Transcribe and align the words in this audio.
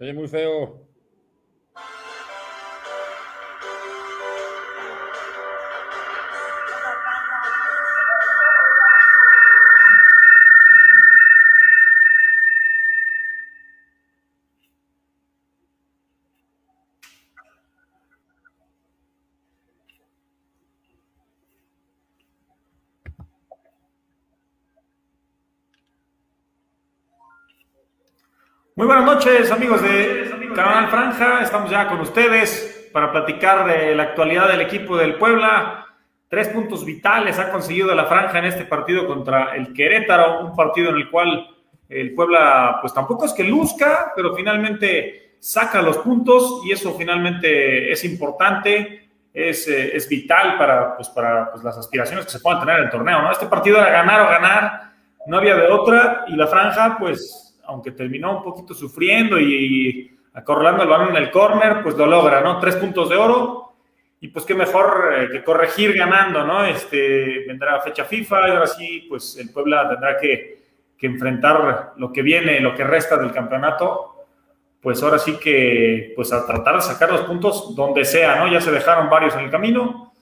Oye 0.00 0.12
muy 0.12 0.28
feo. 0.28 0.87
Noches, 29.18 29.50
amigos 29.50 29.82
de 29.82 30.52
Canal 30.54 30.88
Franja. 30.90 31.42
Estamos 31.42 31.68
ya 31.72 31.88
con 31.88 31.98
ustedes 31.98 32.88
para 32.92 33.10
platicar 33.10 33.66
de 33.66 33.92
la 33.96 34.04
actualidad 34.04 34.46
del 34.46 34.60
equipo 34.60 34.96
del 34.96 35.16
Puebla. 35.16 35.86
Tres 36.28 36.46
puntos 36.46 36.84
vitales 36.84 37.36
ha 37.40 37.50
conseguido 37.50 37.92
la 37.96 38.04
Franja 38.04 38.38
en 38.38 38.44
este 38.44 38.64
partido 38.64 39.08
contra 39.08 39.56
el 39.56 39.72
Querétaro, 39.72 40.46
un 40.46 40.54
partido 40.54 40.90
en 40.90 40.98
el 40.98 41.10
cual 41.10 41.48
el 41.88 42.14
Puebla, 42.14 42.78
pues 42.80 42.94
tampoco 42.94 43.24
es 43.24 43.32
que 43.32 43.42
luzca, 43.42 44.12
pero 44.14 44.36
finalmente 44.36 45.34
saca 45.40 45.82
los 45.82 45.98
puntos 45.98 46.60
y 46.64 46.70
eso 46.70 46.94
finalmente 46.96 47.90
es 47.90 48.04
importante, 48.04 49.08
es, 49.34 49.66
eh, 49.66 49.96
es 49.96 50.08
vital 50.08 50.56
para, 50.56 50.94
pues, 50.94 51.08
para 51.08 51.50
pues, 51.50 51.64
las 51.64 51.76
aspiraciones 51.76 52.24
que 52.24 52.30
se 52.30 52.38
puedan 52.38 52.60
tener 52.60 52.78
en 52.78 52.84
el 52.84 52.90
torneo. 52.90 53.20
¿no? 53.20 53.32
Este 53.32 53.46
partido 53.46 53.78
era 53.78 53.90
ganar 53.90 54.20
o 54.20 54.28
ganar, 54.28 54.92
no 55.26 55.38
había 55.38 55.56
de 55.56 55.66
otra 55.66 56.24
y 56.28 56.36
la 56.36 56.46
Franja, 56.46 56.96
pues 57.00 57.47
aunque 57.68 57.92
terminó 57.92 58.38
un 58.38 58.42
poquito 58.42 58.74
sufriendo 58.74 59.38
y, 59.38 60.16
acorralando 60.34 60.82
el 60.82 60.88
balón 60.88 61.10
en 61.10 61.16
el 61.16 61.30
córner, 61.30 61.82
pues 61.82 61.96
lo 61.96 62.06
logra, 62.06 62.40
¿no? 62.40 62.58
Tres 62.58 62.76
puntos 62.76 63.08
de 63.08 63.16
oro. 63.16 63.72
Y 64.20 64.28
pues 64.28 64.44
qué 64.44 64.54
mejor 64.54 65.12
eh, 65.16 65.28
que 65.30 65.44
corregir 65.44 65.96
ganando, 65.96 66.44
¿no? 66.44 66.64
Este, 66.64 67.44
vendrá 67.46 67.80
fecha 67.80 68.04
FIFA 68.04 68.48
y 68.48 68.50
ahora 68.50 68.66
sí, 68.66 69.06
pues 69.08 69.36
el 69.38 69.50
Puebla 69.50 69.88
tendrá 69.88 70.16
que, 70.16 70.58
que 70.96 71.06
enfrentar 71.06 71.92
lo 71.96 72.12
que 72.12 72.22
viene, 72.22 72.60
lo 72.60 72.74
que 72.74 72.84
resta 72.84 73.16
del 73.16 73.32
campeonato. 73.32 74.26
Pues 74.80 75.02
ahora 75.02 75.18
sí 75.18 75.38
que, 75.38 76.12
pues 76.16 76.32
a 76.32 76.46
tratar 76.46 76.76
de 76.76 76.82
sacar 76.82 77.10
los 77.10 77.22
puntos 77.22 77.74
donde 77.74 78.04
sea, 78.04 78.36
¿no? 78.36 78.50
Ya 78.50 78.60
se 78.60 78.70
dejaron 78.72 79.10
varios 79.10 79.34
en 79.34 79.40
el 79.40 79.50
camino. 79.50 80.12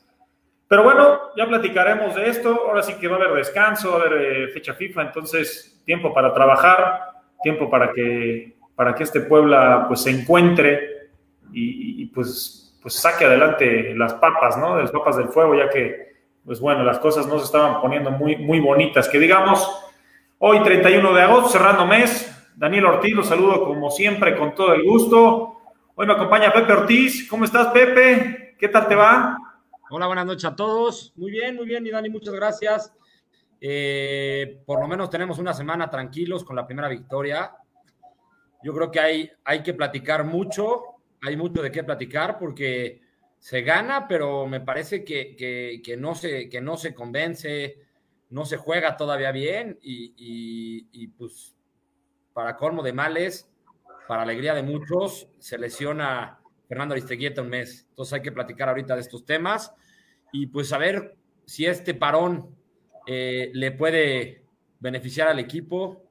Pero 0.69 0.83
bueno, 0.83 1.31
ya 1.37 1.47
platicaremos 1.47 2.15
de 2.15 2.29
esto. 2.29 2.67
Ahora 2.69 2.83
sí 2.83 2.95
que 2.95 3.07
va 3.07 3.17
a 3.17 3.21
haber 3.21 3.35
descanso, 3.35 3.93
va 3.93 3.97
a 3.99 4.07
haber 4.07 4.23
eh, 4.23 4.49
fecha 4.49 4.75
FIFA, 4.75 5.03
entonces 5.03 5.83
tiempo 5.85 6.13
para 6.13 6.35
trabajar 6.35 7.16
tiempo 7.43 7.71
para 7.71 7.93
que, 7.93 8.57
para 8.75 8.95
que 8.95 9.05
este 9.05 9.21
Puebla 9.21 9.85
pues 9.89 10.03
se 10.03 10.11
encuentre 10.11 11.11
y, 11.53 12.07
pues, 12.07 12.79
pues 12.83 12.95
saque 12.95 13.25
adelante 13.25 13.95
las 13.95 14.15
papas, 14.15 14.59
¿no? 14.59 14.79
Las 14.79 14.91
papas 14.91 15.17
del 15.17 15.29
fuego, 15.29 15.55
ya 15.55 15.71
que, 15.71 16.15
pues 16.45 16.61
bueno, 16.61 16.85
las 16.85 16.99
cosas 16.99 17.27
no 17.27 17.39
se 17.39 17.47
estaban 17.47 17.81
poniendo 17.81 18.11
muy, 18.11 18.37
muy 18.37 18.61
bonitas. 18.61 19.09
Que 19.09 19.19
digamos, 19.19 19.67
hoy 20.39 20.63
31 20.63 21.15
de 21.15 21.23
agosto, 21.23 21.49
cerrando 21.49 21.87
mes, 21.87 22.33
Daniel 22.57 22.87
Ortiz, 22.87 23.15
lo 23.15 23.23
saludo 23.23 23.65
como 23.65 23.91
siempre 23.91 24.37
con 24.37 24.55
todo 24.55 24.75
el 24.75 24.83
gusto. 24.83 25.61
Hoy 25.95 26.07
me 26.07 26.13
acompaña 26.13 26.53
Pepe 26.53 26.73
Ortiz. 26.73 27.27
¿Cómo 27.29 27.45
estás, 27.45 27.69
Pepe? 27.69 28.55
¿Qué 28.59 28.69
tal 28.69 28.87
te 28.89 28.95
va? 28.95 29.39
Hola, 29.89 30.07
buenas 30.07 30.27
noches 30.27 30.45
a 30.45 30.57
todos. 30.57 31.13
Muy 31.17 31.31
bien, 31.31 31.57
muy 31.57 31.65
bien, 31.65 31.87
y 31.87 31.91
Dani, 31.91 32.11
muchas 32.11 32.35
gracias. 32.35 32.93
Eh, 33.61 34.63
por 34.67 34.81
lo 34.81 34.89
menos 34.89 35.11
tenemos 35.11 35.39
una 35.39 35.55
semana 35.55 35.89
tranquilos 35.89 36.45
con 36.45 36.57
la 36.57 36.67
primera 36.67 36.89
victoria. 36.89 37.57
Yo 38.63 38.75
creo 38.75 38.91
que 38.91 39.01
hay, 39.01 39.31
hay 39.45 39.63
que 39.63 39.75
platicar 39.75 40.25
mucho, 40.25 40.83
hay 41.23 41.37
mucho 41.37 41.63
de 41.63 41.71
qué 41.71 41.85
platicar 41.85 42.39
porque 42.39 43.01
se 43.39 43.63
gana, 43.63 44.09
pero 44.09 44.47
me 44.47 44.61
parece 44.61 45.05
que, 45.05 45.37
que, 45.83 45.97
no, 45.97 46.15
se, 46.15 46.49
que 46.49 46.61
no 46.61 46.77
se 46.77 46.95
convence, 46.95 47.77
no 48.31 48.45
se 48.45 48.57
juega 48.57 48.97
todavía 48.97 49.31
bien 49.31 49.79
y, 49.83 51.07
pues 51.17 51.55
para 52.33 52.57
colmo 52.57 52.83
de 52.83 52.93
males, 52.93 53.49
para 54.09 54.23
alegría 54.23 54.55
de 54.55 54.63
muchos, 54.63 55.29
se 55.39 55.59
lesiona 55.59 56.41
Fernando 56.69 56.95
Aristeguieta 56.95 57.43
un 57.43 57.49
mes. 57.49 57.87
Entonces 57.91 58.15
hay 58.15 58.23
que 58.23 58.33
platicar 58.33 58.69
ahorita 58.69 58.95
de 58.95 59.01
estos 59.01 59.25
temas 59.25 59.73
y 60.33 60.49
pues 60.49 60.73
a 60.73 60.79
ver 60.79 61.17
si 61.45 61.67
este 61.67 61.95
parón 61.95 62.56
eh, 63.07 63.51
le 63.55 63.73
puede 63.73 64.45
beneficiar 64.81 65.29
al 65.29 65.39
equipo, 65.39 66.09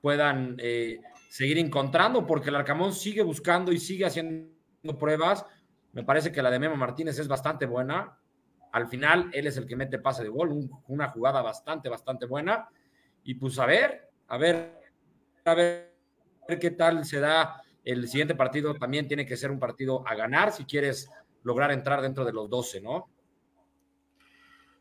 puedan 0.00 0.56
eh, 0.58 1.00
seguir 1.28 1.58
encontrando, 1.58 2.26
porque 2.26 2.50
el 2.50 2.56
Arcamón 2.56 2.92
sigue 2.92 3.22
buscando 3.22 3.72
y 3.72 3.78
sigue 3.78 4.06
haciendo 4.06 4.52
pruebas. 4.98 5.44
Me 5.92 6.04
parece 6.04 6.30
que 6.30 6.42
la 6.42 6.50
de 6.50 6.58
Memo 6.58 6.76
Martínez 6.76 7.18
es 7.18 7.28
bastante 7.28 7.66
buena. 7.66 8.18
Al 8.72 8.88
final, 8.88 9.30
él 9.32 9.46
es 9.46 9.56
el 9.56 9.66
que 9.66 9.76
mete 9.76 9.98
pase 9.98 10.22
de 10.22 10.28
gol, 10.28 10.68
una 10.88 11.08
jugada 11.08 11.42
bastante, 11.42 11.88
bastante 11.88 12.26
buena. 12.26 12.68
Y 13.24 13.34
pues 13.34 13.58
a 13.58 13.66
ver, 13.66 14.08
a 14.28 14.36
ver, 14.36 14.78
a 15.44 15.54
ver 15.54 15.94
qué 16.60 16.70
tal 16.70 17.04
se 17.04 17.20
da 17.20 17.62
el 17.84 18.06
siguiente 18.08 18.34
partido. 18.34 18.74
También 18.74 19.08
tiene 19.08 19.26
que 19.26 19.36
ser 19.36 19.50
un 19.50 19.58
partido 19.58 20.06
a 20.06 20.14
ganar 20.14 20.52
si 20.52 20.64
quieres 20.64 21.10
lograr 21.42 21.72
entrar 21.72 22.02
dentro 22.02 22.24
de 22.24 22.32
los 22.32 22.48
12, 22.50 22.80
¿no? 22.80 23.08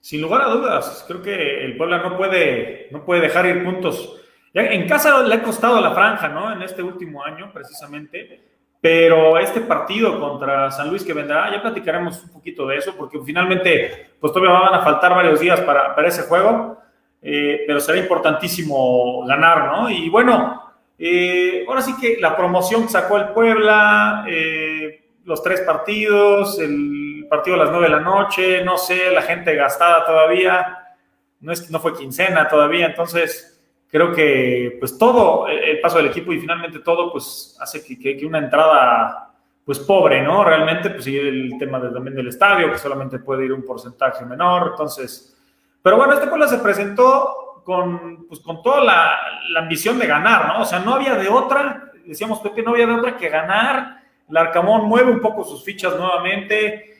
Sin 0.07 0.22
lugar 0.22 0.44
a 0.44 0.51
dudas, 0.51 1.03
creo 1.06 1.22
que 1.22 1.66
el 1.66 1.75
Puebla 1.75 1.97
no 1.97 2.16
puede, 2.16 2.88
no 2.91 3.03
puede 3.03 3.19
dejar 3.19 3.45
ir 3.45 3.66
puntos. 3.66 4.22
en 4.53 4.88
casa 4.88 5.22
le 5.22 5.35
ha 5.35 5.44
costado 5.44 5.81
la 5.81 5.91
franja, 5.91 6.29
¿no? 6.29 6.50
En 6.50 6.62
este 6.62 6.81
último 6.81 7.25
año, 7.25 7.51
precisamente. 7.51 8.41
Pero 8.79 9.38
este 9.38 9.59
partido 9.59 10.18
contra 10.18 10.72
San 10.72 10.90
Luis 10.90 11.03
que 11.03 11.12
vendrá, 11.12 11.51
ya 11.51 11.62
platicaremos 11.62 12.23
un 12.23 12.31
poquito 12.31 12.66
de 12.66 12.78
eso, 12.78 12.95
porque 12.95 13.19
finalmente, 13.19 14.12
pues 14.18 14.31
todavía 14.31 14.57
van 14.57 14.75
a 14.75 14.81
faltar 14.81 15.13
varios 15.13 15.41
días 15.41 15.59
para, 15.59 15.94
ese 16.07 16.22
juego, 16.22 16.78
eh, 17.22 17.66
pero 17.68 17.81
será 17.81 17.97
importantísimo 17.97 19.25
ganar, 19.25 19.66
¿no? 19.74 19.89
Y 19.89 20.07
bueno, 20.07 20.72
eh, 20.97 21.66
ahora 21.68 21.81
sí 21.81 21.94
que 22.00 22.16
la 22.18 22.34
promoción 22.34 22.84
que 22.84 22.91
sacó 22.91 23.18
el 23.18 23.28
Puebla, 23.34 24.24
eh, 24.25 25.03
los 25.25 25.44
tres 25.44 25.59
partidos, 25.63 26.59
el 26.59 27.06
partido 27.27 27.55
a 27.55 27.59
las 27.59 27.71
nueve 27.71 27.88
de 27.88 27.95
la 27.95 28.01
noche, 28.01 28.63
no 28.63 28.77
sé, 28.77 29.11
la 29.11 29.21
gente 29.21 29.55
gastada 29.55 30.05
todavía, 30.05 30.95
no, 31.39 31.51
es, 31.51 31.69
no 31.69 31.79
fue 31.79 31.95
quincena 31.95 32.47
todavía, 32.47 32.88
entonces 32.88 33.61
creo 33.89 34.13
que 34.13 34.77
pues 34.79 34.97
todo, 34.97 35.47
el 35.47 35.79
paso 35.79 35.97
del 35.97 36.07
equipo 36.07 36.33
y 36.33 36.39
finalmente 36.39 36.79
todo, 36.79 37.11
pues 37.11 37.57
hace 37.59 37.83
que, 37.83 38.17
que, 38.17 38.25
una 38.25 38.39
entrada 38.39 39.33
pues 39.63 39.79
pobre, 39.79 40.21
¿no? 40.21 40.43
Realmente, 40.43 40.89
pues 40.89 41.03
sí, 41.03 41.17
el 41.17 41.55
tema 41.59 41.81
también 41.91 42.15
del 42.15 42.29
estadio, 42.29 42.71
que 42.71 42.77
solamente 42.77 43.19
puede 43.19 43.45
ir 43.45 43.53
un 43.53 43.65
porcentaje 43.65 44.25
menor, 44.25 44.69
entonces, 44.71 45.38
pero 45.81 45.97
bueno, 45.97 46.13
este 46.13 46.27
pueblo 46.27 46.47
se 46.47 46.59
presentó 46.59 47.61
con, 47.63 48.27
pues, 48.27 48.39
con 48.39 48.61
toda 48.61 48.83
la, 48.83 49.17
la 49.49 49.59
ambición 49.59 49.99
de 49.99 50.07
ganar, 50.07 50.47
¿no? 50.47 50.61
O 50.61 50.65
sea, 50.65 50.79
no 50.79 50.95
había 50.95 51.15
de 51.15 51.27
otra, 51.27 51.91
decíamos 52.05 52.39
Pepe, 52.39 52.63
no 52.63 52.71
había 52.71 52.88
de 52.88 52.94
otra 52.94 53.17
que 53.17 53.27
ganar 53.27 53.97
Larcamón 54.29 54.85
mueve 54.85 55.11
un 55.11 55.21
poco 55.21 55.44
sus 55.44 55.63
fichas 55.63 55.97
nuevamente. 55.97 56.96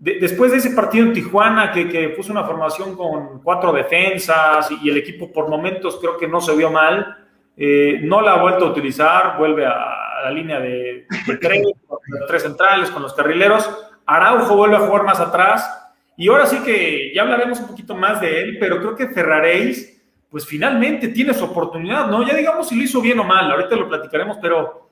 Después 0.00 0.50
de 0.50 0.58
ese 0.58 0.70
partido 0.70 1.06
en 1.06 1.12
Tijuana, 1.12 1.70
que, 1.70 2.08
puso 2.16 2.32
una 2.32 2.44
formación 2.44 2.96
con 2.96 3.40
cuatro 3.42 3.72
defensas 3.72 4.68
y, 4.82 4.88
el 4.88 4.96
equipo 4.96 5.30
por 5.30 5.48
momentos 5.48 5.98
creo 6.00 6.16
que 6.16 6.26
no 6.26 6.40
se 6.40 6.56
vio 6.56 6.70
mal, 6.70 7.16
eh, 7.56 8.00
no 8.02 8.20
la 8.20 8.32
ha 8.32 8.42
vuelto 8.42 8.66
a 8.66 8.70
utilizar, 8.70 9.36
vuelve 9.38 9.66
a, 9.66 10.22
la 10.24 10.30
línea 10.30 10.58
de, 10.58 11.06
tres, 11.40 11.62
tres 12.28 12.42
centrales 12.42 12.90
con 12.90 13.02
los 13.02 13.14
carrileros. 13.14 13.70
Araujo 14.06 14.56
vuelve 14.56 14.76
a 14.76 14.80
jugar 14.80 15.04
más 15.04 15.20
atrás. 15.20 15.76
Y 16.16 16.28
ahora 16.28 16.46
sí 16.46 16.58
que 16.62 17.12
ya 17.14 17.22
hablaremos 17.22 17.60
un 17.60 17.68
poquito 17.68 17.94
más 17.94 18.20
de 18.20 18.42
él, 18.42 18.56
pero 18.58 18.78
creo 18.78 18.96
que 18.96 19.08
Ferraréis, 19.08 20.02
pues 20.28 20.46
finalmente 20.46 21.08
tiene 21.08 21.32
su 21.32 21.44
oportunidad, 21.44 22.08
¿no? 22.08 22.26
Ya 22.26 22.34
digamos 22.34 22.68
si 22.68 22.76
lo 22.76 22.82
hizo 22.82 23.00
bien 23.00 23.18
o 23.20 23.24
mal, 23.24 23.50
ahorita 23.50 23.76
lo 23.76 23.88
platicaremos, 23.88 24.36
pero 24.40 24.90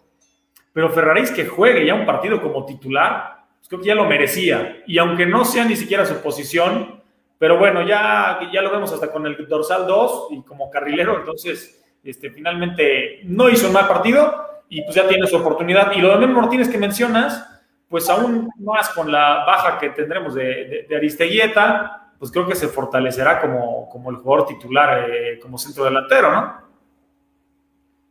pero 0.78 0.90
Ferraréis 0.90 1.32
que 1.32 1.44
juegue 1.44 1.84
ya 1.84 1.94
un 1.94 2.06
partido 2.06 2.40
como 2.40 2.64
titular, 2.64 3.37
pues 3.58 3.68
creo 3.68 3.80
que 3.80 3.86
ya 3.88 3.94
lo 3.94 4.04
merecía. 4.04 4.82
Y 4.86 4.98
aunque 4.98 5.26
no 5.26 5.44
sea 5.44 5.64
ni 5.64 5.76
siquiera 5.76 6.06
su 6.06 6.20
posición, 6.22 7.02
pero 7.38 7.58
bueno, 7.58 7.86
ya, 7.86 8.40
ya 8.52 8.62
lo 8.62 8.70
vemos 8.70 8.92
hasta 8.92 9.12
con 9.12 9.26
el 9.26 9.36
dorsal 9.48 9.86
2 9.86 10.28
y 10.32 10.42
como 10.42 10.70
carrilero, 10.70 11.18
entonces 11.18 11.84
este, 12.02 12.30
finalmente 12.30 13.20
no 13.24 13.48
hizo 13.48 13.68
un 13.68 13.74
mal 13.74 13.86
partido 13.86 14.62
y 14.68 14.82
pues 14.82 14.94
ya 14.94 15.06
tiene 15.06 15.26
su 15.26 15.36
oportunidad. 15.36 15.92
Y 15.92 16.00
lo 16.00 16.10
de 16.10 16.26
Memo 16.26 16.40
Martínez 16.40 16.68
que 16.68 16.78
mencionas, 16.78 17.46
pues 17.88 18.08
aún 18.08 18.50
más 18.58 18.90
con 18.90 19.10
la 19.10 19.44
baja 19.46 19.78
que 19.78 19.90
tendremos 19.90 20.34
de, 20.34 20.86
de, 20.88 20.96
Aristeguieta, 20.96 22.12
pues 22.18 22.30
creo 22.30 22.46
que 22.46 22.54
se 22.54 22.68
fortalecerá 22.68 23.40
como, 23.40 23.88
como 23.88 24.10
el 24.10 24.16
jugador 24.16 24.48
titular, 24.48 25.08
eh, 25.10 25.38
como 25.40 25.56
centro 25.58 25.84
delantero, 25.84 26.32
¿no? 26.32 26.68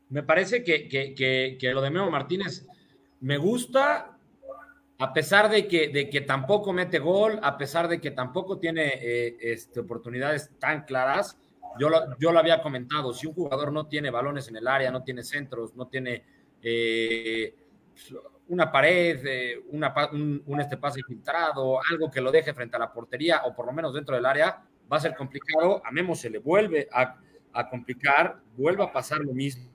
Me 0.10 0.24
parece 0.24 0.64
que, 0.64 1.58
lo 1.74 1.82
de 1.82 1.90
Memo 1.90 2.10
Martínez 2.10 2.66
me 3.20 3.38
gusta, 3.38 4.17
a 5.00 5.14
pesar 5.14 5.50
de 5.50 5.68
que, 5.68 5.90
de 5.90 6.10
que 6.10 6.22
tampoco 6.22 6.74
mete 6.74 7.00
gol, 7.00 7.40
a 7.44 7.58
pesar 7.58 7.88
de 7.88 8.02
que 8.02 8.12
tampoco 8.12 8.58
tiene 8.58 8.94
eh, 8.96 9.38
este, 9.40 9.82
oportunidades 9.82 10.52
tan 10.60 10.86
claras. 10.86 11.38
Yo 11.80 11.90
lo, 11.90 12.18
yo 12.18 12.32
lo 12.32 12.40
había 12.40 12.62
comentado, 12.62 13.14
si 13.14 13.28
un 13.28 13.34
jugador 13.34 13.72
no 13.72 13.88
tiene 13.88 14.10
balones 14.10 14.48
en 14.48 14.56
el 14.56 14.68
área, 14.68 14.90
no 14.90 15.04
tiene 15.04 15.24
centros, 15.24 15.76
no 15.76 15.88
tiene 15.88 16.24
eh, 16.64 17.54
una 18.48 18.72
pared, 18.72 19.24
eh, 19.24 19.64
un, 19.70 20.60
este 20.60 20.78
pase 20.78 21.02
filtrado, 21.08 21.80
algo 21.92 22.10
que 22.10 22.22
lo 22.22 22.32
deje 22.32 22.54
frente 22.54 22.78
a 22.78 22.80
la 22.80 22.92
portería 22.92 23.44
o 23.46 23.54
por 23.54 23.68
lo 23.68 23.74
menos 23.74 23.94
dentro 23.94 24.16
del 24.16 24.26
área, 24.26 24.64
va 24.92 24.98
a 24.98 25.02
ser 25.02 25.16
complicado. 25.16 25.82
A 25.86 25.92
Memo 25.92 26.16
se 26.16 26.32
le 26.32 26.40
vuelve 26.40 26.88
a, 26.92 27.20
complicar, 27.70 28.40
vuelve 28.56 28.84
a 28.84 28.92
pasar 28.92 29.20
lo 29.20 29.34
mismo. 29.34 29.72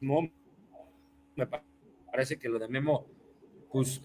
Me 0.00 1.46
parece 2.10 2.38
que 2.38 2.48
lo 2.48 2.58
de 2.58 2.68
Memo, 2.68 3.06
pues 3.70 4.02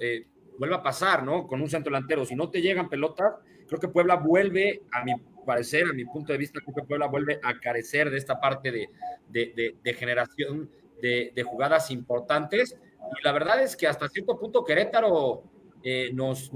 vuelve 0.57 0.75
a 0.75 0.83
pasar, 0.83 1.23
¿no? 1.23 1.47
Con 1.47 1.61
un 1.61 1.69
centro 1.69 1.91
delantero. 1.91 2.25
Si 2.25 2.35
no 2.35 2.49
te 2.49 2.61
llegan 2.61 2.89
pelotas, 2.89 3.35
creo 3.67 3.79
que 3.79 3.87
Puebla 3.87 4.15
vuelve, 4.15 4.83
a 4.91 5.03
mi 5.03 5.13
parecer, 5.45 5.85
a 5.89 5.93
mi 5.93 6.05
punto 6.05 6.31
de 6.31 6.37
vista, 6.37 6.59
creo 6.61 6.75
que 6.75 6.83
Puebla 6.83 7.07
vuelve 7.07 7.39
a 7.43 7.59
carecer 7.59 8.09
de 8.09 8.17
esta 8.17 8.39
parte 8.39 8.71
de, 8.71 8.89
de 9.83 9.93
generación 9.93 10.69
de, 11.01 11.43
jugadas 11.43 11.91
importantes. 11.91 12.77
Y 13.19 13.23
la 13.23 13.31
verdad 13.31 13.61
es 13.61 13.75
que 13.75 13.87
hasta 13.87 14.07
cierto 14.07 14.39
punto 14.39 14.63
Querétaro 14.63 15.43
eh, 15.83 16.11
nos, 16.13 16.51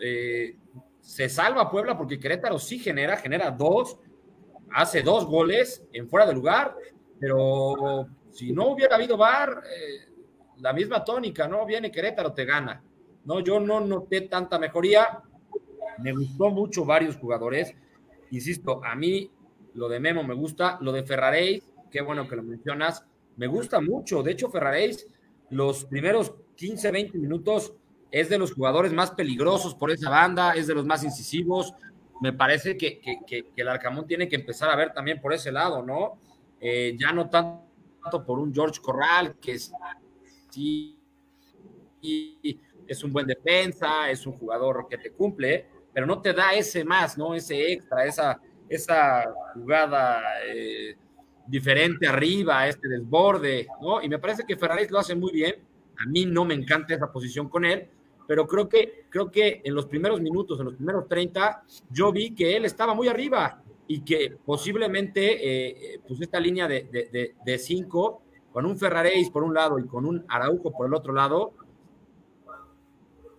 eh, 0.00 0.56
se 1.00 1.28
salva 1.28 1.70
Puebla 1.70 1.96
porque 1.96 2.20
Querétaro 2.20 2.58
sí 2.58 2.78
genera, 2.78 3.16
genera 3.16 3.50
dos, 3.50 3.98
hace 4.72 5.02
dos 5.02 5.26
goles 5.26 5.84
en 5.92 6.08
fuera 6.08 6.26
de 6.26 6.34
lugar, 6.34 6.76
pero 7.18 8.08
si 8.30 8.52
no 8.52 8.68
hubiera 8.68 8.96
habido 8.96 9.16
VAR, 9.16 9.62
eh, 9.64 10.12
la 10.58 10.72
misma 10.72 11.04
tónica, 11.04 11.48
¿no? 11.48 11.64
Viene 11.64 11.90
Querétaro, 11.90 12.32
te 12.32 12.44
gana. 12.44 12.82
No, 13.26 13.40
yo 13.40 13.60
no 13.60 13.80
noté 13.80 14.22
tanta 14.22 14.58
mejoría. 14.58 15.20
Me 15.98 16.12
gustó 16.12 16.48
mucho 16.48 16.84
varios 16.84 17.16
jugadores. 17.16 17.74
Insisto, 18.30 18.82
a 18.82 18.94
mí 18.94 19.30
lo 19.74 19.88
de 19.88 20.00
Memo 20.00 20.22
me 20.24 20.34
gusta, 20.34 20.78
lo 20.80 20.92
de 20.92 21.04
Ferrarey, 21.04 21.62
qué 21.90 22.00
bueno 22.00 22.26
que 22.26 22.36
lo 22.36 22.42
mencionas 22.42 23.04
me 23.36 23.46
gusta 23.46 23.80
mucho. 23.80 24.22
De 24.22 24.32
hecho, 24.32 24.50
Ferraréis, 24.50 25.06
los 25.50 25.84
primeros 25.84 26.34
15, 26.56 26.90
20 26.90 27.18
minutos 27.18 27.72
es 28.10 28.28
de 28.28 28.38
los 28.38 28.52
jugadores 28.52 28.92
más 28.92 29.10
peligrosos 29.12 29.74
por 29.74 29.90
esa 29.90 30.10
banda, 30.10 30.52
es 30.52 30.66
de 30.66 30.74
los 30.74 30.86
más 30.86 31.04
incisivos. 31.04 31.74
Me 32.20 32.32
parece 32.32 32.76
que, 32.76 33.00
el 33.56 33.68
Arcamón 33.68 34.06
tiene 34.06 34.28
que 34.28 34.36
empezar 34.36 34.70
a 34.70 34.76
ver 34.76 34.92
también 34.92 35.20
por 35.20 35.32
ese 35.32 35.52
lado, 35.52 35.82
¿no? 35.82 36.18
Eh, 36.60 36.96
ya 36.98 37.12
no 37.12 37.28
tanto 37.28 38.24
por 38.24 38.38
un 38.38 38.54
George 38.54 38.80
Corral, 38.80 39.36
que 39.40 39.58
sí 40.50 40.98
es 42.86 43.02
un 43.04 43.12
buen 43.12 43.26
defensa, 43.26 44.10
es 44.10 44.26
un 44.26 44.34
jugador 44.38 44.86
que 44.88 44.98
te 44.98 45.12
cumple, 45.12 45.66
pero 45.92 46.06
no 46.06 46.20
te 46.20 46.32
da 46.32 46.52
ese 46.52 46.84
más, 46.84 47.16
¿no? 47.16 47.34
Ese 47.34 47.72
extra, 47.72 48.04
esa, 48.04 48.40
esa 48.68 49.24
jugada. 49.54 50.22
Eh, 50.46 50.96
diferente 51.46 52.06
arriba, 52.06 52.66
este 52.66 52.88
desborde, 52.88 53.66
¿no? 53.80 54.02
Y 54.02 54.08
me 54.08 54.18
parece 54.18 54.44
que 54.46 54.56
Ferrari 54.56 54.86
lo 54.88 54.98
hace 54.98 55.14
muy 55.14 55.32
bien. 55.32 55.54
A 55.98 56.08
mí 56.08 56.26
no 56.26 56.44
me 56.44 56.54
encanta 56.54 56.94
esa 56.94 57.10
posición 57.10 57.48
con 57.48 57.64
él, 57.64 57.88
pero 58.26 58.46
creo 58.46 58.68
que, 58.68 59.06
creo 59.08 59.30
que 59.30 59.62
en 59.64 59.74
los 59.74 59.86
primeros 59.86 60.20
minutos, 60.20 60.58
en 60.58 60.66
los 60.66 60.74
primeros 60.74 61.08
30, 61.08 61.62
yo 61.90 62.12
vi 62.12 62.34
que 62.34 62.56
él 62.56 62.64
estaba 62.64 62.94
muy 62.94 63.08
arriba 63.08 63.62
y 63.86 64.00
que 64.00 64.36
posiblemente, 64.44 65.94
eh, 65.94 66.00
pues 66.06 66.20
esta 66.20 66.40
línea 66.40 66.66
de, 66.66 67.34
de, 67.44 67.58
cinco, 67.58 68.22
con 68.52 68.66
un 68.66 68.76
Ferraréis 68.76 69.30
por 69.30 69.44
un 69.44 69.54
lado 69.54 69.78
y 69.78 69.86
con 69.86 70.04
un 70.04 70.24
Araujo 70.28 70.72
por 70.72 70.86
el 70.86 70.94
otro 70.94 71.12
lado, 71.12 71.52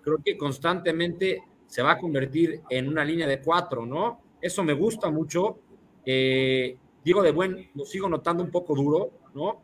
creo 0.08 0.24
que 0.24 0.38
constantemente 0.38 1.44
se 1.66 1.82
va 1.82 1.92
a 1.92 1.98
convertir 1.98 2.62
en 2.70 2.88
una 2.88 3.04
línea 3.04 3.28
de 3.28 3.42
cuatro, 3.42 3.86
¿no? 3.86 4.22
Eso 4.40 4.64
me 4.64 4.72
gusta 4.72 5.10
mucho. 5.10 5.60
Eh, 6.06 6.78
Diego 7.04 7.22
de 7.22 7.34
Buen 7.34 7.72
lo 7.76 7.84
sigo 7.84 8.08
notando 8.08 8.42
un 8.42 8.50
poco 8.50 8.74
duro, 8.74 9.12
¿no? 9.34 9.62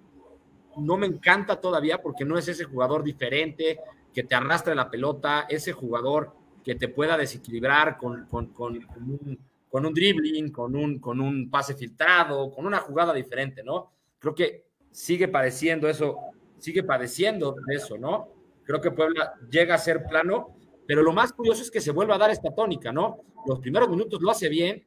No 0.75 0.97
me 0.97 1.07
encanta 1.07 1.61
todavía 1.61 2.01
porque 2.01 2.25
no 2.25 2.37
es 2.37 2.49
ese 2.49 2.65
jugador 2.65 3.03
diferente 3.03 3.79
que 4.13 4.23
te 4.23 4.35
arrastre 4.35 4.75
la 4.75 4.91
pelota, 4.91 5.45
ese 5.47 5.71
jugador 5.71 6.33
que 6.61 6.75
te 6.75 6.89
pueda 6.89 7.15
desequilibrar 7.17 7.97
con, 7.97 8.25
con, 8.25 8.47
con, 8.47 8.73
un, 8.73 9.39
con 9.69 9.85
un, 9.85 9.93
dribbling, 9.93 10.51
con 10.51 10.75
un, 10.75 10.99
con 10.99 11.21
un 11.21 11.49
pase 11.49 11.73
filtrado, 11.73 12.51
con 12.51 12.65
una 12.65 12.79
jugada 12.79 13.13
diferente, 13.13 13.63
¿no? 13.63 13.93
Creo 14.19 14.35
que 14.35 14.65
sigue 14.91 15.29
padeciendo 15.29 15.87
eso, 15.87 16.17
sigue 16.57 16.83
padeciendo 16.83 17.55
de 17.65 17.75
eso, 17.75 17.97
¿no? 17.97 18.42
Creo 18.63 18.81
que 18.81 18.91
Puebla 18.91 19.33
llega 19.49 19.75
a 19.75 19.79
ser 19.79 20.03
plano, 20.05 20.55
pero 20.87 21.01
lo 21.01 21.13
más 21.13 21.33
curioso 21.33 21.61
es 21.61 21.71
que 21.71 21.81
se 21.81 21.91
vuelva 21.91 22.15
a 22.15 22.19
dar 22.19 22.31
esta 22.31 22.53
tónica, 22.53 22.91
¿no? 22.91 23.19
Los 23.45 23.59
primeros 23.59 23.89
minutos 23.89 24.21
lo 24.21 24.31
hace 24.31 24.49
bien, 24.49 24.85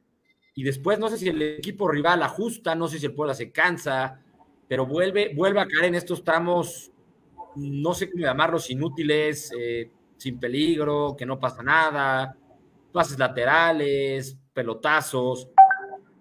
y 0.55 0.63
después 0.63 0.97
no 0.97 1.07
sé 1.07 1.17
si 1.17 1.29
el 1.29 1.41
equipo 1.41 1.87
rival 1.87 2.23
ajusta, 2.23 2.73
no 2.73 2.87
sé 2.87 2.97
si 2.97 3.05
el 3.05 3.13
Puebla 3.13 3.35
se 3.35 3.51
cansa, 3.51 4.19
pero 4.67 4.87
vuelve, 4.87 5.33
vuelve 5.35 5.59
a 5.61 5.67
caer 5.67 5.85
en 5.85 5.95
estos 5.95 6.23
tramos, 6.23 6.91
no 7.55 7.93
sé 7.93 8.09
cómo 8.09 8.23
llamarlos, 8.23 8.69
inútiles, 8.71 9.51
eh, 9.57 9.91
sin 10.17 10.39
peligro, 10.39 11.15
que 11.15 11.27
no 11.27 11.39
pasa 11.39 11.61
nada, 11.61 12.35
pases 12.91 13.19
laterales, 13.19 14.35
pelotazos, 14.51 15.47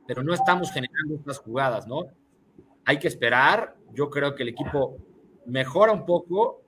pero 0.06 0.22
no 0.22 0.34
estamos 0.34 0.70
generando 0.70 1.14
estas 1.14 1.38
jugadas, 1.38 1.86
¿no? 1.86 2.04
Hay 2.84 2.98
que 2.98 3.08
esperar, 3.08 3.74
yo 3.94 4.10
creo 4.10 4.34
que 4.34 4.42
el 4.42 4.50
equipo 4.50 4.98
mejora 5.46 5.92
un 5.92 6.04
poco, 6.04 6.62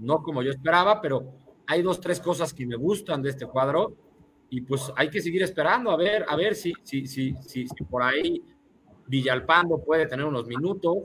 no 0.00 0.22
como 0.22 0.42
yo 0.42 0.50
esperaba, 0.50 1.00
pero 1.00 1.32
hay 1.66 1.82
dos, 1.82 2.00
tres 2.00 2.20
cosas 2.20 2.52
que 2.52 2.66
me 2.66 2.76
gustan 2.76 3.22
de 3.22 3.30
este 3.30 3.46
cuadro 3.46 3.94
y 4.48 4.62
pues 4.62 4.92
hay 4.96 5.08
que 5.08 5.22
seguir 5.22 5.42
esperando 5.42 5.90
a 5.90 5.96
ver, 5.96 6.24
a 6.28 6.34
ver 6.34 6.54
si, 6.54 6.72
si, 6.82 7.06
si, 7.06 7.36
si, 7.46 7.66
por 7.88 8.02
ahí 8.02 8.42
Villalpando 9.06 9.78
puede 9.78 10.06
tener 10.06 10.26
unos 10.26 10.46
minutos. 10.46 10.98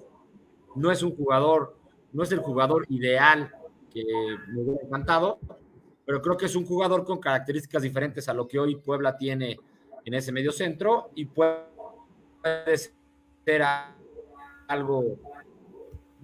No 0.75 0.91
es 0.91 1.03
un 1.03 1.15
jugador, 1.15 1.77
no 2.11 2.23
es 2.23 2.31
el 2.31 2.39
jugador 2.39 2.85
ideal 2.89 3.51
que 3.93 4.03
me 4.47 4.61
hubiera 4.61 4.85
encantado, 4.85 5.39
pero 6.05 6.21
creo 6.21 6.37
que 6.37 6.47
es 6.47 6.55
un 6.55 6.65
jugador 6.65 7.05
con 7.05 7.19
características 7.19 7.83
diferentes 7.83 8.27
a 8.27 8.33
lo 8.33 8.47
que 8.47 8.59
hoy 8.59 8.75
Puebla 8.75 9.15
tiene 9.15 9.57
en 10.03 10.13
ese 10.13 10.31
medio 10.31 10.51
centro 10.51 11.11
y 11.15 11.25
puede 11.25 11.65
ser 13.45 13.63
algo 14.67 15.17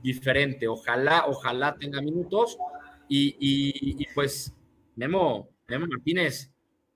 diferente. 0.01 0.67
Ojalá, 0.67 1.25
ojalá 1.27 1.75
tenga 1.75 2.01
minutos 2.01 2.57
y, 3.07 3.35
y, 3.39 4.05
pues 4.13 4.53
Memo, 4.95 5.49
Memo 5.67 5.85
Martínez 5.87 6.51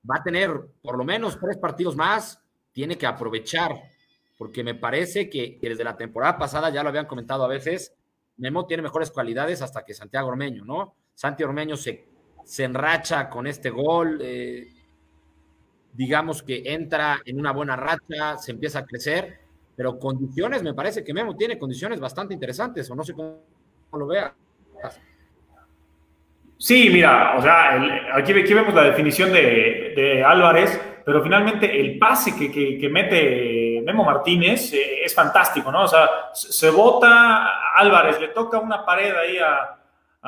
va 0.10 0.18
a 0.20 0.24
tener 0.24 0.52
por 0.82 0.98
lo 0.98 1.04
menos 1.04 1.40
tres 1.40 1.58
partidos 1.58 1.96
más, 1.96 2.42
tiene 2.72 2.98
que 2.98 3.06
aprovechar, 3.06 3.72
porque 4.38 4.64
me 4.64 4.76
parece 4.76 5.30
que, 5.30 5.58
desde 5.62 5.84
la 5.84 5.98
temporada 5.98 6.38
pasada, 6.38 6.70
ya 6.70 6.84
lo 6.84 6.90
habían 6.90 7.08
comentado 7.08 7.44
a 7.44 7.48
veces, 7.48 7.94
Memo 8.38 8.66
tiene 8.66 8.84
mejores 8.84 9.12
cualidades 9.12 9.62
hasta 9.62 9.84
que 9.84 9.94
Santiago 9.94 10.28
Ormeño, 10.28 10.66
¿no? 10.66 10.96
Santi 11.14 11.44
Ormeño 11.44 11.78
se, 11.78 12.06
se 12.44 12.66
enracha 12.66 13.30
con 13.30 13.48
este 13.48 13.70
gol, 13.70 14.20
eh, 14.22 14.68
digamos 15.94 16.44
que 16.44 16.64
entra 16.66 17.22
en 17.26 17.40
una 17.40 17.52
buena 17.52 17.76
racha, 17.76 18.38
se 18.38 18.52
empieza 18.52 18.80
a 18.80 18.86
crecer, 18.86 19.45
pero 19.76 20.00
condiciones, 20.00 20.64
me 20.64 20.74
parece 20.74 21.04
que 21.04 21.14
Memo 21.14 21.36
tiene 21.36 21.58
condiciones 21.58 22.00
bastante 22.00 22.34
interesantes, 22.34 22.90
o 22.90 22.96
no 22.96 23.04
sé 23.04 23.14
cómo 23.14 23.42
lo 23.94 24.08
vea. 24.08 24.34
Sí, 26.58 26.90
mira, 26.90 27.36
o 27.38 27.42
sea, 27.42 28.14
aquí, 28.14 28.32
vemos 28.32 28.74
la 28.74 28.84
definición 28.84 29.32
de, 29.34 30.24
Álvarez, 30.26 30.80
pero 31.06 31.22
finalmente 31.22 31.80
el 31.80 32.00
pase 32.00 32.36
que, 32.36 32.90
mete 32.90 33.82
Memo 33.86 34.04
Martínez 34.04 34.74
eh, 34.74 35.04
es 35.04 35.14
fantástico, 35.14 35.72
¿no? 35.72 35.84
O 35.84 35.88
sea, 35.88 36.08
se 36.34 36.70
bota 36.70 37.74
Álvarez, 37.76 38.20
le 38.20 38.30
toca 38.30 38.58
una 38.60 38.86
pared 38.86 39.14
ahí 39.16 39.38
a, 39.38 39.82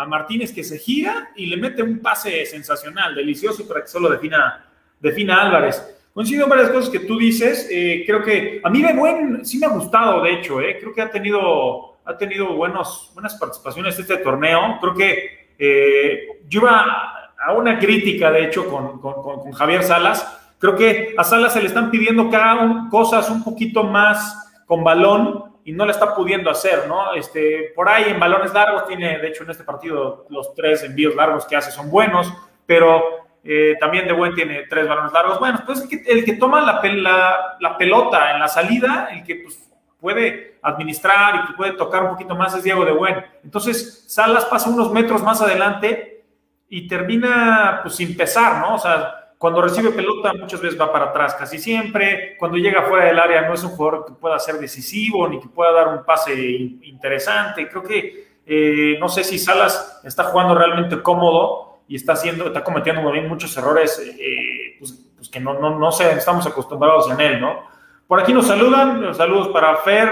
Martínez 0.07 0.53
que 0.53 0.63
se 0.63 0.77
gira 0.77 1.31
y 1.35 1.47
le 1.47 1.57
mete 1.57 1.81
un 1.81 1.97
pase 2.03 2.45
sensacional, 2.45 3.15
delicioso 3.15 3.67
para 3.67 3.81
que 3.81 3.87
solo 3.87 4.09
defina, 4.09 4.63
defina 4.99 5.41
Álvarez. 5.41 5.96
Coincido 6.17 6.45
en 6.45 6.49
varias 6.49 6.71
cosas 6.71 6.89
que 6.89 7.01
tú 7.01 7.15
dices. 7.15 7.69
Eh, 7.69 8.03
creo 8.03 8.23
que 8.23 8.59
a 8.63 8.71
mí 8.71 8.81
de 8.81 8.91
buen, 8.91 9.45
sí 9.45 9.59
me 9.59 9.67
ha 9.67 9.69
gustado, 9.69 10.23
de 10.23 10.33
hecho, 10.33 10.59
eh, 10.59 10.75
creo 10.79 10.91
que 10.91 11.03
ha 11.03 11.11
tenido, 11.11 11.99
ha 12.03 12.17
tenido 12.17 12.55
buenos, 12.55 13.11
buenas 13.13 13.35
participaciones 13.35 13.99
este 13.99 14.17
torneo. 14.17 14.79
Creo 14.81 14.95
que 14.95 15.49
eh, 15.59 16.41
yo 16.49 16.61
iba 16.61 17.29
a 17.39 17.53
una 17.53 17.77
crítica, 17.77 18.31
de 18.31 18.45
hecho, 18.45 18.67
con, 18.67 19.51
Javier 19.51 19.83
Salas. 19.83 20.55
Creo 20.57 20.75
que 20.75 21.13
a 21.15 21.23
Salas 21.23 21.53
se 21.53 21.61
le 21.61 21.67
están 21.67 21.91
pidiendo 21.91 22.31
cada 22.31 22.89
cosas 22.89 23.29
un 23.29 23.43
poquito 23.43 23.83
más 23.83 24.63
con 24.65 24.83
balón 24.83 25.43
y 25.65 25.71
no 25.71 25.85
le 25.85 25.91
está 25.91 26.15
pudiendo 26.15 26.49
hacer, 26.49 26.87
¿no? 26.87 27.13
Este, 27.13 27.73
por 27.75 27.89
ahí 27.89 28.05
en 28.09 28.19
balones 28.19 28.51
largos 28.55 28.87
tiene, 28.87 29.19
de 29.19 29.27
hecho, 29.27 29.43
en 29.43 29.51
este 29.51 29.63
partido 29.63 30.25
los 30.31 30.55
tres 30.55 30.81
envíos 30.81 31.13
largos 31.13 31.45
que 31.45 31.55
hace 31.55 31.69
son 31.69 31.91
buenos, 31.91 32.33
pero 32.65 33.26
eh, 33.43 33.75
también 33.79 34.07
De 34.07 34.13
Buen 34.13 34.33
tiene 34.33 34.63
tres 34.69 34.87
balones 34.87 35.13
largos. 35.13 35.39
Bueno, 35.39 35.61
pues 35.65 35.81
el 35.81 35.89
que, 35.89 36.03
el 36.05 36.25
que 36.25 36.33
toma 36.33 36.61
la, 36.61 36.81
pelota 37.77 38.33
en 38.33 38.39
la 38.39 38.47
salida, 38.47 39.09
el 39.11 39.23
que 39.23 39.35
pues, 39.35 39.69
puede 39.99 40.59
administrar 40.61 41.35
y 41.35 41.47
que 41.47 41.53
puede 41.53 41.71
tocar 41.73 42.03
un 42.03 42.09
poquito 42.09 42.35
más 42.35 42.55
es 42.55 42.63
Diego 42.63 42.85
de 42.85 42.91
Buen. 42.91 43.15
Entonces, 43.43 44.05
Salas 44.07 44.45
pasa 44.45 44.69
unos 44.69 44.91
metros 44.91 45.23
más 45.23 45.41
adelante 45.41 46.25
y 46.69 46.87
termina 46.87 47.79
pues 47.81 47.95
sin 47.95 48.15
pesar, 48.17 48.59
¿no? 48.61 48.75
O 48.75 48.79
sea, 48.79 49.31
cuando 49.37 49.61
recibe 49.61 49.91
pelota 49.91 50.33
muchas 50.33 50.59
veces 50.59 50.79
va 50.79 50.91
para 50.91 51.05
atrás 51.05 51.35
casi 51.35 51.59
siempre, 51.59 52.35
cuando 52.37 52.57
llega 52.57 52.81
fuera 52.83 53.05
del 53.05 53.19
área 53.19 53.47
no 53.47 53.53
es 53.53 53.63
un 53.63 53.69
jugador 53.69 54.05
que 54.05 54.13
pueda 54.13 54.37
ser 54.39 54.55
decisivo 54.55 55.27
ni 55.27 55.39
que 55.39 55.47
pueda 55.47 55.71
dar 55.71 55.87
un 55.87 56.03
pase 56.03 56.33
interesante. 56.33 57.69
Creo 57.69 57.83
que 57.83 58.27
Eh, 58.49 58.95
no 58.97 59.09
sé 59.09 59.25
si 59.25 59.37
Salas 59.37 59.99
está 60.05 60.23
jugando 60.23 60.55
realmente 60.55 61.01
cómodo 61.01 61.66
y 61.87 61.95
está 61.95 62.13
haciendo, 62.13 62.47
está 62.47 62.63
cometiendo 62.63 63.01
muchos 63.01 63.55
errores 63.57 63.99
eh, 64.19 64.75
pues, 64.79 64.93
pues, 65.15 65.29
que 65.29 65.39
no, 65.39 65.53
no, 65.53 65.77
no 65.77 65.91
sé, 65.91 66.11
estamos 66.11 66.45
acostumbrados 66.45 67.09
en 67.11 67.19
él, 67.21 67.41
¿no? 67.41 67.63
Por 68.07 68.19
aquí 68.19 68.33
nos 68.33 68.47
saludan, 68.47 69.13
saludos 69.13 69.49
para 69.49 69.75
Fer, 69.77 70.09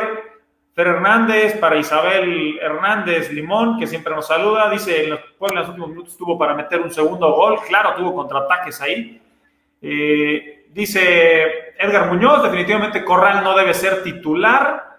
Fer 0.74 0.88
Hernández, 0.88 1.58
para 1.58 1.78
Isabel 1.78 2.60
Hernández 2.62 3.32
Limón, 3.32 3.80
que 3.80 3.88
siempre 3.88 4.14
nos 4.14 4.28
saluda, 4.28 4.70
dice, 4.70 5.06
en 5.06 5.10
los, 5.12 5.20
en 5.20 5.56
los 5.56 5.68
últimos 5.70 5.90
minutos 5.90 6.18
tuvo 6.18 6.38
para 6.38 6.54
meter 6.54 6.82
un 6.82 6.92
segundo 6.92 7.32
gol, 7.34 7.60
claro, 7.68 7.96
tuvo 7.96 8.14
contraataques 8.14 8.82
ahí. 8.82 9.22
Eh, 9.82 10.66
dice 10.72 11.74
Edgar 11.78 12.12
Muñoz, 12.12 12.44
definitivamente 12.44 13.06
Corral 13.06 13.44
no 13.44 13.56
debe 13.56 13.74
ser 13.74 14.04
titular. 14.04 14.95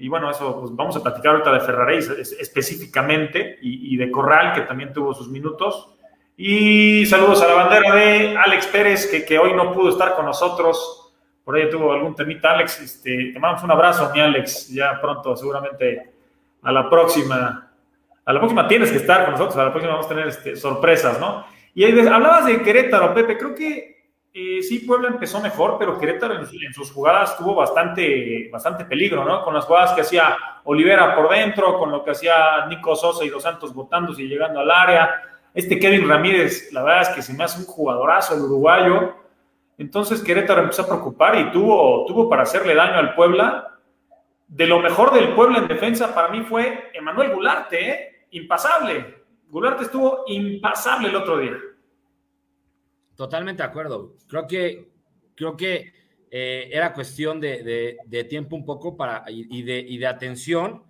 Y 0.00 0.08
bueno, 0.08 0.30
eso 0.30 0.58
pues 0.60 0.74
vamos 0.74 0.96
a 0.96 1.02
platicar 1.02 1.32
ahorita 1.32 1.52
de 1.52 1.60
Ferrari 1.60 1.98
específicamente 1.98 3.58
y, 3.60 3.96
de 3.96 4.10
Corral, 4.10 4.54
que 4.54 4.62
también 4.62 4.92
tuvo 4.92 5.14
sus 5.14 5.28
minutos. 5.28 5.94
Y 6.36 7.06
saludos 7.06 7.42
a 7.42 7.48
la 7.48 7.54
bandera 7.54 7.94
de 7.94 8.36
Alex 8.36 8.66
Pérez, 8.66 9.06
que, 9.06 9.24
que 9.24 9.38
hoy 9.38 9.52
no 9.52 9.72
pudo 9.72 9.90
estar 9.90 10.16
con 10.16 10.24
nosotros 10.24 11.00
por 11.50 11.56
ahí 11.56 11.68
tuvo 11.68 11.92
algún 11.92 12.14
temita, 12.14 12.52
Alex. 12.52 12.80
Este, 12.80 13.32
te 13.32 13.38
mandamos 13.40 13.64
un 13.64 13.72
abrazo, 13.72 14.08
mi 14.14 14.20
Alex. 14.20 14.68
Ya 14.68 15.00
pronto, 15.00 15.36
seguramente 15.36 16.12
a 16.62 16.70
la 16.70 16.88
próxima. 16.88 17.72
A 18.24 18.32
la 18.32 18.38
próxima 18.38 18.68
tienes 18.68 18.92
que 18.92 18.98
estar 18.98 19.24
con 19.24 19.32
nosotros. 19.32 19.56
A 19.56 19.64
la 19.64 19.70
próxima 19.72 19.94
vamos 19.94 20.06
a 20.06 20.10
tener 20.10 20.28
este, 20.28 20.54
sorpresas, 20.54 21.18
¿no? 21.18 21.44
Y 21.74 21.84
hablabas 21.84 22.46
de 22.46 22.62
Querétaro, 22.62 23.12
Pepe. 23.14 23.36
Creo 23.36 23.54
que 23.56 23.99
eh, 24.32 24.62
sí, 24.62 24.80
Puebla 24.80 25.08
empezó 25.08 25.40
mejor, 25.40 25.76
pero 25.76 25.98
Querétaro 25.98 26.34
en, 26.34 26.72
sus 26.72 26.92
jugadas 26.92 27.36
tuvo 27.36 27.56
bastante, 27.56 28.48
bastante 28.52 28.84
peligro, 28.84 29.24
¿no? 29.24 29.42
Con 29.42 29.54
las 29.54 29.64
jugadas 29.64 29.92
que 29.92 30.02
hacía 30.02 30.36
Olivera 30.64 31.16
por 31.16 31.28
dentro, 31.30 31.76
con 31.78 31.90
lo 31.90 32.04
que 32.04 32.12
hacía 32.12 32.64
Nico 32.68 32.94
Sosa 32.94 33.24
y 33.24 33.28
Dos 33.28 33.42
Santos 33.42 33.74
botándose 33.74 34.22
y 34.22 34.28
llegando 34.28 34.60
al 34.60 34.70
área. 34.70 35.10
Este 35.52 35.80
Kevin 35.80 36.08
Ramírez, 36.08 36.72
la 36.72 36.84
verdad 36.84 37.02
es 37.02 37.08
que 37.08 37.22
se 37.22 37.34
me 37.34 37.42
hace 37.42 37.58
un 37.58 37.66
jugadorazo 37.66 38.34
el 38.36 38.42
uruguayo. 38.42 39.16
Entonces 39.78 40.22
Querétaro 40.22 40.62
empezó 40.62 40.82
a 40.82 40.86
preocupar 40.86 41.36
y 41.36 41.50
tuvo, 41.50 42.04
tuvo 42.06 42.28
para 42.28 42.42
hacerle 42.42 42.76
daño 42.76 42.98
al 42.98 43.14
Puebla. 43.16 43.78
De 44.46 44.66
lo 44.66 44.78
mejor 44.78 45.12
del 45.12 45.34
Puebla 45.34 45.58
en 45.58 45.66
defensa 45.66 46.14
para 46.14 46.28
mí 46.28 46.42
fue 46.42 46.90
Emanuel 46.94 47.34
Gularte, 47.34 47.90
¿eh? 47.90 48.26
impasable. 48.30 49.24
Gularte 49.48 49.84
estuvo 49.84 50.22
impasable 50.28 51.08
el 51.08 51.16
otro 51.16 51.38
día. 51.38 51.56
Totalmente 53.20 53.62
de 53.62 53.68
acuerdo. 53.68 54.16
Creo 54.28 54.46
que, 54.46 54.92
creo 55.34 55.54
que 55.54 55.92
eh, 56.30 56.70
era 56.72 56.94
cuestión 56.94 57.38
de, 57.38 57.98
tiempo 58.30 58.56
un 58.56 58.64
poco 58.64 58.96
para, 58.96 59.26
y, 59.28 59.62
de, 59.62 59.78
y 59.78 59.98
de 59.98 60.06
atención 60.06 60.84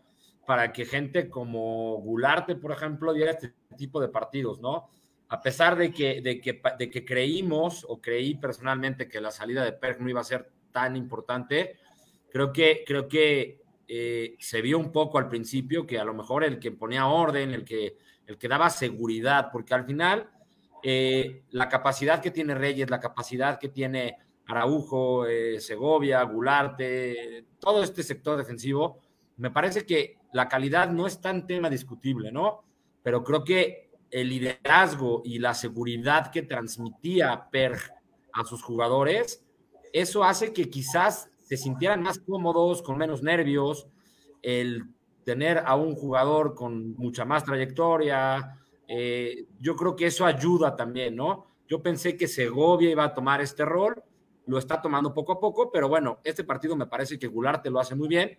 para 0.47 0.73
que 0.73 0.85
gente 0.85 1.29
como 1.29 1.97
Gularte, 1.97 2.55
por 2.55 2.71
ejemplo, 2.71 3.13
diera 3.13 3.33
este 3.33 3.53
tipo 3.77 4.01
de 4.01 4.07
partidos, 4.07 4.61
¿no? 4.61 4.91
a 5.29 5.43
pesar 5.43 5.75
de 5.75 5.93
que, 5.93 6.21
de 6.21 6.41
que, 6.41 6.63
de 6.79 6.89
que 6.89 7.05
creímos 7.05 7.85
o 7.89 8.01
creí 8.01 8.37
personalmente 8.37 9.09
que 9.09 9.21
la 9.21 9.33
salida 9.33 9.65
de 9.65 9.73
Perk 9.73 9.99
no 9.99 10.09
iba 10.09 10.21
a 10.21 10.25
ser 10.25 10.53
tan 10.71 10.95
importante, 10.95 11.79
creo 12.31 12.53
que, 12.53 12.85
creo 12.87 13.09
que 13.09 13.61
eh, 13.89 14.37
se 14.39 14.63
vio 14.63 14.79
un 14.79 14.93
poco 14.93 15.19
al 15.19 15.29
principio 15.29 15.85
que 15.85 15.99
a 15.99 16.05
lo 16.05 16.15
mejor 16.15 16.45
el 16.45 16.61
que 16.61 16.71
ponía 16.71 17.09
orden, 17.09 17.51
el 17.55 17.65
que, 17.65 17.97
el 18.25 18.39
que 18.39 18.47
daba 18.47 18.71
seguridad, 18.71 19.49
porque 19.51 19.75
al 19.75 19.85
final 19.85 20.31
eh, 20.83 21.45
la 21.51 21.69
capacidad 21.69 22.21
que 22.21 22.31
tiene 22.31 22.55
Reyes, 22.55 22.91
la 22.91 23.01
capacidad 23.01 23.59
que 23.59 23.69
tiene 23.69 24.17
Araujo, 24.47 25.27
eh, 25.27 25.61
Segovia, 25.61 26.23
Gularte, 26.23 27.47
todo 27.59 27.83
este 27.83 28.03
sector 28.03 28.37
defensivo, 28.37 28.99
me 29.37 29.51
parece 29.51 29.87
que 29.87 30.19
la 30.33 30.49
calidad 30.49 30.91
no 30.91 31.07
es 31.07 31.21
tan 31.21 31.47
tema 31.47 31.71
discutible, 31.71 32.31
¿no? 32.33 32.65
Pero 33.03 33.25
creo 33.25 33.45
que 33.45 33.91
el 34.11 34.29
liderazgo 34.29 35.23
y 35.25 35.39
la 35.39 35.55
seguridad 35.55 36.31
que 36.31 36.43
transmitía 36.43 37.49
Per 37.51 37.79
a 38.33 38.45
sus 38.45 38.63
jugadores, 38.63 39.45
eso 39.93 40.25
hace 40.25 40.53
que 40.53 40.71
quizás 40.71 41.31
se 41.41 41.57
sintieran 41.57 42.03
más 42.03 42.19
cómodos, 42.21 42.83
con 42.83 42.97
menos 42.97 43.23
nervios, 43.23 43.89
el 44.43 44.85
tener 45.25 45.63
a 45.67 45.75
un 45.75 45.95
jugador 45.95 46.55
con 46.55 46.95
mucha 46.95 47.25
más 47.25 47.45
trayectoria, 47.45 48.60
eh, 48.93 49.45
yo 49.61 49.77
creo 49.77 49.95
que 49.95 50.07
eso 50.07 50.27
ayuda 50.27 50.75
también, 50.75 51.15
¿no? 51.15 51.47
Yo 51.69 51.81
pensé 51.81 52.17
que 52.17 52.27
Segovia 52.27 52.91
iba 52.91 53.05
a 53.05 53.15
tomar 53.15 53.41
este 53.41 53.65
rol, 53.65 54.03
lo 54.47 54.59
está 54.59 54.83
tomando 54.83 55.15
poco 55.15 55.31
a 55.31 55.39
poco, 55.39 55.71
pero 55.71 55.89
bueno, 55.89 56.19
este 56.25 56.43
partido 56.43 56.75
me 56.75 56.87
parece 56.87 57.17
que 57.17 57.29
Gularte 57.29 57.71
lo 57.71 57.79
hace 57.79 57.95
muy 57.95 58.09
bien. 58.09 58.37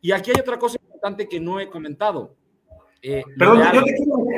Y 0.00 0.12
aquí 0.12 0.30
hay 0.30 0.40
otra 0.40 0.60
cosa 0.60 0.78
importante 0.80 1.28
que 1.28 1.40
no 1.40 1.58
he 1.58 1.68
comentado. 1.68 2.36
Eh, 3.02 3.24
Perdón, 3.36 3.62
yo 3.74 3.82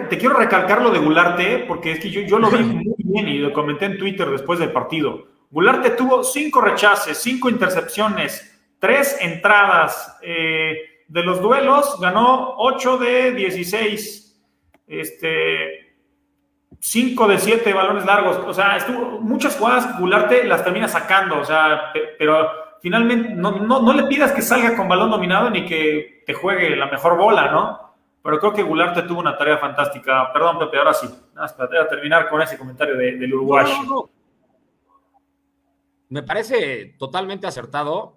te 0.08 0.16
quiero, 0.16 0.34
recalcar 0.34 0.80
lo 0.80 0.90
de 0.90 1.00
Gularte, 1.00 1.64
porque 1.68 1.92
es 1.92 2.00
que 2.00 2.08
yo, 2.08 2.22
yo 2.22 2.38
lo 2.38 2.50
vi 2.50 2.58
muy 2.64 2.94
bien 2.96 3.28
y 3.28 3.36
lo 3.36 3.52
comenté 3.52 3.84
en 3.84 3.98
Twitter 3.98 4.30
después 4.30 4.58
del 4.58 4.72
partido. 4.72 5.26
Gularte 5.50 5.90
tuvo 5.90 6.24
cinco 6.24 6.62
rechaces, 6.62 7.18
cinco 7.18 7.50
intercepciones, 7.50 8.58
tres 8.78 9.18
entradas. 9.20 10.16
Eh, 10.22 10.76
de 11.08 11.22
los 11.22 11.42
duelos 11.42 12.00
ganó 12.00 12.54
8 12.56 12.98
de 12.98 13.32
16, 13.32 14.25
este, 14.86 15.96
5 16.78 17.28
de 17.28 17.38
7 17.38 17.72
balones 17.72 18.04
largos. 18.04 18.38
O 18.46 18.54
sea, 18.54 18.76
estuvo, 18.76 19.20
muchas 19.20 19.56
jugadas 19.56 19.98
Gularte 19.98 20.44
las 20.44 20.64
termina 20.64 20.88
sacando, 20.88 21.40
o 21.40 21.44
sea, 21.44 21.92
pero 22.18 22.48
finalmente 22.80 23.30
no, 23.30 23.52
no, 23.52 23.82
no 23.82 23.92
le 23.92 24.04
pidas 24.04 24.32
que 24.32 24.42
salga 24.42 24.76
con 24.76 24.88
balón 24.88 25.10
dominado 25.10 25.50
ni 25.50 25.64
que 25.64 26.22
te 26.26 26.34
juegue 26.34 26.76
la 26.76 26.86
mejor 26.86 27.16
bola, 27.16 27.50
¿no? 27.50 27.86
pero 28.26 28.40
creo 28.40 28.52
que 28.54 28.62
Gularte 28.64 29.02
tuvo 29.02 29.20
una 29.20 29.38
tarea 29.38 29.56
fantástica. 29.56 30.32
Perdón, 30.32 30.58
Pepe, 30.58 30.78
ahora 30.78 30.92
sí. 30.92 31.06
Nada 31.32 31.56
para 31.56 31.88
terminar 31.88 32.28
con 32.28 32.42
ese 32.42 32.58
comentario 32.58 32.96
del 32.96 33.32
Uruguay. 33.32 33.72
Me 36.08 36.24
parece 36.24 36.96
totalmente 36.98 37.46
acertado 37.46 38.16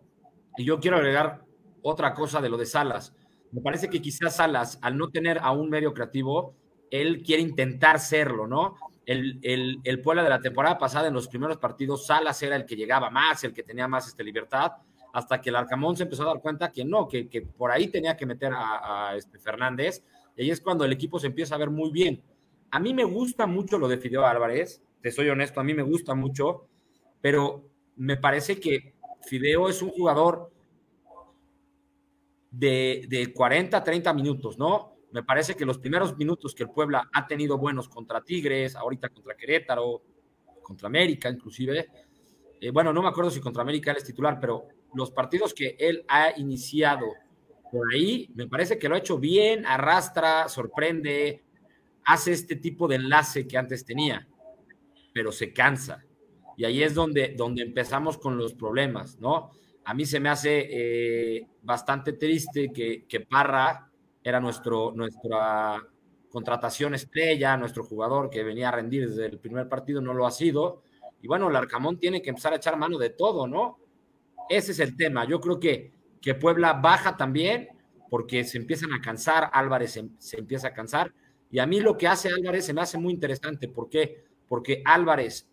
y 0.57 0.65
yo 0.65 0.79
quiero 0.79 0.97
agregar 0.97 1.41
otra 1.83 2.15
cosa 2.15 2.41
de 2.41 2.49
lo 2.49 2.57
de 2.57 2.65
Salas. 2.65 3.15
Me 3.51 3.61
parece 3.61 3.89
que 3.89 4.01
quizás 4.01 4.35
Salas, 4.35 4.79
al 4.81 4.97
no 4.97 5.09
tener 5.09 5.39
a 5.39 5.51
un 5.51 5.69
medio 5.69 5.93
creativo, 5.93 6.55
él 6.91 7.23
quiere 7.23 7.41
intentar 7.41 7.99
serlo, 7.99 8.47
¿no? 8.47 8.75
El, 9.05 9.39
el, 9.41 9.79
el 9.83 10.01
Puebla 10.01 10.23
de 10.23 10.29
la 10.29 10.41
temporada 10.41 10.77
pasada, 10.77 11.07
en 11.07 11.13
los 11.13 11.27
primeros 11.27 11.57
partidos, 11.57 12.05
Salas 12.05 12.41
era 12.43 12.55
el 12.55 12.65
que 12.65 12.75
llegaba 12.75 13.09
más, 13.09 13.43
el 13.43 13.53
que 13.53 13.63
tenía 13.63 13.87
más 13.87 14.07
este, 14.07 14.23
libertad 14.23 14.73
hasta 15.13 15.41
que 15.41 15.49
el 15.49 15.55
Arcamón 15.55 15.95
se 15.97 16.03
empezó 16.03 16.23
a 16.23 16.27
dar 16.27 16.41
cuenta 16.41 16.71
que 16.71 16.85
no, 16.85 17.07
que, 17.07 17.27
por 17.57 17.71
ahí 17.71 17.87
tenía 17.87 18.15
que 18.15 18.25
meter 18.25 18.51
a, 18.55 19.13
este 19.15 19.39
Fernández, 19.39 20.03
y 20.35 20.43
ahí 20.43 20.51
es 20.51 20.61
cuando 20.61 20.85
el 20.85 20.91
equipo 20.91 21.19
se 21.19 21.27
empieza 21.27 21.55
a 21.55 21.57
ver 21.57 21.69
muy 21.69 21.91
bien. 21.91 22.21
A 22.71 22.79
mí 22.79 22.93
me 22.93 23.03
gusta 23.03 23.47
mucho 23.47 23.77
lo 23.77 23.87
de 23.87 23.97
Fideo 23.97 24.25
Álvarez, 24.25 24.81
te 25.01 25.11
soy 25.11 25.29
honesto, 25.29 25.59
a 25.59 25.63
mí 25.63 25.73
me 25.73 25.83
gusta 25.83 26.13
mucho, 26.13 26.67
pero 27.21 27.69
me 27.95 28.17
parece 28.17 28.59
que 28.59 28.93
Fideo 29.27 29.69
es 29.69 29.81
un 29.81 29.89
jugador 29.89 30.51
de, 32.51 33.05
de 33.07 33.33
40, 33.33 33.83
30 33.83 34.13
minutos, 34.13 34.57
¿no? 34.57 34.97
Me 35.11 35.23
parece 35.23 35.55
que 35.55 35.65
los 35.65 35.79
primeros 35.79 36.17
minutos 36.17 36.53
que 36.53 36.63
el 36.63 36.69
Puebla 36.69 37.09
ha 37.13 37.25
tenido 37.25 37.57
buenos 37.57 37.89
contra 37.89 38.21
Tigres, 38.21 38.75
ahorita 38.75 39.09
contra 39.09 39.35
Querétaro, 39.35 40.03
contra 40.61 40.87
América 40.87 41.29
inclusive, 41.29 41.87
eh, 42.61 42.71
bueno, 42.71 42.91
no 42.91 43.01
me 43.01 43.07
acuerdo 43.07 43.31
si 43.31 43.39
contra 43.39 43.61
América 43.61 43.91
él 43.91 43.97
es 43.97 44.03
titular, 44.03 44.39
pero 44.39 44.67
los 44.93 45.11
partidos 45.11 45.53
que 45.53 45.75
él 45.79 46.03
ha 46.07 46.37
iniciado 46.37 47.07
por 47.71 47.93
ahí, 47.93 48.29
me 48.33 48.47
parece 48.47 48.77
que 48.77 48.89
lo 48.89 48.95
ha 48.95 48.99
hecho 48.99 49.17
bien, 49.17 49.65
arrastra, 49.65 50.49
sorprende, 50.49 51.43
hace 52.05 52.31
este 52.33 52.55
tipo 52.55 52.87
de 52.87 52.95
enlace 52.95 53.47
que 53.47 53.57
antes 53.57 53.85
tenía, 53.85 54.27
pero 55.13 55.31
se 55.31 55.53
cansa. 55.53 56.03
Y 56.57 56.65
ahí 56.65 56.83
es 56.83 56.93
donde, 56.93 57.35
donde 57.37 57.61
empezamos 57.61 58.17
con 58.17 58.37
los 58.37 58.53
problemas, 58.53 59.19
¿no? 59.19 59.51
A 59.86 59.93
mí 59.93 60.05
se 60.05 60.19
me 60.19 60.29
hace 60.29 60.67
eh, 60.69 61.48
bastante 61.63 62.13
triste 62.13 62.71
que, 62.71 63.05
que, 63.07 63.21
Parra 63.21 63.89
era 64.24 64.39
nuestro, 64.39 64.91
nuestra 64.95 65.81
contratación 66.29 66.93
estrella, 66.93 67.57
nuestro 67.57 67.83
jugador 67.83 68.29
que 68.29 68.43
venía 68.43 68.69
a 68.69 68.74
rendir 68.74 69.09
desde 69.09 69.25
el 69.25 69.39
primer 69.39 69.67
partido, 69.67 70.01
no 70.01 70.13
lo 70.13 70.27
ha 70.27 70.31
sido. 70.31 70.83
Y 71.21 71.27
bueno, 71.27 71.50
el 71.50 71.55
Arcamón 71.55 71.98
tiene 71.98 72.21
que 72.21 72.29
empezar 72.29 72.53
a 72.53 72.57
echar 72.57 72.77
mano 72.77 72.98
de 72.98 73.09
todo, 73.09 73.48
¿no? 73.48 73.79
Ese 74.48 74.71
es 74.71 74.79
el 74.79 74.95
tema. 74.95 75.25
Yo 75.25 75.39
creo 75.39 75.59
que, 75.59 75.91
que 76.21 76.36
Puebla 76.36 76.74
baja 76.74 77.17
también 77.17 77.69
porque 78.09 78.43
se 78.43 78.57
empiezan 78.57 78.91
a 78.93 79.01
cansar, 79.01 79.50
Álvarez 79.53 80.00
se, 80.17 80.38
empieza 80.38 80.69
a 80.69 80.74
cansar. 80.74 81.13
Y 81.51 81.59
a 81.59 81.65
mí 81.65 81.79
lo 81.79 81.98
que 81.98 82.07
hace 82.07 82.29
Álvarez 82.29 82.65
se 82.65 82.74
me 82.74 82.81
hace 82.81 82.98
muy 82.98 83.13
interesante. 83.13 83.67
¿Por 83.67 83.89
qué? 83.89 84.25
Porque 84.48 84.81
Álvarez, 84.86 85.48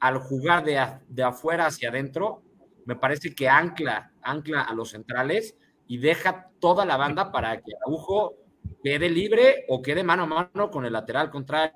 al 0.00 0.18
jugar 0.18 0.64
de, 0.64 0.80
de 1.08 1.22
afuera 1.22 1.66
hacia 1.66 1.88
adentro, 1.88 2.42
me 2.84 2.96
parece 2.96 3.34
que 3.34 3.48
ancla, 3.48 4.12
ancla 4.22 4.62
a 4.62 4.74
los 4.74 4.90
centrales 4.90 5.56
y 5.86 5.98
deja 5.98 6.48
toda 6.60 6.84
la 6.84 6.96
banda 6.96 7.30
para 7.32 7.56
que 7.56 7.72
Araujo 7.74 8.34
quede 8.82 9.08
libre 9.08 9.64
o 9.68 9.82
quede 9.82 10.02
mano 10.02 10.24
a 10.24 10.26
mano 10.26 10.70
con 10.70 10.84
el 10.84 10.92
lateral 10.92 11.30
contrario. 11.30 11.72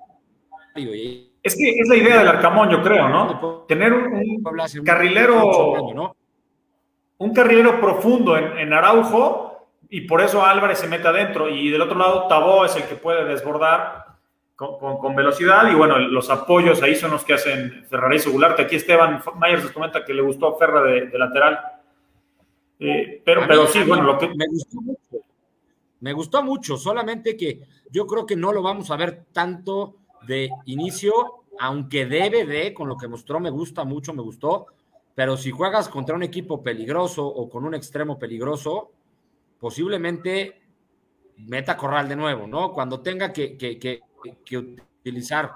Es 1.43 1.55
que 1.55 1.69
es 1.79 1.87
la 1.87 1.95
idea 1.95 2.19
del 2.19 2.27
Arcamón, 2.27 2.69
yo 2.69 2.83
creo, 2.83 3.09
¿no? 3.09 3.65
Tener 3.67 3.93
un, 3.93 4.43
carrilero, 4.83 5.73
un 7.17 7.33
carrilero 7.33 7.81
profundo 7.81 8.37
en, 8.37 8.73
Araujo 8.73 9.71
y 9.89 10.01
por 10.01 10.21
eso 10.21 10.45
Álvarez 10.45 10.79
se 10.79 10.87
mete 10.87 11.07
adentro. 11.07 11.49
Y 11.49 11.69
del 11.69 11.81
otro 11.81 11.97
lado, 11.97 12.27
Tabó 12.27 12.65
es 12.65 12.75
el 12.75 12.83
que 12.83 12.95
puede 12.95 13.25
desbordar 13.25 14.06
con, 14.57 15.15
velocidad. 15.15 15.71
Y 15.71 15.75
bueno, 15.75 15.97
los 15.99 16.29
apoyos 16.29 16.81
ahí 16.81 16.95
son 16.95 17.11
los 17.11 17.23
que 17.23 17.33
hacen 17.33 17.85
Ferrari 17.89 18.17
y 18.17 18.29
Gularte. 18.29 18.63
Aquí 18.63 18.75
Esteban 18.75 19.21
Myers 19.39 19.63
nos 19.63 19.71
comenta 19.71 20.03
que 20.03 20.13
le 20.13 20.21
gustó 20.21 20.47
a 20.47 20.57
Ferra 20.57 20.81
de, 20.81 21.17
lateral. 21.17 21.59
Eh, 22.79 23.21
pero, 23.23 23.43
pero 23.47 23.67
sí, 23.67 23.83
bueno, 23.83 24.03
lo 24.03 24.17
que. 24.17 24.27
Me 24.27 24.47
gustó 24.47 24.81
mucho. 24.81 25.25
Me 25.99 26.13
gustó 26.13 26.43
mucho, 26.43 26.77
solamente 26.77 27.35
que 27.35 27.61
yo 27.91 28.05
creo 28.05 28.25
que 28.25 28.35
no 28.35 28.51
lo 28.51 28.61
vamos 28.61 28.91
a 28.91 28.97
ver 28.97 29.25
tanto 29.31 29.95
de 30.27 30.49
inicio, 30.65 31.11
aunque 31.59 32.05
debe 32.05 32.45
de, 32.45 32.71
con 32.71 32.87
lo 32.87 32.97
que 32.97 33.07
mostró, 33.07 33.39
me 33.39 33.49
gusta 33.49 33.83
mucho, 33.83 34.13
me 34.13 34.21
gustó. 34.21 34.67
Pero 35.15 35.37
si 35.37 35.49
juegas 35.49 35.89
contra 35.89 36.15
un 36.15 36.21
equipo 36.21 36.61
peligroso 36.61 37.25
o 37.25 37.49
con 37.49 37.65
un 37.65 37.73
extremo 37.73 38.19
peligroso, 38.19 38.91
posiblemente 39.59 40.61
meta 41.37 41.75
Corral 41.75 42.07
de 42.07 42.15
nuevo, 42.15 42.45
¿no? 42.45 42.71
Cuando 42.71 42.99
tenga 42.99 43.33
que, 43.33 43.57
que, 43.57 44.01
utilizar 44.51 45.51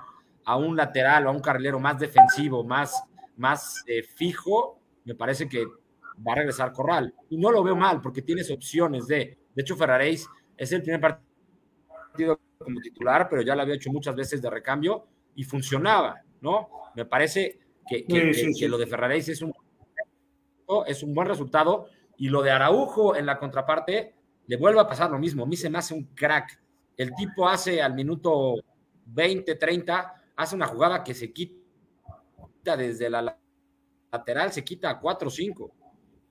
a 0.46 0.58
un 0.58 0.76
lateral 0.76 1.26
o 1.26 1.30
a 1.30 1.34
un 1.34 1.42
carrilero 1.42 1.80
más 1.80 2.00
defensivo, 2.00 2.64
más, 2.64 3.04
más 3.38 3.84
eh, 3.88 4.04
fijo, 4.04 4.80
me 5.06 5.16
parece 5.16 5.48
que 5.48 5.66
va 5.66 6.34
a 6.34 6.36
regresar 6.36 6.72
Corral. 6.72 7.14
Y 7.30 7.38
no 7.38 7.52
lo 7.52 7.64
veo 7.64 7.76
mal, 7.76 8.02
porque 8.02 8.22
tienes 8.22 8.50
opciones 8.52 9.08
de. 9.08 9.38
De 9.54 9.62
hecho, 9.62 9.76
Ferraréis 9.76 10.28
es 10.58 10.72
el 10.72 10.82
primer 10.82 11.02
partido 11.02 12.40
como 12.58 12.80
titular, 12.80 13.28
pero 13.30 13.42
ya 13.42 13.56
lo 13.56 13.64
había 13.64 13.76
hecho 13.76 13.92
muchas 13.92 14.16
veces 14.16 14.42
de 14.42 14.50
recambio 14.50 15.08
y 15.36 15.44
funcionaba, 15.44 16.22
¿no? 16.42 16.70
Me 16.96 17.06
parece 17.06 17.60
que, 17.88 18.06
que, 18.06 18.68
lo 18.70 18.78
de 18.78 18.88
Ferraréis 18.88 19.30
es 19.30 19.42
un, 19.42 19.54
es 20.86 21.04
un 21.04 21.14
buen 21.14 21.28
resultado 21.28 21.88
y 22.18 22.30
lo 22.30 22.42
de 22.42 22.52
Araujo 22.52 23.16
en 23.16 23.26
la 23.26 23.40
contraparte, 23.40 24.14
le 24.48 24.58
vuelve 24.58 24.80
a 24.80 24.88
pasar 24.88 25.10
lo 25.10 25.18
mismo. 25.18 25.44
A 25.44 25.48
mí 25.48 25.56
se 25.56 25.70
me 25.70 25.80
hace 25.80 25.94
un 25.94 26.04
crack. 26.14 26.62
El 26.98 27.14
tipo 27.16 27.48
hace 27.48 27.82
al 27.82 27.94
minuto 27.94 28.56
20, 29.06 29.56
30, 29.56 30.14
hace 30.36 30.56
una 30.56 30.68
jugada 30.68 31.04
que 31.04 31.14
se 31.14 31.32
quita 31.32 32.78
desde 32.78 33.10
la 33.10 33.38
lateral, 34.12 34.52
se 34.52 34.64
quita 34.64 34.90
a 34.90 35.00
4 35.00 35.30
5. 35.30 35.72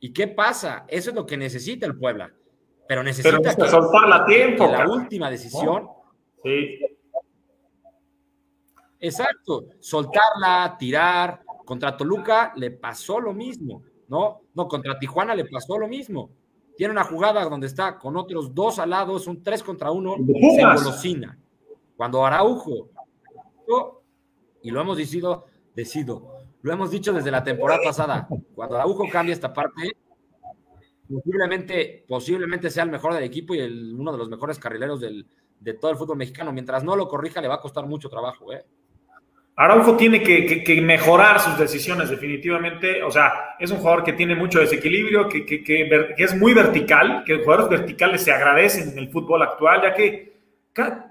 ¿Y 0.00 0.12
qué 0.12 0.28
pasa? 0.28 0.84
Eso 0.88 1.10
es 1.10 1.16
lo 1.16 1.26
que 1.26 1.36
necesita 1.36 1.86
el 1.86 1.96
Puebla. 1.96 2.32
Pero 2.88 3.02
necesita 3.02 3.38
que, 3.38 3.68
soltarla 3.68 4.24
tiempo. 4.24 4.66
la 4.66 4.88
última 4.88 5.30
decisión. 5.30 5.88
Sí. 6.42 6.80
Exacto. 8.98 9.66
Soltarla, 9.78 10.76
tirar. 10.78 11.42
Contra 11.64 11.96
Toluca 11.96 12.52
le 12.56 12.72
pasó 12.72 13.20
lo 13.20 13.32
mismo. 13.32 13.82
¿no? 14.10 14.42
No, 14.54 14.66
contra 14.66 14.98
Tijuana 14.98 15.34
le 15.34 15.44
pasó 15.44 15.78
lo 15.78 15.86
mismo. 15.86 16.30
Tiene 16.80 16.92
una 16.92 17.04
jugada 17.04 17.44
donde 17.44 17.66
está 17.66 17.98
con 17.98 18.16
otros 18.16 18.54
dos 18.54 18.78
alados, 18.78 19.26
un 19.26 19.42
tres 19.42 19.62
contra 19.62 19.90
uno, 19.90 20.16
se 20.16 20.62
engolosina. 20.62 21.38
Cuando 21.94 22.24
Araujo, 22.24 22.88
y 24.62 24.70
lo 24.70 24.80
hemos 24.80 24.96
decido, 24.96 25.44
decido, 25.74 26.38
lo 26.62 26.72
hemos 26.72 26.90
dicho 26.90 27.12
desde 27.12 27.30
la 27.30 27.44
temporada 27.44 27.80
pasada, 27.84 28.26
cuando 28.54 28.76
Araujo 28.76 29.04
cambia 29.12 29.34
esta 29.34 29.52
parte, 29.52 29.94
posiblemente, 31.06 32.06
posiblemente 32.08 32.70
sea 32.70 32.84
el 32.84 32.90
mejor 32.90 33.12
del 33.12 33.24
equipo 33.24 33.54
y 33.54 33.58
el, 33.58 33.94
uno 33.94 34.12
de 34.12 34.16
los 34.16 34.30
mejores 34.30 34.58
carrileros 34.58 35.02
del, 35.02 35.28
de 35.58 35.74
todo 35.74 35.90
el 35.90 35.98
fútbol 35.98 36.16
mexicano. 36.16 36.50
Mientras 36.50 36.82
no 36.82 36.96
lo 36.96 37.08
corrija, 37.08 37.42
le 37.42 37.48
va 37.48 37.56
a 37.56 37.60
costar 37.60 37.84
mucho 37.84 38.08
trabajo, 38.08 38.54
¿eh? 38.54 38.64
Araujo 39.56 39.96
tiene 39.96 40.22
que, 40.22 40.80
mejorar 40.80 41.38
sus 41.40 41.58
decisiones 41.58 42.08
definitivamente. 42.08 43.02
O 43.02 43.10
sea, 43.10 43.56
es 43.58 43.70
un 43.70 43.78
jugador 43.78 44.04
que 44.04 44.14
tiene 44.14 44.34
mucho 44.34 44.60
desequilibrio, 44.60 45.28
que, 45.28 45.44
que, 45.44 46.14
es 46.16 46.34
muy 46.36 46.54
vertical, 46.54 47.24
que 47.26 47.34
los 47.34 47.44
jugadores 47.44 47.80
verticales 47.80 48.22
se 48.22 48.32
agradecen 48.32 48.90
en 48.90 48.98
el 48.98 49.10
fútbol 49.10 49.42
actual, 49.42 49.82
ya 49.82 49.94
que, 49.94 50.32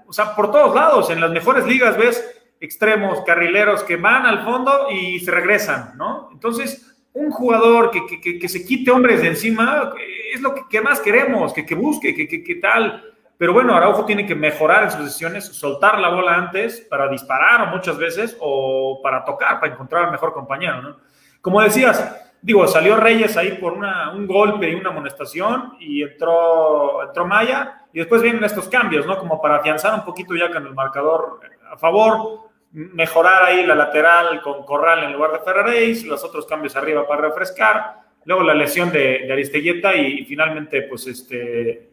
o 0.06 0.12
sea, 0.12 0.34
por 0.34 0.50
todos 0.50 0.74
lados, 0.74 1.10
en 1.10 1.20
las 1.20 1.30
mejores 1.30 1.66
ligas 1.66 1.96
ves 1.96 2.36
extremos, 2.60 3.22
carrileros 3.24 3.82
que 3.84 3.96
van 3.96 4.26
al 4.26 4.44
fondo 4.44 4.88
y 4.90 5.18
se 5.20 5.30
regresan, 5.30 5.92
¿no? 5.96 6.28
Entonces, 6.32 6.90
un 7.12 7.30
jugador 7.30 7.90
que, 7.90 8.48
se 8.48 8.64
quite 8.64 8.90
hombres 8.90 9.22
de 9.22 9.28
encima 9.28 9.92
es 10.32 10.40
lo 10.40 10.54
que, 10.68 10.80
más 10.80 11.00
queremos, 11.00 11.52
que, 11.52 11.74
busque, 11.74 12.14
que, 12.14 12.54
tal 12.56 13.09
pero 13.40 13.54
bueno, 13.54 13.74
Araujo 13.74 14.04
tiene 14.04 14.26
que 14.26 14.34
mejorar 14.34 14.82
en 14.82 14.90
sus 14.90 15.02
decisiones, 15.02 15.46
soltar 15.46 15.98
la 15.98 16.10
bola 16.10 16.34
antes 16.34 16.82
para 16.82 17.08
disparar 17.08 17.70
muchas 17.70 17.96
veces 17.96 18.36
o 18.38 19.00
para 19.02 19.24
tocar, 19.24 19.58
para 19.58 19.72
encontrar 19.72 20.04
al 20.04 20.10
mejor 20.10 20.34
compañero, 20.34 20.82
¿no? 20.82 20.98
Como 21.40 21.62
decías, 21.62 22.36
digo, 22.42 22.68
salió 22.68 22.98
Reyes 22.98 23.38
ahí 23.38 23.52
por 23.52 23.72
un 23.72 24.26
golpe 24.26 24.68
y 24.68 24.74
una 24.74 24.90
amonestación 24.90 25.72
y 25.80 26.02
entró, 26.02 27.02
entró 27.02 27.26
Maya 27.26 27.86
y 27.94 28.00
después 28.00 28.20
vienen 28.20 28.44
estos 28.44 28.68
cambios, 28.68 29.06
¿no? 29.06 29.18
Como 29.18 29.40
para 29.40 29.56
afianzar 29.56 29.94
un 29.94 30.04
poquito 30.04 30.36
ya 30.36 30.52
con 30.52 30.66
el 30.66 30.74
marcador 30.74 31.40
a 31.72 31.78
favor, 31.78 32.50
mejorar 32.72 33.44
ahí 33.44 33.64
la 33.64 33.74
lateral 33.74 34.42
con 34.42 34.66
Corral 34.66 35.04
en 35.04 35.14
lugar 35.14 35.32
de 35.32 35.38
Ferraréis, 35.38 36.04
los 36.04 36.22
otros 36.22 36.44
cambios 36.44 36.76
arriba 36.76 37.08
para 37.08 37.22
refrescar, 37.22 38.00
luego 38.26 38.42
la 38.42 38.52
lesión 38.52 38.92
de, 38.92 39.20
de 39.20 39.32
Aristeguieta 39.32 39.96
y, 39.96 40.18
y 40.18 40.24
finalmente 40.26 40.82
pues 40.82 41.06
este 41.06 41.89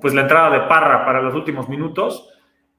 pues 0.00 0.14
la 0.14 0.22
entrada 0.22 0.50
de 0.50 0.60
Parra 0.68 1.04
para 1.04 1.20
los 1.20 1.34
últimos 1.34 1.68
minutos. 1.68 2.30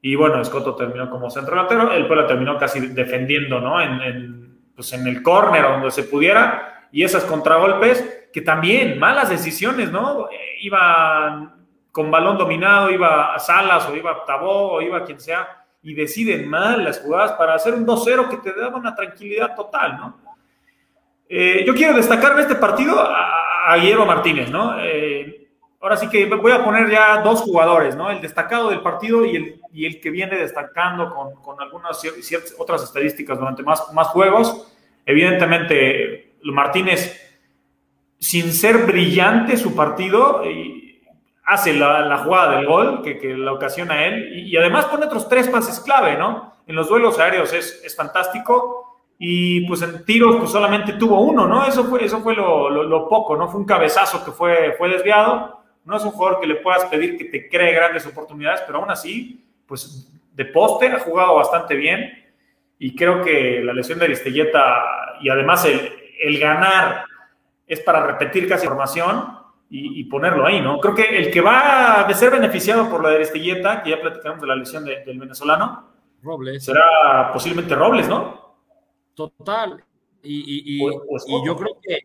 Y 0.01 0.15
bueno, 0.15 0.41
Escoto 0.41 0.75
terminó 0.75 1.09
como 1.09 1.29
centro 1.29 1.55
delantero. 1.55 1.91
El 1.91 2.07
Puebla 2.07 2.27
terminó 2.27 2.57
casi 2.57 2.79
defendiendo, 2.87 3.59
¿no? 3.59 3.81
En, 3.81 4.59
pues 4.75 4.93
en 4.93 5.07
el 5.07 5.23
córner 5.23 5.63
donde 5.63 5.91
se 5.91 6.03
pudiera. 6.03 6.87
Y 6.91 7.03
esas 7.03 7.23
contragolpes, 7.23 8.27
que 8.31 8.41
también 8.41 8.99
malas 8.99 9.29
decisiones, 9.29 9.91
¿no? 9.91 10.27
Iba 10.61 11.55
con 11.91 12.11
balón 12.11 12.37
dominado, 12.37 12.91
iba 12.91 13.33
a 13.33 13.39
Salas 13.39 13.89
o 13.89 13.95
iba 13.95 14.11
a 14.11 14.25
Tabó 14.25 14.73
o 14.73 14.81
iba 14.81 14.99
a 14.99 15.03
quien 15.03 15.19
sea. 15.19 15.65
Y 15.81 15.93
deciden 15.93 16.49
mal 16.49 16.83
las 16.83 16.99
jugadas 16.99 17.33
para 17.33 17.55
hacer 17.55 17.73
un 17.73 17.85
2-0 17.85 18.29
que 18.29 18.37
te 18.37 18.53
daba 18.53 18.77
una 18.77 18.93
tranquilidad 18.93 19.55
total, 19.55 19.97
¿no? 19.97 20.19
Eh, 21.27 21.63
yo 21.65 21.73
quiero 21.73 21.95
destacar 21.95 22.33
en 22.33 22.39
este 22.39 22.55
partido 22.55 22.99
a, 22.99 23.71
a 23.71 23.77
Guillermo 23.77 24.05
Martínez, 24.05 24.51
¿no? 24.51 24.77
Eh, 24.79 25.44
ahora 25.81 25.97
sí 25.97 26.09
que 26.09 26.25
voy 26.25 26.51
a 26.51 26.63
poner 26.63 26.89
ya 26.89 27.21
dos 27.21 27.41
jugadores, 27.41 27.95
¿no? 27.95 28.09
El 28.09 28.21
destacado 28.21 28.69
del 28.69 28.81
partido 28.81 29.25
y 29.25 29.35
el, 29.85 30.01
que 30.01 30.09
viene 30.09 30.35
destacando 30.37 31.13
con, 31.13 31.35
con 31.41 31.61
algunas 31.61 31.99
ciertas, 31.99 32.55
otras 32.57 32.83
estadísticas 32.83 33.37
durante 33.37 33.63
más, 33.63 33.93
más 33.93 34.07
juegos. 34.07 34.71
Evidentemente, 35.05 36.35
Martínez, 36.43 37.21
sin 38.19 38.51
ser 38.53 38.85
brillante 38.85 39.57
su 39.57 39.75
partido, 39.75 40.41
hace 41.45 41.73
la, 41.73 42.17
jugada 42.17 42.57
del 42.57 42.65
gol 42.65 43.01
que, 43.03 43.19
que 43.19 43.35
la 43.35 43.53
ocasiona 43.53 44.05
él 44.05 44.47
y, 44.47 44.57
además 44.57 44.85
pone 44.85 45.05
otros 45.05 45.29
tres 45.29 45.47
pases 45.47 45.79
clave, 45.79 46.17
¿no? 46.17 46.55
En 46.65 46.75
los 46.75 46.89
duelos 46.89 47.19
aéreos 47.19 47.53
es, 47.53 47.83
es 47.85 47.95
fantástico 47.95 48.85
y 49.19 49.67
pues 49.67 49.81
en 49.83 50.03
tiros 50.03 50.37
pues 50.37 50.49
solamente 50.49 50.93
tuvo 50.93 51.21
uno, 51.21 51.47
¿no? 51.47 51.65
Eso 51.65 51.83
fue, 51.85 52.03
eso 52.03 52.21
fue 52.21 52.35
lo, 52.35 52.69
lo, 52.69 53.07
poco, 53.07 53.37
¿no? 53.37 53.47
Fue 53.47 53.59
un 53.59 53.67
cabezazo 53.67 54.25
que 54.25 54.31
fue, 54.31 54.73
fue 54.77 54.89
desviado 54.89 55.64
no 55.85 55.97
es 55.97 56.03
un 56.03 56.11
jugador 56.11 56.41
que 56.41 56.47
le 56.47 56.55
puedas 56.55 56.85
pedir 56.85 57.17
que 57.17 57.25
te 57.25 57.47
cree 57.47 57.73
grandes 57.73 58.05
oportunidades, 58.05 58.61
pero 58.65 58.79
aún 58.79 58.89
así, 58.89 59.45
pues 59.67 60.11
de 60.33 60.45
poste 60.45 60.87
ha 60.87 60.99
jugado 60.99 61.35
bastante 61.35 61.75
bien 61.75 62.25
y 62.77 62.95
creo 62.95 63.23
que 63.23 63.61
la 63.63 63.71
lesión 63.71 63.99
de 63.99 64.05
Aristelleta 64.05 65.17
y 65.21 65.29
además 65.29 65.65
el, 65.65 66.39
ganar 66.39 67.05
es 67.67 67.79
para 67.81 68.05
repetir 68.05 68.49
casi 68.49 68.67
formación 68.67 69.39
y, 69.69 70.03
ponerlo 70.05 70.45
ahí, 70.45 70.61
¿no? 70.61 70.79
Creo 70.79 70.95
que 70.95 71.17
el 71.17 71.31
que 71.31 71.41
va 71.41 72.01
a 72.01 72.13
ser 72.13 72.31
beneficiado 72.31 72.89
por 72.89 73.03
la 73.03 73.09
de 73.09 73.15
Aristelleta, 73.17 73.83
que 73.83 73.89
ya 73.89 73.99
platicamos 73.99 74.39
de 74.39 74.47
la 74.47 74.55
lesión 74.55 74.85
del 74.85 75.19
venezolano, 75.19 75.89
Robles. 76.21 76.63
será 76.63 77.31
posiblemente 77.33 77.75
Robles, 77.75 78.07
¿no? 78.07 78.55
Total. 79.13 79.83
Y, 80.23 80.77
y 80.77 81.45
yo 81.45 81.57
creo 81.57 81.77
que 81.81 81.99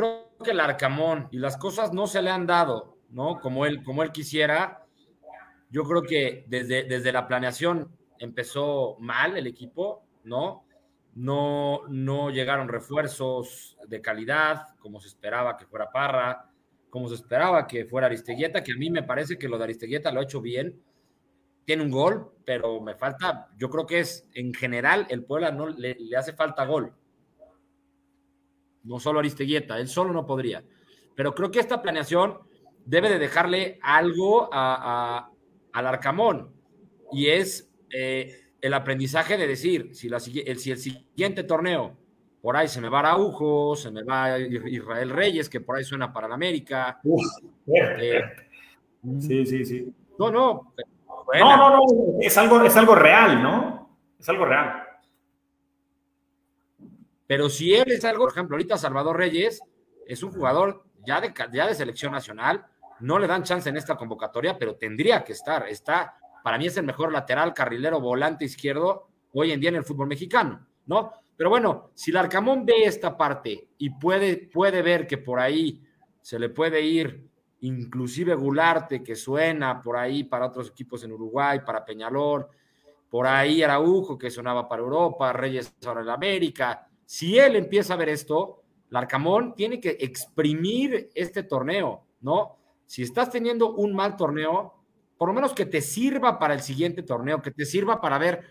creo 0.00 0.30
que 0.42 0.50
el 0.52 0.60
Arcamón 0.60 1.28
y 1.30 1.38
las 1.38 1.56
cosas 1.56 1.92
no 1.92 2.06
se 2.06 2.22
le 2.22 2.30
han 2.30 2.46
dado, 2.46 2.96
¿no? 3.10 3.40
Como 3.40 3.66
él, 3.66 3.82
como 3.82 4.02
él 4.02 4.12
quisiera. 4.12 4.84
Yo 5.70 5.84
creo 5.84 6.02
que 6.02 6.44
desde, 6.48 6.84
desde 6.84 7.12
la 7.12 7.28
planeación 7.28 7.94
empezó 8.18 8.96
mal 8.98 9.36
el 9.36 9.46
equipo, 9.46 10.04
¿no? 10.24 10.64
No, 11.14 11.82
no 11.88 12.30
llegaron 12.30 12.68
refuerzos 12.68 13.76
de 13.86 14.00
calidad, 14.00 14.68
como 14.78 15.00
se 15.00 15.08
esperaba 15.08 15.56
que 15.56 15.66
fuera 15.66 15.90
Parra, 15.90 16.50
como 16.88 17.08
se 17.08 17.16
esperaba 17.16 17.66
que 17.66 17.84
fuera 17.84 18.06
Aristeguieta, 18.06 18.62
que 18.62 18.72
a 18.72 18.76
mí 18.76 18.90
me 18.90 19.02
parece 19.02 19.38
que 19.38 19.48
lo 19.48 19.58
de 19.58 19.64
Aristeguieta 19.64 20.12
lo 20.12 20.20
ha 20.20 20.24
hecho 20.24 20.40
bien. 20.40 20.82
Tiene 21.64 21.82
un 21.82 21.90
gol, 21.90 22.32
pero 22.44 22.80
me 22.80 22.94
falta, 22.94 23.48
yo 23.56 23.70
creo 23.70 23.86
que 23.86 24.00
es 24.00 24.26
en 24.34 24.54
general 24.54 25.06
el 25.10 25.24
Puebla 25.24 25.52
no 25.52 25.68
le 25.68 25.96
hace 26.16 26.32
falta 26.32 26.64
gol 26.64 26.94
no 28.84 28.98
solo 28.98 29.18
Aristeguieta, 29.18 29.78
él 29.78 29.88
solo 29.88 30.12
no 30.12 30.26
podría. 30.26 30.62
Pero 31.14 31.34
creo 31.34 31.50
que 31.50 31.60
esta 31.60 31.82
planeación 31.82 32.38
debe 32.84 33.08
de 33.08 33.18
dejarle 33.18 33.78
algo 33.82 34.48
a, 34.52 35.30
al 35.72 35.86
Arcamón 35.86 36.52
y 37.12 37.28
es 37.28 37.70
eh, 37.92 38.52
el 38.60 38.74
aprendizaje 38.74 39.36
de 39.36 39.46
decir, 39.46 39.94
si, 39.94 40.08
la, 40.08 40.18
el, 40.18 40.58
si 40.58 40.70
el 40.70 40.78
siguiente 40.78 41.44
torneo 41.44 41.96
por 42.42 42.56
ahí 42.56 42.68
se 42.68 42.80
me 42.80 42.88
va 42.88 43.00
Araujo, 43.00 43.76
se 43.76 43.90
me 43.90 44.02
va 44.02 44.38
Israel 44.38 45.10
Reyes, 45.10 45.48
que 45.48 45.60
por 45.60 45.76
ahí 45.76 45.84
suena 45.84 46.12
para 46.12 46.26
la 46.26 46.34
América. 46.34 46.98
Eh, 47.66 48.22
sí, 49.18 49.44
sí, 49.44 49.64
sí. 49.64 49.94
No, 50.18 50.30
no. 50.30 50.72
No, 51.38 51.56
no, 51.56 51.70
no, 51.70 51.82
es 52.20 52.36
algo, 52.38 52.62
es 52.62 52.76
algo 52.76 52.94
real, 52.94 53.42
¿no? 53.42 53.98
Es 54.18 54.28
algo 54.28 54.46
real. 54.46 54.79
Pero 57.30 57.48
si 57.48 57.72
él 57.72 57.92
es 57.92 58.04
algo, 58.04 58.24
por 58.24 58.32
ejemplo, 58.32 58.56
ahorita 58.56 58.76
Salvador 58.76 59.16
Reyes 59.16 59.62
es 60.04 60.24
un 60.24 60.32
jugador 60.32 60.82
ya 61.06 61.20
de, 61.20 61.32
ya 61.52 61.68
de 61.68 61.76
selección 61.76 62.10
nacional, 62.10 62.66
no 62.98 63.20
le 63.20 63.28
dan 63.28 63.44
chance 63.44 63.68
en 63.68 63.76
esta 63.76 63.94
convocatoria, 63.94 64.58
pero 64.58 64.74
tendría 64.74 65.22
que 65.22 65.34
estar. 65.34 65.68
Está, 65.68 66.18
para 66.42 66.58
mí 66.58 66.66
es 66.66 66.76
el 66.76 66.86
mejor 66.86 67.12
lateral, 67.12 67.54
carrilero, 67.54 68.00
volante 68.00 68.46
izquierdo 68.46 69.10
hoy 69.32 69.52
en 69.52 69.60
día 69.60 69.68
en 69.68 69.76
el 69.76 69.84
fútbol 69.84 70.08
mexicano, 70.08 70.66
¿no? 70.86 71.12
Pero 71.36 71.50
bueno, 71.50 71.92
si 71.94 72.10
el 72.10 72.16
Arcamón 72.16 72.66
ve 72.66 72.82
esta 72.82 73.16
parte 73.16 73.68
y 73.78 73.90
puede, 73.90 74.48
puede 74.52 74.82
ver 74.82 75.06
que 75.06 75.18
por 75.18 75.38
ahí 75.38 75.80
se 76.20 76.36
le 76.36 76.48
puede 76.48 76.80
ir 76.80 77.28
inclusive 77.60 78.34
Gularte, 78.34 79.04
que 79.04 79.14
suena 79.14 79.80
por 79.80 79.96
ahí 79.96 80.24
para 80.24 80.46
otros 80.46 80.70
equipos 80.70 81.04
en 81.04 81.12
Uruguay, 81.12 81.60
para 81.64 81.84
Peñalor, 81.84 82.50
por 83.08 83.28
ahí 83.28 83.62
Araujo, 83.62 84.18
que 84.18 84.32
sonaba 84.32 84.68
para 84.68 84.82
Europa, 84.82 85.32
Reyes 85.32 85.72
ahora 85.86 86.00
en 86.00 86.08
América. 86.08 86.88
Si 87.10 87.36
él 87.36 87.56
empieza 87.56 87.94
a 87.94 87.96
ver 87.96 88.08
esto, 88.08 88.62
Larcamón 88.90 89.56
tiene 89.56 89.80
que 89.80 89.96
exprimir 89.98 91.10
este 91.16 91.42
torneo, 91.42 92.04
¿no? 92.20 92.56
Si 92.86 93.02
estás 93.02 93.32
teniendo 93.32 93.72
un 93.74 93.96
mal 93.96 94.16
torneo, 94.16 94.74
por 95.18 95.28
lo 95.28 95.34
menos 95.34 95.52
que 95.52 95.66
te 95.66 95.80
sirva 95.80 96.38
para 96.38 96.54
el 96.54 96.60
siguiente 96.60 97.02
torneo, 97.02 97.42
que 97.42 97.50
te 97.50 97.64
sirva 97.64 98.00
para 98.00 98.16
ver 98.16 98.44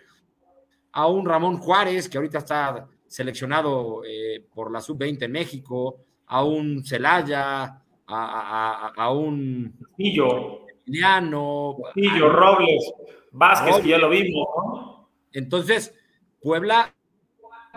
a 0.91 1.07
un 1.07 1.25
Ramón 1.25 1.57
Juárez, 1.59 2.09
que 2.09 2.17
ahorita 2.17 2.39
está 2.39 2.89
seleccionado 3.07 4.01
eh, 4.05 4.45
por 4.53 4.73
la 4.73 4.81
Sub-20 4.81 5.23
en 5.23 5.31
México, 5.31 6.01
a 6.25 6.43
un 6.43 6.83
Celaya, 6.83 7.81
a, 8.07 9.09
un 9.13 9.73
Castillo, 9.81 10.67
Emiliano, 10.85 11.77
Castillo, 11.81 12.29
Robles, 12.29 12.91
Vázquez, 13.31 13.77
que 13.77 13.87
ya 13.87 13.97
lo 13.97 14.09
vimos. 14.09 14.47
Entonces, 15.31 15.95
Puebla, 16.41 16.93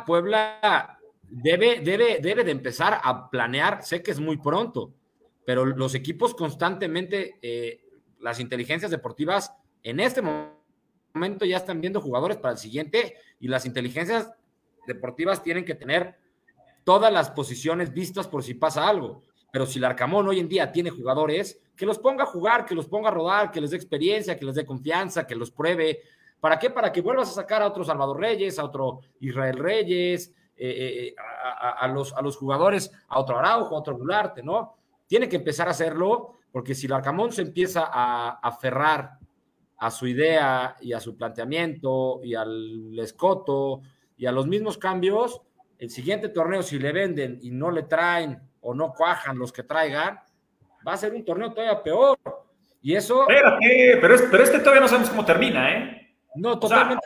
Puebla 0.04 0.98
debe, 1.28 1.80
debe, 1.80 2.18
debe 2.20 2.44
de 2.44 2.50
empezar 2.50 3.00
a 3.02 3.30
planear, 3.30 3.82
sé 3.82 4.02
que 4.02 4.10
es 4.10 4.20
muy 4.20 4.36
pronto, 4.36 4.92
pero 5.44 5.64
los 5.64 5.94
equipos 5.94 6.34
constantemente, 6.34 7.38
eh, 7.42 7.84
las 8.20 8.40
inteligencias 8.40 8.90
deportivas 8.90 9.52
en 9.82 10.00
este 10.00 10.22
momento 10.22 11.44
ya 11.44 11.56
están 11.56 11.80
viendo 11.80 12.00
jugadores 12.00 12.36
para 12.36 12.52
el 12.52 12.58
siguiente 12.58 13.16
y 13.40 13.48
las 13.48 13.66
inteligencias 13.66 14.30
deportivas 14.86 15.42
tienen 15.42 15.64
que 15.64 15.74
tener 15.74 16.16
todas 16.84 17.12
las 17.12 17.30
posiciones 17.30 17.92
vistas 17.92 18.26
por 18.26 18.42
si 18.42 18.54
pasa 18.54 18.88
algo. 18.88 19.22
Pero 19.52 19.66
si 19.66 19.78
el 19.78 19.84
Arcamón 19.84 20.26
hoy 20.28 20.40
en 20.40 20.48
día 20.48 20.72
tiene 20.72 20.90
jugadores, 20.90 21.60
que 21.76 21.86
los 21.86 21.98
ponga 21.98 22.24
a 22.24 22.26
jugar, 22.26 22.64
que 22.64 22.74
los 22.74 22.86
ponga 22.86 23.08
a 23.08 23.12
rodar, 23.12 23.50
que 23.50 23.60
les 23.60 23.70
dé 23.70 23.76
experiencia, 23.76 24.38
que 24.38 24.46
les 24.46 24.54
dé 24.54 24.64
confianza, 24.64 25.26
que 25.26 25.34
los 25.34 25.50
pruebe. 25.50 26.00
¿Para 26.42 26.58
qué? 26.58 26.70
Para 26.70 26.90
que 26.90 27.02
vuelvas 27.02 27.30
a 27.30 27.34
sacar 27.34 27.62
a 27.62 27.68
otro 27.68 27.84
Salvador 27.84 28.18
Reyes, 28.18 28.58
a 28.58 28.64
otro 28.64 28.98
Israel 29.20 29.56
Reyes, 29.58 30.34
eh, 30.56 30.70
eh, 30.70 31.06
eh, 31.06 31.14
a, 31.78 31.86
los, 31.86 32.12
a 32.14 32.20
los 32.20 32.36
jugadores, 32.36 32.90
a 33.06 33.20
otro 33.20 33.38
Araujo, 33.38 33.76
a 33.76 33.78
otro 33.78 33.96
Gularte, 33.96 34.42
¿no? 34.42 34.74
Tiene 35.06 35.28
que 35.28 35.36
empezar 35.36 35.68
a 35.68 35.70
hacerlo, 35.70 36.40
porque 36.50 36.74
si 36.74 36.86
el 36.86 36.94
Arcamón 36.94 37.30
se 37.30 37.42
empieza 37.42 37.88
a 37.92 38.40
aferrar 38.42 39.18
a 39.78 39.90
su 39.92 40.08
idea 40.08 40.74
y 40.80 40.92
a 40.92 40.98
su 40.98 41.16
planteamiento 41.16 42.18
y 42.24 42.34
al 42.34 42.98
escoto 42.98 43.82
y 44.16 44.26
a 44.26 44.32
los 44.32 44.48
mismos 44.48 44.78
cambios, 44.78 45.42
el 45.78 45.90
siguiente 45.90 46.28
torneo, 46.28 46.64
si 46.64 46.76
le 46.80 46.90
venden 46.90 47.38
y 47.40 47.52
no 47.52 47.70
le 47.70 47.84
traen 47.84 48.40
o 48.62 48.74
no 48.74 48.92
cuajan 48.94 49.38
los 49.38 49.52
que 49.52 49.62
traigan, 49.62 50.18
va 50.84 50.94
a 50.94 50.96
ser 50.96 51.14
un 51.14 51.24
torneo 51.24 51.52
todavía 51.52 51.80
peor. 51.80 52.18
Y 52.80 52.96
eso. 52.96 53.28
Espérate, 53.28 53.98
pero, 54.00 54.16
pero 54.28 54.42
este 54.42 54.58
todavía 54.58 54.80
no 54.80 54.88
sabemos 54.88 55.10
cómo 55.10 55.24
termina, 55.24 55.72
¿eh? 55.72 56.01
No, 56.34 56.58
totalmente. 56.58 57.04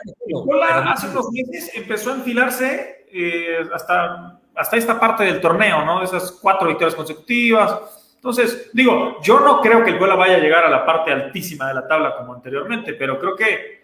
hace 0.85 1.09
unos 1.09 1.29
meses 1.31 1.71
empezó 1.75 2.11
a 2.11 2.15
enfilarse 2.15 3.05
eh, 3.11 3.67
hasta, 3.73 4.39
hasta 4.55 4.77
esta 4.77 4.99
parte 4.99 5.23
del 5.23 5.41
torneo, 5.41 5.83
¿no? 5.85 6.01
Esas 6.01 6.31
cuatro 6.41 6.67
victorias 6.67 6.95
consecutivas. 6.95 8.13
Entonces, 8.15 8.69
digo, 8.73 9.21
yo 9.21 9.39
no 9.39 9.61
creo 9.61 9.83
que 9.83 9.91
el 9.91 9.97
Puebla 9.97 10.15
vaya 10.15 10.35
a 10.35 10.39
llegar 10.39 10.65
a 10.65 10.69
la 10.69 10.85
parte 10.85 11.11
altísima 11.11 11.67
de 11.67 11.75
la 11.75 11.87
tabla 11.87 12.15
como 12.17 12.33
anteriormente, 12.33 12.93
pero 12.93 13.19
creo 13.19 13.35
que 13.35 13.77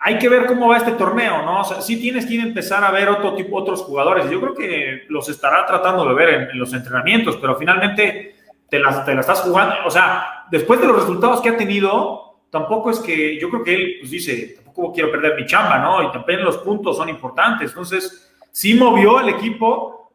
hay 0.00 0.18
que 0.18 0.28
ver 0.28 0.46
cómo 0.46 0.68
va 0.68 0.76
este 0.76 0.92
torneo, 0.92 1.42
¿no? 1.42 1.60
O 1.60 1.64
sea, 1.64 1.80
sí 1.82 2.00
tienes 2.00 2.24
que 2.24 2.40
empezar 2.40 2.84
a 2.84 2.90
ver 2.90 3.08
otro 3.08 3.34
tipo, 3.34 3.56
otros 3.56 3.82
jugadores. 3.82 4.30
Yo 4.30 4.40
creo 4.40 4.54
que 4.54 5.06
los 5.08 5.28
estará 5.28 5.66
tratando 5.66 6.04
de 6.06 6.14
ver 6.14 6.28
en, 6.28 6.58
los 6.58 6.72
entrenamientos, 6.72 7.36
pero 7.36 7.56
finalmente 7.56 8.36
te 8.68 8.78
la, 8.78 9.04
te 9.04 9.12
estás 9.18 9.40
jugando. 9.40 9.74
O 9.84 9.90
sea, 9.90 10.46
después 10.50 10.80
de 10.80 10.86
los 10.86 10.96
resultados 10.96 11.40
que 11.40 11.48
ha 11.48 11.56
tenido, 11.56 12.27
tampoco 12.50 12.90
es 12.90 13.00
que 13.00 13.38
yo 13.38 13.50
creo 13.50 13.62
que 13.62 13.74
él 13.74 13.96
pues, 14.00 14.10
dice, 14.10 14.56
tampoco 14.64 14.92
quiero 14.92 15.10
perder 15.10 15.36
mi 15.36 15.46
chamba, 15.46 15.78
¿no? 15.78 16.02
Y 16.02 16.12
también 16.12 16.44
los 16.44 16.58
puntos 16.58 16.96
son 16.96 17.08
importantes. 17.08 17.70
Entonces, 17.70 18.34
sí 18.50 18.74
movió 18.74 19.20
el 19.20 19.30
equipo, 19.30 20.12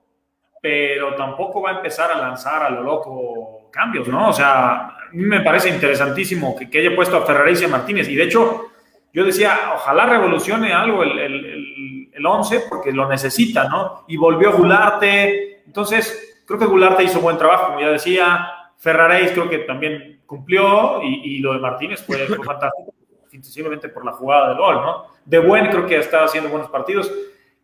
pero 0.61 1.15
tampoco 1.15 1.61
va 1.61 1.71
a 1.71 1.75
empezar 1.75 2.11
a 2.11 2.17
lanzar 2.17 2.63
a 2.63 2.69
lo 2.69 2.83
loco 2.83 3.69
cambios, 3.71 4.07
¿no? 4.07 4.29
O 4.29 4.33
sea, 4.33 4.73
a 4.73 5.09
mí 5.11 5.25
me 5.25 5.41
parece 5.41 5.69
interesantísimo 5.69 6.55
que, 6.55 6.69
que 6.69 6.79
haya 6.79 6.95
puesto 6.95 7.17
a 7.17 7.25
Ferrari 7.25 7.53
y 7.59 7.63
a 7.65 7.67
Martínez. 7.67 8.07
Y 8.07 8.15
de 8.15 8.23
hecho, 8.23 8.67
yo 9.11 9.23
decía, 9.23 9.71
ojalá 9.75 10.05
revolucione 10.05 10.73
algo 10.73 11.03
el, 11.03 11.19
el, 11.19 12.09
el, 12.13 12.25
11 12.25 12.63
porque 12.69 12.91
lo 12.91 13.07
necesita, 13.07 13.67
¿no? 13.67 14.05
Y 14.07 14.17
volvió 14.17 14.53
Gularte. 14.53 15.63
Entonces, 15.65 16.43
creo 16.47 16.57
que 16.57 16.65
Gularte 16.65 17.03
hizo 17.03 17.19
buen 17.19 17.37
trabajo, 17.37 17.67
como 17.67 17.81
ya 17.81 17.89
decía. 17.89 18.52
Ferraréis 18.77 19.31
creo 19.31 19.49
que 19.49 19.59
también 19.59 20.21
cumplió 20.25 21.01
y, 21.03 21.39
lo 21.39 21.53
de 21.53 21.59
Martínez 21.59 22.03
fue, 22.03 22.17
fantástico, 22.43 22.93
simplemente 23.41 23.89
por 23.89 24.05
la 24.05 24.13
jugada 24.13 24.49
del 24.49 24.57
gol, 24.57 24.75
¿no? 24.75 25.05
De 25.25 25.39
buen 25.39 25.67
creo 25.67 25.85
que 25.85 25.97
está 25.97 26.23
haciendo 26.23 26.49
buenos 26.49 26.69
partidos. 26.69 27.11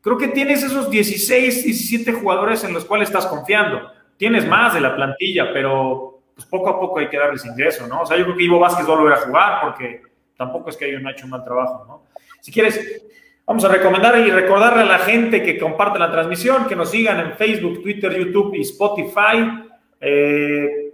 Creo 0.01 0.17
que 0.17 0.29
tienes 0.29 0.63
esos 0.63 0.89
16, 0.89 1.65
17 1.65 2.13
jugadores 2.13 2.63
en 2.63 2.73
los 2.73 2.85
cuales 2.85 3.09
estás 3.09 3.25
confiando. 3.27 3.91
Tienes 4.17 4.47
más 4.47 4.73
de 4.73 4.81
la 4.81 4.95
plantilla, 4.95 5.51
pero 5.53 6.21
pues 6.33 6.47
poco 6.47 6.69
a 6.69 6.79
poco 6.79 6.99
hay 6.99 7.09
que 7.09 7.17
darles 7.17 7.45
ingreso, 7.45 7.85
¿no? 7.87 8.01
O 8.01 8.05
sea, 8.05 8.17
yo 8.17 8.23
creo 8.23 8.37
que 8.37 8.43
Ivo 8.43 8.59
Vázquez 8.59 8.87
va 8.87 8.93
a 8.93 8.97
volver 8.97 9.13
a 9.13 9.21
jugar 9.21 9.61
porque 9.61 10.01
tampoco 10.37 10.69
es 10.69 10.77
que 10.77 10.85
haya 10.85 11.11
hecho 11.11 11.25
un 11.25 11.31
mal 11.31 11.43
trabajo, 11.43 11.85
¿no? 11.85 12.03
Si 12.39 12.51
quieres, 12.51 13.03
vamos 13.45 13.65
a 13.65 13.67
recomendar 13.67 14.17
y 14.19 14.31
recordarle 14.31 14.83
a 14.83 14.85
la 14.85 14.99
gente 14.99 15.43
que 15.43 15.57
comparte 15.57 15.99
la 15.99 16.09
transmisión, 16.09 16.65
que 16.65 16.77
nos 16.77 16.91
sigan 16.91 17.19
en 17.19 17.33
Facebook, 17.33 17.81
Twitter, 17.81 18.17
YouTube 18.17 18.55
y 18.55 18.61
Spotify. 18.61 19.65
Eh, 19.99 20.88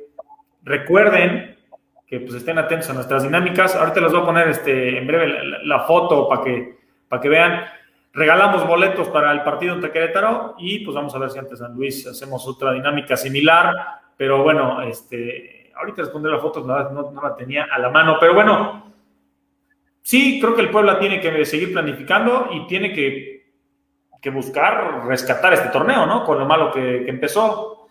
recuerden 0.66 1.56
que 2.06 2.20
pues 2.20 2.36
estén 2.36 2.58
atentos 2.58 2.90
a 2.90 2.94
nuestras 2.94 3.24
dinámicas. 3.24 3.76
Ahorita 3.76 4.02
les 4.02 4.12
voy 4.12 4.22
a 4.22 4.26
poner 4.26 4.48
este, 4.50 4.98
en 4.98 5.08
breve 5.08 5.28
la, 5.64 5.80
foto 5.82 6.28
para 6.28 6.44
que, 6.44 6.78
para 7.08 7.22
que 7.22 7.30
vean. 7.30 7.66
Regalamos 8.14 8.66
boletos 8.68 9.08
para 9.10 9.32
el 9.32 9.44
partido 9.44 9.76
en 9.76 9.82
Querétaro 9.82 10.56
y 10.58 10.80
pues 10.86 10.96
vamos 10.96 11.14
a 11.16 11.20
ver 11.20 11.30
si 11.30 11.40
antes 11.40 11.60
San 11.60 11.74
Luis 11.74 12.06
hacemos 12.08 12.48
otra 12.48 12.74
dinámica 12.74 13.18
similar. 13.18 13.74
Pero 14.16 14.44
bueno, 14.44 14.82
este, 14.84 15.72
ahorita 15.76 16.04
les 16.04 16.12
pondré 16.12 16.32
la 16.32 16.40
foto, 16.40 16.62
no, 16.62 17.12
no 17.12 17.22
la 17.22 17.36
tenía 17.36 17.68
a 17.70 17.80
la 17.80 17.90
mano. 17.90 18.18
Pero 18.20 18.34
bueno, 18.34 18.94
sí, 20.02 20.40
creo 20.40 20.56
que 20.56 20.62
el 20.62 20.72
Puebla 20.72 21.00
tiene 21.00 21.20
que 21.20 21.46
seguir 21.46 21.74
planificando 21.74 22.50
y 22.52 22.68
tiene 22.68 22.94
que, 22.94 23.36
buscar 24.34 25.06
rescatar 25.06 25.54
este 25.54 25.70
torneo, 25.70 26.08
¿no? 26.08 26.24
Con 26.24 26.40
lo 26.40 26.48
malo 26.48 26.72
que, 26.72 27.08
empezó. 27.08 27.85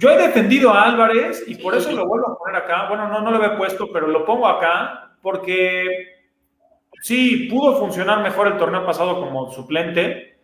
Yo 0.00 0.08
he 0.08 0.16
defendido 0.16 0.70
a 0.70 0.84
Álvarez 0.84 1.44
y 1.46 1.56
por 1.56 1.74
eso 1.74 1.92
lo 1.92 2.06
vuelvo 2.06 2.30
a 2.30 2.38
poner 2.38 2.56
acá. 2.56 2.88
Bueno, 2.88 3.06
no, 3.06 3.20
no 3.20 3.30
lo 3.30 3.36
había 3.36 3.58
puesto, 3.58 3.92
pero 3.92 4.06
lo 4.06 4.24
pongo 4.24 4.48
acá 4.48 5.10
porque 5.20 6.22
sí, 7.02 7.48
pudo 7.50 7.76
funcionar 7.76 8.22
mejor 8.22 8.46
el 8.46 8.56
torneo 8.56 8.86
pasado 8.86 9.20
como 9.20 9.52
suplente, 9.52 10.38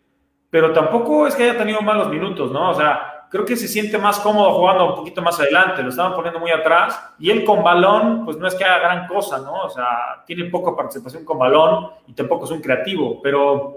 pero 0.50 0.74
tampoco 0.74 1.26
es 1.26 1.34
que 1.34 1.44
haya 1.44 1.56
tenido 1.56 1.80
malos 1.80 2.10
minutos, 2.10 2.52
¿no? 2.52 2.68
O 2.68 2.74
sea, 2.74 3.28
creo 3.30 3.46
que 3.46 3.56
se 3.56 3.66
siente 3.66 3.96
más 3.96 4.20
cómodo 4.20 4.52
jugando 4.52 4.90
un 4.90 4.94
poquito 4.94 5.22
más 5.22 5.40
adelante, 5.40 5.82
lo 5.82 5.88
estaban 5.88 6.14
poniendo 6.14 6.38
muy 6.38 6.50
atrás 6.50 7.14
y 7.18 7.30
él 7.30 7.42
con 7.42 7.64
balón, 7.64 8.26
pues 8.26 8.36
no 8.36 8.46
es 8.46 8.54
que 8.54 8.64
haga 8.64 8.80
gran 8.80 9.06
cosa, 9.06 9.38
¿no? 9.38 9.62
O 9.62 9.70
sea, 9.70 10.22
tiene 10.26 10.50
poca 10.50 10.76
participación 10.76 11.24
con 11.24 11.38
balón 11.38 11.92
y 12.06 12.12
tampoco 12.12 12.44
es 12.44 12.50
un 12.50 12.60
creativo, 12.60 13.22
pero 13.22 13.75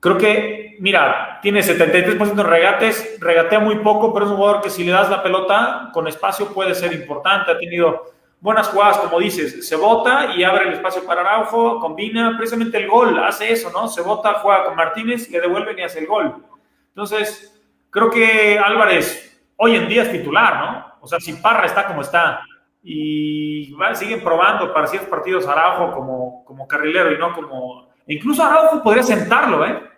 creo 0.00 0.18
que, 0.18 0.76
mira, 0.80 1.38
tiene 1.42 1.60
73% 1.60 2.34
de 2.34 2.42
regates, 2.42 3.18
regatea 3.20 3.60
muy 3.60 3.76
poco, 3.76 4.12
pero 4.12 4.26
es 4.26 4.30
un 4.30 4.36
jugador 4.38 4.62
que 4.62 4.70
si 4.70 4.84
le 4.84 4.92
das 4.92 5.10
la 5.10 5.22
pelota 5.22 5.90
con 5.92 6.06
espacio 6.06 6.52
puede 6.52 6.74
ser 6.74 6.92
importante, 6.92 7.50
ha 7.50 7.58
tenido 7.58 8.04
buenas 8.40 8.68
jugadas, 8.68 8.98
como 8.98 9.18
dices, 9.18 9.66
se 9.66 9.76
bota 9.76 10.34
y 10.36 10.44
abre 10.44 10.68
el 10.68 10.74
espacio 10.74 11.04
para 11.04 11.22
Araujo, 11.22 11.80
combina 11.80 12.36
precisamente 12.36 12.78
el 12.78 12.88
gol, 12.88 13.18
hace 13.18 13.52
eso, 13.52 13.70
¿no? 13.70 13.88
Se 13.88 14.02
bota, 14.02 14.34
juega 14.34 14.64
con 14.64 14.76
Martínez, 14.76 15.28
le 15.30 15.40
devuelven 15.40 15.78
y 15.78 15.82
hace 15.82 15.98
el 15.98 16.06
gol. 16.06 16.44
Entonces, 16.90 17.60
creo 17.90 18.10
que 18.10 18.58
Álvarez 18.58 19.28
hoy 19.56 19.74
en 19.74 19.88
día 19.88 20.02
es 20.02 20.12
titular, 20.12 20.60
¿no? 20.60 20.88
O 21.00 21.06
sea, 21.06 21.18
si 21.20 21.32
Parra 21.34 21.66
está 21.66 21.86
como 21.86 22.02
está 22.02 22.40
y 22.82 23.74
siguen 23.94 24.22
probando 24.22 24.72
para 24.72 24.86
ciertos 24.86 25.10
partidos 25.10 25.46
Araujo 25.46 25.92
como, 25.92 26.44
como 26.44 26.66
carrilero 26.66 27.12
y 27.12 27.18
no 27.18 27.34
como... 27.34 27.87
Incluso 28.08 28.42
Araujo 28.42 28.82
podría 28.82 29.02
sentarlo, 29.02 29.64
¿eh? 29.64 29.88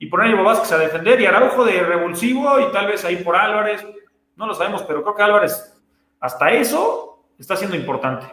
y 0.00 0.06
poner 0.06 0.34
a 0.34 0.42
Vázquez 0.42 0.72
a 0.72 0.78
defender 0.78 1.20
y 1.20 1.26
Araujo 1.26 1.62
de 1.62 1.82
revulsivo 1.82 2.58
y 2.58 2.72
tal 2.72 2.86
vez 2.86 3.04
ahí 3.04 3.16
por 3.16 3.36
Álvarez. 3.36 3.86
No 4.34 4.46
lo 4.46 4.54
sabemos, 4.54 4.82
pero 4.84 5.02
creo 5.02 5.14
que 5.14 5.22
Álvarez 5.22 5.78
hasta 6.18 6.50
eso 6.52 7.26
está 7.38 7.54
siendo 7.54 7.76
importante. 7.76 8.26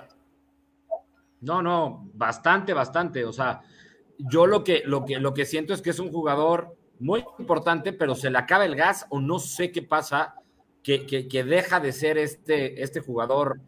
No, 1.41 1.61
no, 1.61 2.09
bastante, 2.13 2.73
bastante. 2.73 3.25
O 3.25 3.33
sea, 3.33 3.61
yo 4.17 4.47
lo 4.47 4.63
que, 4.63 4.83
lo 4.85 5.03
que, 5.03 5.19
lo 5.19 5.33
que 5.33 5.45
siento 5.45 5.73
es 5.73 5.81
que 5.81 5.89
es 5.89 5.99
un 5.99 6.09
jugador 6.09 6.73
muy 6.99 7.25
importante, 7.37 7.91
pero 7.91 8.15
se 8.15 8.29
le 8.29 8.37
acaba 8.37 8.65
el 8.65 8.77
gas 8.77 9.05
o 9.09 9.19
no 9.19 9.37
sé 9.37 9.69
qué 9.69 9.81
pasa, 9.81 10.35
que, 10.81 11.05
que, 11.05 11.43
deja 11.43 11.81
de 11.81 11.91
ser 11.91 12.17
este, 12.17 12.81
este 12.81 13.01
jugador. 13.01 13.59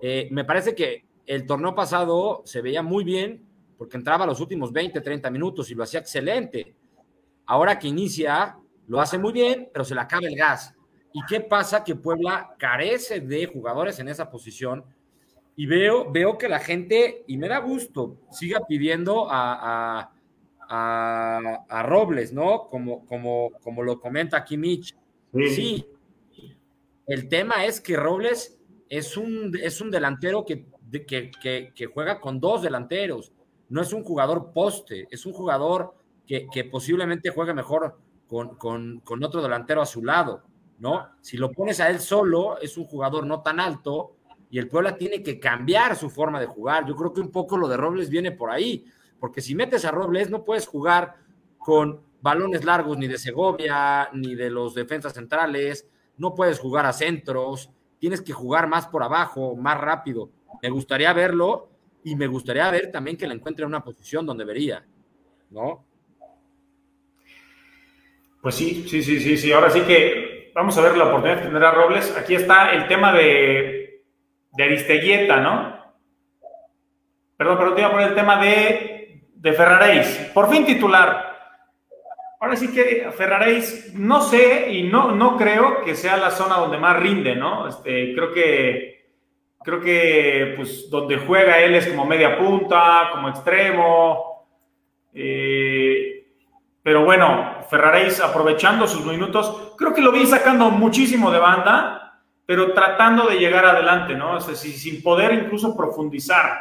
Eh, 0.00 0.28
me 0.30 0.44
parece 0.44 0.74
que 0.74 1.04
el 1.26 1.46
torneo 1.46 1.74
pasado 1.74 2.40
se 2.46 2.62
veía 2.62 2.82
muy 2.82 3.04
bien 3.04 3.44
porque 3.76 3.96
entraba 3.96 4.26
los 4.26 4.40
últimos 4.40 4.72
20, 4.72 5.00
30 5.00 5.30
minutos 5.30 5.70
y 5.70 5.74
lo 5.74 5.82
hacía 5.82 6.00
excelente. 6.00 6.74
Ahora 7.46 7.78
que 7.78 7.88
inicia, 7.88 8.56
lo 8.86 9.00
hace 9.00 9.18
muy 9.18 9.32
bien, 9.32 9.68
pero 9.72 9.84
se 9.84 9.94
le 9.94 10.00
acaba 10.00 10.26
el 10.26 10.36
gas. 10.36 10.74
¿Y 11.12 11.20
qué 11.26 11.40
pasa? 11.40 11.84
Que 11.84 11.94
Puebla 11.94 12.54
carece 12.58 13.20
de 13.20 13.46
jugadores 13.46 13.98
en 13.98 14.08
esa 14.08 14.30
posición. 14.30 14.84
Y 15.54 15.66
veo, 15.66 16.10
veo 16.10 16.38
que 16.38 16.48
la 16.48 16.60
gente, 16.60 17.24
y 17.26 17.36
me 17.36 17.48
da 17.48 17.58
gusto, 17.58 18.16
siga 18.30 18.60
pidiendo 18.66 19.26
a, 19.30 20.10
a, 20.68 21.82
Robles, 21.82 22.32
¿no? 22.32 22.68
Como, 22.68 23.04
como, 23.04 23.50
como 23.60 23.82
lo 23.82 24.00
comenta 24.00 24.38
aquí 24.38 24.56
Mitch. 24.56 24.96
Sí. 25.48 25.86
El 27.06 27.28
tema 27.28 27.66
es 27.66 27.80
que 27.80 27.96
Robles 27.96 28.58
es 28.88 29.16
un, 29.16 29.52
es 29.60 29.80
un 29.82 29.90
delantero 29.90 30.44
que, 30.44 30.64
que, 31.06 31.72
que 31.74 31.86
juega 31.86 32.20
con 32.20 32.40
dos 32.40 32.62
delanteros. 32.62 33.32
No 33.72 33.80
es 33.80 33.94
un 33.94 34.04
jugador 34.04 34.52
poste, 34.52 35.08
es 35.10 35.24
un 35.24 35.32
jugador 35.32 35.94
que, 36.26 36.68
posiblemente 36.70 37.30
juegue 37.30 37.54
mejor 37.54 37.98
con, 38.28 39.02
otro 39.24 39.40
delantero 39.40 39.80
a 39.80 39.86
su 39.86 40.04
lado, 40.04 40.42
¿no? 40.78 41.08
Si 41.22 41.38
lo 41.38 41.50
pones 41.50 41.80
a 41.80 41.88
él 41.88 41.98
solo, 41.98 42.58
es 42.60 42.76
un 42.76 42.84
jugador 42.84 43.24
no 43.24 43.40
tan 43.40 43.60
alto 43.60 44.16
y 44.50 44.58
el 44.58 44.68
Puebla 44.68 44.98
tiene 44.98 45.22
que 45.22 45.40
cambiar 45.40 45.96
su 45.96 46.10
forma 46.10 46.38
de 46.38 46.44
jugar. 46.44 46.84
Yo 46.86 46.94
creo 46.94 47.14
que 47.14 47.22
un 47.22 47.30
poco 47.30 47.56
lo 47.56 47.66
de 47.66 47.78
Robles 47.78 48.10
viene 48.10 48.30
por 48.30 48.50
ahí, 48.50 48.84
porque 49.18 49.40
si 49.40 49.54
metes 49.54 49.86
a 49.86 49.90
Robles 49.90 50.28
no 50.28 50.44
puedes 50.44 50.66
jugar 50.66 51.16
con 51.56 52.02
balones 52.20 52.66
largos 52.66 52.98
ni 52.98 53.08
de 53.08 53.16
Segovia, 53.16 54.10
ni 54.12 54.34
de 54.34 54.50
los 54.50 54.74
defensas 54.74 55.14
centrales, 55.14 55.88
no 56.18 56.34
puedes 56.34 56.58
jugar 56.58 56.84
a 56.84 56.92
centros, 56.92 57.70
tienes 57.98 58.20
que 58.20 58.34
jugar 58.34 58.68
más 58.68 58.86
por 58.86 59.02
abajo, 59.02 59.56
más 59.56 59.80
rápido. 59.80 60.28
Me 60.60 60.68
gustaría 60.68 61.14
verlo 61.14 61.71
y 62.04 62.16
me 62.16 62.26
gustaría 62.26 62.70
ver 62.70 62.90
también 62.90 63.16
que 63.16 63.26
le 63.26 63.34
encuentre 63.34 63.64
en 63.64 63.68
una 63.68 63.84
posición 63.84 64.26
donde 64.26 64.44
vería, 64.44 64.84
¿no? 65.50 65.84
Pues 68.40 68.56
sí, 68.56 68.86
sí, 68.88 69.02
sí, 69.02 69.20
sí, 69.20 69.36
sí. 69.36 69.52
Ahora 69.52 69.70
sí 69.70 69.82
que 69.82 70.50
vamos 70.54 70.76
a 70.76 70.82
ver 70.82 70.96
la 70.96 71.04
oportunidad 71.04 71.38
de 71.38 71.46
tener 71.46 71.64
a 71.64 71.70
Robles. 71.70 72.16
Aquí 72.16 72.34
está 72.34 72.72
el 72.72 72.88
tema 72.88 73.12
de, 73.12 74.02
de 74.52 74.64
Aristeguieta, 74.64 75.40
¿no? 75.40 75.82
Perdón, 77.36 77.58
pero 77.58 77.74
te 77.74 77.80
iba 77.80 77.88
a 77.88 77.92
poner 77.92 78.08
el 78.08 78.14
tema 78.14 78.42
de, 78.42 79.22
de 79.34 79.52
Ferraréis. 79.52 80.30
Por 80.34 80.50
fin 80.50 80.66
titular. 80.66 81.30
Ahora 82.40 82.56
sí 82.56 82.72
que 82.72 83.08
Ferraréis, 83.16 83.94
no 83.94 84.20
sé 84.20 84.72
y 84.72 84.82
no, 84.82 85.12
no 85.12 85.36
creo 85.36 85.84
que 85.84 85.94
sea 85.94 86.16
la 86.16 86.32
zona 86.32 86.56
donde 86.56 86.78
más 86.78 86.98
rinde, 86.98 87.36
¿no? 87.36 87.68
Este, 87.68 88.12
creo 88.14 88.32
que, 88.32 88.91
creo 89.64 89.80
que 89.80 90.54
pues 90.56 90.90
donde 90.90 91.18
juega 91.18 91.58
él 91.58 91.74
es 91.74 91.86
como 91.88 92.04
media 92.04 92.38
punta, 92.38 93.08
como 93.12 93.28
extremo. 93.28 94.46
Eh, 95.14 96.26
pero 96.82 97.04
bueno, 97.04 97.58
Ferraréis 97.70 98.20
aprovechando 98.20 98.86
sus 98.86 99.04
minutos, 99.06 99.74
creo 99.78 99.94
que 99.94 100.00
lo 100.00 100.12
vi 100.12 100.26
sacando 100.26 100.70
muchísimo 100.70 101.30
de 101.30 101.38
banda, 101.38 102.20
pero 102.44 102.72
tratando 102.72 103.28
de 103.28 103.38
llegar 103.38 103.64
adelante, 103.64 104.14
¿no? 104.14 104.36
O 104.36 104.40
sea, 104.40 104.54
sin 104.54 105.02
poder 105.02 105.32
incluso 105.32 105.76
profundizar. 105.76 106.58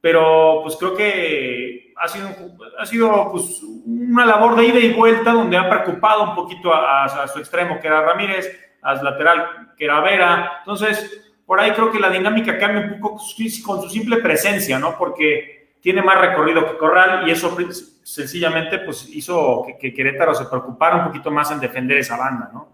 Pero 0.00 0.60
pues 0.62 0.76
creo 0.76 0.96
que 0.96 1.92
ha 1.96 2.08
sido, 2.08 2.28
ha 2.76 2.84
sido 2.84 3.28
pues, 3.30 3.62
una 3.86 4.26
labor 4.26 4.56
de 4.56 4.64
ida 4.66 4.78
y 4.80 4.92
vuelta 4.92 5.32
donde 5.32 5.56
ha 5.56 5.70
preocupado 5.70 6.24
un 6.24 6.34
poquito 6.34 6.74
a, 6.74 7.04
a 7.04 7.28
su 7.28 7.38
extremo, 7.38 7.78
que 7.80 7.86
era 7.86 8.02
Ramírez, 8.02 8.50
a 8.82 8.98
su 8.98 9.04
lateral, 9.04 9.72
que 9.78 9.84
era 9.84 10.00
Vera. 10.00 10.54
Entonces, 10.58 11.31
por 11.52 11.60
ahí 11.60 11.72
creo 11.72 11.92
que 11.92 12.00
la 12.00 12.08
dinámica 12.08 12.56
cambia 12.56 12.80
un 12.94 12.98
poco 12.98 13.20
con 13.66 13.82
su 13.82 13.90
simple 13.90 14.16
presencia, 14.22 14.78
¿no? 14.78 14.96
Porque 14.96 15.74
tiene 15.82 16.00
más 16.00 16.18
recorrido 16.18 16.66
que 16.66 16.78
Corral 16.78 17.28
y 17.28 17.30
eso 17.30 17.54
sencillamente 18.02 18.78
pues 18.78 19.06
hizo 19.14 19.62
que, 19.78 19.92
Querétaro 19.92 20.34
se 20.34 20.46
preocupara 20.46 20.96
un 20.96 21.04
poquito 21.08 21.30
más 21.30 21.50
en 21.50 21.60
defender 21.60 21.98
esa 21.98 22.16
banda, 22.16 22.48
¿no? 22.54 22.72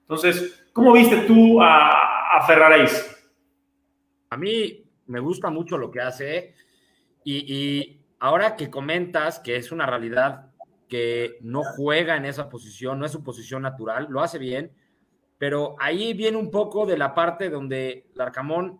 Entonces, 0.00 0.60
¿cómo 0.72 0.92
viste 0.92 1.18
tú 1.18 1.62
a, 1.62 2.36
a? 2.36 2.46
A 4.30 4.36
mí 4.36 4.84
me 5.06 5.20
gusta 5.20 5.48
mucho 5.48 5.78
lo 5.78 5.92
que 5.92 6.00
hace 6.00 6.54
y, 7.22 7.44
y 7.46 8.00
ahora 8.18 8.56
que 8.56 8.70
comentas 8.70 9.38
que 9.38 9.54
es 9.54 9.70
una 9.70 9.86
realidad 9.86 10.50
que 10.88 11.38
no 11.42 11.62
juega 11.62 12.16
en 12.16 12.24
esa 12.24 12.48
posición, 12.48 12.98
no 12.98 13.06
es 13.06 13.12
su 13.12 13.22
posición 13.22 13.62
natural, 13.62 14.08
lo 14.10 14.20
hace 14.20 14.38
bien, 14.38 14.72
pero 15.40 15.74
ahí 15.80 16.12
viene 16.12 16.36
un 16.36 16.52
poco 16.52 16.84
de 16.84 16.98
la 16.98 17.14
parte 17.14 17.48
donde 17.48 18.10
Larcamón, 18.14 18.78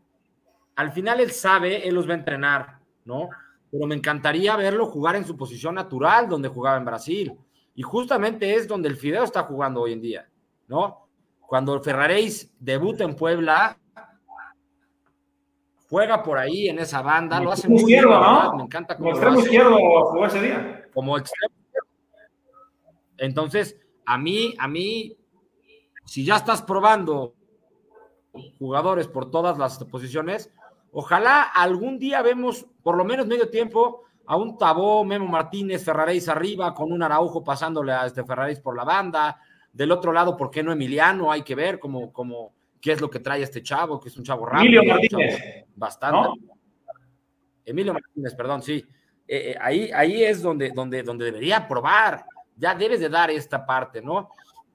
al 0.76 0.92
final 0.92 1.18
él 1.18 1.32
sabe, 1.32 1.88
él 1.88 1.94
los 1.96 2.06
va 2.06 2.12
a 2.12 2.18
entrenar, 2.18 2.78
¿no? 3.04 3.30
pero 3.70 3.86
me 3.86 3.94
encantaría 3.94 4.56
verlo 4.56 4.86
jugar 4.86 5.16
en 5.16 5.24
su 5.24 5.36
posición 5.36 5.76
natural, 5.76 6.28
donde 6.28 6.48
jugaba 6.48 6.76
en 6.76 6.84
Brasil. 6.84 7.32
Y 7.74 7.82
justamente 7.82 8.54
es 8.54 8.66
donde 8.66 8.88
el 8.88 8.96
Fideo 8.96 9.22
está 9.22 9.44
jugando 9.44 9.82
hoy 9.82 9.92
en 9.92 10.00
día, 10.00 10.28
¿no? 10.66 11.06
Cuando 11.46 11.80
Ferraréis 11.80 12.52
debuta 12.58 13.04
en 13.04 13.14
Puebla, 13.14 13.78
juega 15.88 16.22
por 16.22 16.38
ahí 16.38 16.68
en 16.68 16.80
esa 16.80 17.00
banda, 17.00 17.40
lo 17.40 17.52
hace 17.52 17.68
muy 17.68 17.84
bien, 17.84 18.04
¿no? 18.04 18.56
me 18.56 18.64
encanta 18.64 18.96
como 18.96 19.10
extremo 19.10 19.40
izquierdo 19.40 19.76
jugó 19.76 20.26
ese 20.26 20.42
día. 20.42 20.88
Como 20.92 21.16
extremo 21.16 21.54
Entonces, 23.18 23.76
a 24.04 24.18
mí, 24.18 24.54
a 24.58 24.68
mí, 24.68 25.16
si 26.10 26.24
ya 26.24 26.36
estás 26.36 26.62
probando 26.62 27.34
jugadores 28.58 29.06
por 29.06 29.30
todas 29.30 29.58
las 29.58 29.82
posiciones, 29.84 30.50
Ojalá 30.92 31.42
algún 31.42 31.98
día 31.98 32.22
vemos, 32.22 32.66
por 32.82 32.96
lo 32.96 33.04
menos 33.04 33.26
medio 33.26 33.48
tiempo, 33.48 34.02
a 34.26 34.36
un 34.36 34.58
Tabó, 34.58 35.04
Memo 35.04 35.26
Martínez, 35.26 35.84
Ferraréis 35.84 36.28
arriba, 36.28 36.74
con 36.74 36.92
un 36.92 37.02
Araujo 37.02 37.42
pasándole 37.44 37.92
a 37.92 38.06
este 38.06 38.24
Ferraréis 38.24 38.60
por 38.60 38.76
la 38.76 38.84
banda. 38.84 39.40
Del 39.72 39.92
otro 39.92 40.12
lado, 40.12 40.36
¿por 40.36 40.50
qué 40.50 40.62
no 40.62 40.72
Emiliano? 40.72 41.30
Hay 41.30 41.42
que 41.42 41.54
ver 41.54 41.78
cómo, 41.78 42.12
cómo, 42.12 42.54
qué 42.80 42.92
es 42.92 43.00
lo 43.00 43.08
que 43.08 43.20
trae 43.20 43.42
este 43.42 43.62
chavo, 43.62 44.00
que 44.00 44.08
es 44.08 44.16
un 44.16 44.24
chavo 44.24 44.46
rápido. 44.46 44.82
Emilio 44.82 44.94
Martínez. 44.94 45.64
bastante. 45.76 46.40
Emilio 47.64 47.92
Martínez, 47.92 48.34
perdón, 48.34 48.62
sí. 48.62 48.84
Eh, 49.26 49.52
eh, 49.52 49.56
ahí, 49.60 49.90
ahí 49.94 50.24
es 50.24 50.42
donde, 50.42 50.70
donde, 50.70 51.04
donde 51.04 51.26
debería 51.26 51.68
probar. 51.68 52.24
Ya 52.56 52.74
debes 52.74 52.98
de 53.00 53.08
dar 53.08 53.30
esta 53.30 53.64
parte, 53.64 54.02
¿no? 54.02 54.30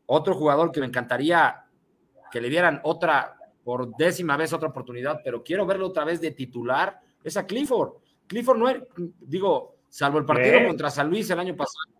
Otro 0.07 0.35
jugador 0.35 0.71
que 0.71 0.79
me 0.79 0.85
encantaría 0.85 1.65
que 2.31 2.41
le 2.41 2.49
dieran 2.49 2.81
otra, 2.83 3.37
por 3.63 3.95
décima 3.95 4.37
vez 4.37 4.53
otra 4.53 4.69
oportunidad, 4.69 5.21
pero 5.23 5.43
quiero 5.43 5.65
verlo 5.65 5.87
otra 5.87 6.03
vez 6.03 6.21
de 6.21 6.31
titular, 6.31 6.99
es 7.23 7.37
a 7.37 7.45
Clifford. 7.45 7.93
Clifford 8.27 8.57
no 8.57 8.69
es, 8.69 8.83
digo, 9.21 9.77
salvo 9.89 10.19
el 10.19 10.25
partido 10.25 10.67
contra 10.67 10.89
San 10.89 11.09
Luis 11.09 11.29
el 11.29 11.39
año 11.39 11.55
pasado. 11.55 11.95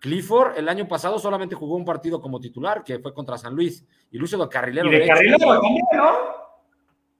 Clifford 0.00 0.56
el 0.56 0.68
año 0.68 0.88
pasado 0.88 1.18
solamente 1.18 1.54
jugó 1.54 1.76
un 1.76 1.84
partido 1.84 2.20
como 2.20 2.40
titular, 2.40 2.82
que 2.82 2.98
fue 2.98 3.12
contra 3.12 3.36
San 3.36 3.54
Luis. 3.54 3.84
Y 4.10 4.18
Lucio 4.18 4.38
de 4.38 4.48
Carrilero. 4.48 4.88
Y 4.90 4.98
de 4.98 5.06
Carrilero 5.06 5.54
¿no? 5.94 6.40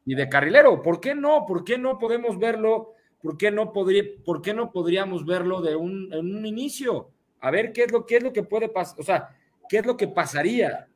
Y 0.07 0.15
de 0.15 0.29
Carrilero, 0.29 0.83
¿por 0.83 0.99
qué 0.99 1.15
no? 1.15 1.45
¿Por 1.47 1.63
qué 1.63 1.77
no 1.77 1.99
podemos 1.99 2.39
verlo? 2.39 2.95
¿Por 3.23 3.37
qué 3.37 3.51
no, 3.51 3.73
podría, 3.73 4.05
por 4.25 4.41
qué 4.41 4.55
no 4.55 4.73
podríamos 4.73 5.27
verlo 5.27 5.61
de 5.61 5.77
un, 5.77 6.13
en 6.13 6.35
un 6.35 6.47
inicio? 6.47 7.11
A 7.41 7.51
ver 7.51 7.73
qué 7.73 7.85
es 7.85 7.93
lo, 7.93 8.07
qué 8.07 8.17
es 8.17 8.23
lo 8.23 8.33
que 8.33 8.43
puede 8.43 8.71
pasar, 8.71 8.99
o 8.99 9.03
sea, 9.03 9.37
qué 9.71 9.79
es 9.79 9.87
lo 9.87 9.97
que 9.97 10.09
pasaría, 10.09 10.89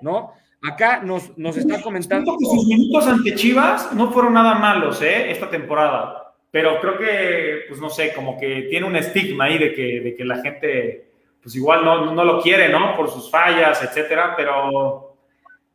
¿no? 0.00 0.32
Acá 0.62 1.02
nos, 1.02 1.36
nos 1.36 1.56
está 1.56 1.82
comentando. 1.82 2.36
Que 2.38 2.46
sus 2.46 2.66
minutos 2.68 3.08
ante 3.08 3.34
Chivas 3.34 3.92
no 3.92 4.12
fueron 4.12 4.34
nada 4.34 4.54
malos, 4.54 5.02
¿eh? 5.02 5.32
Esta 5.32 5.50
temporada. 5.50 6.32
Pero 6.52 6.80
creo 6.80 6.96
que, 6.96 7.64
pues 7.68 7.80
no 7.80 7.90
sé, 7.90 8.14
como 8.14 8.38
que 8.38 8.68
tiene 8.70 8.86
un 8.86 8.94
estigma 8.94 9.46
ahí 9.46 9.58
de 9.58 9.74
que, 9.74 10.00
de 10.00 10.14
que 10.14 10.24
la 10.24 10.40
gente, 10.40 11.10
pues 11.42 11.56
igual 11.56 11.84
no, 11.84 12.14
no 12.14 12.24
lo 12.24 12.40
quiere, 12.40 12.68
¿no? 12.68 12.96
Por 12.96 13.10
sus 13.10 13.28
fallas, 13.28 13.82
etcétera, 13.82 14.34
pero. 14.36 15.16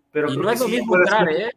pero 0.09 0.31
y 0.31 0.37
no 0.37 0.49
es 0.49 0.61
lo 0.61 0.69
mismo 0.69 0.95
entrar, 0.95 1.29
¿eh? 1.29 1.51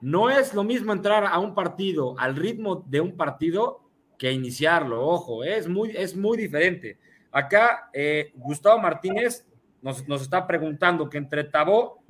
No 0.00 0.30
es 0.30 0.54
lo 0.54 0.62
mismo 0.62 0.92
entrar 0.92 1.26
a 1.26 1.38
un 1.40 1.52
partido 1.52 2.14
al 2.16 2.36
ritmo 2.36 2.84
de 2.86 3.00
un 3.00 3.16
partido 3.16 3.80
que 4.16 4.30
iniciarlo, 4.30 5.04
ojo, 5.04 5.42
¿eh? 5.42 5.56
es, 5.56 5.68
muy, 5.68 5.90
es 5.90 6.16
muy 6.16 6.38
diferente. 6.38 6.98
Acá, 7.32 7.90
eh, 7.92 8.30
Gustavo 8.36 8.78
Martínez 8.80 9.44
nos, 9.82 10.06
nos, 10.08 10.22
está 10.22 10.46
preguntando 10.46 11.08
que 11.08 11.18
entre 11.18 11.44
Tabó 11.44 12.02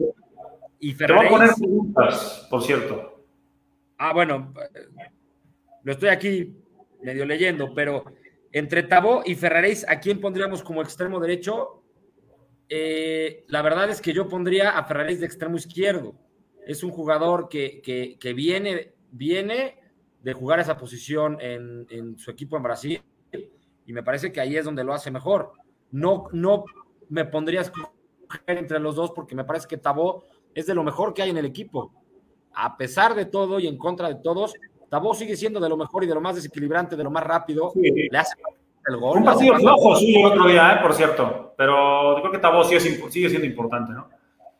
y 0.78 0.94
Te 0.94 1.12
voy 1.12 1.26
a 1.26 1.28
poner 1.28 1.50
preguntas, 1.54 2.46
por 2.50 2.62
cierto. 2.62 3.24
Ah, 3.98 4.12
bueno, 4.12 4.52
lo 5.82 5.92
estoy 5.92 6.10
aquí 6.10 6.56
medio 7.02 7.24
leyendo, 7.24 7.72
pero 7.74 8.04
entre 8.52 8.82
Tabó 8.82 9.22
y 9.24 9.34
Ferraréis, 9.34 9.88
¿a 9.88 10.00
quién 10.00 10.20
pondríamos 10.20 10.62
como 10.62 10.82
extremo 10.82 11.20
derecho? 11.20 11.82
Eh, 12.68 13.44
la 13.48 13.62
verdad 13.62 13.90
es 13.90 14.00
que 14.00 14.12
yo 14.12 14.28
pondría 14.28 14.70
a 14.70 14.84
Ferraréis 14.84 15.20
de 15.20 15.26
extremo 15.26 15.56
izquierdo. 15.56 16.14
Es 16.66 16.82
un 16.82 16.90
jugador 16.90 17.48
que, 17.48 17.80
que, 18.20 18.32
viene, 18.34 18.94
viene 19.12 19.78
de 20.22 20.32
jugar 20.32 20.58
esa 20.58 20.76
posición 20.76 21.38
en, 21.40 21.86
en, 21.90 22.18
su 22.18 22.30
equipo 22.30 22.56
en 22.56 22.62
Brasil 22.64 23.02
y 23.86 23.92
me 23.92 24.02
parece 24.02 24.32
que 24.32 24.40
ahí 24.40 24.56
es 24.56 24.64
donde 24.64 24.82
lo 24.82 24.92
hace 24.92 25.10
mejor. 25.10 25.52
No, 25.92 26.26
no 26.32 26.64
me 27.08 27.24
pondrías 27.24 27.72
entre 28.46 28.78
los 28.78 28.96
dos 28.96 29.12
porque 29.12 29.34
me 29.34 29.44
parece 29.44 29.68
que 29.68 29.76
Tabó 29.76 30.24
es 30.54 30.66
de 30.66 30.74
lo 30.74 30.82
mejor 30.82 31.14
que 31.14 31.22
hay 31.22 31.30
en 31.30 31.38
el 31.38 31.46
equipo. 31.46 31.92
A 32.54 32.76
pesar 32.76 33.14
de 33.14 33.26
todo 33.26 33.60
y 33.60 33.66
en 33.66 33.76
contra 33.76 34.08
de 34.08 34.16
todos, 34.16 34.54
Tabó 34.88 35.14
sigue 35.14 35.36
siendo 35.36 35.60
de 35.60 35.68
lo 35.68 35.76
mejor 35.76 36.04
y 36.04 36.06
de 36.06 36.14
lo 36.14 36.20
más 36.20 36.36
desequilibrante, 36.36 36.96
de 36.96 37.04
lo 37.04 37.10
más 37.10 37.24
rápido. 37.24 37.72
Le 37.74 38.18
hace 38.18 38.36
el 38.86 38.96
gol. 38.96 39.18
Un 39.18 39.24
partido 39.24 39.56
flojo 39.56 39.96
suyo 39.96 40.18
el 40.20 40.26
otro 40.26 40.48
día, 40.48 40.74
¿eh? 40.74 40.78
por 40.82 40.94
cierto. 40.94 41.54
Pero 41.56 42.16
yo 42.16 42.22
creo 42.22 42.32
que 42.32 42.38
Tabó 42.38 42.64
sigue, 42.64 42.80
sigue 42.80 43.28
siendo 43.28 43.46
importante, 43.46 43.92
¿no? 43.92 44.08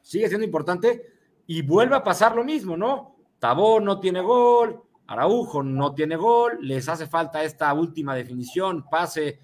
Sigue 0.03 0.29
siendo 0.29 0.45
importante 0.45 1.07
y 1.47 1.63
vuelve 1.63 1.97
a 1.97 2.05
pasar 2.05 2.35
lo 2.35 2.45
mismo, 2.45 2.77
¿no? 2.77 3.17
Tabó 3.39 3.81
no 3.81 4.01
tiene 4.01 4.21
gol, 4.21 4.83
Araujo 5.09 5.63
no 5.63 5.95
tiene 5.95 6.17
gol, 6.17 6.59
les 6.63 6.89
hace 6.89 7.07
falta 7.07 7.43
esta 7.43 7.73
última 7.73 8.15
definición, 8.15 8.85
pase. 8.91 9.41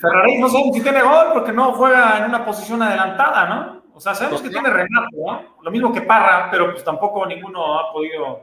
Ferrari 0.00 0.38
no 0.38 0.48
sabe 0.48 0.72
si 0.74 0.82
tiene 0.82 1.02
gol 1.02 1.28
porque 1.32 1.52
no 1.52 1.72
juega 1.72 2.18
en 2.18 2.24
una 2.24 2.44
posición 2.44 2.82
adelantada, 2.82 3.46
¿no? 3.48 3.84
O 3.94 4.00
sea, 4.00 4.14
sabemos 4.14 4.42
que 4.42 4.50
tiene 4.50 4.68
Renato, 4.68 5.16
¿no? 5.16 5.56
Lo 5.62 5.70
mismo 5.70 5.92
que 5.92 6.02
Parra, 6.02 6.50
pero 6.50 6.70
pues 6.72 6.84
tampoco 6.84 7.24
ninguno 7.24 7.78
ha 7.78 7.92
podido. 7.92 8.42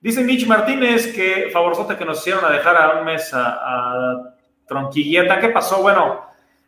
Dice 0.00 0.24
Mitch 0.24 0.46
Martínez 0.46 1.14
que 1.14 1.50
favorzote 1.52 1.96
que 1.96 2.04
nos 2.04 2.18
hicieron 2.18 2.44
a 2.44 2.50
dejar 2.50 2.76
a 2.76 2.98
un 2.98 3.04
mes 3.04 3.30
a, 3.32 4.32
Tronquilleta. 4.66 5.38
¿Qué 5.38 5.50
pasó? 5.50 5.80
Bueno, 5.80 6.22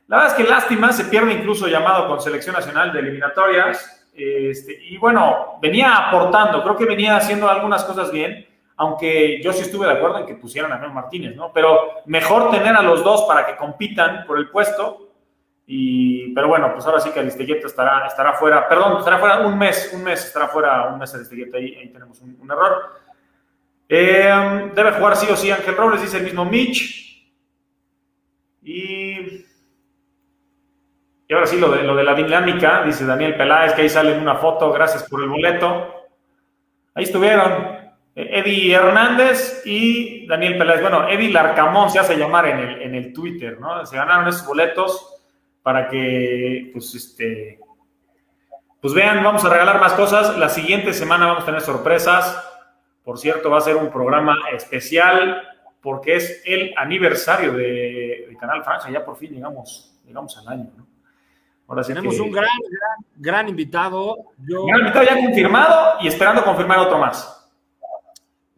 la 0.06 0.18
verdad 0.18 0.38
es 0.38 0.44
que 0.44 0.48
lástima, 0.48 0.92
se 0.92 1.06
pierde 1.06 1.32
incluso 1.32 1.66
llamado 1.66 2.06
con 2.06 2.20
selección 2.20 2.54
nacional 2.54 2.92
de 2.92 3.00
eliminatorias. 3.00 4.06
Este, 4.14 4.78
y 4.84 4.96
bueno, 4.98 5.58
venía 5.60 5.96
aportando, 5.96 6.62
creo 6.62 6.76
que 6.76 6.84
venía 6.84 7.16
haciendo 7.16 7.48
algunas 7.48 7.84
cosas 7.84 8.12
bien 8.12 8.47
aunque 8.78 9.42
yo 9.42 9.52
sí 9.52 9.62
estuve 9.62 9.86
de 9.86 9.92
acuerdo 9.92 10.18
en 10.18 10.26
que 10.26 10.36
pusieran 10.36 10.72
a 10.72 10.78
Memo 10.78 10.94
Martínez, 10.94 11.34
¿no? 11.34 11.52
Pero 11.52 11.94
mejor 12.06 12.52
tener 12.52 12.76
a 12.76 12.82
los 12.82 13.02
dos 13.02 13.24
para 13.24 13.44
que 13.44 13.56
compitan 13.56 14.24
por 14.24 14.38
el 14.38 14.50
puesto. 14.50 15.10
Y, 15.66 16.32
pero 16.32 16.46
bueno, 16.46 16.72
pues 16.72 16.86
ahora 16.86 17.00
sí 17.00 17.10
que 17.10 17.18
Aristeguieta 17.18 17.66
estará, 17.66 18.06
estará 18.06 18.34
fuera, 18.34 18.68
perdón, 18.68 18.98
estará 18.98 19.18
fuera 19.18 19.40
un 19.40 19.58
mes, 19.58 19.90
un 19.92 20.04
mes 20.04 20.24
estará 20.24 20.46
fuera, 20.46 20.86
un 20.92 20.98
mes 20.98 21.12
Aristeguieta, 21.12 21.58
ahí, 21.58 21.74
ahí 21.74 21.88
tenemos 21.88 22.20
un, 22.20 22.50
error. 22.50 23.00
Eh, 23.88 24.70
debe 24.72 24.92
jugar 24.92 25.16
sí 25.16 25.26
o 25.28 25.36
sí 25.36 25.50
Ángel 25.50 25.76
Robles, 25.76 26.00
dice 26.00 26.18
el 26.18 26.24
mismo 26.24 26.44
Mitch. 26.44 27.28
Y, 28.62 29.44
y 31.26 31.34
ahora 31.34 31.46
sí, 31.46 31.58
lo 31.58 31.72
de, 31.72 31.82
lo 31.82 31.96
de 31.96 32.04
la 32.04 32.14
dinámica, 32.14 32.84
dice 32.84 33.04
Daniel 33.04 33.36
Peláez, 33.36 33.72
que 33.72 33.82
ahí 33.82 33.88
sale 33.88 34.16
una 34.16 34.36
foto, 34.36 34.72
gracias 34.72 35.02
por 35.08 35.20
el 35.20 35.28
boleto. 35.28 36.06
Ahí 36.94 37.04
estuvieron, 37.04 37.87
Eddie 38.18 38.74
Hernández 38.74 39.62
y 39.64 40.26
Daniel 40.26 40.58
Peláez. 40.58 40.80
Bueno, 40.80 41.08
Eddie 41.08 41.30
Larcamón 41.30 41.88
se 41.88 42.00
hace 42.00 42.16
llamar 42.16 42.46
en 42.46 42.58
el, 42.58 42.82
en 42.82 42.94
el 42.96 43.12
Twitter, 43.12 43.60
¿no? 43.60 43.86
Se 43.86 43.96
ganaron 43.96 44.26
esos 44.26 44.44
boletos 44.44 45.14
para 45.62 45.88
que, 45.88 46.70
pues, 46.72 46.94
este, 46.96 47.60
pues 48.80 48.92
vean, 48.92 49.22
vamos 49.22 49.44
a 49.44 49.50
regalar 49.50 49.80
más 49.80 49.92
cosas. 49.92 50.36
La 50.36 50.48
siguiente 50.48 50.92
semana 50.92 51.26
vamos 51.26 51.44
a 51.44 51.46
tener 51.46 51.60
sorpresas. 51.60 52.44
Por 53.04 53.18
cierto, 53.18 53.50
va 53.50 53.58
a 53.58 53.60
ser 53.60 53.76
un 53.76 53.90
programa 53.90 54.36
especial 54.52 55.42
porque 55.80 56.16
es 56.16 56.42
el 56.44 56.74
aniversario 56.76 57.52
de, 57.52 58.36
Canal 58.40 58.64
Francia. 58.64 58.90
Ya 58.90 59.04
por 59.04 59.16
fin 59.16 59.32
llegamos, 59.32 59.96
llegamos 60.04 60.36
al 60.38 60.48
año, 60.48 60.70
¿no? 60.76 60.86
Ahora 61.68 61.82
tenemos 61.82 62.18
un 62.18 62.30
gran, 62.30 62.46
gran, 62.70 63.06
gran 63.16 63.48
invitado. 63.48 64.16
Gran 64.38 64.80
invitado 64.80 65.04
ya 65.04 65.14
confirmado 65.16 65.94
y 66.00 66.08
esperando 66.08 66.42
confirmar 66.42 66.78
otro 66.78 66.98
más. 66.98 67.37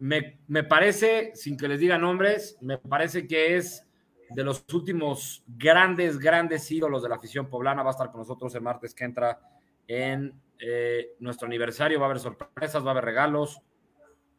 Me, 0.01 0.63
parece, 0.63 1.31
sin 1.35 1.55
que 1.55 1.67
les 1.67 1.79
diga 1.79 1.95
nombres, 1.95 2.57
me 2.59 2.79
parece 2.79 3.27
que 3.27 3.55
es 3.55 3.87
de 4.31 4.43
los 4.43 4.65
últimos 4.73 5.43
grandes, 5.45 6.17
grandes 6.17 6.71
ídolos 6.71 7.03
de 7.03 7.09
la 7.09 7.17
afición 7.17 7.47
poblana. 7.47 7.83
Va 7.83 7.91
a 7.91 7.91
estar 7.91 8.09
con 8.09 8.21
nosotros 8.21 8.55
el 8.55 8.61
martes 8.61 8.95
que 8.95 9.03
entra 9.03 9.39
en 9.87 10.33
eh, 10.57 11.11
nuestro 11.19 11.45
aniversario. 11.45 11.99
Va 11.99 12.07
a 12.07 12.09
haber 12.09 12.19
sorpresas, 12.19 12.83
va 12.83 12.87
a 12.87 12.91
haber 12.93 13.05
regalos. 13.05 13.61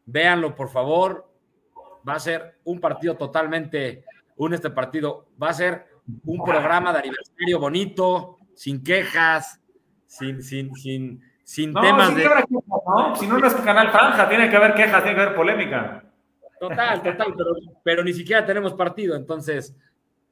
Véanlo, 0.05 0.57
por 0.57 0.68
favor. 0.68 1.31
Va 2.09 2.14
a 2.14 2.20
ser 2.20 2.59
un 2.64 2.81
partido 2.81 3.16
totalmente, 3.16 4.05
un 4.37 4.55
este 4.55 4.70
partido. 4.70 5.29
Va 5.40 5.51
a 5.51 5.55
ser 5.55 5.87
un 6.25 6.42
programa 6.42 6.92
de 6.92 6.98
aniversario 6.98 7.61
bonito, 7.61 8.38
sin 8.57 8.83
quejas, 8.83 9.61
sin, 10.07 10.42
sin, 10.42 10.75
sin, 10.75 11.22
sin 11.42 11.74
temas 11.74 12.14
de. 12.14 12.28
Si 13.16 13.26
no 13.26 13.44
es 13.44 13.55
Canal 13.55 13.90
Franja, 13.90 14.28
tiene 14.28 14.48
que 14.48 14.57
haber 14.57 14.74
quejas, 14.74 15.02
tiene 15.02 15.16
que 15.16 15.22
haber 15.22 15.37
polémica. 15.37 16.05
Total, 16.59 17.02
total, 17.02 17.35
pero, 17.83 18.05
ni 18.05 18.12
siquiera 18.12 18.46
tenemos 18.46 18.74
partido, 18.74 19.16
entonces 19.16 19.76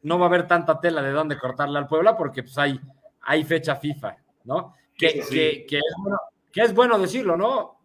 no 0.03 0.17
va 0.17 0.27
a 0.27 0.29
haber 0.29 0.47
tanta 0.47 0.81
tela 0.81 1.03
de 1.03 1.11
dónde 1.11 1.37
cortarle 1.37 1.77
al 1.77 1.89
Puebla 1.89 2.17
porque 2.17 2.45
pues 2.45 2.57
hay, 2.57 2.81
hay 3.23 3.43
fecha 3.43 3.75
FIFA, 3.75 4.17
¿no? 4.45 4.77
Que, 4.97 5.25
Que, 5.29 5.67
que, 5.69 5.79
es 5.79 5.95
bueno, 5.99 6.19
que 6.53 6.61
es 6.63 6.75
bueno 6.75 6.99
decirlo, 6.99 7.37
¿no? 7.37 7.81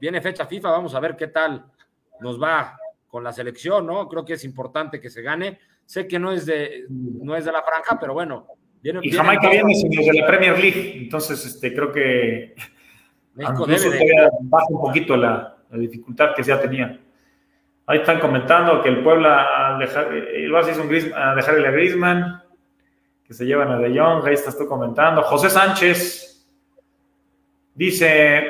Viene 0.00 0.22
fecha 0.22 0.46
FIFA, 0.46 0.70
vamos 0.70 0.94
a 0.94 1.00
ver 1.00 1.16
qué 1.16 1.26
tal 1.26 1.66
nos 2.20 2.42
va 2.42 2.78
con 3.08 3.22
la 3.22 3.32
selección, 3.32 3.86
¿no? 3.86 4.08
Creo 4.08 4.24
que 4.24 4.34
es 4.34 4.44
importante 4.44 4.98
que 4.98 5.10
se 5.10 5.20
gane. 5.20 5.58
Sé 5.84 6.08
que 6.08 6.18
no 6.18 6.32
es 6.32 6.46
de, 6.46 6.86
no 6.88 7.36
es 7.36 7.44
de 7.44 7.52
la 7.52 7.62
franja, 7.62 7.98
pero 8.00 8.14
bueno, 8.14 8.46
y 8.82 9.10
Jamaica 9.12 9.48
viene 9.48 9.72
de 9.74 10.20
la 10.20 10.26
Premier 10.26 10.58
League, 10.58 10.94
entonces 10.96 11.44
este, 11.46 11.72
creo 11.72 11.92
que 11.92 12.54
México 13.34 13.66
debe 13.66 14.28
baja 14.40 14.66
un 14.70 14.80
poquito 14.80 15.16
la, 15.16 15.56
dificultad 15.70 16.34
que 16.34 16.42
ya 16.42 16.60
tenía. 16.60 17.00
Ahí 17.86 18.00
están 18.00 18.20
comentando 18.20 18.82
que 18.82 18.90
el 18.90 19.02
Puebla 19.02 19.76
dejar, 19.78 20.12
el 20.12 20.52
Barça 20.52 20.70
hizo 20.70 20.82
un 20.82 21.14
a 21.14 21.34
dejarle 21.34 21.66
a 21.66 21.70
Griezmann, 21.70 22.42
que 23.24 23.32
se 23.32 23.46
llevan 23.46 23.70
a 23.70 23.78
De 23.78 23.98
Jong, 23.98 24.26
ahí 24.26 24.34
estás 24.34 24.58
tú 24.58 24.66
comentando. 24.66 25.22
José 25.22 25.48
Sánchez 25.48 26.46
dice, 27.74 28.46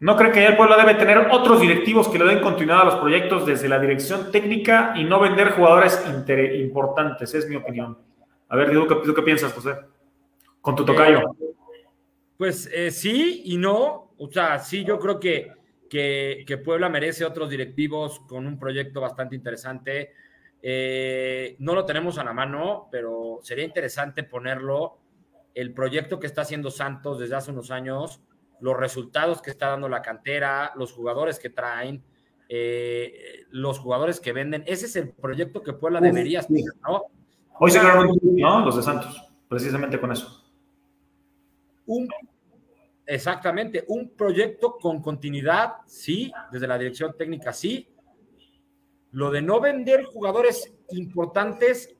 ¿no 0.00 0.16
cree 0.16 0.32
que 0.32 0.46
el 0.46 0.56
Puebla 0.56 0.78
debe 0.78 0.94
tener 0.94 1.28
otros 1.30 1.60
directivos 1.60 2.08
que 2.08 2.18
le 2.18 2.24
den 2.24 2.40
continuidad 2.40 2.80
a 2.80 2.84
los 2.84 2.96
proyectos 2.96 3.44
desde 3.44 3.68
la 3.68 3.78
dirección 3.78 4.32
técnica 4.32 4.94
y 4.96 5.04
no 5.04 5.20
vender 5.20 5.50
jugadores 5.50 6.02
importantes? 6.54 7.34
Es 7.34 7.46
mi 7.46 7.56
opinión. 7.56 7.98
A 8.52 8.56
ver, 8.56 8.70
¿tú 8.70 9.14
qué, 9.14 9.22
piensas, 9.22 9.50
José? 9.54 9.78
Con 10.60 10.76
tu 10.76 10.84
tocayo. 10.84 11.20
Eh, 11.20 11.54
pues 12.36 12.68
eh, 12.70 12.90
sí 12.90 13.40
y 13.46 13.56
no. 13.56 14.12
O 14.18 14.30
sea, 14.30 14.58
sí, 14.58 14.84
yo 14.84 14.98
creo 14.98 15.18
que, 15.18 15.52
que, 15.88 16.60
Puebla 16.62 16.90
merece 16.90 17.24
otros 17.24 17.48
directivos 17.48 18.20
con 18.20 18.46
un 18.46 18.58
proyecto 18.58 19.00
bastante 19.00 19.34
interesante. 19.36 20.12
Eh, 20.60 21.56
no 21.60 21.74
lo 21.74 21.86
tenemos 21.86 22.18
a 22.18 22.24
la 22.24 22.34
mano, 22.34 22.88
pero 22.92 23.38
sería 23.42 23.64
interesante 23.64 24.22
ponerlo. 24.22 24.98
El 25.54 25.72
proyecto 25.72 26.20
que 26.20 26.26
está 26.26 26.42
haciendo 26.42 26.70
Santos 26.70 27.20
desde 27.20 27.36
hace 27.36 27.52
unos 27.52 27.70
años, 27.70 28.20
los 28.60 28.76
resultados 28.76 29.40
que 29.40 29.48
está 29.48 29.68
dando 29.68 29.88
la 29.88 30.02
cantera, 30.02 30.72
los 30.76 30.92
jugadores 30.92 31.38
que 31.38 31.48
traen, 31.48 32.04
los 33.50 33.78
jugadores 33.78 34.20
que 34.20 34.34
venden. 34.34 34.62
Ese 34.66 34.84
es 34.84 34.96
el 34.96 35.08
proyecto 35.08 35.62
que 35.62 35.72
Puebla 35.72 36.02
debería 36.02 36.42
tener, 36.42 36.64
¿no? 36.86 37.04
Hoy 37.64 37.70
se 37.70 37.78
ganaron 37.78 38.08
un 38.10 38.36
¿no? 38.36 38.64
Los 38.64 38.74
de 38.74 38.82
Santos, 38.82 39.22
precisamente 39.46 40.00
con 40.00 40.10
eso. 40.10 40.44
Un, 41.86 42.08
exactamente, 43.06 43.84
un 43.86 44.16
proyecto 44.16 44.78
con 44.80 45.00
continuidad, 45.00 45.74
sí, 45.86 46.32
desde 46.50 46.66
la 46.66 46.76
dirección 46.76 47.14
técnica, 47.16 47.52
sí. 47.52 47.88
Lo 49.12 49.30
de 49.30 49.42
no 49.42 49.60
vender 49.60 50.02
jugadores 50.06 50.74
importantes, 50.90 51.94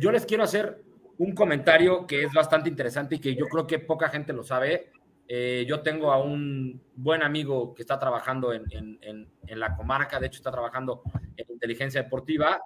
yo 0.00 0.10
les 0.10 0.24
quiero 0.24 0.44
hacer 0.44 0.82
un 1.18 1.34
comentario 1.34 2.06
que 2.06 2.22
es 2.22 2.32
bastante 2.32 2.70
interesante 2.70 3.16
y 3.16 3.18
que 3.18 3.34
yo 3.34 3.48
creo 3.48 3.66
que 3.66 3.80
poca 3.80 4.08
gente 4.08 4.32
lo 4.32 4.42
sabe. 4.42 4.92
Eh, 5.28 5.66
yo 5.68 5.82
tengo 5.82 6.10
a 6.10 6.22
un 6.22 6.80
buen 6.96 7.22
amigo 7.22 7.74
que 7.74 7.82
está 7.82 7.98
trabajando 7.98 8.54
en, 8.54 8.64
en, 8.72 9.60
la 9.60 9.76
comarca, 9.76 10.18
de 10.18 10.28
hecho 10.28 10.38
está 10.38 10.50
trabajando 10.50 11.02
en 11.36 11.52
inteligencia 11.52 12.02
deportiva, 12.02 12.58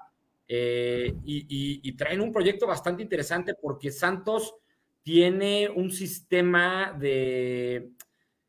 eh, 0.46 1.14
y, 1.24 1.92
traen 1.96 2.20
un 2.20 2.32
proyecto 2.32 2.66
bastante 2.66 3.02
interesante 3.02 3.54
porque 3.54 3.90
Santos 3.90 4.54
tiene 5.02 5.68
un 5.68 5.90
sistema 5.90 6.94
de, 6.98 7.92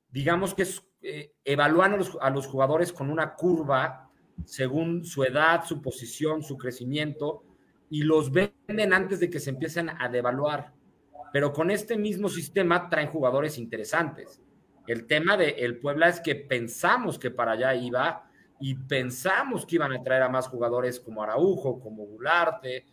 digamos 0.10 0.54
que 0.54 0.64
es, 0.64 0.82
eh, 1.02 1.34
evalúan 1.44 1.94
a 2.20 2.30
los, 2.30 2.48
jugadores 2.48 2.92
con 2.92 3.10
una 3.10 3.36
curva 3.36 4.10
según 4.44 5.06
su 5.06 5.24
edad, 5.24 5.64
su 5.66 5.82
posición, 5.82 6.44
su 6.44 6.58
crecimiento, 6.58 7.44
y 7.90 8.04
los 8.04 8.32
venden 8.32 8.94
antes 8.94 9.20
de 9.20 9.30
que 9.30 9.40
se 9.40 9.52
empiecen 9.52 9.90
a 9.90 10.10
devaluar. 10.10 10.74
Pero 11.32 11.54
con 11.54 11.72
este 11.72 11.98
mismo 11.98 12.28
sistema 12.28 12.90
traen 12.90 13.10
jugadores 13.10 13.58
interesantes. 13.58 14.42
El 14.88 15.08
tema 15.08 15.38
de 15.38 15.50
el 15.50 15.80
Puebla 15.80 16.10
es 16.10 16.20
que 16.20 16.36
pensamos 16.36 17.18
que 17.18 17.32
para 17.32 17.54
allá 17.54 17.76
iba, 17.76 18.25
y 18.60 18.76
pensamos 18.76 19.66
que 19.66 19.76
iban 19.76 19.92
a 19.94 20.02
traer 20.02 20.24
a 20.24 20.30
más 20.30 20.48
jugadores 20.48 21.00
como 21.00 21.22
Araujo, 21.22 21.80
como 21.80 22.06
Gularte. 22.06 22.86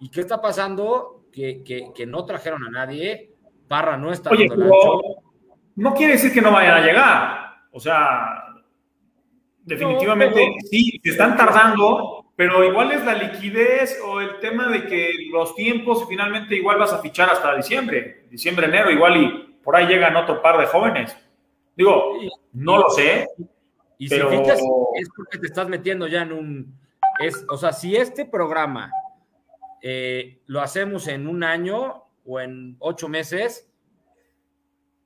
¿Y 0.00 0.08
qué 0.08 0.20
está 0.20 0.40
pasando? 0.40 1.24
Que, 1.32 1.62
que, 1.64 2.06
no 2.06 2.24
trajeron 2.24 2.64
a 2.64 2.70
nadie. 2.70 3.32
Parra 3.68 3.96
no 3.96 4.12
está 4.12 4.30
Oye, 4.30 4.48
No 5.76 5.94
quiere 5.94 6.14
decir 6.14 6.32
que 6.32 6.40
no 6.40 6.52
vayan 6.52 6.74
a 6.74 6.84
llegar. 6.84 7.50
O 7.72 7.78
sea, 7.78 8.46
definitivamente 9.62 10.54
sí, 10.68 11.00
se 11.02 11.10
están 11.10 11.36
tardando, 11.36 12.32
pero 12.34 12.64
igual 12.64 12.90
es 12.92 13.04
la 13.04 13.14
liquidez 13.14 14.00
o 14.04 14.20
el 14.20 14.40
tema 14.40 14.68
de 14.68 14.86
que 14.86 15.12
los 15.30 15.54
tiempos 15.54 16.06
finalmente 16.08 16.56
igual 16.56 16.78
vas 16.78 16.92
a 16.92 17.00
fichar 17.00 17.30
hasta 17.30 17.54
diciembre, 17.54 18.24
diciembre, 18.30 18.66
enero, 18.66 18.90
igual 18.90 19.16
y 19.16 19.58
por 19.62 19.76
ahí 19.76 19.86
llegan 19.86 20.16
otro 20.16 20.42
par 20.42 20.58
de 20.58 20.66
jóvenes. 20.66 21.16
Digo, 21.76 22.18
no 22.52 22.78
lo 22.78 22.90
sé. 22.90 23.28
Y 24.00 24.08
si 24.08 24.18
fichas 24.18 24.58
es 24.94 25.10
porque 25.14 25.38
te 25.38 25.46
estás 25.46 25.68
metiendo 25.68 26.08
ya 26.08 26.22
en 26.22 26.32
un... 26.32 26.80
Es, 27.18 27.44
o 27.50 27.58
sea, 27.58 27.70
si 27.70 27.96
este 27.96 28.24
programa 28.24 28.90
eh, 29.82 30.40
lo 30.46 30.62
hacemos 30.62 31.06
en 31.06 31.26
un 31.26 31.44
año 31.44 32.04
o 32.24 32.40
en 32.40 32.76
ocho 32.78 33.10
meses, 33.10 33.70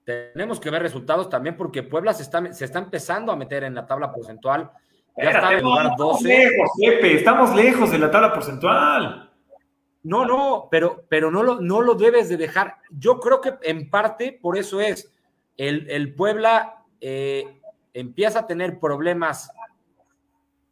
tenemos 0.05 0.61
que 0.61 0.71
ver 0.71 0.81
resultados 0.81 1.29
también 1.29 1.57
porque 1.57 1.83
Puebla 1.83 2.15
se 2.15 2.23
está, 2.23 2.53
se 2.53 2.67
está 2.67 2.79
empezando 2.79 3.33
a 3.33 3.37
meter 3.37 3.65
en 3.65 3.75
la 3.75 3.85
tabla 3.85 4.13
porcentual. 4.13 4.71
Ya 5.17 5.31
está 5.31 5.55
en 5.55 5.65
lugar 5.65 5.91
12. 5.99 6.29
Lejos, 6.29 6.71
estamos 7.03 7.57
lejos 7.57 7.91
de 7.91 7.99
la 7.99 8.13
tabla 8.13 8.33
porcentual. 8.33 9.29
No, 10.05 10.25
no, 10.25 10.69
pero, 10.71 11.05
pero 11.09 11.33
no, 11.33 11.43
lo, 11.43 11.61
no 11.61 11.81
lo 11.81 11.95
debes 11.97 12.29
de 12.29 12.37
dejar. 12.37 12.77
Yo 12.91 13.19
creo 13.19 13.41
que 13.41 13.55
en 13.63 13.91
parte 13.91 14.39
por 14.41 14.57
eso 14.57 14.81
es. 14.81 15.11
El, 15.57 15.91
el 15.91 16.15
Puebla 16.15 16.85
eh, 17.01 17.61
empieza 17.95 18.41
a 18.41 18.47
tener 18.47 18.79
problemas 18.79 19.51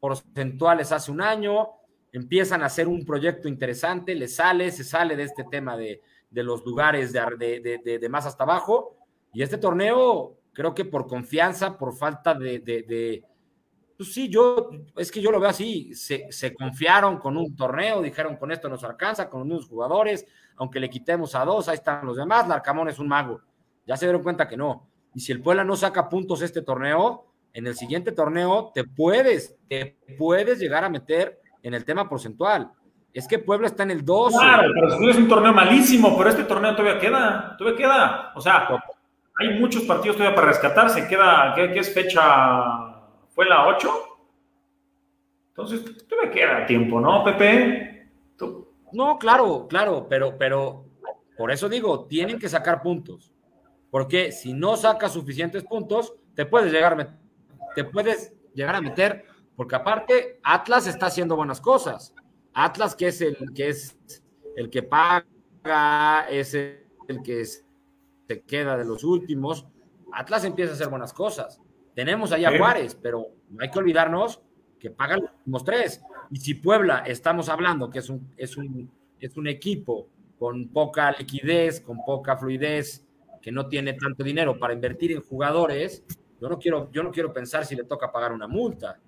porcentuales 0.00 0.90
hace 0.90 1.12
un 1.12 1.22
año, 1.22 1.68
empiezan 2.12 2.62
a 2.62 2.66
hacer 2.66 2.88
un 2.88 3.04
proyecto 3.04 3.48
interesante, 3.48 4.14
le 4.14 4.28
sale, 4.28 4.70
se 4.72 4.84
sale 4.84 5.16
de 5.16 5.22
este 5.22 5.44
tema 5.44 5.76
de, 5.76 6.02
de 6.28 6.42
los 6.42 6.64
lugares 6.66 7.12
de, 7.12 7.80
de, 7.82 7.98
de, 7.98 8.08
más 8.08 8.26
hasta 8.26 8.42
abajo, 8.42 8.96
y 9.32 9.42
este 9.42 9.58
torneo, 9.58 10.36
creo 10.52 10.74
que 10.74 10.84
por 10.84 11.06
confianza, 11.06 11.78
por 11.78 11.96
falta 11.96 12.34
de, 12.34 13.24
pues 13.96 14.12
sí, 14.12 14.28
yo, 14.28 14.70
es 14.96 15.12
que 15.12 15.22
yo 15.22 15.30
lo 15.30 15.38
veo 15.38 15.48
así, 15.48 15.94
se, 15.94 16.26
se, 16.30 16.52
confiaron 16.52 17.18
con 17.18 17.36
un 17.36 17.54
torneo, 17.54 18.02
dijeron 18.02 18.36
con 18.36 18.50
esto 18.50 18.68
nos 18.68 18.82
alcanza, 18.82 19.30
con 19.30 19.42
unos 19.42 19.68
jugadores, 19.68 20.26
aunque 20.56 20.80
le 20.80 20.90
quitemos 20.90 21.34
a 21.36 21.44
dos, 21.44 21.68
ahí 21.68 21.76
están 21.76 22.04
los 22.04 22.16
demás, 22.16 22.48
Larcamón 22.48 22.88
es 22.88 22.98
un 22.98 23.06
mago, 23.06 23.40
ya 23.86 23.96
se 23.96 24.06
dieron 24.06 24.22
cuenta 24.22 24.48
que 24.48 24.56
no, 24.56 24.88
y 25.14 25.20
si 25.20 25.32
el 25.32 25.42
Puebla 25.42 25.64
no 25.64 25.76
saca 25.76 26.08
puntos 26.08 26.42
este 26.42 26.62
torneo, 26.62 27.26
en 27.52 27.66
el 27.66 27.74
siguiente 27.74 28.12
torneo 28.12 28.70
te 28.74 28.84
puedes, 28.84 29.56
te 29.68 29.96
puedes 30.18 30.58
llegar 30.58 30.84
a 30.84 30.88
meter 30.88 31.40
en 31.62 31.74
el 31.74 31.84
tema 31.84 32.08
porcentual. 32.08 32.70
Es 33.12 33.28
que 33.28 33.38
Puebla 33.38 33.66
está 33.66 33.82
en 33.82 33.90
el 33.90 34.04
12. 34.04 34.38
Claro, 34.38 34.72
pero 34.74 35.10
es 35.10 35.16
un 35.18 35.28
torneo 35.28 35.52
malísimo, 35.52 36.16
pero 36.16 36.30
este 36.30 36.44
torneo 36.44 36.74
todavía 36.74 36.98
queda, 36.98 37.54
todavía 37.58 37.78
queda. 37.78 38.32
O 38.34 38.40
sea, 38.40 38.68
hay 39.38 39.60
muchos 39.60 39.82
partidos 39.82 40.16
todavía 40.16 40.34
para 40.34 40.48
rescatarse. 40.48 41.06
Queda, 41.06 41.52
¿qué, 41.54 41.78
es 41.78 41.92
fecha? 41.92 42.22
¿Fue 43.34 43.44
la 43.46 43.66
8? 43.66 43.92
Entonces, 45.48 46.08
todavía 46.08 46.30
queda 46.30 46.66
tiempo, 46.66 47.00
¿no, 47.00 47.22
Pepe? 47.22 48.08
No, 48.92 49.18
claro, 49.18 49.66
claro, 49.68 50.06
pero, 50.08 50.36
pero 50.38 50.86
por 51.36 51.50
eso 51.50 51.68
digo, 51.68 52.06
tienen 52.06 52.38
que 52.38 52.48
sacar 52.48 52.82
puntos. 52.82 53.32
Porque 53.92 54.32
si 54.32 54.54
no 54.54 54.78
sacas 54.78 55.12
suficientes 55.12 55.64
puntos, 55.64 56.14
te 56.34 56.46
puedes 56.46 56.72
llegar 56.72 56.98
a 56.98 57.18
te 57.74 57.84
puedes 57.84 58.32
llegar 58.54 58.74
a 58.74 58.80
meter, 58.80 59.26
porque 59.54 59.74
aparte 59.74 60.40
Atlas 60.42 60.86
está 60.86 61.06
haciendo 61.06 61.36
buenas 61.36 61.60
cosas. 61.60 62.14
Atlas, 62.54 62.96
que 62.96 63.08
es 63.08 63.20
el 63.20 63.36
que 63.54 63.68
es 63.68 63.98
el 64.56 64.70
que 64.70 64.82
paga, 64.82 66.26
es 66.30 66.54
el 66.54 67.22
que 67.22 67.44
se 67.44 68.40
queda 68.46 68.78
de 68.78 68.86
los 68.86 69.04
últimos. 69.04 69.66
Atlas 70.10 70.46
empieza 70.46 70.72
a 70.72 70.74
hacer 70.74 70.88
buenas 70.88 71.12
cosas. 71.12 71.60
Tenemos 71.94 72.32
allá 72.32 72.48
a 72.48 72.56
Juárez, 72.56 72.94
pero 72.94 73.26
no 73.50 73.62
hay 73.62 73.70
que 73.70 73.78
olvidarnos 73.78 74.40
que 74.80 74.88
pagan 74.88 75.20
los 75.20 75.32
últimos 75.32 75.64
tres. 75.64 76.02
Y 76.30 76.38
si 76.38 76.54
Puebla 76.54 77.04
estamos 77.06 77.50
hablando 77.50 77.90
que 77.90 77.98
es 77.98 78.08
un, 78.08 78.32
es 78.38 78.56
un, 78.56 78.90
es 79.20 79.36
un 79.36 79.48
equipo 79.48 80.08
con 80.38 80.68
poca 80.68 81.12
liquidez, 81.12 81.82
con 81.82 82.02
poca 82.06 82.38
fluidez, 82.38 83.04
que 83.42 83.52
no 83.52 83.66
tiene 83.66 83.94
tanto 83.94 84.22
dinero 84.22 84.56
para 84.56 84.72
invertir 84.72 85.12
en 85.12 85.20
jugadores, 85.20 86.04
yo 86.40 86.48
no 86.48 86.58
quiero, 86.58 86.90
yo 86.92 87.02
no 87.02 87.10
quiero 87.10 87.32
pensar 87.32 87.66
si 87.66 87.74
le 87.74 87.84
toca 87.84 88.10
pagar 88.10 88.32
una 88.32 88.46
multa. 88.46 88.98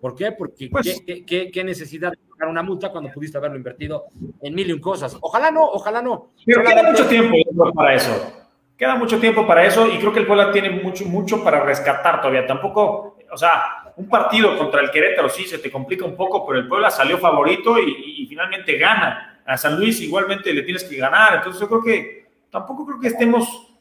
¿Por 0.00 0.16
qué? 0.16 0.32
Porque 0.32 0.68
pues 0.68 1.02
¿qué, 1.06 1.62
necesidad 1.64 2.10
de 2.10 2.18
pagar 2.28 2.48
una 2.48 2.62
multa 2.62 2.90
cuando 2.90 3.12
pudiste 3.12 3.38
haberlo 3.38 3.56
invertido 3.56 4.06
en 4.40 4.54
mil 4.54 4.68
y 4.68 4.72
un 4.72 4.80
cosas? 4.80 5.16
Ojalá 5.20 5.50
no, 5.50 5.64
ojalá 5.64 6.02
no. 6.02 6.30
Pero 6.44 6.62
queda 6.64 6.82
mucho 6.82 7.06
tiempo 7.06 7.36
para 7.72 7.94
eso. 7.94 8.32
Queda 8.76 8.96
mucho 8.96 9.20
tiempo 9.20 9.46
para 9.46 9.64
eso 9.64 9.86
y 9.86 9.98
creo 9.98 10.12
que 10.12 10.20
el 10.20 10.26
Puebla 10.26 10.50
tiene 10.50 10.70
mucho, 10.70 11.04
mucho 11.04 11.44
para 11.44 11.62
rescatar 11.62 12.20
todavía. 12.20 12.46
Tampoco, 12.46 13.18
o 13.30 13.36
sea, 13.36 13.92
un 13.96 14.08
partido 14.08 14.58
contra 14.58 14.80
el 14.80 14.90
Querétaro 14.90 15.28
sí 15.28 15.44
se 15.44 15.58
te 15.58 15.70
complica 15.70 16.04
un 16.04 16.16
poco, 16.16 16.44
pero 16.44 16.58
el 16.58 16.66
Puebla 16.66 16.90
salió 16.90 17.18
favorito 17.18 17.78
y, 17.78 18.22
y 18.22 18.26
finalmente 18.26 18.76
gana. 18.76 19.40
A 19.46 19.56
San 19.56 19.78
Luis 19.78 20.00
igualmente 20.00 20.52
le 20.52 20.62
tienes 20.62 20.82
que 20.82 20.96
ganar. 20.96 21.36
Entonces 21.36 21.60
yo 21.60 21.68
creo 21.68 21.82
que 21.82 22.26
tampoco 22.50 22.84
creo 22.86 22.98
que 22.98 23.08
estemos 23.08 23.71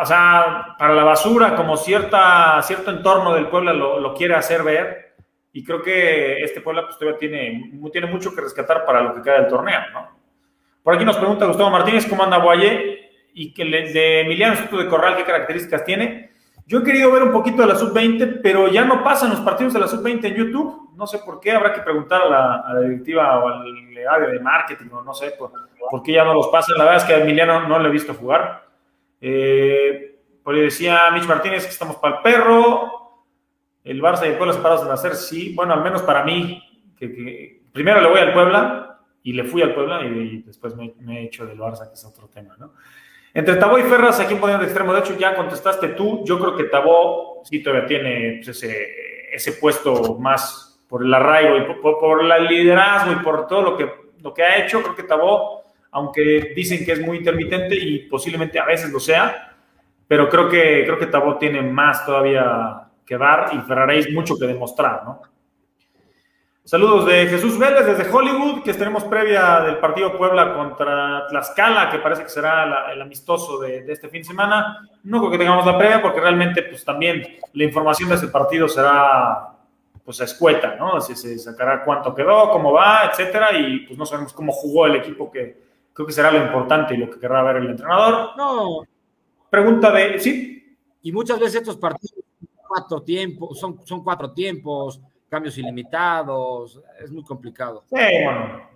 o 0.00 0.06
sea, 0.06 0.76
para 0.78 0.94
la 0.94 1.04
basura, 1.04 1.54
como 1.54 1.76
cierta, 1.76 2.60
cierto 2.62 2.90
entorno 2.90 3.34
del 3.34 3.48
Puebla 3.48 3.72
lo, 3.72 4.14
quiere 4.14 4.34
hacer 4.34 4.62
ver. 4.62 5.14
Y 5.52 5.64
creo 5.64 5.82
que 5.82 6.40
este 6.42 6.60
Puebla 6.60 6.82
pues, 6.82 6.98
todavía 6.98 7.18
tiene, 7.18 7.72
tiene 7.90 8.06
mucho 8.06 8.34
que 8.34 8.42
rescatar 8.42 8.84
para 8.84 9.00
lo 9.00 9.14
que 9.14 9.22
queda 9.22 9.40
del 9.40 9.48
torneo, 9.48 9.80
¿no? 9.92 10.16
Por 10.82 10.94
aquí 10.94 11.04
nos 11.04 11.16
pregunta 11.16 11.46
Gustavo 11.46 11.70
Martínez 11.70 12.06
cómo 12.06 12.22
anda 12.22 12.38
Boye 12.38 13.10
y 13.34 13.52
que 13.52 13.64
de 13.64 14.20
Emiliano 14.20 14.54
Soto 14.56 14.78
de 14.78 14.86
Corral, 14.86 15.16
qué 15.16 15.24
características 15.24 15.84
tiene. 15.84 16.30
Yo 16.66 16.78
he 16.78 16.84
querido 16.84 17.12
ver 17.12 17.22
un 17.22 17.32
poquito 17.32 17.62
de 17.62 17.68
la 17.68 17.76
sub-20, 17.76 18.40
pero 18.42 18.68
ya 18.68 18.84
no 18.84 19.04
pasan 19.04 19.30
los 19.30 19.40
partidos 19.40 19.72
de 19.74 19.80
la 19.80 19.88
sub-20 19.88 20.24
en 20.24 20.34
YouTube. 20.34 20.90
No 20.96 21.06
sé 21.06 21.18
por 21.18 21.38
qué, 21.38 21.52
habrá 21.52 21.72
que 21.72 21.80
preguntar 21.80 22.22
a 22.22 22.28
la, 22.28 22.80
directiva 22.80 23.38
o 23.38 23.48
al 23.48 23.64
área 24.10 24.28
de 24.28 24.40
marketing 24.40 24.90
o 24.92 25.02
no 25.02 25.14
sé 25.14 25.32
por, 25.32 25.52
por, 25.90 26.02
qué 26.02 26.12
ya 26.12 26.24
no 26.24 26.34
los 26.34 26.48
pasan. 26.48 26.76
La 26.78 26.84
verdad 26.84 27.02
es 27.02 27.04
que 27.04 27.14
a 27.14 27.18
Emiliano 27.18 27.68
no 27.68 27.78
le 27.78 27.88
he 27.88 27.92
visto 27.92 28.14
jugar. 28.14 28.65
Eh, 29.20 30.20
por 30.42 30.54
decía 30.54 31.10
Mitch 31.12 31.26
Martínez 31.26 31.64
que 31.64 31.70
estamos 31.70 31.96
para 31.96 32.16
el 32.16 32.22
perro. 32.22 33.24
El 33.82 34.02
Barça 34.02 34.24
y 34.24 34.28
el 34.28 34.36
Puebla 34.36 34.52
separados 34.52 34.84
en 34.84 34.92
hacer, 34.92 35.14
sí. 35.14 35.54
Bueno, 35.54 35.74
al 35.74 35.82
menos 35.82 36.02
para 36.02 36.24
mí, 36.24 36.62
primero 37.72 38.00
le 38.00 38.08
voy 38.08 38.20
al 38.20 38.32
Puebla 38.32 39.00
y 39.22 39.32
le 39.32 39.44
fui 39.44 39.62
al 39.62 39.74
Puebla 39.74 40.04
y, 40.04 40.42
después 40.42 40.74
me, 40.76 40.94
he 41.20 41.24
hecho 41.24 41.46
del 41.46 41.58
Barça, 41.58 41.88
que 41.88 41.94
es 41.94 42.04
otro 42.04 42.28
tema, 42.28 42.56
¿no? 42.58 42.74
Entre 43.34 43.56
Tabó 43.56 43.78
y 43.78 43.82
Ferraz, 43.82 44.18
¿a 44.20 44.26
quién 44.26 44.40
de 44.40 44.64
extremo? 44.64 44.94
De 44.94 45.00
hecho, 45.00 45.16
ya 45.18 45.34
contestaste 45.34 45.88
tú. 45.88 46.22
Yo 46.24 46.38
creo 46.38 46.56
que 46.56 46.64
Tabó 46.64 47.42
sí 47.44 47.62
todavía 47.62 47.86
tiene 47.86 48.40
pues, 48.42 48.48
ese, 48.48 49.34
ese 49.34 49.52
puesto 49.52 50.16
más 50.18 50.80
por 50.88 51.04
el 51.04 51.12
arraigo 51.12 51.56
y 51.58 51.80
por, 51.80 51.98
por, 51.98 52.24
el 52.24 52.46
liderazgo 52.46 53.12
y 53.12 53.16
por 53.16 53.46
todo 53.46 53.62
lo 53.62 53.76
que, 53.76 53.90
lo 54.22 54.32
que 54.32 54.42
ha 54.42 54.64
hecho. 54.64 54.82
Creo 54.82 54.94
que 54.94 55.02
Tabó 55.02 55.55
aunque 55.96 56.52
dicen 56.54 56.84
que 56.84 56.92
es 56.92 57.00
muy 57.00 57.16
intermitente 57.16 57.74
y 57.74 58.00
posiblemente 58.00 58.58
a 58.58 58.66
veces 58.66 58.92
lo 58.92 59.00
sea, 59.00 59.56
pero 60.06 60.28
creo 60.28 60.46
que, 60.46 60.82
creo 60.84 60.98
que 60.98 61.06
Tabó 61.06 61.38
tiene 61.38 61.62
más 61.62 62.04
todavía 62.04 62.82
que 63.06 63.16
dar 63.16 63.48
y 63.54 63.58
Ferraréis 63.60 64.12
mucho 64.12 64.38
que 64.38 64.46
demostrar, 64.46 65.04
¿no? 65.04 65.22
Saludos 66.64 67.06
de 67.06 67.26
Jesús 67.28 67.58
Vélez 67.58 67.86
desde 67.86 68.12
Hollywood, 68.14 68.62
que 68.62 68.72
estaremos 68.72 69.04
previa 69.04 69.60
del 69.60 69.78
partido 69.78 70.18
Puebla 70.18 70.52
contra 70.52 71.28
Tlaxcala, 71.28 71.88
que 71.88 72.00
parece 72.00 72.24
que 72.24 72.28
será 72.28 72.92
el 72.92 73.00
amistoso 73.00 73.58
de, 73.60 73.90
este 73.90 74.10
fin 74.10 74.20
de 74.20 74.28
semana. 74.28 74.86
No 75.02 75.20
creo 75.20 75.30
que 75.30 75.38
tengamos 75.38 75.64
la 75.64 75.78
previa, 75.78 76.02
porque 76.02 76.20
realmente 76.20 76.62
pues 76.64 76.84
también 76.84 77.38
la 77.54 77.64
información 77.64 78.10
de 78.10 78.16
ese 78.16 78.28
partido 78.28 78.68
será 78.68 79.48
pues 80.04 80.20
escueta, 80.20 80.76
¿no? 80.78 81.00
Si 81.00 81.16
se 81.16 81.38
sacará 81.38 81.82
cuánto 81.82 82.14
quedó, 82.14 82.50
cómo 82.50 82.72
va, 82.72 83.08
etcétera, 83.10 83.56
y 83.56 83.86
pues 83.86 83.98
no 83.98 84.04
sabemos 84.04 84.34
cómo 84.34 84.52
jugó 84.52 84.84
el 84.86 84.96
equipo 84.96 85.30
que, 85.30 85.65
Creo 85.96 86.06
que 86.06 86.12
será 86.12 86.30
lo 86.30 86.44
importante 86.44 86.92
y 86.92 86.98
lo 86.98 87.08
que 87.08 87.18
querrá 87.18 87.42
ver 87.42 87.56
el 87.56 87.70
entrenador. 87.70 88.36
No. 88.36 88.82
Pregunta 89.48 89.90
de. 89.90 90.18
Sí. 90.18 90.76
Y 91.00 91.10
muchas 91.10 91.40
veces 91.40 91.62
estos 91.62 91.78
partidos 91.78 92.22
cuatro 92.68 93.02
tiempos, 93.02 93.58
son, 93.58 93.80
son 93.86 94.04
cuatro 94.04 94.30
tiempos, 94.32 95.00
cambios 95.26 95.56
ilimitados, 95.56 96.82
es 97.02 97.10
muy 97.10 97.24
complicado. 97.24 97.84
Sí, 97.88 97.96
bueno. 97.96 98.68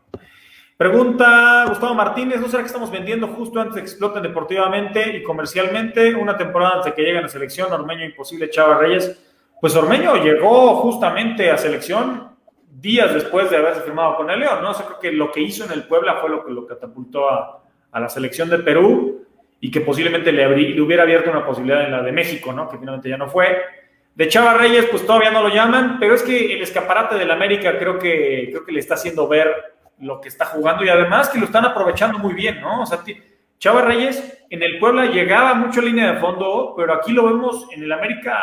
Pregunta 0.78 1.66
Gustavo 1.68 1.94
Martínez, 1.94 2.40
¿no 2.40 2.48
será 2.48 2.62
que 2.62 2.68
estamos 2.68 2.90
vendiendo 2.90 3.28
justo 3.28 3.60
antes 3.60 3.74
de 3.74 3.82
que 3.82 3.88
exploten 3.88 4.22
deportivamente 4.22 5.14
y 5.18 5.22
comercialmente 5.22 6.14
una 6.14 6.38
temporada 6.38 6.76
antes 6.76 6.86
de 6.86 6.94
que 6.94 7.02
lleguen 7.02 7.24
a 7.26 7.28
selección? 7.28 7.70
Ormeño 7.70 8.06
imposible, 8.06 8.48
Chava 8.48 8.78
Reyes. 8.78 9.20
Pues 9.60 9.76
Ormeño 9.76 10.16
llegó 10.16 10.76
justamente 10.76 11.50
a 11.50 11.58
selección 11.58 12.30
días 12.70 13.12
después 13.12 13.50
de 13.50 13.56
haberse 13.56 13.82
firmado 13.82 14.16
con 14.16 14.30
el 14.30 14.40
León, 14.40 14.62
¿no? 14.62 14.70
O 14.70 14.74
sea, 14.74 14.86
creo 14.86 14.98
que 14.98 15.12
lo 15.12 15.30
que 15.32 15.40
hizo 15.40 15.64
en 15.64 15.72
el 15.72 15.84
Puebla 15.84 16.16
fue 16.16 16.30
lo 16.30 16.44
que 16.44 16.52
lo 16.52 16.66
catapultó 16.66 17.28
a, 17.28 17.62
a 17.92 18.00
la 18.00 18.08
selección 18.08 18.48
de 18.48 18.58
Perú 18.58 19.26
y 19.60 19.70
que 19.70 19.80
posiblemente 19.80 20.32
le, 20.32 20.48
le, 20.56 20.80
hubiera 20.80 21.02
abierto 21.02 21.30
una 21.30 21.44
posibilidad 21.44 21.84
en 21.84 21.92
la 21.92 22.02
de 22.02 22.12
México, 22.12 22.52
¿no? 22.52 22.68
Que 22.68 22.78
finalmente 22.78 23.08
ya 23.08 23.16
no 23.16 23.28
fue. 23.28 23.58
De 24.14 24.28
Chava 24.28 24.54
Reyes, 24.54 24.86
pues 24.86 25.06
todavía 25.06 25.30
no 25.30 25.42
lo 25.42 25.54
llaman, 25.54 25.98
pero 26.00 26.14
es 26.14 26.22
que 26.22 26.54
el 26.54 26.62
escaparate 26.62 27.16
del 27.16 27.30
América 27.30 27.78
creo 27.78 27.98
que, 27.98 28.48
creo 28.50 28.64
que 28.64 28.72
le 28.72 28.80
está 28.80 28.94
haciendo 28.94 29.28
ver 29.28 29.54
lo 29.98 30.20
que 30.20 30.28
está 30.28 30.46
jugando 30.46 30.84
y 30.84 30.88
además 30.88 31.28
que 31.28 31.38
lo 31.38 31.44
están 31.44 31.64
aprovechando 31.64 32.18
muy 32.18 32.34
bien, 32.34 32.60
¿no? 32.60 32.82
O 32.82 32.86
sea, 32.86 33.00
Chava 33.58 33.82
Reyes 33.82 34.44
en 34.48 34.62
el 34.62 34.78
Puebla 34.78 35.06
llegaba 35.06 35.54
mucho 35.54 35.82
línea 35.82 36.12
de 36.12 36.20
fondo, 36.20 36.74
pero 36.76 36.94
aquí 36.94 37.12
lo 37.12 37.26
vemos 37.26 37.68
en 37.72 37.82
el 37.82 37.92
América 37.92 38.38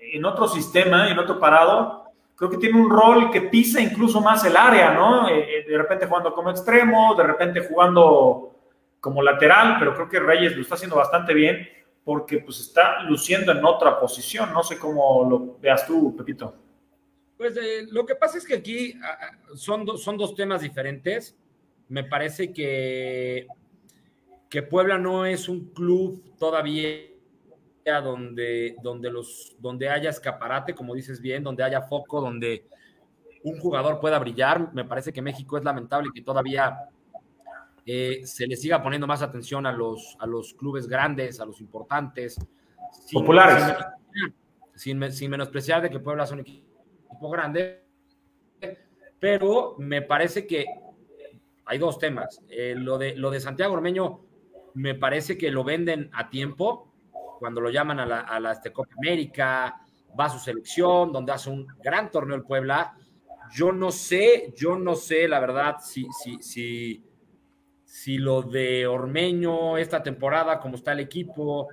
en 0.00 0.24
otro 0.26 0.46
sistema, 0.46 1.10
en 1.10 1.18
otro 1.18 1.40
parado. 1.40 2.01
Creo 2.36 2.50
que 2.50 2.56
tiene 2.56 2.80
un 2.80 2.90
rol 2.90 3.30
que 3.30 3.42
pisa 3.42 3.80
incluso 3.80 4.20
más 4.20 4.44
el 4.44 4.56
área, 4.56 4.92
¿no? 4.94 5.28
Eh, 5.28 5.58
eh, 5.58 5.64
de 5.68 5.78
repente 5.78 6.06
jugando 6.06 6.32
como 6.32 6.50
extremo, 6.50 7.14
de 7.14 7.22
repente 7.22 7.60
jugando 7.68 8.56
como 9.00 9.22
lateral, 9.22 9.76
pero 9.78 9.94
creo 9.94 10.08
que 10.08 10.20
Reyes 10.20 10.56
lo 10.56 10.62
está 10.62 10.74
haciendo 10.74 10.96
bastante 10.96 11.34
bien 11.34 11.68
porque 12.04 12.38
pues 12.38 12.60
está 12.60 13.02
luciendo 13.02 13.52
en 13.52 13.64
otra 13.64 13.98
posición. 14.00 14.52
No 14.52 14.62
sé 14.62 14.78
cómo 14.78 15.28
lo 15.28 15.58
veas 15.60 15.86
tú, 15.86 16.16
Pepito. 16.16 16.54
Pues 17.36 17.56
eh, 17.56 17.86
lo 17.90 18.04
que 18.06 18.14
pasa 18.14 18.38
es 18.38 18.46
que 18.46 18.54
aquí 18.54 18.94
son, 19.54 19.98
son 19.98 20.16
dos 20.16 20.34
temas 20.34 20.62
diferentes. 20.62 21.36
Me 21.88 22.04
parece 22.04 22.52
que, 22.52 23.46
que 24.48 24.62
Puebla 24.62 24.98
no 24.98 25.26
es 25.26 25.48
un 25.48 25.72
club 25.72 26.36
todavía 26.38 27.11
donde, 27.84 28.76
donde, 28.82 29.10
los, 29.10 29.56
donde 29.58 29.88
haya 29.88 30.10
escaparate, 30.10 30.74
como 30.74 30.94
dices 30.94 31.20
bien, 31.20 31.42
donde 31.42 31.62
haya 31.62 31.82
foco, 31.82 32.20
donde 32.20 32.66
un 33.42 33.58
jugador 33.58 34.00
pueda 34.00 34.18
brillar. 34.18 34.72
Me 34.72 34.84
parece 34.84 35.12
que 35.12 35.22
México 35.22 35.56
es 35.58 35.64
lamentable 35.64 36.10
que 36.14 36.22
todavía 36.22 36.78
eh, 37.84 38.22
se 38.24 38.46
le 38.46 38.56
siga 38.56 38.82
poniendo 38.82 39.06
más 39.06 39.22
atención 39.22 39.66
a 39.66 39.72
los, 39.72 40.16
a 40.20 40.26
los 40.26 40.54
clubes 40.54 40.86
grandes, 40.86 41.40
a 41.40 41.44
los 41.44 41.60
importantes. 41.60 42.38
Populares. 43.12 43.76
Sin, 44.74 45.12
sin, 45.12 45.30
menospreciar 45.30 45.82
de 45.82 45.90
que 45.90 46.00
Puebla 46.00 46.24
es 46.24 46.30
un 46.30 46.40
equipo 46.40 47.30
grande, 47.30 47.82
pero 49.18 49.76
me 49.78 50.02
parece 50.02 50.46
que 50.46 50.64
hay 51.64 51.78
dos 51.78 51.98
temas. 51.98 52.40
Eh, 52.48 52.74
lo, 52.76 52.98
de, 52.98 53.16
lo 53.16 53.30
de 53.30 53.40
Santiago 53.40 53.74
Ormeño 53.74 54.20
me 54.74 54.94
parece 54.94 55.36
que 55.36 55.50
lo 55.50 55.64
venden 55.64 56.10
a 56.12 56.30
tiempo, 56.30 56.91
cuando 57.42 57.60
lo 57.60 57.70
llaman 57.70 57.98
a 57.98 58.06
la, 58.06 58.20
a 58.20 58.38
la 58.38 58.52
este, 58.52 58.72
Copa 58.72 58.94
América, 58.98 59.80
va 60.18 60.26
a 60.26 60.30
su 60.30 60.38
selección, 60.38 61.12
donde 61.12 61.32
hace 61.32 61.50
un 61.50 61.66
gran 61.82 62.08
torneo 62.08 62.36
el 62.36 62.44
Puebla. 62.44 62.96
Yo 63.52 63.72
no 63.72 63.90
sé, 63.90 64.54
yo 64.56 64.78
no 64.78 64.94
sé, 64.94 65.26
la 65.26 65.40
verdad, 65.40 65.78
si, 65.82 66.06
si, 66.22 66.40
si, 66.40 67.02
si 67.84 68.18
lo 68.18 68.42
de 68.42 68.86
Ormeño 68.86 69.76
esta 69.76 70.04
temporada, 70.04 70.60
como 70.60 70.76
está 70.76 70.92
el 70.92 71.00
equipo, 71.00 71.66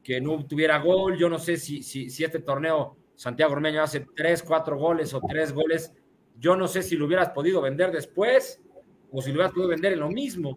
que 0.00 0.20
no 0.20 0.46
tuviera 0.46 0.78
gol, 0.78 1.18
yo 1.18 1.28
no 1.28 1.40
sé 1.40 1.56
si, 1.56 1.82
si, 1.82 2.08
si 2.08 2.22
este 2.22 2.38
torneo 2.38 2.96
Santiago 3.16 3.54
Ormeño 3.54 3.82
hace 3.82 4.06
tres, 4.14 4.44
cuatro 4.44 4.78
goles 4.78 5.12
o 5.12 5.20
tres 5.28 5.52
goles, 5.52 5.92
yo 6.38 6.54
no 6.54 6.68
sé 6.68 6.84
si 6.84 6.94
lo 6.94 7.06
hubieras 7.06 7.30
podido 7.30 7.60
vender 7.60 7.90
después 7.90 8.62
o 9.10 9.20
si 9.20 9.30
lo 9.30 9.38
hubieras 9.38 9.50
podido 9.50 9.70
vender 9.70 9.94
en 9.94 9.98
lo 9.98 10.08
mismo. 10.08 10.56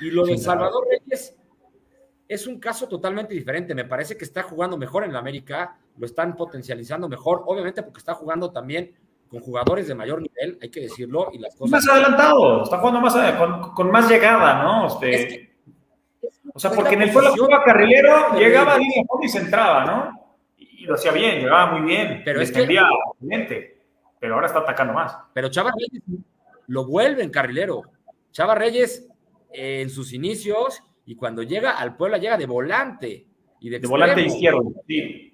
Y 0.00 0.10
lo 0.10 0.24
de 0.24 0.38
Salvador 0.38 0.86
Reyes 0.88 1.36
es 2.32 2.46
un 2.46 2.58
caso 2.58 2.88
totalmente 2.88 3.34
diferente. 3.34 3.74
Me 3.74 3.84
parece 3.84 4.16
que 4.16 4.24
está 4.24 4.42
jugando 4.42 4.76
mejor 4.76 5.04
en 5.04 5.12
la 5.12 5.18
América, 5.18 5.76
lo 5.96 6.06
están 6.06 6.36
potencializando 6.36 7.08
mejor, 7.08 7.42
obviamente 7.46 7.82
porque 7.82 7.98
está 7.98 8.14
jugando 8.14 8.50
también 8.50 8.94
con 9.28 9.40
jugadores 9.40 9.88
de 9.88 9.94
mayor 9.94 10.20
nivel, 10.20 10.58
hay 10.60 10.68
que 10.70 10.80
decirlo, 10.80 11.30
y 11.32 11.38
las 11.38 11.54
cosas. 11.54 11.84
Más 11.84 11.88
adelantado, 11.88 12.64
está 12.64 12.78
jugando 12.78 13.00
más, 13.00 13.72
con, 13.74 13.90
más 13.90 14.10
llegada, 14.10 14.62
¿no? 14.62 15.00
Este, 15.02 15.56
o 16.52 16.58
sea, 16.58 16.70
porque 16.70 16.94
en 16.94 17.02
el 17.02 17.12
pueblo 17.12 17.32
jugaba 17.32 17.64
carrilero, 17.64 18.34
llegaba 18.36 18.74
a 18.74 18.78
línea 18.78 19.02
y 19.22 19.28
se 19.28 19.38
entraba, 19.38 19.84
¿no? 19.86 20.22
y 20.82 20.86
lo 20.86 20.94
hacía 20.94 21.12
bien, 21.12 21.40
llegaba 21.40 21.72
muy 21.72 21.82
bien. 21.82 22.22
Pero 22.24 22.40
es 22.40 22.50
que. 22.50 22.66
pero 24.18 24.34
ahora 24.34 24.46
está 24.48 24.60
atacando 24.60 24.92
más. 24.92 25.16
Pero 25.32 25.48
Chava 25.48 25.70
Reyes 25.70 26.02
lo 26.66 26.86
vuelve 26.86 27.22
en 27.22 27.30
carrilero. 27.30 27.82
Chava 28.32 28.56
Reyes 28.56 29.08
en 29.52 29.90
sus 29.90 30.12
inicios 30.12 30.82
y 31.04 31.16
cuando 31.16 31.42
llega 31.42 31.72
al 31.72 31.96
pueblo 31.96 32.16
llega 32.16 32.36
de 32.36 32.46
volante. 32.46 33.26
Y 33.60 33.70
de, 33.70 33.78
volante 33.86 34.22
izquierdo, 34.22 34.72
sí. 34.86 35.28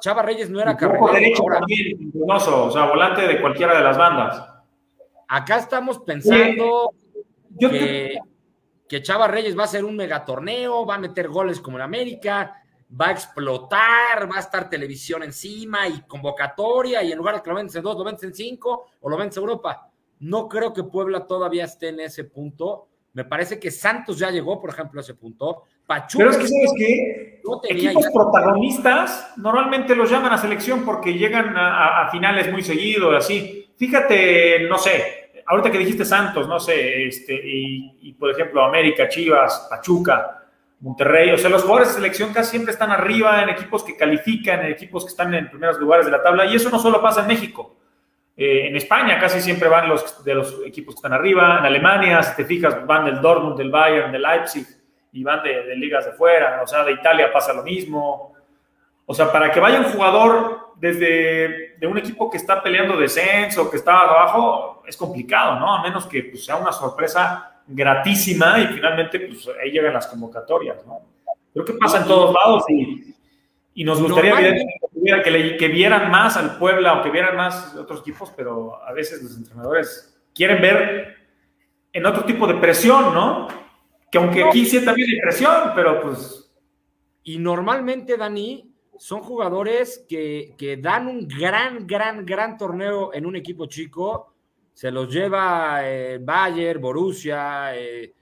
Chava, 0.00 0.22
Reyes 0.22 0.50
no 0.50 0.60
era 0.60 0.76
carrilero. 0.76 1.12
derecho 1.12 1.42
también, 1.44 2.12
o 2.28 2.70
sea, 2.70 2.86
volante 2.86 3.26
de 3.26 3.40
cualquiera 3.40 3.76
de 3.76 3.84
las 3.84 3.96
bandas. 3.96 4.48
Acá 5.28 5.58
estamos 5.58 5.98
pensando 6.00 6.92
que, 7.58 8.18
que 8.88 9.02
Chava 9.02 9.28
Reyes 9.28 9.58
va 9.58 9.64
a 9.64 9.68
ser 9.68 9.84
un 9.84 9.96
megatorneo, 9.96 10.86
va 10.86 10.94
a 10.94 10.98
meter 10.98 11.28
goles 11.28 11.60
como 11.60 11.76
en 11.76 11.82
América, 11.82 12.62
va 13.00 13.08
a 13.08 13.12
explotar, 13.12 14.30
va 14.30 14.36
a 14.36 14.40
estar 14.40 14.70
televisión 14.70 15.22
encima 15.22 15.86
y 15.86 16.00
convocatoria, 16.02 17.02
y 17.02 17.12
en 17.12 17.18
lugar 17.18 17.36
de 17.36 17.42
que 17.42 17.50
lo 17.50 17.56
vendes 17.56 17.76
en 17.76 17.82
dos, 17.82 17.96
lo 17.96 18.04
vendes 18.04 18.24
en 18.24 18.34
cinco 18.34 18.86
o 19.00 19.10
lo 19.10 19.16
vendes 19.16 19.36
en 19.36 19.42
Europa. 19.42 19.90
No 20.20 20.48
creo 20.48 20.72
que 20.72 20.84
Puebla 20.84 21.26
todavía 21.26 21.64
esté 21.64 21.88
en 21.88 22.00
ese 22.00 22.24
punto. 22.24 22.87
Me 23.18 23.24
parece 23.24 23.58
que 23.58 23.72
Santos 23.72 24.16
ya 24.16 24.30
llegó, 24.30 24.60
por 24.60 24.70
ejemplo, 24.70 25.00
a 25.00 25.02
ese 25.02 25.14
punto. 25.14 25.64
Pachuca. 25.84 26.18
Pero 26.18 26.30
es 26.30 26.36
que, 26.36 26.46
¿sabes 26.46 26.72
qué? 26.78 27.42
Equipos 27.68 28.06
protagonistas 28.14 29.32
normalmente 29.38 29.96
los 29.96 30.08
llaman 30.08 30.34
a 30.34 30.38
selección 30.38 30.84
porque 30.84 31.14
llegan 31.14 31.52
a, 31.56 32.08
finales 32.12 32.48
muy 32.52 32.62
seguido, 32.62 33.10
así. 33.16 33.72
Fíjate, 33.76 34.68
no 34.68 34.78
sé, 34.78 35.32
ahorita 35.46 35.72
que 35.72 35.78
dijiste 35.78 36.04
Santos, 36.04 36.46
no 36.46 36.60
sé, 36.60 37.08
este, 37.08 37.34
y, 37.34 37.98
y 38.02 38.12
por 38.12 38.30
ejemplo, 38.30 38.64
América, 38.64 39.08
Chivas, 39.08 39.66
Pachuca 39.68 40.44
Monterrey, 40.78 41.32
o 41.32 41.38
sea, 41.38 41.50
los 41.50 41.62
jugadores 41.62 41.88
de 41.88 41.94
selección 41.94 42.32
casi 42.32 42.50
siempre 42.50 42.72
están 42.72 42.92
arriba 42.92 43.42
en 43.42 43.48
equipos 43.48 43.82
que 43.82 43.96
califican, 43.96 44.60
en 44.60 44.70
equipos 44.70 45.04
que 45.04 45.10
están 45.10 45.34
en 45.34 45.50
primeros 45.50 45.76
lugares 45.80 46.06
de 46.06 46.12
la 46.12 46.22
tabla, 46.22 46.46
y 46.46 46.54
eso 46.54 46.70
no 46.70 46.78
solo 46.78 47.02
pasa 47.02 47.22
en 47.22 47.26
México. 47.26 47.77
Eh, 48.40 48.68
en 48.68 48.76
España 48.76 49.18
casi 49.18 49.40
siempre 49.40 49.68
van 49.68 49.88
los 49.88 50.22
de 50.22 50.32
los 50.32 50.60
equipos 50.64 50.94
que 50.94 50.98
están 50.98 51.12
arriba, 51.12 51.58
en 51.58 51.66
Alemania, 51.66 52.22
si 52.22 52.36
te 52.36 52.44
fijas, 52.44 52.86
van 52.86 53.04
del 53.04 53.20
Dortmund, 53.20 53.58
del 53.58 53.68
Bayern, 53.68 54.12
del 54.12 54.22
Leipzig, 54.22 54.64
y 55.10 55.24
van 55.24 55.42
de, 55.42 55.74
ligas 55.74 56.04
de 56.06 56.12
fuera, 56.12 56.60
o 56.62 56.66
sea, 56.68 56.84
de 56.84 56.92
Italia 56.92 57.32
pasa 57.32 57.52
lo 57.52 57.64
mismo. 57.64 58.34
O 59.06 59.12
sea, 59.12 59.32
para 59.32 59.50
que 59.50 59.58
vaya 59.58 59.80
un 59.80 59.86
jugador 59.86 60.68
desde 60.76 61.76
de 61.78 61.86
un 61.88 61.98
equipo 61.98 62.30
que 62.30 62.36
está 62.36 62.62
peleando 62.62 62.96
descenso, 62.96 63.68
que 63.68 63.78
está 63.78 63.98
abajo, 63.98 64.84
es 64.86 64.96
complicado, 64.96 65.58
¿no? 65.58 65.74
A 65.74 65.82
menos 65.82 66.06
que 66.06 66.22
pues, 66.22 66.44
sea 66.44 66.56
una 66.56 66.70
sorpresa 66.70 67.62
gratísima 67.66 68.60
y 68.60 68.66
finalmente 68.68 69.18
pues 69.18 69.48
ahí 69.60 69.72
llegan 69.72 69.94
las 69.94 70.06
convocatorias, 70.06 70.86
¿no? 70.86 71.00
Creo 71.52 71.64
que 71.64 71.72
pasa 71.72 71.98
en 71.98 72.04
todos 72.04 72.32
lados 72.32 72.64
y, 72.70 73.14
y 73.78 73.84
nos 73.84 74.02
gustaría 74.02 74.34
que, 75.22 75.56
que, 75.56 75.68
vieran 75.68 76.10
más 76.10 76.36
al 76.36 76.58
Puebla 76.58 76.98
o 76.98 77.02
que 77.04 77.10
vieran 77.10 77.36
más 77.36 77.76
otros 77.76 78.00
equipos, 78.00 78.32
pero 78.36 78.82
a 78.84 78.92
veces 78.92 79.22
los 79.22 79.36
entrenadores 79.36 80.20
quieren 80.34 80.60
ver 80.60 81.14
en 81.92 82.04
otro 82.04 82.24
tipo 82.24 82.48
de 82.48 82.54
presión, 82.54 83.14
¿no? 83.14 83.46
Que 84.10 84.18
aunque 84.18 84.42
aquí 84.42 84.66
sí 84.66 84.84
también 84.84 85.08
hay 85.10 85.20
presión, 85.20 85.70
pero 85.76 86.00
pues... 86.02 86.52
Y 87.22 87.38
normalmente, 87.38 88.16
Dani, 88.16 88.68
son 88.98 89.20
jugadores 89.20 90.04
que, 90.08 90.54
que 90.58 90.78
dan 90.78 91.06
un 91.06 91.28
gran, 91.28 91.86
gran, 91.86 92.26
gran 92.26 92.58
torneo 92.58 93.14
en 93.14 93.26
un 93.26 93.36
equipo 93.36 93.66
chico. 93.66 94.34
Se 94.74 94.90
los 94.90 95.08
lleva 95.08 95.82
eh, 95.84 96.18
Bayern, 96.20 96.80
Borussia, 96.80 97.76
eh, 97.76 98.12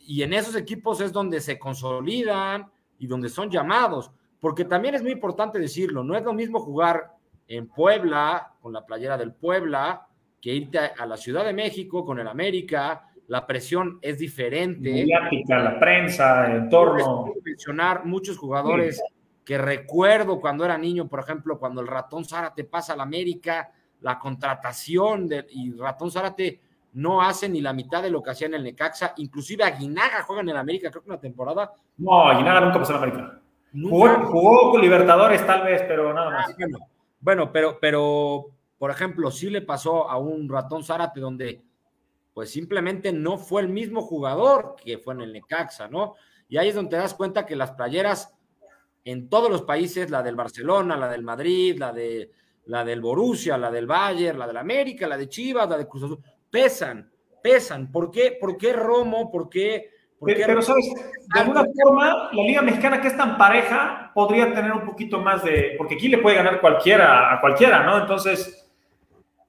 y 0.00 0.22
en 0.22 0.34
esos 0.34 0.54
equipos 0.56 1.00
es 1.00 1.10
donde 1.10 1.40
se 1.40 1.58
consolidan 1.58 2.70
y 2.98 3.06
donde 3.06 3.30
son 3.30 3.50
llamados, 3.50 4.10
porque 4.44 4.66
también 4.66 4.94
es 4.94 5.02
muy 5.02 5.12
importante 5.12 5.58
decirlo, 5.58 6.04
no 6.04 6.14
es 6.14 6.22
lo 6.22 6.34
mismo 6.34 6.60
jugar 6.60 7.12
en 7.48 7.66
Puebla, 7.66 8.52
con 8.60 8.74
la 8.74 8.84
playera 8.84 9.16
del 9.16 9.32
Puebla, 9.32 10.06
que 10.38 10.52
irte 10.52 10.78
a, 10.78 11.06
la 11.06 11.16
Ciudad 11.16 11.46
de 11.46 11.54
México 11.54 12.04
con 12.04 12.18
el 12.18 12.28
América, 12.28 13.08
la 13.28 13.46
presión 13.46 13.98
es 14.02 14.18
diferente. 14.18 14.92
Mediática, 14.92 15.58
la 15.60 15.80
prensa, 15.80 16.46
el 16.46 16.64
entorno. 16.64 17.32
mencionar 17.42 18.04
muchos 18.04 18.36
jugadores 18.36 19.02
que 19.46 19.56
recuerdo 19.56 20.38
cuando 20.38 20.66
era 20.66 20.76
niño, 20.76 21.08
por 21.08 21.20
ejemplo, 21.20 21.58
cuando 21.58 21.80
el 21.80 21.86
ratón 21.86 22.24
te 22.54 22.64
pasa 22.64 22.92
a 22.92 22.96
la 22.96 23.04
América, 23.04 23.72
la 24.02 24.18
contratación 24.18 25.26
de, 25.26 25.46
y 25.52 25.72
Ratón 25.72 26.10
Zárate 26.10 26.60
no 26.92 27.22
hace 27.22 27.48
ni 27.48 27.62
la 27.62 27.72
mitad 27.72 28.02
de 28.02 28.10
lo 28.10 28.22
que 28.22 28.32
hacía 28.32 28.48
en 28.48 28.54
el 28.56 28.64
Necaxa, 28.64 29.14
inclusive 29.16 29.64
Aguinaga 29.64 30.22
juega 30.22 30.42
en 30.42 30.50
el 30.50 30.56
América, 30.58 30.90
creo 30.90 31.02
que 31.02 31.08
una 31.08 31.18
temporada. 31.18 31.72
No, 31.96 32.28
Aguinaga 32.28 32.60
nunca 32.60 32.80
pasó 32.80 32.92
en 32.92 32.98
América. 32.98 33.40
Jugó, 33.82 34.70
con 34.70 34.80
Libertadores 34.80 35.44
tal 35.46 35.64
vez, 35.64 35.82
pero 35.88 36.14
nada 36.14 36.30
más. 36.30 36.50
Ah, 36.50 36.86
bueno, 37.20 37.50
pero, 37.50 37.78
pero, 37.80 38.50
por 38.78 38.90
ejemplo, 38.90 39.30
sí 39.30 39.50
le 39.50 39.62
pasó 39.62 40.08
a 40.08 40.16
un 40.16 40.48
Ratón 40.48 40.84
Zárate 40.84 41.20
donde 41.20 41.62
pues 42.32 42.50
simplemente 42.50 43.12
no 43.12 43.38
fue 43.38 43.62
el 43.62 43.68
mismo 43.68 44.02
jugador 44.02 44.74
que 44.82 44.98
fue 44.98 45.14
en 45.14 45.22
el 45.22 45.32
Necaxa, 45.32 45.88
¿no? 45.88 46.14
Y 46.48 46.56
ahí 46.56 46.68
es 46.68 46.74
donde 46.74 46.90
te 46.90 46.96
das 46.96 47.14
cuenta 47.14 47.46
que 47.46 47.56
las 47.56 47.72
playeras 47.72 48.34
en 49.04 49.28
todos 49.28 49.50
los 49.50 49.62
países, 49.62 50.10
la 50.10 50.22
del 50.22 50.34
Barcelona, 50.34 50.96
la 50.96 51.08
del 51.08 51.22
Madrid, 51.22 51.78
la 51.78 51.92
de 51.92 52.30
la 52.66 52.84
del 52.84 53.00
Borussia, 53.00 53.58
la 53.58 53.70
del 53.70 53.86
Bayern, 53.86 54.38
la 54.38 54.46
del 54.46 54.56
América, 54.56 55.06
la 55.06 55.16
de 55.16 55.28
Chivas, 55.28 55.68
la 55.68 55.76
de 55.76 55.86
Cruz 55.86 56.04
Azul, 56.04 56.18
pesan, 56.50 57.10
pesan. 57.42 57.92
¿Por 57.92 58.10
qué? 58.10 58.36
¿Por 58.40 58.56
qué 58.56 58.72
Romo? 58.72 59.30
¿Por 59.30 59.48
qué, 59.48 59.90
Pero, 60.24 60.62
¿sabes? 60.62 60.92
De 61.32 61.40
alguna 61.40 61.64
forma, 61.82 62.30
la 62.32 62.42
Liga 62.42 62.62
Mexicana, 62.62 63.00
que 63.00 63.08
es 63.08 63.16
tan 63.16 63.36
pareja, 63.36 64.10
podría 64.14 64.52
tener 64.52 64.72
un 64.72 64.84
poquito 64.84 65.20
más 65.20 65.44
de. 65.44 65.74
Porque 65.76 65.94
aquí 65.94 66.08
le 66.08 66.18
puede 66.18 66.36
ganar 66.36 66.60
cualquiera 66.60 67.32
a 67.32 67.40
cualquiera, 67.40 67.82
¿no? 67.84 67.98
Entonces 67.98 68.64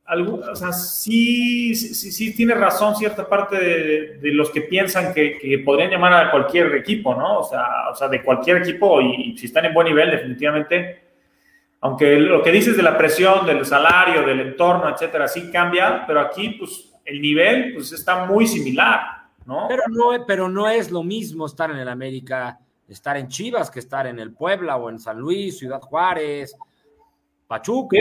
o 0.07 0.55
sea, 0.55 0.71
sí, 0.71 1.73
sí, 1.73 2.11
sí, 2.11 2.35
tiene 2.35 2.53
razón 2.53 2.95
cierta 2.95 3.27
parte 3.27 3.57
de, 4.21 4.31
los 4.33 4.51
que 4.51 4.61
piensan 4.61 5.13
que, 5.13 5.61
podrían 5.65 5.89
llamar 5.89 6.13
a 6.13 6.31
cualquier 6.31 6.75
equipo, 6.75 7.15
¿no? 7.15 7.39
O 7.39 7.43
sea, 7.43 7.89
o 7.91 7.95
sea 7.95 8.07
de 8.07 8.21
cualquier 8.21 8.57
equipo 8.57 9.01
y, 9.01 9.35
si 9.35 9.47
están 9.47 9.65
en 9.65 9.73
buen 9.73 9.87
nivel, 9.87 10.11
definitivamente, 10.11 11.01
aunque 11.81 12.19
lo 12.19 12.43
que 12.43 12.51
dices 12.51 12.77
de 12.77 12.83
la 12.83 12.97
presión, 12.97 13.47
del 13.47 13.65
salario, 13.65 14.23
del 14.23 14.41
entorno, 14.41 14.89
etcétera, 14.89 15.27
sí 15.27 15.49
cambia, 15.51 16.05
pero 16.05 16.21
aquí, 16.21 16.49
pues, 16.49 16.93
el 17.03 17.19
nivel, 17.19 17.73
pues, 17.73 17.91
está 17.91 18.25
muy 18.25 18.45
similar, 18.45 19.14
¿no? 19.45 19.67
Pero 19.67 19.83
no, 19.89 20.25
pero 20.25 20.49
no 20.49 20.67
es 20.67 20.91
lo 20.91 21.03
mismo 21.03 21.45
estar 21.45 21.71
en 21.71 21.77
el 21.77 21.87
América, 21.87 22.59
estar 22.87 23.17
en 23.17 23.27
Chivas, 23.27 23.71
que 23.71 23.79
estar 23.79 24.07
en 24.07 24.19
el 24.19 24.33
Puebla 24.33 24.77
o 24.77 24.89
en 24.89 24.99
San 24.99 25.19
Luis, 25.19 25.57
Ciudad 25.57 25.81
Juárez, 25.81 26.55
Pachuca. 27.47 27.97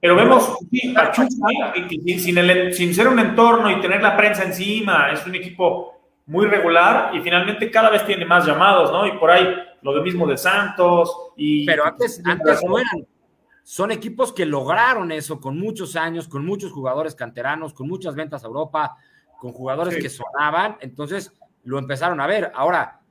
Pero 0.00 0.16
vemos, 0.16 0.58
Pachuca, 0.94 1.72
sin, 2.18 2.72
sin 2.74 2.94
ser 2.94 3.08
un 3.08 3.18
entorno 3.18 3.70
y 3.70 3.80
tener 3.80 4.02
la 4.02 4.16
prensa 4.16 4.44
encima, 4.44 5.10
es 5.10 5.26
un 5.26 5.34
equipo 5.34 5.94
muy 6.26 6.46
regular 6.46 7.14
y 7.14 7.20
finalmente 7.20 7.70
cada 7.70 7.90
vez 7.90 8.04
tiene 8.06 8.24
más 8.24 8.46
llamados, 8.46 8.90
¿no? 8.90 9.06
Y 9.06 9.12
por 9.18 9.30
ahí 9.30 9.46
lo 9.82 10.02
mismo 10.02 10.26
de 10.26 10.36
Santos. 10.36 11.14
Y, 11.36 11.66
Pero 11.66 11.84
antes, 11.84 12.22
antes 12.24 12.62
no 12.64 12.78
eran. 12.78 13.06
Son 13.62 13.90
equipos 13.90 14.32
que 14.32 14.44
lograron 14.44 15.10
eso 15.10 15.40
con 15.40 15.58
muchos 15.58 15.96
años, 15.96 16.28
con 16.28 16.44
muchos 16.44 16.70
jugadores 16.70 17.14
canteranos, 17.14 17.72
con 17.72 17.88
muchas 17.88 18.14
ventas 18.14 18.44
a 18.44 18.46
Europa, 18.46 18.96
con 19.44 19.52
jugadores 19.52 19.96
que 19.98 20.08
sonaban. 20.08 20.78
Entonces 20.80 21.30
lo 21.64 21.78
empezaron 21.78 22.18
a 22.18 22.26
ver. 22.26 22.50
Ahora, 22.54 23.02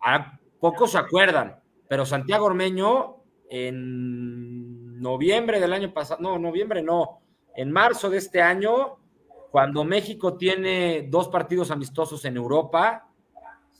a 0.00 0.38
pocos 0.58 0.92
se 0.92 0.96
acuerdan, 0.96 1.60
pero 1.86 2.06
Santiago 2.06 2.46
Ormeño 2.46 3.16
en 3.50 4.98
noviembre 5.02 5.60
del 5.60 5.74
año 5.74 5.92
pasado, 5.92 6.22
no, 6.22 6.38
noviembre 6.38 6.82
no, 6.82 7.20
en 7.54 7.70
marzo 7.70 8.08
de 8.08 8.16
este 8.16 8.40
año, 8.40 9.00
cuando 9.50 9.84
México 9.84 10.38
tiene 10.38 11.06
dos 11.10 11.28
partidos 11.28 11.70
amistosos 11.70 12.24
en 12.24 12.38
Europa, 12.38 13.10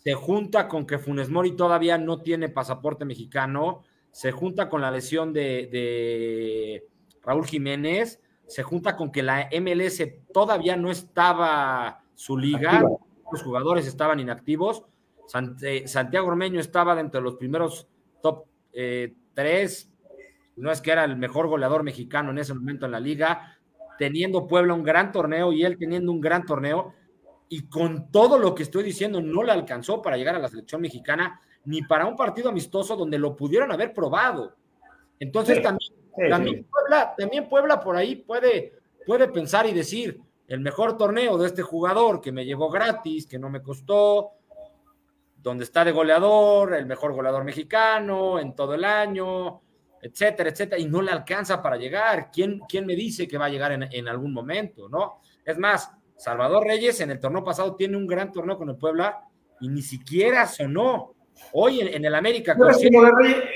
se 0.05 0.13
junta 0.13 0.69
con 0.69 0.87
que 0.87 0.99
Funes 0.99 1.31
Mori 1.31 1.53
todavía 1.53 1.97
no 1.97 2.21
tiene 2.21 2.51
pasaporte 2.51 3.07
mexicano, 3.07 3.85
se 4.11 4.33
junta 4.33 4.69
con 4.69 4.83
la 4.83 4.91
lesión 4.91 5.33
de, 5.33 6.87
Raúl 7.23 7.47
Jiménez, 7.47 8.21
se 8.51 8.65
junta 8.65 8.97
con 8.97 9.13
que 9.13 9.23
la 9.23 9.49
MLS 9.61 10.03
todavía 10.33 10.77
no 10.77 10.91
estaba 10.91 12.03
su 12.17 12.37
liga, 12.37 12.83
los 13.31 13.43
jugadores 13.45 13.87
estaban 13.87 14.19
inactivos, 14.19 14.83
eh, 15.63 15.87
Santiago 15.87 16.27
Ormeño 16.27 16.59
estaba 16.59 16.97
dentro 16.97 17.21
de 17.21 17.25
los 17.25 17.37
primeros 17.37 17.87
top 18.21 18.47
eh, 18.73 19.15
tres, 19.35 19.89
no 20.57 20.73
es 20.73 20.81
que 20.81 20.91
era 20.91 21.05
el 21.05 21.17
mejor 21.17 21.47
goleador 21.47 21.85
mexicano 21.85 22.33
en 22.33 22.39
ese 22.39 22.53
momento 22.53 22.87
en 22.87 22.93
la 22.93 22.99
liga, 22.99 23.57
teniendo 23.99 24.49
Puebla 24.49 24.75
un 24.75 24.83
gran 24.83 25.13
torneo 25.13 25.53
y 25.53 25.65
él 25.65 25.79
teniendo 25.79 26.11
un 26.11 26.21
gran 26.21 26.45
torneo, 26.45 26.93
y 27.49 27.69
con 27.69 28.11
todo 28.11 28.37
lo 28.37 28.53
que 28.57 28.65
estoy 28.65 28.83
diciendo, 28.83 29.21
no 29.21 29.45
le 29.45 29.53
alcanzó 29.53 30.03
para 30.03 30.17
llegar 30.17 30.35
a 30.35 30.41
la 30.41 30.49
selección 30.49 30.81
mexicana, 30.81 31.41
ni 31.67 31.83
para 31.83 32.05
un 32.05 32.17
partido 32.17 32.49
amistoso 32.49 32.97
donde 32.97 33.17
lo 33.17 33.37
pudieron 33.37 33.71
haber 33.71 33.95
probado. 33.95 34.57
Entonces 35.21 35.63
también, 35.63 36.00
también, 36.29 36.65
Puebla, 36.65 37.15
también 37.17 37.49
Puebla 37.49 37.81
por 37.81 37.97
ahí 37.97 38.17
puede, 38.17 38.73
puede 39.07 39.29
pensar 39.29 39.67
y 39.67 39.73
decir, 39.73 40.21
el 40.49 40.61
mejor 40.61 40.97
torneo 40.97 41.39
de 41.39 41.47
este 41.47 41.63
jugador 41.63 42.21
que 42.21 42.33
me 42.33 42.45
llevó 42.45 42.71
gratis, 42.71 43.27
que 43.27 43.39
no 43.39 43.49
me 43.51 43.63
costó, 43.63 44.33
donde 45.37 45.65
está 45.65 45.85
de 45.85 45.93
goleador, 45.93 46.75
el 46.75 46.87
mejor 46.87 47.13
goleador 47.13 47.45
mexicano 47.45 48.39
en 48.39 48.55
todo 48.55 48.75
el 48.75 48.85
año, 48.85 49.63
etcétera, 50.03 50.51
etcétera, 50.51 50.81
y 50.81 50.87
no 50.87 51.03
le 51.03 51.13
alcanza 51.13 51.63
para 51.63 51.77
llegar. 51.77 52.31
¿Quién, 52.33 52.61
quién 52.69 52.87
me 52.87 52.95
dice 52.95 53.27
que 53.29 53.39
va 53.39 53.47
a 53.47 53.51
llegar 53.51 53.73
en, 53.73 54.09
algún 54.09 54.33
momento, 54.33 54.89
no? 54.89 55.21
Es 55.45 55.59
más, 55.59 55.91
Salvador 56.17 56.65
Reyes 56.65 57.01
en 57.01 57.11
el 57.11 57.21
torneo 57.21 57.45
pasado 57.45 57.77
tiene 57.77 57.97
un 57.97 58.07
gran 58.07 58.33
torneo 58.33 58.59
con 58.59 58.69
el 58.69 58.77
Puebla 58.77 59.23
y 59.61 59.69
ni 59.69 59.83
siquiera 59.83 60.47
sonó. 60.47 61.15
Hoy 61.53 61.81
en, 61.81 62.05
el 62.05 62.15
América. 62.15 62.57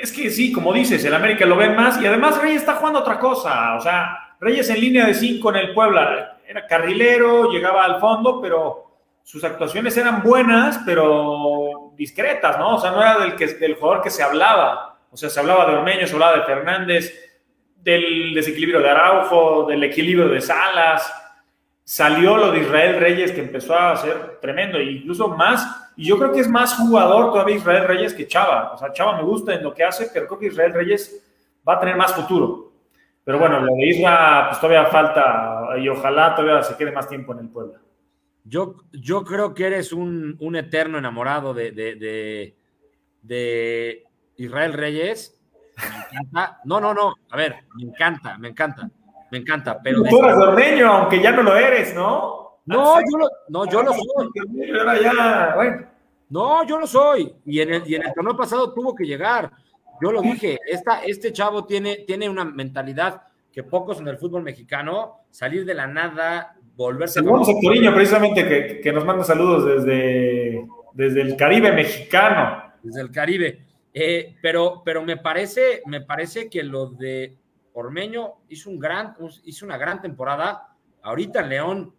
es 0.03 0.13
que 0.13 0.31
sí, 0.31 0.53
como 0.53 0.73
dices, 0.73 1.05
el 1.05 1.15
América 1.15 1.47
lo 1.47 1.57
ven 1.57 1.77
más 1.77 2.01
y 2.01 2.07
además 2.07 2.41
Reyes 2.41 2.63
está 2.63 2.75
jugando 2.75 3.01
otra 3.01 3.19
cosa. 3.19 3.77
O 3.77 3.81
sea, 3.81 4.37
Reyes 4.41 4.69
en 4.71 4.81
línea 4.81 5.07
de 5.07 5.15
cinco 5.15 5.51
en 5.51 5.57
el 5.57 5.75
Puebla 5.75 6.39
era 6.47 6.67
carrilero, 6.67 7.51
llegaba 7.51 7.85
al 7.85 8.01
fondo, 8.01 8.41
pero 8.41 8.85
sus 9.23 9.43
actuaciones 9.45 9.97
eran 9.97 10.23
buenas, 10.23 10.81
pero 10.85 11.93
discretas, 11.97 12.59
¿no? 12.59 12.77
O 12.77 12.81
sea, 12.81 12.91
no 12.91 13.01
era 13.01 13.19
del, 13.19 13.37
que, 13.37 13.47
del 13.47 13.77
jugador 13.77 14.03
que 14.03 14.11
se 14.11 14.23
hablaba. 14.23 14.99
O 15.11 15.17
sea, 15.17 15.31
se 15.31 15.41
hablaba 15.41 15.67
de 15.67 15.77
Ormeño, 15.77 16.07
se 16.07 16.13
hablaba 16.13 16.37
de 16.37 16.43
Fernández, 16.43 17.15
del 17.77 18.35
desequilibrio 18.35 18.81
de 18.81 18.91
Araujo, 18.91 19.65
del 19.65 19.85
equilibrio 19.85 20.29
de 20.29 20.41
Salas. 20.41 21.13
Salió 21.85 22.37
lo 22.37 22.51
de 22.51 22.61
Israel 22.61 22.99
Reyes, 22.99 23.33
que 23.33 23.41
empezó 23.41 23.79
a 23.79 23.97
ser 23.97 24.41
tremendo, 24.41 24.79
e 24.79 24.85
incluso 24.85 25.29
más. 25.29 25.84
Y 25.97 26.07
yo 26.07 26.19
creo 26.19 26.33
que 26.33 26.41
es 26.41 26.49
más 26.49 26.77
jugador 26.77 27.31
todavía 27.31 27.57
Israel 27.57 27.87
Reyes 27.87 28.15
que 28.15 28.27
Chava. 28.27 28.73
O 28.73 28.79
sea, 28.79 28.93
Chava 28.93 29.17
me 29.17 29.23
gusta 29.23 29.55
en 29.55 29.63
lo 29.63 29.73
que 29.73 29.85
hace, 29.85 30.11
pero 30.13 30.27
creo 30.27 30.39
que 30.39 30.47
Israel 30.47 30.75
Reyes 30.75 31.25
va 31.67 31.75
a 31.75 31.81
tener 31.81 31.97
más 31.97 32.15
futuro. 32.15 32.73
Pero 33.25 33.39
bueno, 33.39 33.61
lo 33.61 33.75
de 33.75 33.87
Isra, 33.87 34.49
pues 34.49 34.61
todavía 34.61 34.87
falta 34.87 35.79
y 35.79 35.89
ojalá 35.89 36.35
todavía 36.35 36.63
se 36.63 36.77
quede 36.77 36.93
más 36.93 37.09
tiempo 37.09 37.33
en 37.33 37.39
el 37.41 37.49
pueblo. 37.49 37.75
Yo, 38.45 38.77
yo 38.93 39.25
creo 39.25 39.55
que 39.55 39.67
eres 39.67 39.93
un, 39.93 40.37
eterno 40.55 40.99
enamorado 40.99 41.55
de, 41.55 41.73
de, 41.73 42.55
de 43.23 44.05
Israel 44.37 44.73
Reyes. 44.75 45.41
Me 45.77 46.19
encanta. 46.19 46.61
No, 46.65 46.81
no, 46.81 46.95
no. 46.95 47.15
A 47.31 47.37
ver, 47.37 47.57
me 47.75 47.85
encanta, 47.85 48.39
me 48.39 48.49
encanta, 48.49 48.91
me 49.31 49.39
encanta. 49.39 49.81
Pero 49.83 50.03
Tú 50.03 50.23
eres 50.23 50.37
ordeño, 50.37 50.93
aunque 50.93 51.21
ya 51.21 51.33
no 51.33 51.43
lo 51.43 51.57
eres, 51.57 51.95
¿no? 51.95 52.44
No, 52.67 52.99
yo 53.01 53.19
lo, 53.19 53.29
no, 53.49 53.71
yo 53.71 53.83
lo 53.83 53.93
soy. 53.93 54.31
No, 56.31 56.67
yo 56.67 56.79
lo 56.79 56.87
soy. 56.87 57.35
Y 57.45 57.61
en 57.61 57.75
el, 57.75 57.83
y 57.89 57.95
en 57.95 58.07
el 58.07 58.15
torneo 58.15 58.37
pasado 58.37 58.73
tuvo 58.73 58.95
que 58.95 59.05
llegar. 59.05 59.51
Yo 60.01 60.11
lo 60.11 60.21
dije, 60.23 60.59
esta, 60.67 61.05
este 61.05 61.33
chavo 61.33 61.65
tiene, 61.67 62.05
tiene 62.07 62.29
una 62.29 62.45
mentalidad 62.45 63.23
que 63.53 63.63
pocos 63.63 64.01
en 64.01 64.09
el 64.09 64.19
fútbol 64.19 64.43
mexicano, 64.43 65.21
salir 65.31 65.65
de 65.65 65.75
la 65.75 65.87
nada, 65.87 66.57
volverse. 66.75 67.21
Saludos 67.21 67.49
a 67.49 67.53
Coriño, 67.63 67.95
precisamente, 67.95 68.49
que, 68.49 68.81
que, 68.81 68.93
nos 68.93 69.05
manda 69.05 69.23
saludos 69.23 69.65
desde, 69.65 70.67
desde 70.93 71.21
el 71.21 71.37
Caribe 71.37 71.71
mexicano. 71.71 72.73
Desde 72.83 73.01
el 73.01 73.13
Caribe. 73.13 73.65
Eh, 73.93 74.35
pero, 74.43 74.83
pero 74.85 75.05
me 75.05 75.19
parece, 75.19 75.83
me 75.87 76.01
parece 76.01 76.51
que 76.51 76.65
lo 76.65 76.87
de 76.87 77.39
Ormeño 77.75 78.35
hizo 78.49 78.71
un 78.71 78.81
gran, 78.81 79.15
hizo 79.45 79.65
una 79.65 79.79
gran 79.79 80.03
temporada. 80.03 80.75
Ahorita 81.03 81.43
León, 81.43 81.95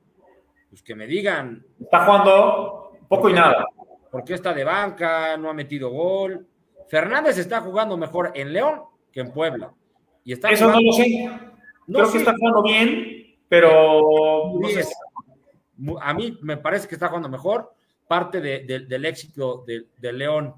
pues 0.70 0.82
que 0.82 0.96
me 0.96 1.08
digan. 1.08 1.66
Está 1.80 2.06
jugando 2.06 2.92
poco 3.08 3.30
y 3.30 3.34
nada. 3.34 3.66
Porque 4.12 4.34
está 4.34 4.54
de 4.54 4.64
banca, 4.64 5.38
no 5.38 5.50
ha 5.50 5.54
metido 5.54 5.90
gol. 5.90 6.48
Fernández 6.88 7.38
está 7.38 7.62
jugando 7.62 7.98
mejor 7.98 8.32
en 8.36 8.54
León 8.54 8.84
que 9.12 9.22
en 9.22 9.32
Puebla. 9.32 9.74
Y 10.24 10.34
está 10.34 10.50
Eso 10.50 10.72
no 10.72 10.80
lo 10.80 10.92
sé. 10.94 11.30
Creo 11.88 12.12
que 12.12 12.18
está 12.18 12.34
jugando 12.38 12.64
bien, 12.64 13.38
pero 13.48 14.60
a 16.02 16.14
mí 16.14 16.38
me 16.42 16.58
parece 16.58 16.88
que 16.88 16.96
está 16.96 17.08
jugando 17.08 17.30
mejor. 17.30 17.74
Parte 18.08 18.40
del 18.40 19.06
éxito 19.06 19.66
de 19.66 20.14
León 20.14 20.54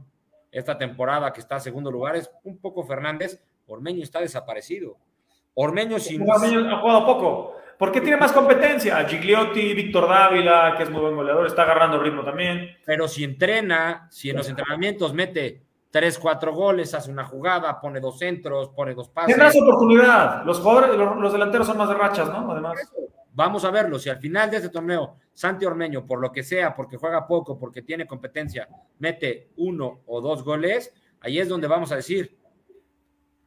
esta 0.51 0.77
temporada 0.77 1.31
que 1.31 1.41
está 1.41 1.57
a 1.57 1.59
segundo 1.59 1.91
lugar 1.91 2.15
es 2.15 2.31
un 2.43 2.57
poco 2.57 2.83
Fernández. 2.83 3.39
Ormeño 3.67 4.03
está 4.03 4.19
desaparecido. 4.19 4.97
Ormeño 5.53 5.99
sin. 5.99 6.27
Ormeño 6.27 6.73
ha 6.73 6.79
jugado 6.79 7.05
poco. 7.05 7.55
¿Por 7.77 7.91
qué 7.91 8.01
tiene 8.01 8.17
más 8.17 8.31
competencia? 8.31 9.05
Gigliotti, 9.05 9.73
Víctor 9.75 10.09
Dávila, 10.09 10.73
que 10.75 10.83
es 10.83 10.89
muy 10.89 11.01
buen 11.01 11.15
goleador, 11.15 11.45
está 11.45 11.61
agarrando 11.61 11.99
ritmo 11.99 12.23
también. 12.23 12.75
Pero 12.85 13.07
si 13.07 13.23
entrena, 13.23 14.07
si 14.09 14.31
en 14.31 14.37
los 14.37 14.49
entrenamientos 14.49 15.13
mete 15.13 15.61
tres, 15.91 16.17
cuatro 16.17 16.53
goles, 16.53 16.95
hace 16.95 17.11
una 17.11 17.25
jugada, 17.25 17.79
pone 17.79 17.99
dos 17.99 18.17
centros, 18.17 18.69
pone 18.69 18.95
dos 18.95 19.09
pases. 19.09 19.35
Tendrás 19.35 19.55
oportunidad. 19.55 20.43
Los 20.43 20.59
jugadores, 20.59 20.97
los, 20.97 21.31
delanteros 21.31 21.67
son 21.67 21.77
más 21.77 21.89
de 21.89 21.95
rachas, 21.95 22.27
¿no? 22.29 22.51
Además. 22.51 22.91
Vamos 23.33 23.63
a 23.63 23.69
verlo. 23.69 23.99
Si 23.99 24.09
al 24.09 24.17
final 24.17 24.49
de 24.49 24.57
este 24.57 24.69
torneo, 24.69 25.17
Santi 25.31 25.63
Ormeño, 25.63 26.03
por 26.03 26.19
lo 26.19 26.31
que 26.31 26.41
sea, 26.41 26.73
porque 26.73 26.97
juega 26.97 27.27
poco, 27.27 27.59
porque 27.59 27.83
tiene 27.83 28.07
competencia, 28.07 28.67
mete 28.97 29.49
uno 29.57 30.01
o 30.07 30.19
dos 30.19 30.43
goles, 30.43 30.91
ahí 31.21 31.37
es 31.37 31.47
donde 31.47 31.67
vamos 31.67 31.91
a 31.91 31.97
decir. 31.97 32.35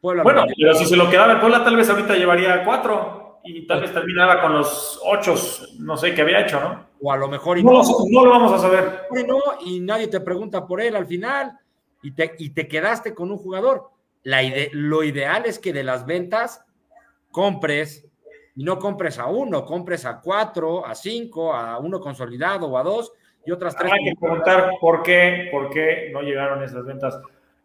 bueno, 0.01 0.22
pero 0.24 0.74
si 0.74 0.87
se 0.87 0.97
lo 0.97 1.11
quedaba 1.11 1.33
el 1.33 1.41
Puebla, 1.41 1.64
tal 1.64 1.74
vez 1.74 1.91
ahorita 1.91 2.14
llevaría 2.14 2.64
cuatro 2.64 3.19
y 3.45 3.66
tal 3.66 3.80
vez 3.80 3.93
terminaba 3.93 4.41
con 4.41 4.55
los 4.55 5.01
ocho, 5.05 5.34
no 5.78 5.97
sé 5.97 6.14
qué 6.14 6.22
había 6.22 6.41
hecho, 6.41 6.61
¿no? 6.61 6.86
O 7.03 7.12
a 7.12 7.16
lo 7.16 7.28
mejor. 7.28 7.59
Y 7.59 7.64
no, 7.64 7.82
no, 8.11 8.24
lo 8.24 8.30
vamos 8.30 8.53
a 8.53 8.59
saber. 8.59 9.03
No, 9.26 9.41
y 9.64 9.80
nadie 9.80 10.09
te 10.09 10.20
pregunta 10.20 10.66
por 10.66 10.80
él 10.80 10.97
al 10.97 11.07
final 11.07 11.59
y 12.03 12.12
te, 12.12 12.34
y 12.38 12.51
te 12.51 12.68
quedaste 12.68 13.14
con 13.14 13.30
un 13.30 13.38
jugador. 13.38 13.91
La 14.22 14.41
lo 14.72 15.03
ideal 15.03 15.45
es 15.47 15.59
que 15.59 15.72
de 15.72 15.82
las 15.82 16.05
ventas 16.05 16.64
compres 17.30 18.07
y 18.55 18.64
no 18.64 18.78
compres 18.78 19.18
a 19.18 19.26
uno, 19.26 19.64
compres 19.64 20.05
a 20.05 20.20
cuatro, 20.20 20.86
a 20.86 20.95
cinco, 20.95 21.55
a 21.55 21.78
uno 21.78 22.01
consolidado 22.01 22.66
o 22.66 22.76
a 22.76 22.82
dos, 22.82 23.12
y 23.47 23.51
otras 23.51 23.74
tres. 23.74 23.91
Hay 23.93 24.05
que 24.05 24.16
preguntar 24.20 24.72
por 24.80 25.03
qué, 25.03 25.49
por 25.51 25.70
qué 25.70 26.11
no 26.12 26.20
llegaron 26.20 26.62
esas 26.62 26.84
ventas. 26.84 27.18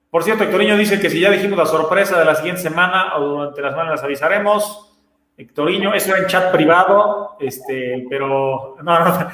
Por 0.09 0.23
cierto, 0.23 0.45
Hectorinho 0.45 0.77
dice 0.77 0.99
que 0.99 1.09
si 1.09 1.19
ya 1.19 1.29
dijimos 1.31 1.57
la 1.57 1.65
sorpresa 1.65 2.17
de 2.17 2.23
la 2.23 2.35
siguiente 2.35 2.61
semana 2.61 3.17
o 3.17 3.27
durante 3.27 3.61
las 3.61 3.71
semanas 3.73 3.95
las 3.95 4.03
avisaremos. 4.03 4.94
Hectorinho, 5.37 5.93
eso 5.93 6.11
era 6.11 6.19
en 6.19 6.27
chat 6.27 6.51
privado, 6.51 7.37
este, 7.39 8.05
pero 8.09 8.77
no, 8.81 8.99
no, 8.99 9.27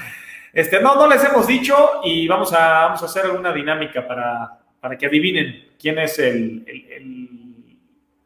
este, 0.53 0.81
no, 0.81 0.95
no 0.95 1.07
les 1.07 1.23
hemos 1.23 1.45
dicho 1.47 2.01
y 2.03 2.27
vamos 2.27 2.53
a, 2.53 2.85
vamos 2.85 3.03
a 3.03 3.05
hacer 3.05 3.25
alguna 3.25 3.53
dinámica 3.53 4.05
para, 4.05 4.59
para 4.79 4.97
que 4.97 5.05
adivinen 5.05 5.69
quién 5.79 5.99
es 5.99 6.17
el, 6.19 6.65
el, 6.67 7.29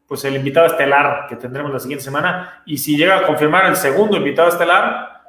pues 0.06 0.24
el 0.24 0.36
invitado 0.36 0.66
estelar 0.66 1.26
que 1.28 1.36
tendremos 1.36 1.72
la 1.72 1.78
siguiente 1.78 2.04
semana. 2.04 2.62
Y 2.64 2.78
si 2.78 2.96
llega 2.96 3.18
a 3.18 3.26
confirmar 3.26 3.66
el 3.66 3.76
segundo 3.76 4.16
invitado 4.16 4.48
estelar, 4.48 5.22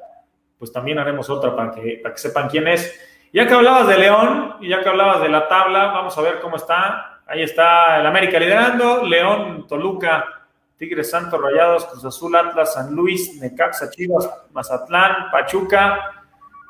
pues 0.57 0.71
también 0.71 0.99
haremos 0.99 1.29
otra 1.29 1.55
para 1.55 1.71
que, 1.71 1.99
para 2.01 2.15
que 2.15 2.21
sepan 2.21 2.49
quién 2.49 2.67
es. 2.67 2.99
Ya 3.33 3.45
que 3.45 3.53
hablabas 3.53 3.87
de 3.87 3.97
León 3.97 4.55
y 4.61 4.69
ya 4.69 4.81
que 4.81 4.89
hablabas 4.89 5.21
de 5.21 5.29
la 5.29 5.47
tabla, 5.47 5.87
vamos 5.87 6.17
a 6.17 6.21
ver 6.21 6.39
cómo 6.39 6.55
está. 6.55 7.21
Ahí 7.27 7.41
está 7.41 7.99
el 7.99 8.05
América 8.05 8.39
liderando, 8.39 9.03
León, 9.03 9.67
Toluca, 9.67 10.36
Tigres 10.77 11.09
Santos, 11.09 11.41
Rayados, 11.41 11.85
Cruz 11.85 12.05
Azul, 12.05 12.35
Atlas, 12.35 12.73
San 12.73 12.93
Luis, 12.95 13.39
Necaxa, 13.41 13.89
Chivas, 13.89 14.29
Mazatlán, 14.51 15.31
Pachuca. 15.31 16.25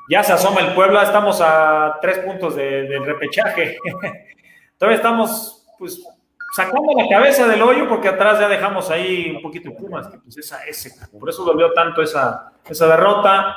Ya 0.08 0.22
se 0.22 0.32
asoma 0.32 0.60
el 0.60 0.74
Puebla, 0.74 1.02
estamos 1.02 1.40
a 1.42 1.98
tres 2.00 2.18
puntos 2.20 2.56
del 2.56 3.04
repechaje. 3.04 3.78
Todavía 4.78 4.96
estamos, 4.96 5.66
pues, 5.78 6.02
sacando 6.54 6.92
la 6.96 7.08
cabeza 7.08 7.46
del 7.46 7.60
hoyo 7.60 7.86
porque 7.88 8.08
atrás 8.08 8.40
ya 8.40 8.48
dejamos 8.48 8.90
ahí 8.90 9.34
un 9.36 9.42
poquito 9.42 9.68
de 9.68 9.76
Pumas, 9.76 10.08
que 10.08 10.18
pues 10.18 10.38
esa, 10.38 10.64
ese, 10.64 10.90
por 11.18 11.28
eso 11.28 11.44
dolió 11.44 11.72
tanto 11.74 12.00
esa, 12.02 12.52
esa 12.68 12.86
derrota. 12.86 13.56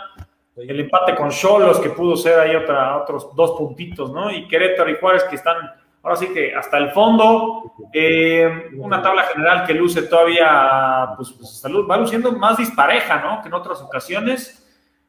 El 0.58 0.82
empate 0.82 1.16
con 1.16 1.30
Cholos, 1.30 1.80
que 1.80 1.92
pudo 1.92 2.18
ser 2.18 2.38
ahí 2.38 2.56
otra, 2.56 2.98
otros 2.98 3.34
dos 3.36 3.52
puntitos, 3.58 4.12
¿no? 4.12 4.30
Y 4.30 4.50
Querétaro 4.50 4.90
y 4.92 4.98
Juárez, 4.98 5.24
que 5.24 5.38
están 5.38 5.56
ahora 6.04 6.16
sí 6.16 6.28
que 6.34 6.56
hasta 6.56 6.78
el 6.78 6.92
fondo. 6.92 7.74
Eh, 7.94 8.70
una 8.78 9.02
tabla 9.02 9.24
general 9.24 9.66
que 9.66 9.74
luce 9.74 10.04
todavía, 10.04 11.10
pues, 11.18 11.32
pues 11.32 11.64
va 11.90 11.98
luciendo 11.98 12.32
más 12.34 12.58
dispareja, 12.58 13.22
¿no? 13.22 13.42
Que 13.42 13.50
en 13.50 13.54
otras 13.54 13.82
ocasiones. 13.82 14.58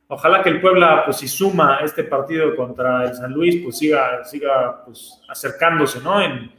Ojalá 0.08 0.42
que 0.42 0.50
el 0.50 0.60
Puebla, 0.60 1.04
pues 1.06 1.16
si 1.16 1.28
suma 1.28 1.78
este 1.82 2.04
partido 2.04 2.54
contra 2.54 3.04
el 3.04 3.14
San 3.14 3.32
Luis, 3.32 3.62
pues 3.62 3.78
siga, 3.78 4.22
siga 4.24 4.84
pues, 4.84 5.22
acercándose, 5.28 6.00
¿no? 6.00 6.20
En, 6.20 6.52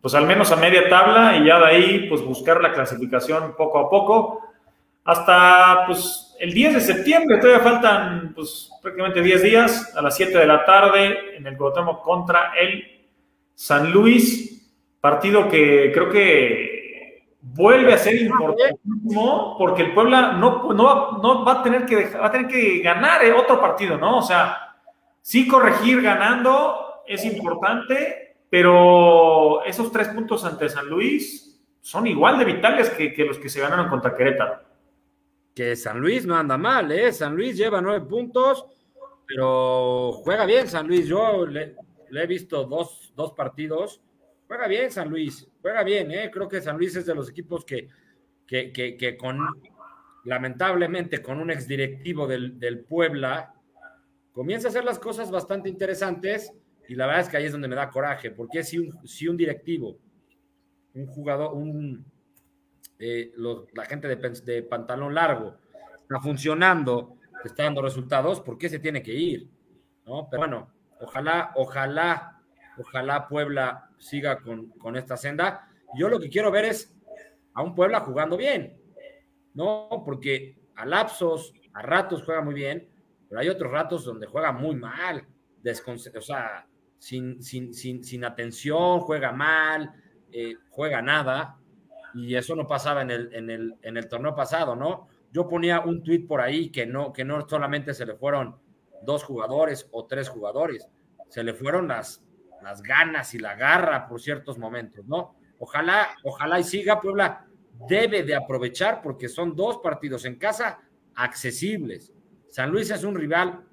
pues 0.00 0.14
al 0.14 0.26
menos 0.26 0.50
a 0.50 0.56
media 0.56 0.88
tabla 0.88 1.36
y 1.36 1.44
ya 1.44 1.60
de 1.60 1.66
ahí, 1.66 2.08
pues 2.08 2.22
buscar 2.22 2.60
la 2.60 2.72
clasificación 2.72 3.54
poco 3.56 3.78
a 3.78 3.88
poco. 3.88 4.40
Hasta, 5.04 5.84
pues, 5.86 6.34
el 6.40 6.52
10 6.52 6.74
de 6.74 6.80
septiembre, 6.80 7.38
todavía 7.38 7.62
faltan, 7.62 8.32
pues, 8.34 8.68
prácticamente 8.82 9.22
10 9.22 9.42
días, 9.42 9.96
a 9.96 10.02
las 10.02 10.16
7 10.16 10.36
de 10.38 10.46
la 10.46 10.64
tarde, 10.64 11.36
en 11.36 11.46
el 11.46 11.56
Cuauhtémoc 11.56 12.02
contra 12.02 12.52
el 12.58 12.91
San 13.62 13.92
Luis, 13.92 14.60
partido 15.00 15.48
que 15.48 15.92
creo 15.94 16.10
que 16.10 17.36
vuelve 17.40 17.94
a 17.94 17.96
ser 17.96 18.20
importantísimo 18.20 19.54
porque 19.56 19.82
el 19.82 19.94
Puebla 19.94 20.32
no, 20.32 20.72
no, 20.72 21.44
va 21.44 21.52
a 21.52 21.62
tener 21.62 21.86
que 21.86 22.06
va 22.06 22.26
a 22.26 22.32
tener 22.32 22.48
que 22.48 22.80
ganar 22.80 23.24
eh, 23.24 23.30
otro 23.30 23.60
partido, 23.60 23.96
¿no? 23.96 24.18
O 24.18 24.22
sea, 24.22 24.74
sí 25.20 25.46
corregir 25.46 26.02
ganando 26.02 27.02
es 27.06 27.24
importante, 27.24 28.34
pero 28.50 29.62
esos 29.64 29.92
tres 29.92 30.08
puntos 30.08 30.44
ante 30.44 30.68
San 30.68 30.88
Luis 30.88 31.64
son 31.80 32.08
igual 32.08 32.40
de 32.40 32.46
vitales 32.46 32.90
que, 32.90 33.14
los 33.24 33.38
que 33.38 33.48
se 33.48 33.60
ganaron 33.60 33.88
contra 33.88 34.16
Querétaro. 34.16 34.60
Que 35.54 35.76
San 35.76 36.00
Luis 36.00 36.26
no 36.26 36.36
anda 36.36 36.58
mal, 36.58 36.90
¿eh? 36.90 37.12
San 37.12 37.36
Luis 37.36 37.56
lleva 37.56 37.80
nueve 37.80 38.04
puntos, 38.06 38.66
pero 39.24 40.14
juega 40.14 40.46
bien 40.46 40.66
San 40.66 40.88
Luis. 40.88 41.06
Yo 41.06 41.46
le, 41.46 41.76
le 42.12 42.24
he 42.24 42.26
visto 42.26 42.64
dos, 42.64 43.12
dos, 43.16 43.32
partidos. 43.32 44.02
Juega 44.46 44.68
bien 44.68 44.90
San 44.90 45.08
Luis, 45.08 45.48
juega 45.62 45.82
bien, 45.82 46.10
¿eh? 46.10 46.30
Creo 46.30 46.46
que 46.46 46.60
San 46.60 46.76
Luis 46.76 46.94
es 46.94 47.06
de 47.06 47.14
los 47.14 47.30
equipos 47.30 47.64
que, 47.64 47.88
que, 48.46 48.70
que, 48.70 49.16
con, 49.16 49.38
lamentablemente, 50.24 51.22
con 51.22 51.40
un 51.40 51.50
exdirectivo 51.50 52.26
del, 52.26 52.60
del 52.60 52.80
Puebla, 52.80 53.54
comienza 54.32 54.68
a 54.68 54.70
hacer 54.70 54.84
las 54.84 54.98
cosas 54.98 55.30
bastante 55.30 55.70
interesantes 55.70 56.52
y 56.86 56.94
la 56.94 57.06
verdad 57.06 57.22
es 57.22 57.28
que 57.30 57.38
ahí 57.38 57.46
es 57.46 57.52
donde 57.52 57.68
me 57.68 57.76
da 57.76 57.88
coraje, 57.88 58.30
porque 58.30 58.62
si 58.62 58.78
un, 58.78 59.08
si 59.08 59.26
un 59.26 59.38
directivo, 59.38 59.96
un 60.92 61.06
jugador, 61.06 61.54
un, 61.54 62.04
eh, 62.98 63.32
la 63.72 63.86
gente 63.86 64.06
de, 64.06 64.16
de, 64.16 64.62
pantalón 64.64 65.14
largo 65.14 65.56
está 65.96 66.20
funcionando, 66.20 67.16
está 67.42 67.62
dando 67.62 67.80
resultados, 67.80 68.42
¿por 68.42 68.58
qué 68.58 68.68
se 68.68 68.80
tiene 68.80 69.02
que 69.02 69.14
ir? 69.14 69.48
¿No? 70.04 70.28
Pero 70.30 70.40
bueno, 70.40 70.81
Ojalá, 71.02 71.50
ojalá, 71.56 72.40
ojalá 72.78 73.28
Puebla 73.28 73.90
siga 73.98 74.38
con, 74.40 74.96
esta 74.96 75.16
senda. 75.16 75.68
Yo 75.96 76.08
lo 76.08 76.20
que 76.20 76.28
quiero 76.28 76.50
ver 76.50 76.66
es 76.66 76.94
a 77.54 77.62
un 77.62 77.74
Puebla 77.74 78.00
jugando 78.00 78.36
bien, 78.36 78.80
¿no? 79.54 79.88
Porque 80.04 80.56
a 80.76 80.86
lapsos, 80.86 81.52
a 81.74 81.82
ratos 81.82 82.22
juega 82.24 82.40
muy 82.40 82.54
bien, 82.54 82.88
pero 83.28 83.40
hay 83.40 83.48
otros 83.48 83.70
ratos 83.70 84.04
donde 84.04 84.26
juega 84.26 84.52
muy 84.52 84.76
mal, 84.76 85.26
o 85.64 86.20
sea, 86.20 86.66
sin, 86.98 87.42
sin, 87.42 88.24
atención, 88.24 89.00
juega 89.00 89.32
mal, 89.32 89.92
eh, 90.30 90.54
juega 90.70 91.02
nada, 91.02 91.58
y 92.14 92.34
eso 92.36 92.54
no 92.54 92.66
pasaba 92.66 93.02
en 93.02 93.10
el, 93.10 93.34
en 93.34 93.50
el, 93.50 93.74
en 93.82 93.96
el 93.96 94.08
torneo 94.08 94.34
pasado, 94.34 94.76
¿no? 94.76 95.08
Yo 95.32 95.48
ponía 95.48 95.80
un 95.80 96.02
tuit 96.02 96.28
por 96.28 96.40
ahí 96.40 96.70
que 96.70 96.86
no, 96.86 97.12
que 97.12 97.24
no 97.24 97.48
solamente 97.48 97.92
se 97.92 98.06
le 98.06 98.14
fueron 98.14 98.61
dos 99.04 99.24
jugadores 99.24 99.88
o 99.92 100.06
tres 100.06 100.28
jugadores. 100.28 100.88
Se 101.28 101.42
le 101.42 101.54
fueron 101.54 101.88
las, 101.88 102.24
las 102.62 102.82
ganas 102.82 103.34
y 103.34 103.38
la 103.38 103.54
garra 103.54 104.06
por 104.06 104.20
ciertos 104.20 104.58
momentos, 104.58 105.06
¿no? 105.06 105.36
Ojalá, 105.58 106.08
ojalá 106.24 106.60
y 106.60 106.64
siga 106.64 107.00
Puebla. 107.00 107.46
Debe 107.88 108.22
de 108.22 108.34
aprovechar 108.34 109.00
porque 109.02 109.28
son 109.28 109.56
dos 109.56 109.78
partidos 109.78 110.24
en 110.24 110.36
casa 110.36 110.80
accesibles. 111.14 112.12
San 112.48 112.70
Luis 112.70 112.90
es 112.90 113.02
un 113.02 113.14
rival, 113.14 113.64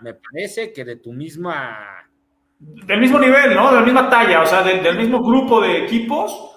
me 0.00 0.14
parece 0.14 0.72
que 0.72 0.84
de 0.84 0.96
tu 0.96 1.12
misma... 1.12 2.10
Del 2.58 3.00
mismo 3.00 3.18
nivel, 3.18 3.54
¿no? 3.54 3.70
De 3.70 3.80
la 3.80 3.84
misma 3.84 4.08
talla, 4.10 4.42
o 4.42 4.46
sea, 4.46 4.62
del 4.62 4.96
mismo 4.96 5.22
grupo 5.22 5.60
de 5.60 5.84
equipos 5.84 6.50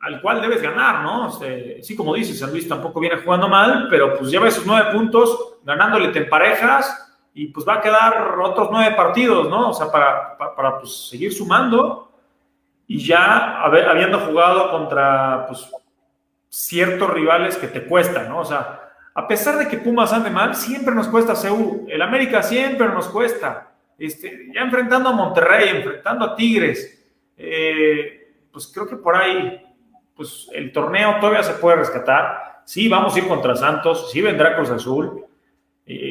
al 0.00 0.22
cual 0.22 0.40
debes 0.40 0.62
ganar, 0.62 1.02
¿no? 1.02 1.28
Este, 1.28 1.82
sí, 1.82 1.94
como 1.94 2.14
dices, 2.14 2.38
San 2.38 2.50
Luis 2.50 2.66
tampoco 2.66 3.00
viene 3.00 3.18
jugando 3.18 3.48
mal, 3.48 3.86
pero 3.90 4.16
pues 4.16 4.30
lleva 4.30 4.48
esos 4.48 4.66
nueve 4.66 4.90
puntos, 4.92 5.58
ganándole 5.62 6.08
te 6.08 6.20
emparejas 6.20 7.09
y 7.34 7.46
pues 7.48 7.66
va 7.66 7.74
a 7.74 7.80
quedar 7.80 8.38
otros 8.40 8.68
nueve 8.70 8.94
partidos, 8.94 9.48
¿no? 9.48 9.70
O 9.70 9.72
sea, 9.72 9.90
para, 9.90 10.36
para, 10.36 10.78
pues, 10.78 11.08
seguir 11.08 11.32
sumando 11.32 12.12
y 12.86 12.98
ya 12.98 13.62
habiendo 13.62 14.18
jugado 14.20 14.70
contra 14.70 15.46
pues, 15.46 15.70
ciertos 16.48 17.08
rivales 17.10 17.56
que 17.56 17.68
te 17.68 17.84
cuestan, 17.84 18.28
¿no? 18.28 18.40
O 18.40 18.44
sea, 18.44 18.80
a 19.14 19.28
pesar 19.28 19.58
de 19.58 19.68
que 19.68 19.78
Pumas 19.78 20.12
ande 20.12 20.30
mal, 20.30 20.54
siempre 20.54 20.94
nos 20.94 21.08
cuesta 21.08 21.34
CU. 21.34 21.86
El 21.88 22.02
América 22.02 22.42
siempre 22.42 22.88
nos 22.88 23.08
cuesta. 23.08 23.72
Este, 23.98 24.48
ya 24.54 24.62
enfrentando 24.62 25.10
a 25.10 25.12
Monterrey, 25.12 25.68
enfrentando 25.68 26.24
a 26.24 26.34
Tigres, 26.34 27.00
eh, 27.36 28.34
pues 28.50 28.66
creo 28.72 28.88
que 28.88 28.96
por 28.96 29.14
ahí, 29.14 29.62
pues 30.16 30.48
el 30.52 30.72
torneo 30.72 31.16
todavía 31.20 31.42
se 31.42 31.54
puede 31.54 31.76
rescatar. 31.76 32.62
Sí, 32.64 32.88
vamos 32.88 33.14
a 33.14 33.18
ir 33.18 33.28
contra 33.28 33.54
Santos, 33.54 34.10
sí 34.10 34.20
vendrá 34.20 34.56
Cruz 34.56 34.70
Azul, 34.70 35.24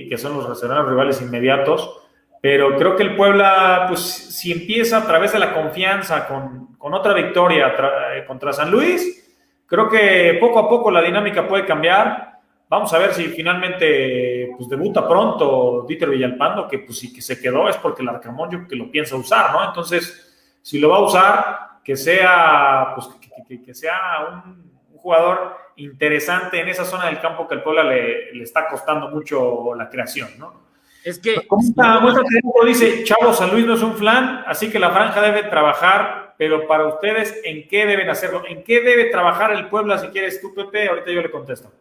que 0.09 0.17
son 0.17 0.33
los 0.33 0.61
rivales 0.61 1.21
inmediatos. 1.21 2.01
Pero 2.41 2.77
creo 2.77 2.95
que 2.95 3.03
el 3.03 3.15
Puebla, 3.15 3.85
pues 3.87 4.01
si 4.01 4.51
empieza 4.51 4.97
a 4.97 5.05
través 5.05 5.33
de 5.33 5.39
la 5.39 5.53
confianza 5.53 6.25
con, 6.27 6.75
con 6.77 6.93
otra 6.93 7.13
victoria 7.13 7.73
eh, 8.15 8.23
contra 8.25 8.53
San 8.53 8.71
Luis, 8.71 9.35
creo 9.65 9.89
que 9.89 10.37
poco 10.39 10.59
a 10.59 10.69
poco 10.69 10.89
la 10.89 11.01
dinámica 11.01 11.47
puede 11.47 11.65
cambiar. 11.65 12.39
Vamos 12.69 12.93
a 12.93 12.99
ver 12.99 13.13
si 13.13 13.25
finalmente 13.25 14.51
pues, 14.55 14.69
debuta 14.69 15.05
pronto 15.07 15.85
Dieter 15.87 16.09
Villalpando, 16.09 16.67
que 16.67 16.79
pues 16.79 16.99
si 16.99 17.11
que 17.11 17.21
se 17.21 17.41
quedó 17.41 17.67
es 17.67 17.75
porque 17.77 18.03
el 18.03 18.09
Arcamón 18.09 18.49
yo 18.51 18.67
que 18.67 18.75
lo 18.75 18.89
piensa 18.89 19.17
usar, 19.17 19.51
¿no? 19.51 19.65
Entonces, 19.65 20.57
si 20.61 20.79
lo 20.79 20.89
va 20.89 20.97
a 20.97 21.01
usar, 21.01 21.59
que 21.83 21.97
sea, 21.97 22.93
pues, 22.95 23.07
que, 23.47 23.61
que 23.61 23.73
sea 23.73 24.43
un, 24.45 24.68
jugador 25.01 25.57
interesante 25.77 26.59
en 26.59 26.67
esa 26.69 26.85
zona 26.85 27.07
del 27.07 27.21
campo 27.21 27.47
que 27.47 27.55
el 27.55 27.63
Puebla 27.63 27.83
le, 27.83 28.33
le 28.33 28.43
está 28.43 28.67
costando 28.67 29.09
mucho 29.09 29.73
la 29.75 29.89
creación, 29.89 30.29
¿no? 30.37 30.69
Es 31.03 31.19
que. 31.19 31.47
Como 31.47 32.65
dice, 32.65 33.03
Chavo 33.03 33.33
San 33.33 33.51
Luis 33.51 33.65
no 33.65 33.73
es 33.73 33.81
un 33.81 33.95
flan, 33.95 34.43
así 34.45 34.69
que 34.69 34.79
la 34.79 34.91
franja 34.91 35.21
debe 35.21 35.43
trabajar, 35.43 36.35
pero 36.37 36.67
para 36.67 36.87
ustedes, 36.87 37.39
¿en 37.43 37.67
qué 37.67 37.85
deben 37.85 38.09
hacerlo? 38.09 38.43
¿En 38.47 38.63
qué 38.63 38.81
debe 38.81 39.05
trabajar 39.05 39.51
el 39.51 39.69
Puebla 39.69 39.97
si 39.97 40.07
quieres 40.07 40.41
tú, 40.41 40.53
Pepe? 40.53 40.89
Ahorita 40.89 41.11
yo 41.11 41.21
le 41.21 41.31
contesto. 41.31 41.71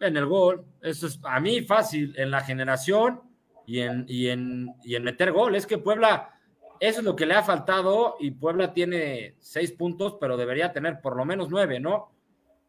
En 0.00 0.16
el 0.16 0.26
gol. 0.26 0.64
Eso 0.82 1.06
es 1.06 1.18
a 1.24 1.40
mí 1.40 1.62
fácil, 1.62 2.14
en 2.16 2.30
la 2.30 2.40
generación 2.40 3.20
y 3.66 3.80
en, 3.80 4.04
y 4.08 4.28
en, 4.28 4.74
y 4.82 4.96
en 4.96 5.04
meter 5.04 5.32
gol. 5.32 5.54
Es 5.54 5.66
que 5.66 5.78
Puebla, 5.78 6.30
eso 6.80 7.00
es 7.00 7.04
lo 7.04 7.16
que 7.16 7.26
le 7.26 7.34
ha 7.34 7.42
faltado 7.42 8.16
y 8.20 8.30
Puebla 8.32 8.72
tiene 8.72 9.34
seis 9.38 9.72
puntos, 9.72 10.16
pero 10.20 10.36
debería 10.36 10.72
tener 10.72 11.00
por 11.00 11.16
lo 11.16 11.24
menos 11.24 11.48
nueve, 11.48 11.80
¿no? 11.80 12.12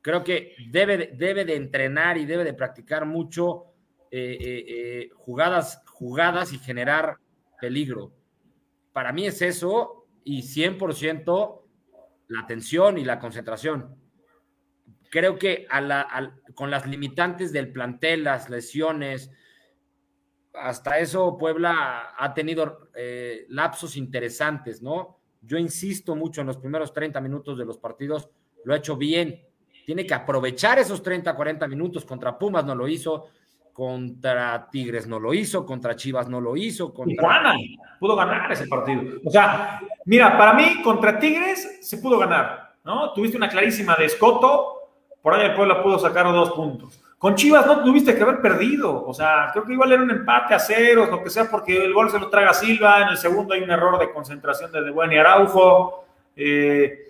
Creo 0.02 0.24
que 0.24 0.56
debe, 0.70 1.12
debe 1.16 1.46
de 1.46 1.56
entrenar 1.56 2.18
y 2.18 2.26
debe 2.26 2.44
de 2.44 2.54
practicar 2.54 3.06
mucho 3.06 3.66
eh, 4.12 4.38
eh, 4.40 4.66
eh, 4.68 5.10
jugadas, 5.14 5.84
jugadas 5.86 6.52
y 6.52 6.58
generar 6.58 7.18
peligro. 7.62 8.12
Para 8.92 9.14
mí 9.14 9.28
es 9.28 9.42
eso 9.42 10.08
y 10.24 10.42
100% 10.42 11.62
la 12.30 12.40
atención 12.42 12.98
y 12.98 13.06
la 13.06 13.20
concentración. 13.20 13.96
Creo 15.12 15.38
que 15.38 15.68
con 16.54 16.70
las 16.70 16.86
limitantes 16.86 17.52
del 17.52 17.72
plantel, 17.72 18.24
las 18.24 18.50
lesiones, 18.50 19.32
hasta 20.54 21.00
eso 21.00 21.38
Puebla 21.38 22.14
ha 22.16 22.34
tenido 22.36 22.90
lapsos 23.48 23.98
interesantes, 23.98 24.84
¿no? 24.84 25.20
Yo 25.42 25.58
insisto 25.58 26.16
mucho 26.16 26.42
en 26.42 26.48
los 26.48 26.58
primeros 26.58 26.94
30 26.94 27.20
minutos 27.22 27.58
de 27.58 27.66
los 27.66 27.80
partidos, 27.80 28.30
lo 28.66 28.74
ha 28.74 28.78
hecho 28.78 28.98
bien. 28.98 29.49
Tiene 29.90 30.06
que 30.06 30.14
aprovechar 30.14 30.78
esos 30.78 31.02
30, 31.02 31.36
40 31.36 31.68
minutos. 31.68 32.06
Contra 32.06 32.38
Pumas 32.38 32.64
no 32.64 32.76
lo 32.76 32.88
hizo, 32.88 33.30
contra 33.74 34.70
Tigres 34.70 35.08
no 35.08 35.20
lo 35.20 35.34
hizo, 35.34 35.66
contra 35.66 35.96
Chivas 35.96 36.30
no 36.30 36.40
lo 36.40 36.56
hizo. 36.56 36.94
Contra... 36.94 37.16
Tijuana 37.16 37.56
pudo 38.00 38.16
ganar 38.16 38.52
ese 38.52 38.68
partido. 38.68 39.02
O 39.26 39.32
sea, 39.32 39.82
mira, 40.06 40.38
para 40.38 40.54
mí 40.54 40.84
contra 40.84 41.18
Tigres 41.18 41.80
se 41.82 41.98
pudo 41.98 42.20
ganar, 42.20 42.76
¿no? 42.84 43.14
Tuviste 43.14 43.36
una 43.36 43.50
clarísima 43.50 43.96
de 43.96 44.06
Escoto, 44.06 44.92
por 45.24 45.34
ahí 45.34 45.48
el 45.48 45.56
Puebla 45.56 45.82
pudo 45.82 45.98
sacar 45.98 46.26
dos 46.28 46.52
puntos. 46.52 47.04
Con 47.18 47.34
Chivas 47.34 47.66
no 47.66 47.84
tuviste 47.84 48.16
que 48.16 48.22
haber 48.22 48.42
perdido. 48.42 49.08
O 49.08 49.14
sea, 49.16 49.50
creo 49.52 49.66
que 49.66 49.74
igual 49.74 49.92
era 49.92 50.04
un 50.04 50.12
empate 50.12 50.54
a 50.54 50.60
ceros, 50.60 51.10
lo 51.10 51.24
que 51.24 51.32
sea, 51.32 51.50
porque 51.50 51.84
el 51.84 51.96
gol 51.96 52.12
se 52.12 52.20
lo 52.20 52.30
traga 52.30 52.54
Silva. 52.54 53.02
En 53.02 53.08
el 53.08 53.18
segundo 53.18 53.56
hay 53.56 53.64
un 53.64 53.72
error 53.72 53.98
de 53.98 54.12
concentración 54.12 54.72
de 54.72 54.84
De 54.84 54.92
Buen 54.92 55.12
y 55.12 55.18
Araujo. 55.18 56.06
Eh, 56.36 57.09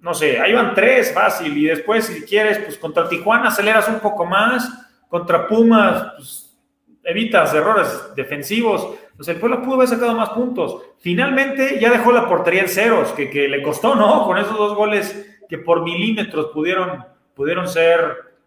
no 0.00 0.14
sé, 0.14 0.40
ahí 0.40 0.52
van 0.52 0.74
tres 0.74 1.12
fácil. 1.12 1.56
Y 1.56 1.64
después, 1.66 2.06
si 2.06 2.22
quieres, 2.22 2.58
pues 2.58 2.78
contra 2.78 3.08
Tijuana 3.08 3.48
aceleras 3.48 3.88
un 3.88 4.00
poco 4.00 4.24
más. 4.24 4.86
Contra 5.08 5.46
Pumas, 5.48 6.12
pues 6.16 6.58
evitas 7.04 7.52
errores 7.54 8.10
defensivos. 8.14 8.94
Pues 9.16 9.28
el 9.28 9.36
Puebla 9.36 9.60
pudo 9.60 9.74
haber 9.74 9.88
sacado 9.88 10.14
más 10.14 10.30
puntos. 10.30 10.82
Finalmente 10.98 11.78
ya 11.80 11.90
dejó 11.90 12.12
la 12.12 12.28
portería 12.28 12.62
en 12.62 12.68
ceros, 12.68 13.12
que, 13.12 13.28
que 13.28 13.48
le 13.48 13.62
costó, 13.62 13.94
¿no? 13.94 14.24
Con 14.24 14.38
esos 14.38 14.56
dos 14.56 14.74
goles 14.74 15.38
que 15.48 15.58
por 15.58 15.82
milímetros 15.82 16.46
pudieron, 16.54 17.04
pudieron 17.34 17.68
ser 17.68 18.00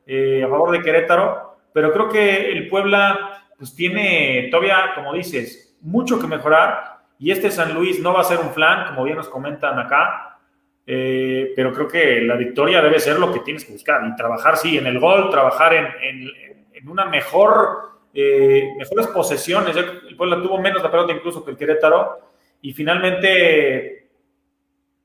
eh, 0.08 0.44
a 0.44 0.50
favor 0.50 0.72
de 0.72 0.82
Querétaro, 0.82 1.58
pero 1.74 1.92
creo 1.92 2.10
que 2.10 2.52
el 2.52 2.70
Puebla 2.70 3.46
pues 3.58 3.76
tiene 3.76 4.48
todavía, 4.50 4.94
como 4.96 5.14
dices, 5.14 5.78
mucho 5.82 6.20
que 6.20 6.28
mejorar 6.28 7.02
y 7.20 7.32
este 7.32 7.52
San 7.52 7.74
Luis 7.74 8.00
no 8.00 8.14
va 8.14 8.22
a 8.22 8.26
ser 8.26 8.40
un 8.40 8.52
flan, 8.52 8.88
como 8.88 9.04
bien 9.04 9.18
nos 9.18 9.30
comentan 9.30 9.78
acá, 9.80 10.33
eh, 10.86 11.54
pero 11.56 11.72
creo 11.72 11.88
que 11.88 12.22
la 12.22 12.36
victoria 12.36 12.82
debe 12.82 13.00
ser 13.00 13.20
lo 13.20 13.32
que 13.32 13.40
tienes 13.40 13.66
que 13.66 13.74
buscar 13.74 14.02
y 14.06 14.16
trabajar, 14.16 14.58
sí, 14.58 14.78
en 14.78 14.88
el 14.88 15.00
gol, 15.00 15.30
trabajar 15.30 15.74
en, 15.74 16.32
una 16.86 17.06
mejor, 17.06 18.02
eh, 18.14 18.74
mejores 18.78 19.08
posesiones. 19.08 19.76
El 19.78 20.18
Puebla 20.18 20.42
tuvo 20.42 20.60
menos 20.60 20.84
la 20.84 20.92
pelota 20.92 21.14
incluso 21.14 21.46
que 21.46 21.52
el 21.52 21.58
Querétaro 21.58 22.20
y 22.62 22.74
finalmente 22.74 24.10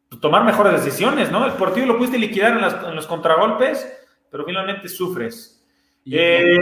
pues, 0.09 0.21
tomar 0.21 0.45
mejores 0.45 0.73
decisiones, 0.73 1.31
¿no? 1.31 1.47
El 1.47 1.53
partido 1.53 1.87
lo 1.87 1.97
pudiste 1.97 2.19
liquidar 2.19 2.59
en, 2.59 2.89
en 2.89 2.97
los 2.97 3.07
contragolpes 3.07 3.99
pero 4.31 4.45
finalmente 4.45 4.89
sufres. 4.89 5.65
Eh, 6.11 6.57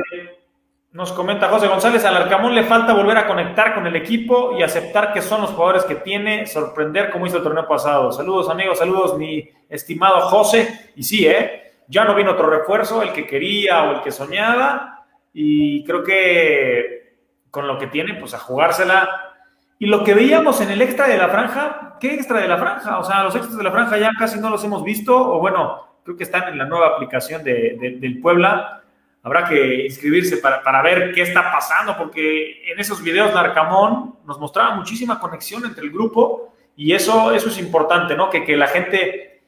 nos 0.97 1.12
comenta 1.12 1.51
José 1.51 1.68
González, 1.68 2.03
al 2.07 2.16
Arcamón 2.16 2.55
le 2.55 2.64
falta 2.64 2.94
volver 2.94 3.18
a 3.18 3.26
conectar 3.26 3.74
con 3.74 3.86
el 3.86 3.94
equipo 3.97 4.57
y 4.59 4.62
aceptar 4.62 5.12
que 5.12 5.20
son 5.20 5.42
los 5.42 5.51
jugadores 5.51 5.84
que 5.84 5.97
tiene, 5.97 6.47
sorprender 6.47 7.11
como 7.11 7.26
hizo 7.26 7.36
el 7.36 7.42
torneo 7.42 7.68
pasado. 7.68 8.11
Saludos 8.12 8.49
amigos, 8.49 8.78
saludos 8.78 9.18
mi 9.18 9.47
estimado 9.68 10.22
José. 10.22 10.92
Y 10.97 11.03
sí, 11.03 11.26
¿eh? 11.26 11.74
ya 11.86 12.07
no 12.07 12.14
vino 12.14 12.32
otro 12.32 12.49
refuerzo, 12.49 13.03
el 13.03 13.12
que 13.12 13.26
quería 13.26 13.82
o 13.82 13.97
el 13.97 14.01
que 14.01 14.11
soñaba, 14.11 15.05
y 15.34 15.84
creo 15.84 16.03
que 16.03 17.18
con 17.51 17.68
lo 17.68 17.76
que 17.78 17.88
tiene, 17.88 18.14
pues 18.14 18.32
a 18.32 18.38
jugársela. 18.38 19.34
Y 19.78 19.84
lo 19.84 20.03
que 20.03 20.14
veíamos 20.14 20.62
en 20.62 20.70
el 20.70 20.80
extra 20.80 21.09
de 21.09 21.18
la 21.18 21.28
franja, 21.28 21.99
¿qué 22.01 22.14
extra 22.14 22.40
de 22.40 22.49
la 22.49 22.57
franja? 22.57 22.99
O 22.99 23.05
sea, 23.05 23.22
los 23.22 23.36
extras 23.36 23.59
de 23.59 23.64
la 23.64 23.70
franja 23.70 23.99
ya 23.99 24.12
casi 24.18 24.40
no 24.40 24.49
los 24.49 24.64
hemos 24.64 24.82
visto, 24.82 25.14
o 25.14 25.40
bueno, 25.40 25.99
creo 26.05 26.16
que 26.16 26.24
están 26.24 26.49
en 26.49 26.57
la 26.57 26.64
nueva 26.64 26.86
aplicación 26.94 27.44
de, 27.44 27.99
del 28.01 28.18
Puebla. 28.22 28.82
Habrá 29.27 29.45
que 29.45 29.87
inscribirse 29.87 30.37
para, 30.37 30.62
para, 30.62 30.81
ver 30.83 31.12
qué 31.12 31.22
está 31.22 31.51
pasando, 31.51 31.99
porque 31.99 32.62
en 32.70 32.79
esos 32.79 33.03
videos 33.03 33.35
Narcamón 33.35 34.20
nos 34.24 34.39
mostraba 34.39 34.77
muchísima 34.77 35.18
conexión 35.18 35.64
entre 35.64 35.83
el 35.83 35.91
grupo 35.91 36.55
y 36.77 36.93
eso, 36.93 37.33
eso 37.33 37.49
es 37.49 37.59
importante, 37.59 38.14
¿no? 38.14 38.31
Que, 38.31 38.45
que 38.45 38.57
la 38.57 38.68
gente 38.68 39.43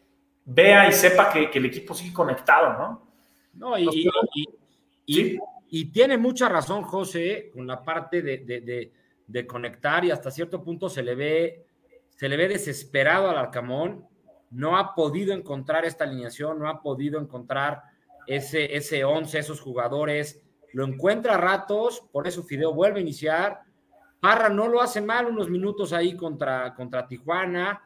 vea 0.45 0.89
y 0.89 0.93
sepa 0.93 1.31
que, 1.31 1.49
que, 1.49 1.61
el 1.61 1.66
equipo 1.66 1.95
sigue 1.95 2.12
conectado, 2.12 2.72
¿no? 2.72 3.09
No, 3.53 3.79
y, 3.79 4.11
y, 5.07 5.39
y, 5.70 5.85
tiene 5.93 6.18
mucha 6.18 6.49
razón 6.49 6.83
José 6.83 7.53
con 7.55 7.64
la 7.64 7.85
parte 7.85 8.20
de, 8.20 8.39
de, 8.39 8.93
de, 9.29 9.47
conectar 9.47 10.05
y 10.05 10.11
hasta 10.11 10.33
cierto 10.33 10.64
punto 10.64 10.89
se 10.89 11.05
le 11.05 11.14
ve, 11.14 11.66
se 12.16 12.29
le 12.29 12.37
ve 12.37 12.49
desesperado 12.49 13.31
al 13.31 13.39
Arcamón 13.39 14.09
no 14.51 14.76
ha 14.76 14.97
podido 14.97 15.33
encontrar 15.33 15.85
esta 15.85 16.03
alineación, 16.03 16.59
no 16.59 16.68
ha 16.68 16.83
podido 16.83 17.20
encontrar 17.20 17.83
ese, 18.29 18.76
ese 18.76 19.05
11, 19.05 19.39
esos 19.39 19.61
jugadores. 19.61 20.43
Lo 20.72 20.85
encuentra 20.85 21.35
a 21.35 21.39
ratos, 21.39 22.05
por 22.12 22.29
eso 22.29 22.43
Fideo 22.43 22.74
vuelve 22.74 22.99
a 22.99 23.03
iniciar. 23.03 23.61
Parra 24.20 24.49
no 24.49 24.68
lo 24.68 24.83
hace 24.83 25.01
mal 25.01 25.26
unos 25.26 25.49
minutos 25.49 25.93
ahí 25.93 26.14
contra, 26.14 26.74
contra 26.74 27.07
Tijuana, 27.07 27.83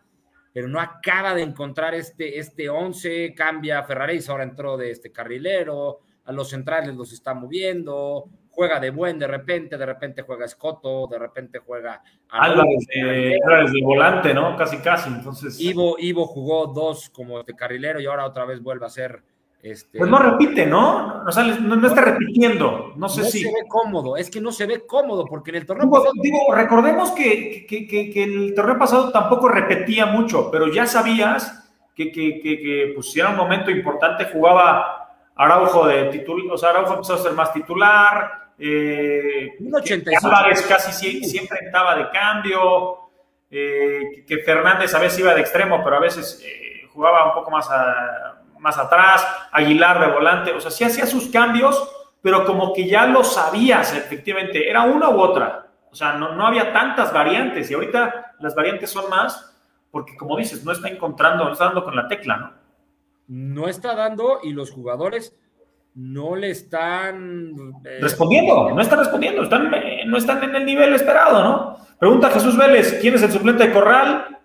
pero 0.52 0.66
no 0.66 0.80
acaba 0.80 1.34
de 1.34 1.42
encontrar 1.42 1.94
este, 1.94 2.38
este 2.38 2.68
11. 2.68 3.34
Cambia 3.34 3.82
Ferraréis, 3.84 4.28
ahora 4.28 4.44
entró 4.44 4.76
de 4.76 4.90
este 4.90 5.12
carrilero, 5.12 6.00
a 6.24 6.32
los 6.32 6.50
centrales 6.50 6.94
los 6.94 7.12
está 7.12 7.34
moviendo, 7.34 8.28
juega 8.50 8.80
de 8.80 8.90
buen 8.90 9.18
de 9.18 9.26
repente, 9.26 9.76
de 9.76 9.86
repente 9.86 10.22
juega 10.22 10.44
Escoto, 10.44 11.06
de 11.06 11.18
repente 11.18 11.58
juega 11.58 12.02
Álvarez 12.28 12.86
de, 12.92 13.38
volante, 13.82 14.34
¿no? 14.34 14.56
Casi, 14.56 14.78
casi. 14.78 15.08
Entonces. 15.08 15.60
Ivo, 15.60 15.96
Ivo 15.98 16.26
jugó 16.26 16.66
dos 16.66 17.10
como 17.10 17.42
de 17.42 17.54
carrilero 17.54 18.00
y 18.00 18.06
ahora 18.06 18.26
otra 18.26 18.44
vez 18.44 18.60
vuelve 18.60 18.86
a 18.86 18.90
ser. 18.90 19.22
Este... 19.62 19.96
Pues 19.96 20.10
no 20.10 20.18
repite, 20.18 20.66
¿no? 20.66 21.22
O 21.24 21.30
sea, 21.30 21.44
no, 21.44 21.86
está 21.86 22.00
repitiendo. 22.00 22.94
No 22.96 23.08
sé 23.08 23.24
si. 23.24 23.44
No 23.44 23.50
se 23.50 23.54
ve 23.62 23.68
cómodo, 23.68 24.16
es 24.16 24.28
que 24.28 24.40
no 24.40 24.50
se 24.50 24.66
ve 24.66 24.84
cómodo, 24.84 25.24
porque 25.24 25.50
en 25.50 25.56
el 25.56 25.66
torneo 25.66 25.84
digo, 25.86 25.96
pasado. 25.98 26.12
Digo, 26.20 26.54
recordemos 26.54 27.12
que, 27.12 27.64
que, 27.68 27.86
que, 27.86 28.22
el 28.24 28.54
torneo 28.54 28.76
pasado 28.76 29.12
tampoco 29.12 29.48
repetía 29.48 30.06
mucho, 30.06 30.50
pero 30.50 30.66
ya 30.66 30.86
sabías 30.86 31.62
que, 31.94 32.10
que, 32.10 32.92
pues, 32.94 33.12
si 33.12 33.20
era 33.20 33.30
un 33.30 33.36
momento 33.36 33.70
importante, 33.70 34.24
jugaba 34.32 35.16
Araujo 35.36 35.86
de 35.86 36.06
titular, 36.06 36.52
o 36.52 36.58
sea, 36.58 36.70
Araujo 36.70 36.94
empezó 36.94 37.14
a 37.14 37.18
ser 37.18 37.32
más 37.32 37.52
titular, 37.52 38.42
eh, 38.58 39.52
Álvarez 40.22 40.62
casi 40.62 41.22
siempre 41.22 41.58
estaba 41.64 41.96
de 41.96 42.10
cambio, 42.10 42.98
eh, 43.50 44.24
que 44.26 44.38
Fernández 44.38 44.94
a 44.94 44.98
veces 44.98 45.20
iba 45.20 45.34
de 45.34 45.40
extremo, 45.40 45.82
pero 45.82 45.96
a 45.96 46.00
veces 46.00 46.42
eh, 46.44 46.88
jugaba 46.92 47.28
un 47.28 47.34
poco 47.34 47.50
más, 47.50 47.68
más 48.62 48.78
atrás, 48.78 49.26
Aguilar 49.50 50.00
de 50.00 50.12
volante, 50.12 50.52
o 50.52 50.60
sea, 50.60 50.70
sí 50.70 50.84
hacía 50.84 51.04
sus 51.04 51.26
cambios, 51.26 51.90
pero 52.22 52.46
como 52.46 52.72
que 52.72 52.86
ya 52.86 53.06
lo 53.06 53.24
sabías, 53.24 53.94
efectivamente, 53.94 54.70
era 54.70 54.82
una 54.82 55.10
u 55.10 55.20
otra, 55.20 55.66
o 55.90 55.94
sea, 55.94 56.14
no, 56.14 56.34
no 56.34 56.46
había 56.46 56.72
tantas 56.72 57.12
variantes 57.12 57.70
y 57.70 57.74
ahorita 57.74 58.36
las 58.38 58.54
variantes 58.54 58.90
son 58.90 59.10
más 59.10 59.52
porque 59.92 60.16
como 60.16 60.38
dices, 60.38 60.64
no 60.64 60.72
está 60.72 60.88
encontrando, 60.88 61.44
no 61.44 61.52
está 61.52 61.66
dando 61.66 61.84
con 61.84 61.94
la 61.94 62.08
tecla, 62.08 62.36
¿no? 62.38 62.52
No 63.28 63.68
está 63.68 63.94
dando 63.94 64.40
y 64.42 64.52
los 64.52 64.70
jugadores 64.70 65.36
no 65.94 66.34
le 66.34 66.50
están 66.50 67.74
eh, 67.84 67.98
respondiendo, 68.00 68.70
no 68.70 68.80
están 68.80 68.98
respondiendo, 68.98 69.42
están, 69.42 69.72
eh, 69.74 70.04
no 70.06 70.16
están 70.16 70.42
en 70.42 70.56
el 70.56 70.64
nivel 70.64 70.94
esperado, 70.94 71.44
¿no? 71.44 71.76
Pregunta 71.98 72.30
Jesús 72.30 72.56
Vélez, 72.56 72.98
¿quién 73.02 73.14
es 73.14 73.22
el 73.22 73.30
suplente 73.30 73.66
de 73.66 73.72
Corral? 73.72 74.38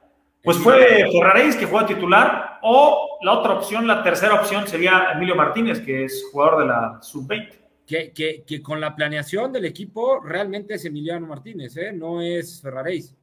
Pues 0.43 0.57
fue 0.57 1.07
Ferraréis 1.11 1.55
que 1.55 1.65
juega 1.65 1.87
titular, 1.87 2.59
o 2.61 3.06
la 3.21 3.33
otra 3.33 3.53
opción, 3.53 3.87
la 3.87 4.03
tercera 4.03 4.35
opción 4.35 4.67
sería 4.67 5.11
Emilio 5.13 5.35
Martínez, 5.35 5.81
que 5.81 6.05
es 6.05 6.25
jugador 6.31 6.59
de 6.59 6.65
la 6.67 6.99
sub-20. 7.01 7.53
Que, 7.85 8.11
que, 8.45 8.61
con 8.61 8.81
la 8.81 8.93
planeación 8.95 9.53
del 9.53 9.63
equipo 9.63 10.19
realmente 10.19 10.73
es 10.73 10.83
Emiliano 10.83 11.25
Martínez, 11.25 11.77
¿eh? 11.77 11.93
no 11.93 12.21
es 12.21 12.61
Ferraréis. 12.61 13.15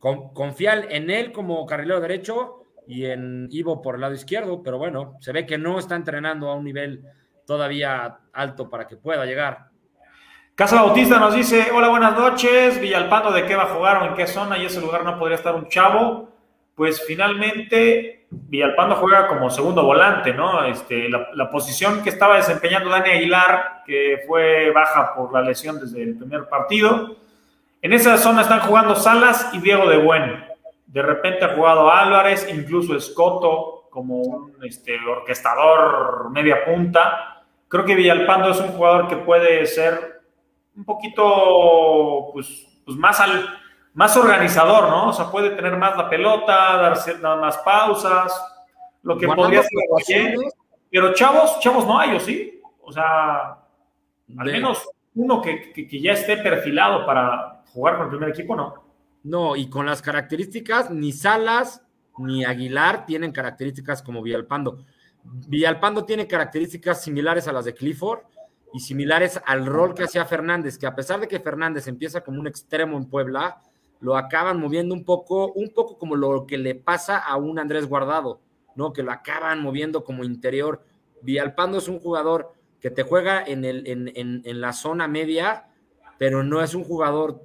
Con, 0.00 0.34
confiar 0.34 0.88
en 0.90 1.08
él 1.10 1.30
como 1.30 1.64
carrilero 1.64 2.00
derecho 2.00 2.64
y 2.88 3.04
en 3.06 3.48
Ivo 3.52 3.80
por 3.80 3.94
el 3.94 4.00
lado 4.00 4.14
izquierdo, 4.14 4.64
pero 4.64 4.78
bueno, 4.78 5.16
se 5.20 5.32
ve 5.32 5.46
que 5.46 5.58
no 5.58 5.78
está 5.78 5.94
entrenando 5.94 6.50
a 6.50 6.56
un 6.56 6.64
nivel 6.64 7.04
todavía 7.46 8.18
alto 8.32 8.68
para 8.68 8.88
que 8.88 8.96
pueda 8.96 9.24
llegar. 9.24 9.70
Casa 10.56 10.82
Bautista 10.82 11.18
nos 11.18 11.34
dice, 11.34 11.68
hola, 11.72 11.88
buenas 11.88 12.16
noches, 12.16 12.80
Villalpando, 12.80 13.30
¿de 13.30 13.44
qué 13.44 13.54
va 13.54 13.64
a 13.64 13.74
jugar 13.74 14.02
o 14.02 14.06
en 14.06 14.14
qué 14.14 14.26
zona? 14.26 14.58
Y 14.58 14.64
ese 14.64 14.80
lugar 14.80 15.04
no 15.04 15.18
podría 15.18 15.36
estar 15.36 15.54
un 15.54 15.68
chavo. 15.68 16.35
Pues 16.76 17.02
finalmente 17.06 18.26
Villalpando 18.30 18.96
juega 18.96 19.28
como 19.28 19.48
segundo 19.48 19.82
volante, 19.82 20.34
¿no? 20.34 20.62
Este, 20.64 21.08
la, 21.08 21.50
posición 21.50 22.02
que 22.02 22.10
estaba 22.10 22.36
desempeñando 22.36 22.90
Dani 22.90 23.10
Aguilar, 23.10 23.82
que 23.86 24.24
fue 24.26 24.70
baja 24.72 25.14
por 25.14 25.32
la 25.32 25.40
lesión 25.40 25.80
desde 25.80 26.02
el 26.02 26.18
primer 26.18 26.48
partido. 26.50 27.16
En 27.80 27.94
esa 27.94 28.18
zona 28.18 28.42
están 28.42 28.60
jugando 28.60 28.94
Salas 28.94 29.50
y 29.54 29.58
Diego 29.58 29.88
de 29.88 29.96
Buen. 29.96 30.44
De 30.86 31.00
repente 31.00 31.46
ha 31.46 31.54
jugado 31.54 31.90
Álvarez, 31.90 32.46
incluso 32.52 32.94
Escoto 32.94 33.88
como 33.90 34.20
un 34.20 34.56
este, 34.62 34.98
orquestador 34.98 36.30
media 36.30 36.62
punta. 36.62 37.42
Creo 37.68 37.86
que 37.86 37.94
Villalpando 37.94 38.50
es 38.50 38.60
un 38.60 38.68
jugador 38.68 39.08
que 39.08 39.16
puede 39.16 39.64
ser 39.64 40.20
un 40.76 40.84
poquito 40.84 42.30
pues, 42.34 42.66
pues 42.84 42.98
más 42.98 43.18
al 43.18 43.48
más 43.96 44.14
organizador, 44.14 44.90
¿no? 44.90 45.08
O 45.08 45.12
sea, 45.14 45.30
puede 45.30 45.50
tener 45.50 45.74
más 45.78 45.96
la 45.96 46.10
pelota, 46.10 46.76
darse 46.76 47.14
más 47.14 47.56
pausas, 47.58 48.30
lo 49.02 49.16
que 49.16 49.26
podría 49.26 49.62
ser 49.62 50.34
pero 50.90 51.14
chavos, 51.14 51.58
chavos 51.60 51.86
no 51.86 51.98
hay, 51.98 52.14
¿o 52.14 52.20
sí? 52.20 52.60
O 52.82 52.92
sea, 52.92 53.58
al 54.38 54.46
menos 54.46 54.86
uno 55.14 55.40
que, 55.40 55.72
que, 55.72 56.00
ya 56.00 56.12
esté 56.12 56.36
perfilado 56.36 57.04
para 57.06 57.64
jugar 57.72 57.96
con 57.96 58.04
el 58.04 58.10
primer 58.10 58.28
equipo, 58.30 58.54
¿no? 58.54 58.74
No, 59.24 59.56
y 59.56 59.68
con 59.68 59.86
las 59.86 60.02
características, 60.02 60.90
ni 60.90 61.12
Salas 61.12 61.82
ni 62.18 62.44
Aguilar 62.44 63.06
tienen 63.06 63.32
características 63.32 64.02
como 64.02 64.22
Villalpando. 64.22 64.84
Villalpando 65.24 66.04
tiene 66.04 66.26
características 66.26 67.02
similares 67.02 67.48
a 67.48 67.52
las 67.52 67.64
de 67.64 67.74
Clifford 67.74 68.20
y 68.74 68.80
similares 68.80 69.40
al 69.44 69.64
rol 69.66 69.94
que 69.94 70.04
hacía 70.04 70.24
Fernández, 70.26 70.78
que 70.78 70.86
a 70.86 70.94
pesar 70.94 71.18
de 71.18 71.28
que 71.28 71.40
Fernández 71.40 71.88
empieza 71.88 72.22
como 72.22 72.40
un 72.40 72.46
extremo 72.46 72.96
en 72.96 73.06
Puebla, 73.06 73.60
lo 74.00 74.16
acaban 74.16 74.60
moviendo 74.60 74.94
un 74.94 75.04
poco, 75.04 75.52
un 75.52 75.70
poco 75.70 75.98
como 75.98 76.16
lo 76.16 76.46
que 76.46 76.58
le 76.58 76.74
pasa 76.74 77.18
a 77.18 77.36
un 77.36 77.58
Andrés 77.58 77.88
Guardado, 77.88 78.40
¿no? 78.74 78.92
Que 78.92 79.02
lo 79.02 79.12
acaban 79.12 79.62
moviendo 79.62 80.04
como 80.04 80.24
interior. 80.24 80.82
Villalpando 81.22 81.78
es 81.78 81.88
un 81.88 81.98
jugador 81.98 82.52
que 82.80 82.90
te 82.90 83.02
juega 83.02 83.42
en, 83.46 84.60
la 84.60 84.72
zona 84.72 85.08
media, 85.08 85.68
pero 86.18 86.42
no 86.42 86.62
es 86.62 86.74
un 86.74 86.84
jugador 86.84 87.42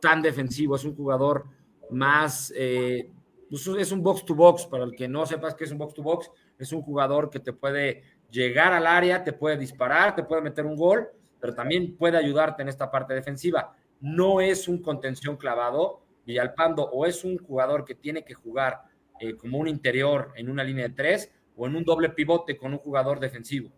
tan 0.00 0.20
defensivo, 0.20 0.76
es 0.76 0.84
un 0.84 0.94
jugador 0.94 1.46
más, 1.90 2.52
eh, 2.54 3.10
pues 3.48 3.66
es 3.66 3.92
un 3.92 4.02
box 4.02 4.24
to 4.24 4.34
box, 4.34 4.66
para 4.66 4.84
el 4.84 4.94
que 4.94 5.08
no 5.08 5.24
sepas 5.24 5.54
que 5.54 5.64
es 5.64 5.72
un 5.72 5.78
box 5.78 5.94
to 5.94 6.02
box, 6.02 6.30
es 6.58 6.72
un 6.72 6.82
jugador 6.82 7.30
que 7.30 7.40
te 7.40 7.52
puede 7.52 8.02
llegar 8.30 8.72
al 8.72 8.86
área, 8.86 9.24
te 9.24 9.32
puede 9.32 9.56
disparar, 9.56 10.14
te 10.14 10.22
puede 10.22 10.42
meter 10.42 10.66
un 10.66 10.76
gol, 10.76 11.08
pero 11.40 11.54
también 11.54 11.96
puede 11.96 12.18
ayudarte 12.18 12.62
en 12.62 12.68
esta 12.68 12.90
parte 12.90 13.14
defensiva 13.14 13.74
no 14.04 14.40
es 14.42 14.68
un 14.68 14.82
contención 14.82 15.36
clavado. 15.36 16.02
Villalpando 16.26 16.84
o 16.84 17.04
es 17.04 17.22
un 17.24 17.36
jugador 17.38 17.84
que 17.84 17.94
tiene 17.94 18.24
que 18.24 18.32
jugar 18.34 18.80
eh, 19.20 19.36
como 19.36 19.58
un 19.58 19.68
interior 19.68 20.32
en 20.36 20.48
una 20.48 20.64
línea 20.64 20.88
de 20.88 20.94
tres 20.94 21.30
o 21.56 21.66
en 21.66 21.76
un 21.76 21.84
doble 21.84 22.08
pivote 22.10 22.56
con 22.56 22.72
un 22.72 22.78
jugador 22.78 23.20
defensivo. 23.20 23.70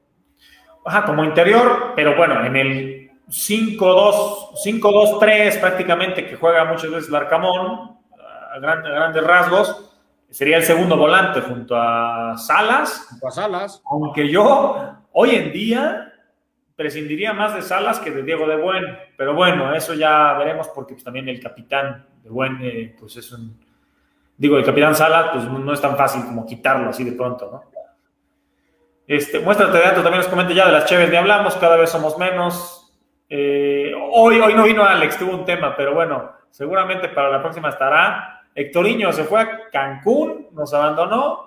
Ajá, 0.84 1.04
como 1.04 1.24
interior, 1.24 1.92
pero 1.96 2.16
bueno, 2.16 2.44
en 2.44 2.54
el 2.56 3.10
5-2-3 3.28 5.60
prácticamente 5.60 6.24
que 6.26 6.36
juega 6.36 6.64
muchas 6.64 6.90
veces 6.90 7.08
el 7.08 7.16
Arcamón, 7.16 7.98
a 8.54 8.60
grandes 8.60 9.24
rasgos, 9.24 9.92
sería 10.30 10.58
el 10.58 10.62
segundo 10.62 10.96
volante 10.96 11.40
junto 11.40 11.74
a 11.76 12.36
Salas. 12.36 13.08
Junto 13.10 13.26
a 13.26 13.32
Salas. 13.32 13.82
Aunque 13.90 14.28
yo 14.28 14.76
hoy 15.12 15.30
en 15.30 15.52
día 15.52 16.12
prescindiría 16.76 17.32
más 17.32 17.54
de 17.54 17.62
Salas 17.62 17.98
que 17.98 18.10
de 18.10 18.22
Diego 18.22 18.46
de 18.46 18.56
Buen, 18.56 18.84
pero 19.16 19.34
bueno, 19.34 19.74
eso 19.74 19.94
ya 19.94 20.34
veremos 20.34 20.68
porque 20.68 20.94
pues, 20.94 21.04
también 21.04 21.28
el 21.28 21.40
capitán 21.40 22.06
de 22.22 22.28
Buen, 22.28 22.58
eh, 22.62 22.94
pues 22.98 23.16
es 23.16 23.32
un, 23.32 23.58
digo, 24.36 24.58
el 24.58 24.64
capitán 24.64 24.94
Salas, 24.94 25.30
pues 25.32 25.44
no, 25.44 25.72
es 25.72 25.80
tan 25.80 25.96
fácil 25.96 26.24
como 26.24 26.46
quitarlo 26.46 26.90
así 26.90 27.02
de 27.02 27.12
pronto, 27.12 27.50
¿no? 27.50 27.76
Este, 29.06 29.38
muéstrate 29.38 29.78
de 29.78 29.84
datos, 29.84 30.02
también 30.02 30.20
nos 30.20 30.28
comenta 30.28 30.52
ya 30.52 30.66
de 30.66 30.72
las 30.72 30.84
Cheves, 30.86 31.08
ni 31.08 31.16
hablamos, 31.16 31.54
cada 31.56 31.76
vez 31.76 31.88
somos 31.90 32.18
menos. 32.18 32.92
Eh, 33.28 33.92
hoy, 34.12 34.40
hoy 34.40 34.54
no 34.54 34.64
vino 34.64 34.82
Alex, 34.84 35.16
tuvo 35.18 35.32
un 35.32 35.44
tema, 35.44 35.74
pero 35.76 35.94
bueno, 35.94 36.32
seguramente 36.50 37.08
para 37.08 37.30
la 37.30 37.40
próxima 37.40 37.68
estará. 37.68 38.42
Hectoriño 38.54 39.12
se 39.12 39.24
fue 39.24 39.40
a 39.40 39.70
Cancún, 39.70 40.48
nos 40.52 40.74
abandonó, 40.74 41.45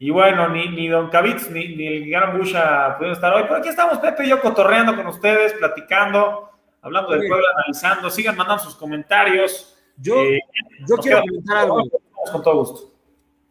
y 0.00 0.10
bueno, 0.10 0.48
ni, 0.48 0.68
ni 0.68 0.86
Don 0.86 1.08
Cavitz 1.08 1.50
ni, 1.50 1.74
ni 1.74 1.86
el 1.86 2.08
gran 2.08 2.38
Busha 2.38 2.94
pudieron 2.96 3.16
estar 3.16 3.34
hoy, 3.34 3.42
pero 3.42 3.56
aquí 3.56 3.68
estamos 3.68 3.98
Pepe 3.98 4.26
y 4.26 4.28
yo 4.28 4.40
cotorreando 4.40 4.94
con 4.94 5.08
ustedes, 5.08 5.54
platicando, 5.54 6.50
hablando 6.82 7.10
del 7.12 7.26
pueblo, 7.26 7.44
analizando. 7.56 8.08
Sigan 8.08 8.36
mandando 8.36 8.62
sus 8.62 8.76
comentarios. 8.76 9.76
Yo, 9.96 10.22
eh, 10.22 10.40
yo 10.88 10.96
quiero 10.98 11.22
comentar 11.22 11.56
algo. 11.56 11.82
Con 12.30 12.42
todo 12.42 12.56
gusto. 12.60 12.94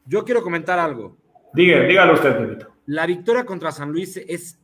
Yo 0.06 0.24
quiero 0.24 0.42
comentar 0.42 0.80
algo. 0.80 1.18
Dígalo, 1.54 1.88
dígalo 1.88 2.14
usted, 2.14 2.38
Pepito. 2.38 2.74
La 2.86 3.06
victoria 3.06 3.46
contra 3.46 3.74
San 3.74 3.92
Luis 3.92 4.16
es 4.16 4.58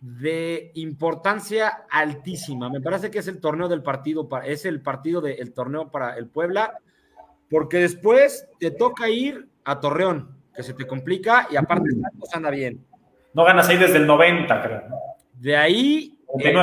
de 0.00 0.70
importancia 0.74 1.86
altísima. 1.90 2.68
Me 2.68 2.82
parece 2.82 3.10
que 3.10 3.20
es 3.20 3.28
el 3.28 3.40
torneo 3.40 3.68
del 3.68 3.82
partido, 3.82 4.28
es 4.44 4.66
el 4.66 4.82
partido 4.82 5.22
del 5.22 5.54
torneo 5.54 5.90
para 5.90 6.18
el 6.18 6.28
Puebla, 6.28 6.74
porque 7.48 7.78
después 7.78 8.46
te 8.58 8.70
toca 8.70 9.08
ir 9.08 9.48
a 9.64 9.80
Torreón 9.80 10.35
que 10.56 10.62
se 10.62 10.74
te 10.74 10.86
complica 10.86 11.46
y 11.50 11.56
aparte 11.56 11.90
Santos 11.90 12.30
anda 12.32 12.50
bien. 12.50 12.84
No 13.34 13.44
ganas 13.44 13.68
ahí 13.68 13.76
desde 13.76 13.98
el 13.98 14.06
90, 14.06 14.62
creo. 14.62 14.82
De 15.34 15.56
ahí, 15.56 16.18
eh, 16.42 16.54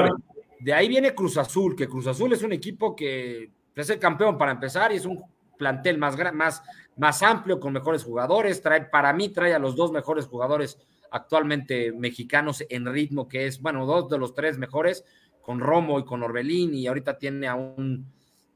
de 0.60 0.74
ahí 0.74 0.88
viene 0.88 1.14
Cruz 1.14 1.38
Azul, 1.38 1.76
que 1.76 1.88
Cruz 1.88 2.08
Azul 2.08 2.34
es 2.34 2.41
un 2.41 2.52
equipo 2.52 2.96
que 2.96 3.52
es 3.76 3.89
el 3.89 4.00
campeón 4.00 4.38
para 4.38 4.52
empezar 4.52 4.91
y 4.91 4.96
es 4.96 5.06
un 5.06 5.24
plantel 5.58 5.98
más, 5.98 6.18
más, 6.34 6.64
más 6.98 7.24
amplio, 7.24 7.60
con 7.60 7.74
mejores 7.74 8.04
jugadores. 8.04 8.62
Trae, 8.62 8.86
para 8.86 9.14
mí, 9.14 9.30
trae 9.30 9.54
a 9.54 9.60
los 9.60 9.76
dos 9.76 9.91
mejores 9.91 10.26
jugadores 10.26 10.78
actualmente 11.12 11.91
mexicanos 11.91 12.64
en 12.70 12.91
ritmo, 12.91 13.28
que 13.28 13.46
es, 13.46 13.62
bueno, 13.62 13.86
dos 13.86 14.10
de 14.10 14.18
los 14.18 14.34
tres 14.34 14.58
mejores, 14.58 15.06
con 15.41 15.60
Romo 15.60 16.00
y 16.00 16.06
con 16.06 16.24
Orbelín, 16.24 16.74
y 16.74 16.88
ahorita 16.88 17.18
tiene 17.18 17.48
a 17.48 17.56
un 17.56 18.06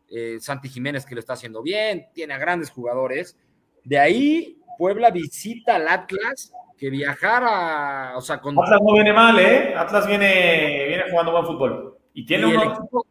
eh, 0.09 0.37
Santi 0.39 0.69
Jiménez 0.69 1.05
que 1.05 1.15
lo 1.15 1.19
está 1.19 1.33
haciendo 1.33 1.61
bien, 1.61 2.07
tiene 2.13 2.33
a 2.33 2.37
grandes 2.37 2.69
jugadores. 2.69 3.37
De 3.87 3.97
ahí 3.97 4.57
Puebla 4.77 5.11
visita 5.11 5.75
al 5.75 5.87
Atlas, 5.87 6.51
que 6.77 6.89
viajara, 6.89 8.17
o 8.17 8.21
sea, 8.21 8.41
con... 8.41 8.59
Atlas 8.59 8.81
no 8.83 8.93
viene 8.93 9.13
mal, 9.13 9.39
¿eh? 9.39 9.73
Atlas 9.77 10.05
viene, 10.05 10.87
viene 10.87 11.03
jugando 11.09 11.31
buen 11.31 11.45
fútbol. 11.45 11.97
Y 12.13 12.25
tiene 12.25 12.53
el 12.53 12.63
equipo 12.63 13.05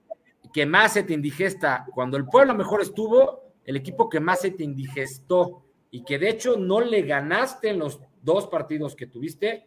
que 0.53 0.67
más 0.67 0.93
se 0.93 1.05
te 1.05 1.15
indigesta. 1.15 1.87
Cuando 1.95 2.19
el 2.19 2.27
Puebla 2.27 2.53
mejor 2.53 2.83
estuvo, 2.83 3.55
el 3.65 3.77
equipo 3.77 4.11
que 4.11 4.21
más 4.21 4.43
se 4.43 4.51
te 4.51 4.65
indigestó 4.65 5.65
y 5.91 6.05
que 6.05 6.19
de 6.19 6.29
hecho 6.29 6.59
no 6.59 6.83
le 6.83 7.03
ganaste 7.03 7.71
en 7.71 7.79
los 7.79 7.99
dos 8.21 8.47
partidos 8.47 8.95
que 8.95 9.07
tuviste, 9.07 9.67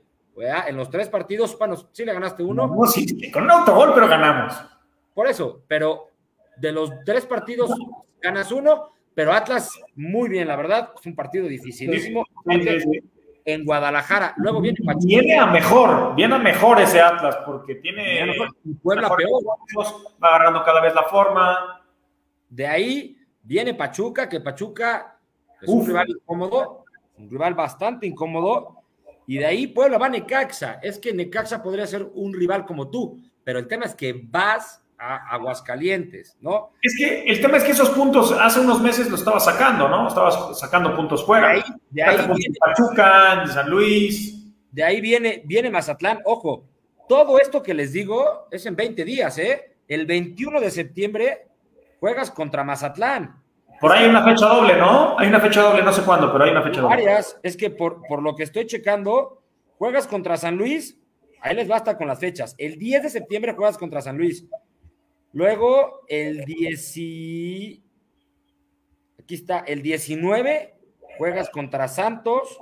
en 0.68 0.78
los 0.78 0.92
tres 0.92 1.10
partidos, 1.10 1.58
bueno, 1.58 1.76
sí 1.92 2.06
le 2.06 2.14
ganaste 2.14 2.44
uno. 2.44 2.68
No, 2.68 2.86
sí, 2.86 3.32
con 3.32 3.46
un 3.46 3.52
autogol, 3.52 3.94
pero 3.96 4.08
ganamos. 4.08 4.54
Por 5.16 5.26
eso, 5.26 5.64
pero 5.68 6.12
de 6.56 6.72
los 6.72 6.92
tres 7.04 7.26
partidos 7.26 7.72
ganas 8.22 8.52
uno 8.52 8.92
pero 9.20 9.34
Atlas, 9.34 9.78
muy 9.98 10.30
bien, 10.30 10.48
la 10.48 10.56
verdad, 10.56 10.94
es 10.98 11.06
un 11.06 11.14
partido 11.14 11.46
dificilísimo. 11.46 12.26
en 13.44 13.66
Guadalajara. 13.66 14.34
Luego 14.38 14.62
viene 14.62 14.78
Pachuca. 14.86 15.06
Viene 15.06 15.38
a 15.38 15.46
mejor, 15.48 16.16
viene 16.16 16.36
a 16.36 16.38
mejor 16.40 16.80
ese 16.80 17.02
Atlas, 17.02 17.40
porque 17.46 17.76
tiene. 17.76 18.34
Puebla 18.82 19.14
peor. 19.14 19.44
Va 20.24 20.28
agarrando 20.30 20.64
cada 20.64 20.80
vez 20.80 20.96
la 20.96 21.04
forma. 21.04 21.84
De 22.48 22.66
ahí 22.66 23.18
viene 23.44 23.74
Pachuca, 23.74 24.30
que 24.30 24.40
Pachuca 24.40 25.20
es 25.62 25.68
un 25.68 25.86
rival 25.86 26.08
incómodo, 26.12 26.86
un 27.18 27.30
rival 27.30 27.56
bastante 27.56 28.08
incómodo. 28.08 28.78
Y 29.28 29.38
de 29.38 29.46
ahí 29.46 29.68
Puebla 29.68 29.98
va 29.98 30.06
a 30.06 30.10
Necaxa. 30.10 30.80
Es 30.82 30.98
que 30.98 31.12
Necaxa 31.12 31.62
podría 31.62 31.86
ser 31.86 32.10
un 32.14 32.34
rival 32.34 32.66
como 32.66 32.90
tú, 32.90 33.20
pero 33.44 33.60
el 33.60 33.68
tema 33.68 33.84
es 33.84 33.96
que 33.96 34.18
vas 34.30 34.82
a 35.00 35.34
Aguascalientes, 35.34 36.38
¿no? 36.42 36.72
Es 36.82 36.96
que 36.98 37.24
el 37.24 37.40
tema 37.42 37.58
es 37.58 37.64
que 37.64 37.72
esos 37.72 37.90
puntos 37.92 38.34
hace 38.34 38.60
unos 38.60 38.82
meses 38.82 39.10
lo 39.10 39.16
estaba 39.16 39.40
sacando, 39.40 39.88
¿no? 39.88 40.08
Estaba 40.08 40.54
sacando 40.54 40.96
puntos 40.96 41.26
fuera. 41.26 41.54
De 41.90 42.04
ahí, 42.04 42.18
viene, 42.28 42.56
Pachuca, 42.60 43.44
de 43.46 43.48
San 43.54 43.70
Luis. 43.70 44.36
De 44.72 44.84
ahí 44.84 45.00
viene, 45.00 45.42
viene 45.46 45.70
Mazatlán. 45.70 46.20
Ojo, 46.26 46.66
todo 47.08 47.40
esto 47.40 47.64
que 47.64 47.74
les 47.74 47.94
digo 47.94 48.48
es 48.52 48.66
en 48.66 48.76
20 48.76 49.06
días, 49.06 49.38
¿eh? 49.38 49.78
El 49.88 50.06
21 50.06 50.60
de 50.60 50.70
septiembre 50.70 51.48
juegas 52.00 52.30
contra 52.30 52.64
Mazatlán. 52.64 53.42
Por 53.80 53.94
ahí 53.94 54.04
hay 54.04 54.10
una 54.10 54.24
fecha 54.24 54.48
doble, 54.48 54.76
¿no? 54.76 55.18
Hay 55.18 55.30
una 55.30 55.40
fecha 55.40 55.62
doble, 55.62 55.82
no 55.82 55.94
sé 55.94 56.02
cuándo, 56.02 56.32
pero 56.32 56.44
hay 56.44 56.52
una 56.52 56.62
fecha 56.62 56.82
doble. 56.82 56.98
Varias, 56.98 57.40
es 57.42 57.56
que 57.56 57.70
por, 57.70 58.02
por 58.08 58.22
lo 58.22 58.36
que 58.36 58.44
estoy 58.44 58.68
checando, 58.68 59.42
juegas 59.78 60.06
contra 60.06 60.36
San 60.36 60.58
Luis, 60.58 61.00
ahí 61.40 61.56
les 61.56 61.70
basta 61.70 61.98
con 61.98 62.08
las 62.08 62.20
fechas. 62.20 62.54
El 62.58 62.78
10 62.78 63.04
de 63.04 63.10
septiembre 63.10 63.54
juegas 63.54 63.78
contra 63.78 64.02
San 64.02 64.18
Luis. 64.18 64.46
Luego, 65.34 66.02
el 66.08 66.44
10. 66.46 66.90
Aquí 69.20 69.36
está, 69.36 69.60
el 69.60 69.82
19 69.82 70.76
juegas 71.18 71.50
contra 71.50 71.88
Santos. 71.88 72.60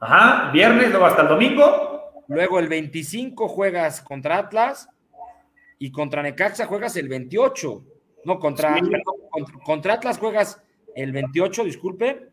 Ajá, 0.00 0.50
viernes, 0.52 0.90
luego 0.90 1.06
hasta 1.06 1.22
el 1.22 1.28
domingo. 1.28 2.00
Luego 2.28 2.58
el 2.58 2.68
25 2.68 3.48
juegas 3.48 4.00
contra 4.00 4.38
Atlas 4.38 4.88
y 5.78 5.90
contra 5.90 6.22
Necaxa 6.22 6.66
juegas 6.66 6.96
el 6.96 7.08
28. 7.08 7.84
No, 8.24 8.38
contra, 8.38 8.78
contra, 9.64 9.94
Atlas 9.94 10.18
juegas 10.18 10.62
el 10.94 11.12
28, 11.12 11.64
disculpe. 11.64 12.28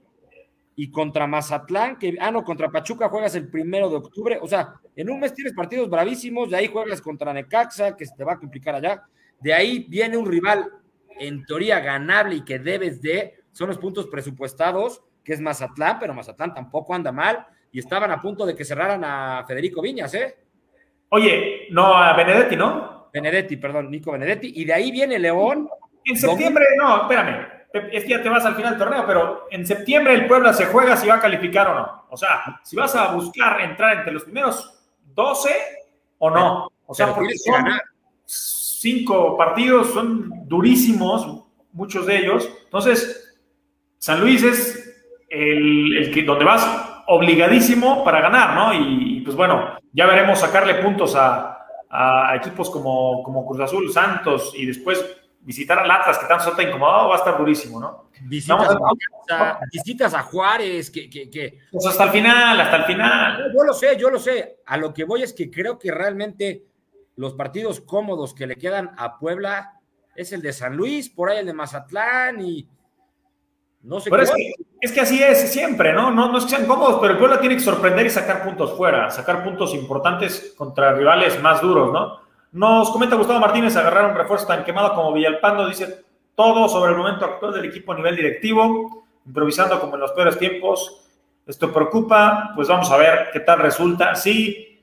Y 0.75 0.91
contra 0.91 1.25
Mazatlán, 1.25 1.97
que, 1.97 2.15
ah, 2.19 2.29
no, 2.29 2.43
contra 2.43 2.69
Pachuca 2.69 3.09
juegas 3.09 3.33
el 3.33 3.49
primero 3.49 3.89
de 3.89 3.95
octubre. 3.95 4.37
O 4.41 4.47
sea, 4.47 4.75
en 4.95 5.09
un 5.09 5.19
mes 5.19 5.33
tienes 5.33 5.53
partidos 5.53 5.89
bravísimos, 5.89 6.51
de 6.51 6.57
ahí 6.57 6.67
juegas 6.67 7.01
contra 7.01 7.33
Necaxa, 7.33 7.95
que 7.95 8.05
se 8.05 8.15
te 8.15 8.23
va 8.23 8.33
a 8.33 8.39
complicar 8.39 8.75
allá. 8.75 9.03
De 9.39 9.53
ahí 9.53 9.85
viene 9.87 10.17
un 10.17 10.25
rival 10.25 10.71
en 11.19 11.45
teoría 11.45 11.79
ganable 11.79 12.35
y 12.35 12.45
que 12.45 12.59
debes 12.59 13.01
de, 13.01 13.35
son 13.51 13.69
los 13.69 13.77
puntos 13.77 14.07
presupuestados, 14.07 15.01
que 15.23 15.33
es 15.33 15.41
Mazatlán, 15.41 15.99
pero 15.99 16.13
Mazatlán 16.13 16.53
tampoco 16.53 16.93
anda 16.93 17.11
mal 17.11 17.45
y 17.71 17.79
estaban 17.79 18.11
a 18.11 18.21
punto 18.21 18.45
de 18.45 18.55
que 18.55 18.65
cerraran 18.65 19.03
a 19.03 19.43
Federico 19.47 19.81
Viñas, 19.81 20.13
¿eh? 20.13 20.37
Oye, 21.09 21.67
no 21.71 21.95
a 21.95 22.13
Benedetti, 22.15 22.55
¿no? 22.55 23.09
Benedetti, 23.13 23.57
perdón, 23.57 23.89
Nico 23.89 24.11
Benedetti, 24.11 24.53
y 24.55 24.65
de 24.65 24.73
ahí 24.73 24.91
viene 24.91 25.19
León. 25.19 25.69
En 26.05 26.17
septiembre, 26.17 26.65
no, 26.77 27.01
espérame, 27.01 27.47
es 27.91 28.03
que 28.03 28.09
ya 28.09 28.21
te 28.21 28.29
vas 28.29 28.45
al 28.45 28.55
final 28.55 28.71
del 28.71 28.79
torneo, 28.79 29.05
pero 29.05 29.47
en 29.51 29.65
septiembre 29.65 30.13
el 30.13 30.27
Puebla 30.27 30.53
se 30.53 30.65
juega 30.67 30.95
si 30.95 31.07
va 31.07 31.15
a 31.15 31.21
calificar 31.21 31.67
o 31.67 31.75
no. 31.75 32.05
O 32.09 32.17
sea, 32.17 32.59
si 32.63 32.75
vas 32.75 32.95
a 32.95 33.13
buscar 33.13 33.61
entrar 33.61 33.97
entre 33.97 34.13
los 34.13 34.23
primeros 34.23 34.73
12 35.13 35.49
o 36.19 36.29
no. 36.29 36.71
O 36.85 36.93
sea, 36.93 37.13
porque 37.13 37.37
son 37.37 37.65
cinco 38.79 39.35
partidos, 39.35 39.91
son 39.91 40.47
durísimos, 40.47 41.45
muchos 41.73 42.05
de 42.05 42.17
ellos. 42.17 42.49
Entonces, 42.65 43.35
San 43.97 44.21
Luis 44.21 44.43
es 44.43 45.05
el, 45.29 46.11
que, 46.13 46.23
donde 46.23 46.45
vas 46.45 47.03
obligadísimo 47.07 48.03
para 48.03 48.21
ganar, 48.21 48.55
¿no? 48.55 48.73
Y, 48.73 49.21
pues 49.21 49.35
bueno, 49.35 49.77
ya 49.93 50.05
veremos 50.05 50.39
sacarle 50.39 50.75
puntos 50.75 51.15
a, 51.15 51.53
equipos 52.35 52.69
como, 52.69 53.23
como 53.23 53.45
Cruz 53.45 53.61
Azul, 53.61 53.91
Santos 53.91 54.53
y 54.55 54.65
después 54.65 55.03
visitar 55.39 55.79
al 55.79 55.89
Atlas, 55.89 56.19
que 56.19 56.25
tanto 56.25 56.43
se 56.43 56.49
está 56.49 56.61
incomodado, 56.61 57.07
va 57.07 57.15
a 57.15 57.17
estar 57.17 57.37
durísimo, 57.37 57.79
¿no? 57.79 58.09
Visitas, 58.23 58.77
a, 59.31 59.59
visitas 59.71 60.13
a 60.13 60.23
Juárez, 60.23 60.91
que, 60.91 61.09
que, 61.09 61.59
Pues 61.71 61.85
hasta 61.85 62.03
el 62.03 62.09
final, 62.09 62.59
hasta 62.59 62.75
el 62.77 62.83
final. 62.83 63.53
Yo 63.55 63.63
lo 63.63 63.73
sé, 63.73 63.97
yo 63.97 64.09
lo 64.09 64.19
sé. 64.19 64.57
A 64.65 64.77
lo 64.77 64.93
que 64.93 65.05
voy 65.05 65.23
es 65.23 65.33
que 65.33 65.49
creo 65.49 65.79
que 65.79 65.91
realmente 65.91 66.65
los 67.17 67.33
partidos 67.33 67.81
cómodos 67.81 68.33
que 68.33 68.47
le 68.47 68.55
quedan 68.55 68.91
a 68.97 69.19
Puebla 69.19 69.73
es 70.15 70.31
el 70.31 70.41
de 70.41 70.53
San 70.53 70.77
Luis, 70.77 71.09
por 71.09 71.29
ahí 71.29 71.39
el 71.39 71.45
de 71.45 71.53
Mazatlán 71.53 72.39
y 72.41 72.67
no 73.83 73.99
sé. 73.99 74.09
Pero 74.09 74.23
es 74.23 74.31
que, 74.31 74.53
es 74.81 74.91
que, 74.91 75.01
así 75.01 75.21
es 75.21 75.51
siempre, 75.51 75.93
¿no? 75.93 76.11
¿no? 76.11 76.31
No 76.31 76.37
es 76.37 76.45
que 76.45 76.51
sean 76.51 76.65
cómodos, 76.65 76.99
pero 76.99 77.13
el 77.13 77.19
Puebla 77.19 77.39
tiene 77.39 77.55
que 77.55 77.61
sorprender 77.61 78.05
y 78.05 78.09
sacar 78.09 78.43
puntos 78.43 78.75
fuera, 78.75 79.09
sacar 79.09 79.43
puntos 79.43 79.73
importantes 79.73 80.53
contra 80.57 80.93
rivales 80.93 81.41
más 81.41 81.61
duros, 81.61 81.91
¿no? 81.91 82.19
Nos 82.51 82.89
comenta 82.91 83.15
Gustavo 83.15 83.39
Martínez, 83.39 83.75
agarrar 83.75 84.09
un 84.09 84.15
refuerzo 84.15 84.47
tan 84.47 84.63
quemado 84.63 84.93
como 84.93 85.13
Villalpando, 85.13 85.67
dice 85.67 86.05
todo 86.35 86.69
sobre 86.69 86.91
el 86.91 86.97
momento 86.97 87.25
actual 87.25 87.53
del 87.53 87.65
equipo 87.65 87.93
a 87.93 87.95
nivel 87.95 88.15
directivo, 88.15 89.05
improvisando 89.25 89.79
como 89.79 89.95
en 89.95 90.01
los 90.01 90.11
peores 90.11 90.37
tiempos. 90.37 91.03
Esto 91.45 91.71
preocupa, 91.73 92.51
pues 92.55 92.67
vamos 92.67 92.91
a 92.91 92.97
ver 92.97 93.29
qué 93.33 93.39
tal 93.39 93.59
resulta. 93.59 94.15
Sí, 94.15 94.81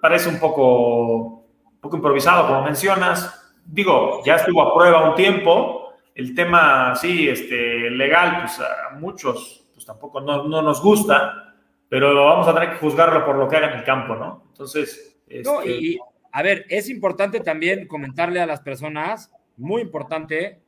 parece 0.00 0.28
un 0.28 0.38
poco, 0.38 1.43
poco 1.84 1.96
improvisado, 1.96 2.48
como 2.48 2.62
mencionas. 2.62 3.54
Digo, 3.64 4.22
ya 4.24 4.36
estuvo 4.36 4.62
a 4.62 4.74
prueba 4.74 5.08
un 5.08 5.14
tiempo. 5.14 5.92
El 6.14 6.34
tema, 6.34 6.94
sí, 6.96 7.28
este, 7.28 7.90
legal, 7.90 8.40
pues 8.40 8.58
a 8.60 8.96
muchos 8.98 9.64
pues 9.74 9.84
tampoco 9.84 10.20
no, 10.20 10.44
no 10.44 10.62
nos 10.62 10.80
gusta, 10.80 11.54
pero 11.88 12.14
vamos 12.14 12.46
a 12.48 12.54
tener 12.54 12.70
que 12.70 12.76
juzgarlo 12.76 13.24
por 13.26 13.36
lo 13.36 13.48
que 13.48 13.56
haga 13.56 13.72
en 13.72 13.78
el 13.78 13.84
campo, 13.84 14.14
¿no? 14.14 14.44
Entonces... 14.50 15.18
No, 15.44 15.60
este, 15.62 15.72
y, 15.72 15.98
a 16.32 16.42
ver, 16.42 16.64
es 16.68 16.88
importante 16.88 17.40
también 17.40 17.86
comentarle 17.86 18.40
a 18.40 18.46
las 18.46 18.60
personas, 18.60 19.32
muy 19.56 19.82
importante, 19.82 20.62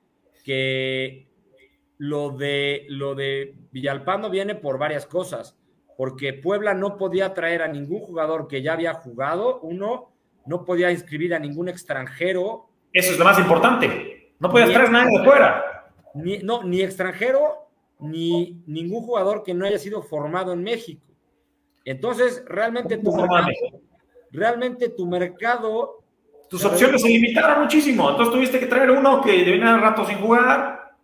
que 0.45 1.29
lo 1.99 2.31
de, 2.31 2.85
lo 2.89 3.15
de 3.15 3.55
Villalpando 3.71 4.29
viene 4.31 4.55
por 4.55 4.79
varias 4.79 5.07
cosas, 5.07 5.57
porque 5.97 6.33
Puebla 6.35 6.75
no 6.75 6.97
podía 6.97 7.33
traer 7.33 7.63
a 7.63 7.69
ningún 7.69 8.01
jugador 8.01 8.49
que 8.49 8.63
ya 8.63 8.75
había 8.75 8.95
jugado, 8.95 9.61
uno, 9.61 10.13
no 10.47 10.65
podía 10.65 10.91
inscribir 10.91 11.35
a 11.35 11.39
ningún 11.39 11.69
extranjero. 11.69 12.69
Eso 12.93 13.13
es 13.13 13.19
lo 13.19 13.25
más 13.25 13.39
importante, 13.39 14.33
no 14.39 14.51
podías 14.51 14.71
traer 14.71 14.91
nadie 14.91 15.19
de 15.19 15.25
fuera. 15.25 15.93
Ni, 16.15 16.39
no, 16.39 16.63
ni 16.63 16.81
extranjero, 16.81 17.69
ni 18.01 18.63
ningún 18.67 19.03
jugador 19.03 19.43
que 19.43 19.55
no 19.55 19.67
haya 19.67 19.79
sido 19.79 20.03
formado 20.03 20.53
en 20.53 20.63
México. 20.63 21.07
Entonces, 21.85 22.43
realmente 22.47 22.99
tu 22.99 23.13
realmente 24.33 24.89
tu 24.91 25.07
mercado... 25.07 26.03
Tus 26.49 26.65
opciones 26.65 27.03
se 27.03 27.09
limitaron 27.09 27.65
muchísimo, 27.65 28.09
entonces 28.09 28.33
tuviste 28.33 28.61
que 28.61 28.67
traer 28.67 28.91
uno 28.93 29.21
que 29.21 29.33
venía 29.33 29.77
rato 29.79 30.05
sin 30.05 30.19
jugar. 30.19 30.95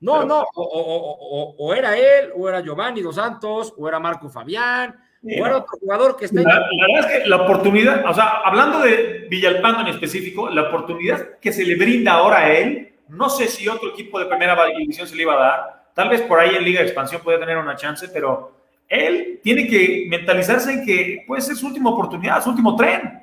No, 0.00 0.24
no, 0.24 0.44
o, 0.54 1.74
era 1.74 1.96
él, 1.96 2.30
o 2.36 2.48
era 2.48 2.60
Giovanni 2.60 3.00
Dos 3.00 3.16
Santos, 3.16 3.74
o 3.76 3.88
era 3.88 3.98
Marco 3.98 4.28
Fabián, 4.28 4.94
era 5.26 5.58
otro 5.58 5.78
jugador 5.80 6.16
que 6.16 6.26
está... 6.26 6.42
La, 6.42 6.60
la, 6.60 6.86
verdad 6.94 7.10
es 7.10 7.22
que 7.22 7.28
la 7.28 7.36
oportunidad, 7.36 8.04
o 8.08 8.14
sea, 8.14 8.40
hablando 8.44 8.80
de 8.80 9.26
Villalpando 9.30 9.80
en 9.80 9.88
específico, 9.88 10.50
la 10.50 10.62
oportunidad 10.62 11.38
que 11.40 11.52
se 11.52 11.64
le 11.64 11.76
brinda 11.76 12.12
ahora 12.12 12.38
a 12.38 12.52
él, 12.52 12.92
no 13.08 13.28
sé 13.28 13.48
si 13.48 13.68
otro 13.68 13.90
equipo 13.90 14.18
de 14.18 14.26
primera 14.26 14.56
división 14.66 15.06
se 15.06 15.16
le 15.16 15.22
iba 15.22 15.34
a 15.34 15.38
dar, 15.38 15.84
tal 15.94 16.08
vez 16.08 16.22
por 16.22 16.40
ahí 16.40 16.54
en 16.54 16.64
Liga 16.64 16.80
de 16.80 16.86
Expansión 16.86 17.22
puede 17.22 17.38
tener 17.38 17.56
una 17.56 17.76
chance, 17.76 18.08
pero 18.08 18.52
él 18.88 19.40
tiene 19.42 19.66
que 19.66 20.06
mentalizarse 20.08 20.72
en 20.72 20.84
que 20.84 21.24
puede 21.26 21.42
ser 21.42 21.56
su 21.56 21.66
última 21.66 21.90
oportunidad, 21.90 22.42
su 22.42 22.50
último 22.50 22.76
tren. 22.76 23.22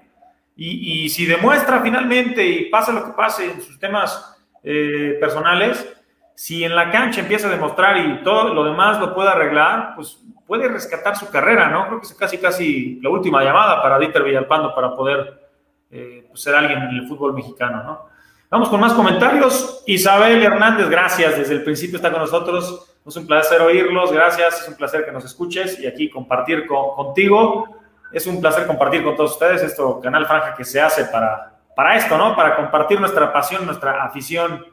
Y, 0.56 1.10
si 1.10 1.26
demuestra 1.26 1.82
finalmente 1.82 2.46
y 2.46 2.66
pasa 2.66 2.92
lo 2.92 3.04
que 3.04 3.14
pase 3.14 3.46
en 3.46 3.62
sus 3.62 3.80
temas 3.80 4.38
eh, 4.64 5.18
personales, 5.20 5.88
si 6.36 6.64
en 6.64 6.76
la 6.76 6.92
cancha 6.92 7.22
empieza 7.22 7.48
a 7.48 7.52
demostrar 7.52 7.98
y 7.98 8.24
todo 8.24 8.54
lo 8.54 8.66
demás 8.66 9.00
lo 9.00 9.16
puede 9.16 9.30
arreglar, 9.30 9.94
pues 9.96 10.20
puede 10.52 10.68
rescatar 10.68 11.16
su 11.16 11.30
carrera, 11.30 11.70
¿no? 11.70 11.88
Creo 11.88 12.02
que 12.02 12.08
es 12.08 12.14
casi, 12.14 12.38
casi 12.38 13.00
la 13.02 13.10
última 13.10 13.42
llamada 13.42 13.82
para 13.82 13.98
Dieter 13.98 14.22
Villalpando 14.22 14.76
para 14.76 14.94
poder 14.94 15.48
eh, 15.90 16.26
pues, 16.28 16.44
ser 16.44 16.54
alguien 16.54 16.78
en 16.78 16.90
el 16.90 17.08
fútbol 17.08 17.34
mexicano, 17.34 17.82
¿no? 17.86 18.10
Vamos 18.50 18.68
con 18.68 18.82
más 18.82 18.92
comentarios. 18.92 19.82
Isabel 19.88 20.44
Hernández, 20.44 20.90
gracias. 20.90 21.38
Desde 21.38 21.54
el 21.54 21.64
principio 21.64 21.96
está 21.96 22.12
con 22.12 22.20
nosotros. 22.20 22.98
Es 23.08 23.16
un 23.16 23.26
placer 23.26 23.62
oírlos, 23.62 24.12
gracias, 24.12 24.64
es 24.64 24.68
un 24.68 24.76
placer 24.76 25.06
que 25.06 25.14
nos 25.14 25.24
escuches 25.24 25.80
y 25.80 25.88
aquí 25.88 26.10
compartir 26.10 26.68
contigo. 26.68 27.78
Es 28.12 28.28
un 28.28 28.42
placer 28.42 28.68
compartir 28.68 29.06
con 29.06 29.16
todos 29.16 29.32
ustedes 29.32 29.64
esto 29.64 30.02
canal 30.02 30.26
Franja 30.26 30.54
que 30.54 30.66
se 30.66 30.82
hace 30.82 31.06
para, 31.06 31.62
para 31.74 31.96
esto, 31.96 32.18
¿no? 32.18 32.36
Para 32.36 32.58
compartir 32.58 33.00
nuestra 33.00 33.32
pasión, 33.32 33.66
nuestra 33.66 34.04
afición. 34.04 34.66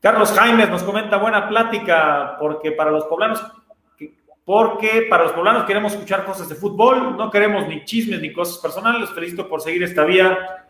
Carlos 0.00 0.30
Jaimes 0.30 0.70
nos 0.70 0.84
comenta 0.84 1.16
buena 1.16 1.48
plática 1.48 2.36
porque 2.38 2.70
para 2.70 2.92
los 2.92 3.06
poblanos 3.06 3.44
porque 4.46 5.06
para 5.10 5.24
los 5.24 5.32
poblanos 5.32 5.64
queremos 5.64 5.92
escuchar 5.92 6.24
cosas 6.24 6.48
de 6.48 6.54
fútbol, 6.54 7.18
no 7.18 7.30
queremos 7.30 7.68
ni 7.68 7.84
chismes 7.84 8.22
ni 8.22 8.32
cosas 8.32 8.56
personales. 8.56 9.02
Los 9.02 9.10
felicito 9.10 9.46
por 9.46 9.60
seguir 9.60 9.82
esta 9.82 10.04
vía 10.04 10.64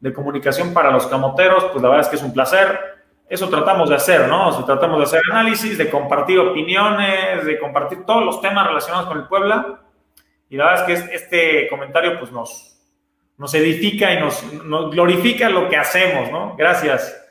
de 0.00 0.12
comunicación 0.12 0.74
para 0.74 0.90
los 0.90 1.06
camoteros, 1.06 1.66
pues 1.66 1.80
la 1.80 1.90
verdad 1.90 2.06
es 2.06 2.08
que 2.08 2.16
es 2.16 2.22
un 2.22 2.32
placer 2.32 2.98
eso 3.28 3.48
tratamos 3.48 3.90
de 3.90 3.96
hacer, 3.96 4.26
¿no? 4.26 4.48
O 4.48 4.64
tratamos 4.64 4.98
de 4.98 5.04
hacer 5.04 5.20
análisis, 5.30 5.76
de 5.76 5.90
compartir 5.90 6.38
opiniones, 6.38 7.44
de 7.44 7.58
compartir 7.58 8.04
todos 8.06 8.24
los 8.24 8.40
temas 8.40 8.66
relacionados 8.66 9.06
con 9.06 9.18
el 9.18 9.24
Puebla. 9.26 9.80
Y 10.48 10.56
la 10.56 10.64
verdad 10.64 10.90
es 10.90 11.04
que 11.04 11.14
este 11.14 11.68
comentario 11.68 12.18
pues 12.18 12.32
nos, 12.32 12.80
nos 13.36 13.52
edifica 13.52 14.14
y 14.14 14.20
nos, 14.20 14.42
glorifica 14.90 15.50
lo 15.50 15.68
que 15.68 15.76
hacemos, 15.76 16.30
¿no? 16.30 16.56
Gracias. 16.56 17.27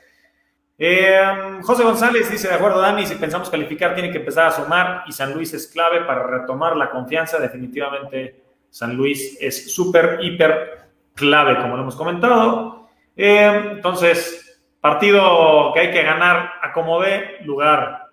Eh, 0.78 1.58
José 1.62 1.82
González 1.82 2.30
dice, 2.30 2.48
de 2.48 2.54
acuerdo, 2.54 2.80
Dani, 2.80 3.04
si 3.04 3.16
pensamos 3.16 3.50
calificar, 3.50 3.94
tiene 3.94 4.12
que 4.12 4.18
empezar 4.18 4.46
a 4.46 4.52
sumar 4.52 5.02
y 5.06 5.12
San 5.12 5.34
Luis 5.34 5.52
es 5.52 5.66
clave 5.66 6.02
para 6.02 6.22
retomar 6.24 6.76
la 6.76 6.90
confianza. 6.90 7.38
Definitivamente 7.38 8.44
San 8.70 8.96
Luis 8.96 9.36
es 9.40 9.74
súper, 9.74 10.18
hiper 10.22 10.88
clave, 11.14 11.56
como 11.60 11.76
lo 11.76 11.82
hemos 11.82 11.96
comentado. 11.96 12.88
Eh, 13.16 13.72
entonces, 13.72 14.48
Partido 14.80 15.72
que 15.74 15.80
hay 15.80 15.90
que 15.90 16.02
ganar 16.02 16.52
a 16.62 16.72
como 16.72 17.00
dé 17.00 17.38
lugar. 17.44 18.10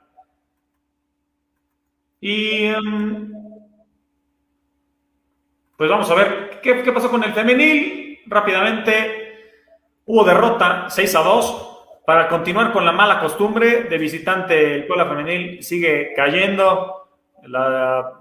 Y 2.20 2.66
em, 2.66 3.32
pues 5.78 5.90
vamos 5.90 6.10
a 6.10 6.16
ver 6.16 6.60
¿qué, 6.62 6.92
pasó 6.92 7.12
con 7.12 7.24
el 7.24 7.34
femenil. 7.34 8.20
Rápidamente 8.26 9.62
hubo 10.06 10.24
derrota 10.24 10.88
6 10.90 11.16
a 11.16 11.20
2 11.20 11.75
para 12.06 12.28
continuar 12.28 12.72
con 12.72 12.86
la 12.86 12.92
mala 12.92 13.20
costumbre 13.20 13.84
de 13.84 13.98
visitante. 13.98 14.76
El 14.76 14.88
Puebla 14.88 15.06
femenil 15.06 15.64
sigue 15.64 16.14
cayendo. 16.16 17.10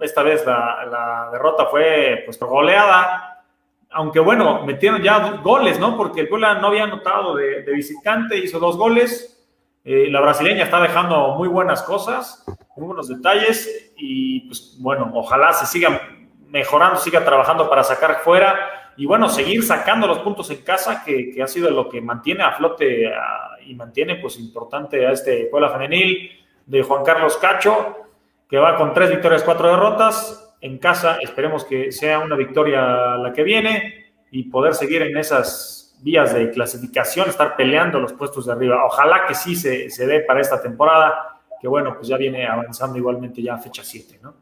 esta 0.00 0.22
vez 0.22 0.44
la, 0.46 0.86
la 0.90 1.28
derrota 1.32 1.66
fue 1.66 2.22
pues 2.26 2.38
goleada 2.38 3.34
aunque 3.94 4.20
bueno, 4.20 4.64
metieron 4.64 5.02
ya 5.02 5.40
goles, 5.42 5.78
¿no? 5.78 5.96
Porque 5.96 6.20
el 6.20 6.28
Puebla 6.28 6.56
no 6.56 6.66
había 6.66 6.84
anotado 6.84 7.36
de, 7.36 7.62
visitante, 7.72 8.36
hizo 8.36 8.58
dos 8.58 8.76
goles. 8.76 9.30
Eh, 9.84 10.08
la 10.10 10.20
brasileña 10.20 10.64
está 10.64 10.80
dejando 10.80 11.34
muy 11.36 11.48
buenas 11.48 11.82
cosas, 11.82 12.44
muy 12.76 12.86
buenos 12.86 13.08
detalles 13.08 13.92
y 13.96 14.40
pues 14.42 14.76
bueno, 14.80 15.10
ojalá 15.14 15.52
se 15.52 15.66
siga 15.66 16.00
mejorando, 16.48 16.98
siga 16.98 17.24
trabajando 17.24 17.68
para 17.68 17.84
sacar 17.84 18.20
fuera 18.22 18.83
y 18.96 19.06
bueno, 19.06 19.28
seguir 19.28 19.64
sacando 19.64 20.06
los 20.06 20.20
puntos 20.20 20.50
en 20.50 20.62
casa, 20.62 21.02
que, 21.04 21.40
ha 21.42 21.46
sido 21.46 21.70
lo 21.70 21.88
que 21.88 22.00
mantiene 22.00 22.44
a 22.44 22.52
flote 22.52 23.10
y 23.66 23.74
mantiene 23.74 24.16
pues 24.16 24.38
importante 24.38 25.06
a 25.06 25.12
este 25.12 25.46
Puebla 25.50 25.70
femenil 25.70 26.30
de 26.66 26.82
Juan 26.82 27.04
Carlos 27.04 27.36
Cacho, 27.38 27.96
que 28.48 28.58
va 28.58 28.76
con 28.76 28.92
tres 28.92 29.10
victorias, 29.10 29.42
cuatro 29.42 29.68
derrotas 29.68 30.54
en 30.60 30.78
casa. 30.78 31.18
Esperemos 31.20 31.64
que 31.64 31.90
sea 31.90 32.20
una 32.20 32.36
victoria 32.36 33.16
la 33.16 33.32
que 33.32 33.42
viene 33.42 34.12
y 34.30 34.44
poder 34.44 34.74
seguir 34.74 35.02
en 35.02 35.16
esas 35.16 35.98
vías 36.00 36.34
de 36.34 36.50
clasificación, 36.50 37.28
estar 37.28 37.56
peleando 37.56 37.98
los 37.98 38.12
puestos 38.12 38.46
de 38.46 38.52
arriba. 38.52 38.84
Ojalá 38.84 39.26
que 39.26 39.34
sí 39.34 39.56
se, 39.56 39.90
se 39.90 40.06
dé 40.06 40.20
para 40.20 40.40
esta 40.40 40.60
temporada, 40.60 41.40
que 41.60 41.66
bueno, 41.66 41.94
pues 41.94 42.08
ya 42.08 42.16
viene 42.16 42.46
avanzando 42.46 42.98
igualmente 42.98 43.42
ya 43.42 43.54
a 43.54 43.58
fecha 43.58 43.82
7, 43.82 44.20
¿no? 44.22 44.34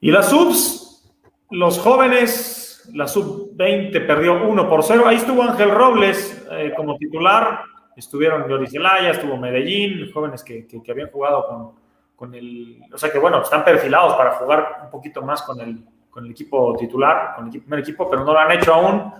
Y 0.00 0.10
las 0.10 0.30
subs, 0.30 1.08
los 1.50 1.78
jóvenes 1.78 2.71
la 2.92 3.06
sub-20 3.06 4.06
perdió 4.06 4.46
1 4.46 4.68
por 4.68 4.82
0. 4.82 5.04
Ahí 5.06 5.16
estuvo 5.16 5.42
Ángel 5.42 5.70
Robles 5.70 6.46
eh, 6.50 6.72
como 6.76 6.96
titular. 6.96 7.62
Estuvieron 7.96 8.48
Yoris 8.48 8.72
Zelaya, 8.72 9.10
estuvo 9.10 9.36
Medellín, 9.36 10.10
jóvenes 10.12 10.42
que, 10.42 10.66
que, 10.66 10.90
habían 10.90 11.10
jugado 11.10 11.46
con, 11.46 11.72
con, 12.16 12.34
el. 12.34 12.80
O 12.92 12.98
sea 12.98 13.12
que, 13.12 13.18
bueno, 13.18 13.42
están 13.42 13.64
perfilados 13.64 14.14
para 14.14 14.32
jugar 14.32 14.80
un 14.84 14.90
poquito 14.90 15.22
más 15.22 15.42
con 15.42 15.60
el, 15.60 15.84
con 16.10 16.24
el 16.24 16.30
equipo 16.30 16.74
titular, 16.78 17.34
con 17.36 17.46
el 17.46 17.60
primer 17.60 17.80
equipo, 17.80 18.08
pero 18.08 18.24
no 18.24 18.32
lo 18.32 18.38
han 18.38 18.52
hecho 18.52 18.72
aún, 18.72 19.12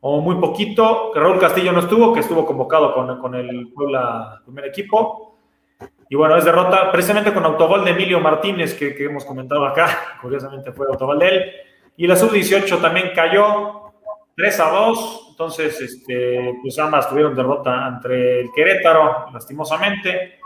o 0.00 0.20
muy 0.20 0.36
poquito. 0.36 1.12
Raúl 1.14 1.38
Castillo 1.38 1.72
no 1.72 1.80
estuvo, 1.80 2.12
que 2.12 2.20
estuvo 2.20 2.44
convocado 2.44 2.92
con, 2.92 3.20
con 3.20 3.34
el 3.34 3.72
Puebla 3.72 4.40
primer 4.44 4.66
equipo. 4.66 5.38
Y 6.08 6.16
bueno, 6.16 6.36
es 6.36 6.44
derrota 6.44 6.90
precisamente 6.90 7.32
con 7.32 7.44
autogol 7.44 7.84
de 7.84 7.92
Emilio 7.92 8.18
Martínez, 8.18 8.74
que, 8.74 8.94
que 8.96 9.04
hemos 9.04 9.24
comentado 9.24 9.64
acá. 9.64 10.16
Curiosamente 10.20 10.72
fue 10.72 10.88
autogol 10.88 11.20
de 11.20 11.28
él. 11.28 11.52
Y 11.96 12.06
la 12.06 12.16
sub-18 12.16 12.80
también 12.80 13.10
cayó 13.14 13.92
3 14.36 14.60
a 14.60 14.70
2. 14.70 15.26
Entonces, 15.30 15.80
este, 15.80 16.54
pues 16.62 16.78
ambas 16.78 17.08
tuvieron 17.08 17.34
derrota 17.34 17.88
entre 17.88 18.40
el 18.40 18.50
Querétaro, 18.54 19.26
lastimosamente. 19.32 20.38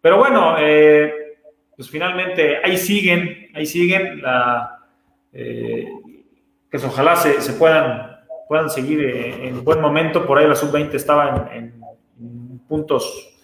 Pero 0.00 0.18
bueno, 0.18 0.56
eh, 0.58 1.38
pues 1.74 1.90
finalmente 1.90 2.58
ahí 2.64 2.76
siguen, 2.76 3.48
ahí 3.54 3.66
siguen. 3.66 4.22
La, 4.22 4.84
eh, 5.32 5.88
pues 6.70 6.84
ojalá 6.84 7.16
se, 7.16 7.40
se, 7.40 7.54
puedan, 7.54 8.20
puedan 8.48 8.70
seguir 8.70 9.00
en 9.04 9.64
buen 9.64 9.80
momento. 9.80 10.26
Por 10.26 10.38
ahí 10.38 10.46
la 10.46 10.54
sub-20 10.54 10.94
estaba 10.94 11.50
en 11.52 11.80
puntos 12.68 13.36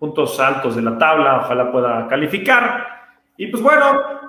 puntos 0.00 0.40
altos 0.40 0.74
de 0.74 0.82
la 0.82 0.96
tabla, 0.96 1.42
ojalá 1.44 1.70
pueda 1.70 2.08
calificar. 2.08 2.86
Y 3.36 3.48
pues 3.48 3.62
bueno, 3.62 4.19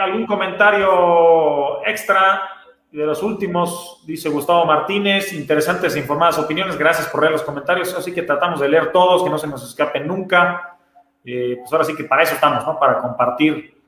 algún 0.00 0.26
comentario 0.26 1.84
extra 1.86 2.42
de 2.90 3.06
los 3.06 3.22
últimos, 3.22 4.02
dice 4.04 4.28
Gustavo 4.28 4.64
Martínez, 4.64 5.32
interesantes 5.32 5.94
e 5.94 6.00
informadas 6.00 6.38
opiniones, 6.38 6.76
gracias 6.76 7.08
por 7.08 7.20
leer 7.20 7.32
los 7.32 7.42
comentarios, 7.42 7.94
así 7.94 8.12
que 8.12 8.22
tratamos 8.22 8.60
de 8.60 8.68
leer 8.68 8.90
todos, 8.90 9.22
que 9.22 9.30
no 9.30 9.38
se 9.38 9.46
nos 9.46 9.66
escapen 9.68 10.06
nunca. 10.06 10.78
Eh, 11.24 11.56
pues 11.58 11.72
ahora 11.72 11.84
sí 11.84 11.94
que 11.94 12.04
para 12.04 12.22
eso 12.22 12.34
estamos, 12.34 12.66
¿no? 12.66 12.78
Para 12.78 12.98
compartir. 12.98 13.78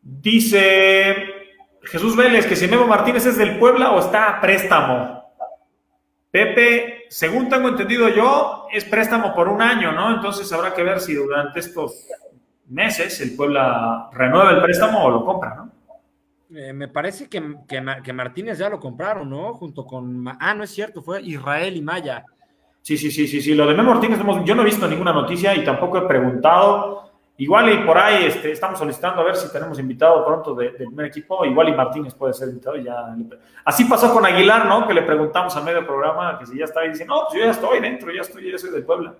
Dice 0.00 1.38
Jesús 1.82 2.16
Vélez 2.16 2.46
que 2.46 2.56
si 2.56 2.66
Martínez 2.68 3.26
es 3.26 3.36
del 3.36 3.58
Puebla 3.58 3.92
o 3.92 4.00
está 4.00 4.28
a 4.30 4.40
préstamo. 4.40 5.18
Pepe, 6.30 7.06
según 7.08 7.48
tengo 7.48 7.68
entendido 7.68 8.08
yo, 8.08 8.66
es 8.72 8.84
préstamo 8.84 9.34
por 9.34 9.48
un 9.48 9.62
año, 9.62 9.92
¿no? 9.92 10.14
Entonces 10.14 10.50
habrá 10.52 10.74
que 10.74 10.82
ver 10.82 11.00
si 11.00 11.14
durante 11.14 11.60
estos 11.60 12.06
meses 12.68 13.20
el 13.20 13.34
Puebla 13.34 14.10
renueva 14.12 14.50
el 14.50 14.62
préstamo 14.62 15.04
o 15.04 15.10
lo 15.10 15.24
compra, 15.24 15.54
¿no? 15.54 15.70
Eh, 16.50 16.72
me 16.72 16.88
parece 16.88 17.28
que, 17.28 17.42
que, 17.66 18.12
Martínez 18.12 18.58
ya 18.58 18.70
lo 18.70 18.80
compraron, 18.80 19.28
¿no? 19.28 19.52
Junto 19.54 19.84
con. 19.84 20.24
Ah, 20.40 20.54
no 20.54 20.64
es 20.64 20.70
cierto, 20.70 21.02
fue 21.02 21.20
Israel 21.22 21.76
y 21.76 21.82
Maya. 21.82 22.24
Sí, 22.80 22.96
sí, 22.96 23.10
sí, 23.10 23.28
sí, 23.28 23.42
sí. 23.42 23.54
Lo 23.54 23.66
de 23.66 23.74
Memo 23.74 23.92
Martínez, 23.92 24.18
yo 24.44 24.54
no 24.54 24.62
he 24.62 24.64
visto 24.64 24.88
ninguna 24.88 25.12
noticia 25.12 25.54
y 25.54 25.64
tampoco 25.64 25.98
he 25.98 26.08
preguntado. 26.08 27.08
Igual 27.36 27.70
y 27.72 27.86
por 27.86 27.96
ahí 27.96 28.24
este, 28.24 28.50
estamos 28.50 28.78
solicitando 28.80 29.20
a 29.20 29.24
ver 29.24 29.36
si 29.36 29.52
tenemos 29.52 29.78
invitado 29.78 30.24
pronto 30.24 30.54
del 30.54 30.72
primer 30.72 31.06
equipo. 31.06 31.44
Igual 31.44 31.68
y 31.68 31.74
Martínez 31.74 32.14
puede 32.14 32.32
ser 32.32 32.48
invitado. 32.48 32.76
Ya. 32.78 33.14
Así 33.64 33.84
pasó 33.84 34.12
con 34.12 34.24
Aguilar, 34.24 34.66
¿no? 34.66 34.88
Que 34.88 34.94
le 34.94 35.02
preguntamos 35.02 35.54
a 35.54 35.60
medio 35.60 35.86
programa 35.86 36.38
que 36.38 36.46
si 36.46 36.58
ya 36.58 36.64
está 36.64 36.80
ahí. 36.80 36.88
Dice, 36.88 37.04
no, 37.04 37.26
pues 37.28 37.38
yo 37.38 37.44
ya 37.44 37.50
estoy 37.52 37.80
dentro, 37.80 38.10
ya 38.10 38.22
estoy, 38.22 38.50
ya 38.50 38.58
soy 38.58 38.70
del 38.70 38.84
Puebla. 38.84 39.14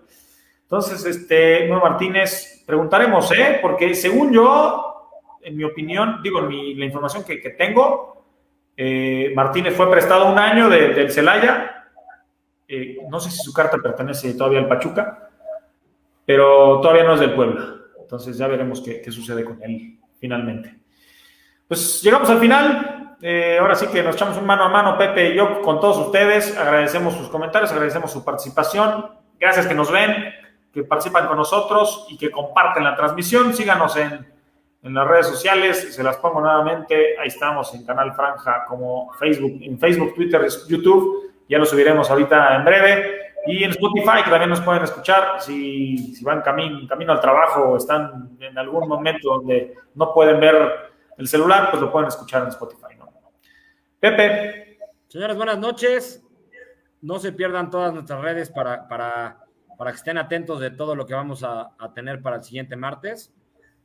Entonces, 0.68 1.02
este, 1.06 1.66
Nuevo 1.66 1.84
Martínez, 1.88 2.62
preguntaremos, 2.66 3.32
¿eh? 3.32 3.58
Porque 3.62 3.94
según 3.94 4.34
yo, 4.34 5.10
en 5.40 5.56
mi 5.56 5.64
opinión, 5.64 6.20
digo, 6.22 6.42
mi, 6.42 6.74
la 6.74 6.84
información 6.84 7.24
que, 7.24 7.38
tengo, 7.56 8.26
eh, 8.76 9.32
Martínez 9.34 9.74
fue 9.74 9.90
prestado 9.90 10.30
un 10.30 10.38
año 10.38 10.68
de, 10.68 10.88
del 10.88 11.10
Celaya. 11.10 11.86
Eh, 12.68 12.98
no 13.08 13.18
sé 13.18 13.30
si 13.30 13.38
su 13.38 13.50
carta 13.54 13.78
pertenece 13.78 14.34
todavía 14.34 14.58
al 14.58 14.68
Pachuca, 14.68 15.30
pero 16.26 16.82
todavía 16.82 17.04
no 17.04 17.14
es 17.14 17.20
del 17.20 17.32
Puebla. 17.32 17.76
Entonces 17.98 18.36
ya 18.36 18.46
veremos 18.46 18.82
qué, 18.82 19.10
sucede 19.10 19.44
con 19.44 19.62
él 19.62 19.98
finalmente. 20.20 20.78
Pues 21.66 22.02
llegamos 22.02 22.28
al 22.28 22.40
final. 22.40 23.16
Eh, 23.22 23.56
ahora 23.58 23.74
sí 23.74 23.86
que 23.86 24.02
nos 24.02 24.16
echamos 24.16 24.36
un 24.36 24.44
mano 24.44 24.64
a 24.64 24.68
mano, 24.68 24.98
Pepe 24.98 25.30
y 25.30 25.34
yo, 25.34 25.62
con 25.62 25.80
todos 25.80 25.96
ustedes. 25.96 26.54
Agradecemos 26.58 27.14
sus 27.14 27.30
comentarios, 27.30 27.72
agradecemos 27.72 28.12
su 28.12 28.22
participación. 28.22 29.16
Gracias 29.40 29.66
que 29.66 29.74
nos 29.74 29.90
ven, 29.90 30.34
participan 30.84 31.26
con 31.26 31.36
nosotros 31.36 32.06
y 32.10 32.16
que 32.16 32.30
comparten 32.30 32.84
la 32.84 32.94
transmisión. 32.94 33.54
Síganos 33.54 33.96
en, 33.96 34.26
en 34.82 34.94
las 34.94 35.06
redes 35.06 35.26
sociales. 35.26 35.94
Se 35.94 36.02
las 36.02 36.16
pongo 36.18 36.40
nuevamente. 36.40 37.18
Ahí 37.18 37.28
estamos 37.28 37.74
en 37.74 37.84
Canal 37.84 38.14
Franja 38.14 38.64
como 38.66 39.12
Facebook, 39.14 39.58
en 39.62 39.78
Facebook, 39.78 40.14
Twitter, 40.14 40.46
YouTube. 40.68 41.32
Ya 41.48 41.58
lo 41.58 41.64
subiremos 41.64 42.10
ahorita 42.10 42.56
en 42.56 42.64
breve. 42.64 43.18
Y 43.46 43.64
en 43.64 43.70
Spotify, 43.70 44.22
que 44.24 44.30
también 44.30 44.50
nos 44.50 44.60
pueden 44.60 44.82
escuchar, 44.82 45.40
si, 45.40 46.14
si 46.14 46.22
van 46.24 46.42
camino, 46.42 46.86
camino 46.86 47.12
al 47.12 47.20
trabajo 47.20 47.62
o 47.62 47.76
están 47.78 48.36
en 48.40 48.58
algún 48.58 48.86
momento 48.86 49.36
donde 49.36 49.74
no 49.94 50.12
pueden 50.12 50.38
ver 50.38 50.90
el 51.16 51.26
celular, 51.26 51.70
pues 51.70 51.82
lo 51.82 51.90
pueden 51.90 52.08
escuchar 52.08 52.42
en 52.42 52.48
Spotify. 52.48 52.96
¿no? 52.98 53.08
Pepe. 53.98 54.78
Señores, 55.08 55.36
buenas 55.36 55.58
noches. 55.58 56.22
No 57.00 57.18
se 57.18 57.32
pierdan 57.32 57.70
todas 57.70 57.92
nuestras 57.92 58.20
redes 58.20 58.50
para, 58.50 58.86
para, 58.86 59.38
para 59.78 59.92
que 59.92 59.96
estén 59.96 60.18
atentos 60.18 60.60
de 60.60 60.70
todo 60.70 60.94
lo 60.94 61.06
que 61.06 61.14
vamos 61.14 61.42
a, 61.42 61.74
tener 61.94 62.20
para 62.20 62.36
el 62.36 62.42
siguiente 62.42 62.76
martes. 62.76 63.32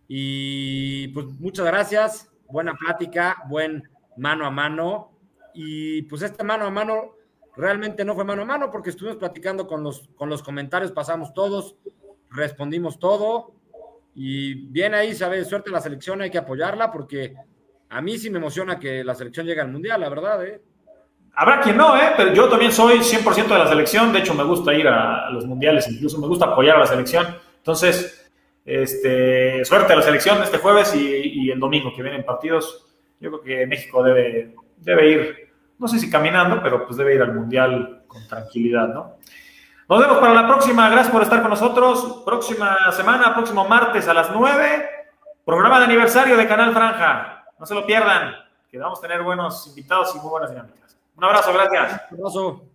Y 0.10 1.08
pues 1.10 1.28
muchas 1.40 1.66
gracias, 1.66 2.30
buena 2.48 2.74
plática, 2.74 3.44
buen 3.48 3.90
mano 4.18 4.46
a 4.46 4.52
mano. 4.52 5.12
Y 5.54 6.02
pues 6.04 6.24
este 6.24 6.44
mano 6.44 6.66
a 6.66 6.70
mano 6.70 7.14
Realmente 7.56 8.04
no 8.04 8.16
fue 8.16 8.24
mano 8.24 8.42
a 8.42 8.46
mano 8.46 8.72
porque 8.72 8.90
estuvimos 8.90 9.18
platicando 9.18 9.68
con 9.68 9.84
los, 9.84 10.10
con 10.16 10.28
los 10.28 10.42
comentarios, 10.42 10.92
pasamos 10.92 11.34
todos, 11.34 11.76
respondimos 12.32 12.98
todo. 12.98 13.54
Y 14.16 14.56
bien 14.70 14.94
ahí, 14.94 15.14
sabe, 15.14 15.46
suerte 15.46 15.70
la 15.70 15.82
selección, 15.82 16.22
hay 16.22 16.32
que 16.32 16.40
apoyarla 16.40 16.92
porque 16.92 17.36
a 17.90 18.02
mí 18.02 18.18
sí 18.18 18.30
me 18.30 18.40
emociona 18.40 18.80
que 18.80 19.04
la 19.04 19.14
selección 19.14 19.46
llegue 19.46 19.62
al 19.62 19.72
Mundial, 19.72 20.02
la 20.02 20.10
verdad, 20.10 20.46
¿eh? 20.46 20.62
Habrá 21.36 21.62
quien 21.62 21.78
no, 21.78 21.98
¿eh? 21.98 22.14
Pero 22.16 22.34
yo 22.34 22.48
también 22.48 22.72
soy 22.72 23.00
100% 23.00 23.48
de 23.48 23.58
la 23.58 23.68
selección, 23.68 24.14
de 24.14 24.20
hecho 24.20 24.34
me 24.36 24.44
gusta 24.44 24.74
ir 24.74 24.88
a, 24.88 25.30
los 25.32 25.46
mundiales, 25.46 25.90
incluso 25.90 26.20
me 26.20 26.28
gusta 26.28 26.46
apoyar 26.46 26.76
a 26.76 26.82
la 26.82 26.86
selección. 26.86 27.36
Entonces, 27.58 28.32
este, 28.66 29.66
suerte 29.66 29.94
a 29.94 29.96
la 29.96 30.02
selección 30.02 30.42
este 30.44 30.60
jueves 30.60 30.94
y, 30.96 31.50
el 31.52 31.60
domingo 31.60 31.94
que 31.96 32.04
vienen 32.04 32.24
partidos. 32.24 32.86
Yo 33.20 33.30
creo 33.30 33.42
que 33.42 33.68
México 33.68 34.04
debe, 34.04 34.54
debe 34.78 35.10
ir 35.10 35.54
no 35.84 35.88
sé 35.88 36.00
si 36.00 36.10
caminando, 36.10 36.62
pero 36.62 36.86
pues 36.86 36.98
debe 36.98 37.16
ir 37.16 37.22
al 37.22 37.34
Mundial 37.34 38.04
con 38.08 38.26
tranquilidad, 38.28 38.88
¿no? 38.88 39.18
Nos 39.90 40.00
vemos 40.00 40.18
para 40.20 40.34
la 40.34 40.48
próxima. 40.48 40.90
Gracias 40.90 41.12
por 41.12 41.22
estar 41.22 41.42
con 41.42 41.50
nosotros. 41.50 42.24
Próxima 42.26 42.92
semana, 42.94 43.34
próximo 43.34 43.68
martes 43.68 44.08
a 44.08 44.14
las 44.14 44.32
9, 44.32 44.90
programa 45.46 45.80
de 45.80 45.86
aniversario 45.86 46.38
de 46.38 46.48
Canal 46.48 46.74
Franja. 46.74 47.46
No 47.60 47.66
se 47.66 47.76
lo 47.76 47.86
pierdan, 47.86 48.34
que 48.72 48.78
vamos 48.78 49.00
a 49.00 49.02
tener 49.02 49.24
buenos 49.24 49.68
invitados 49.68 50.16
y 50.16 50.20
muy 50.20 50.30
buenas 50.30 50.52
dinámicas. 50.52 50.83
Un 51.16 51.24
abrazo, 51.24 51.54
gracias. 51.54 52.02
Un 52.12 52.18
abrazo. 52.20 52.73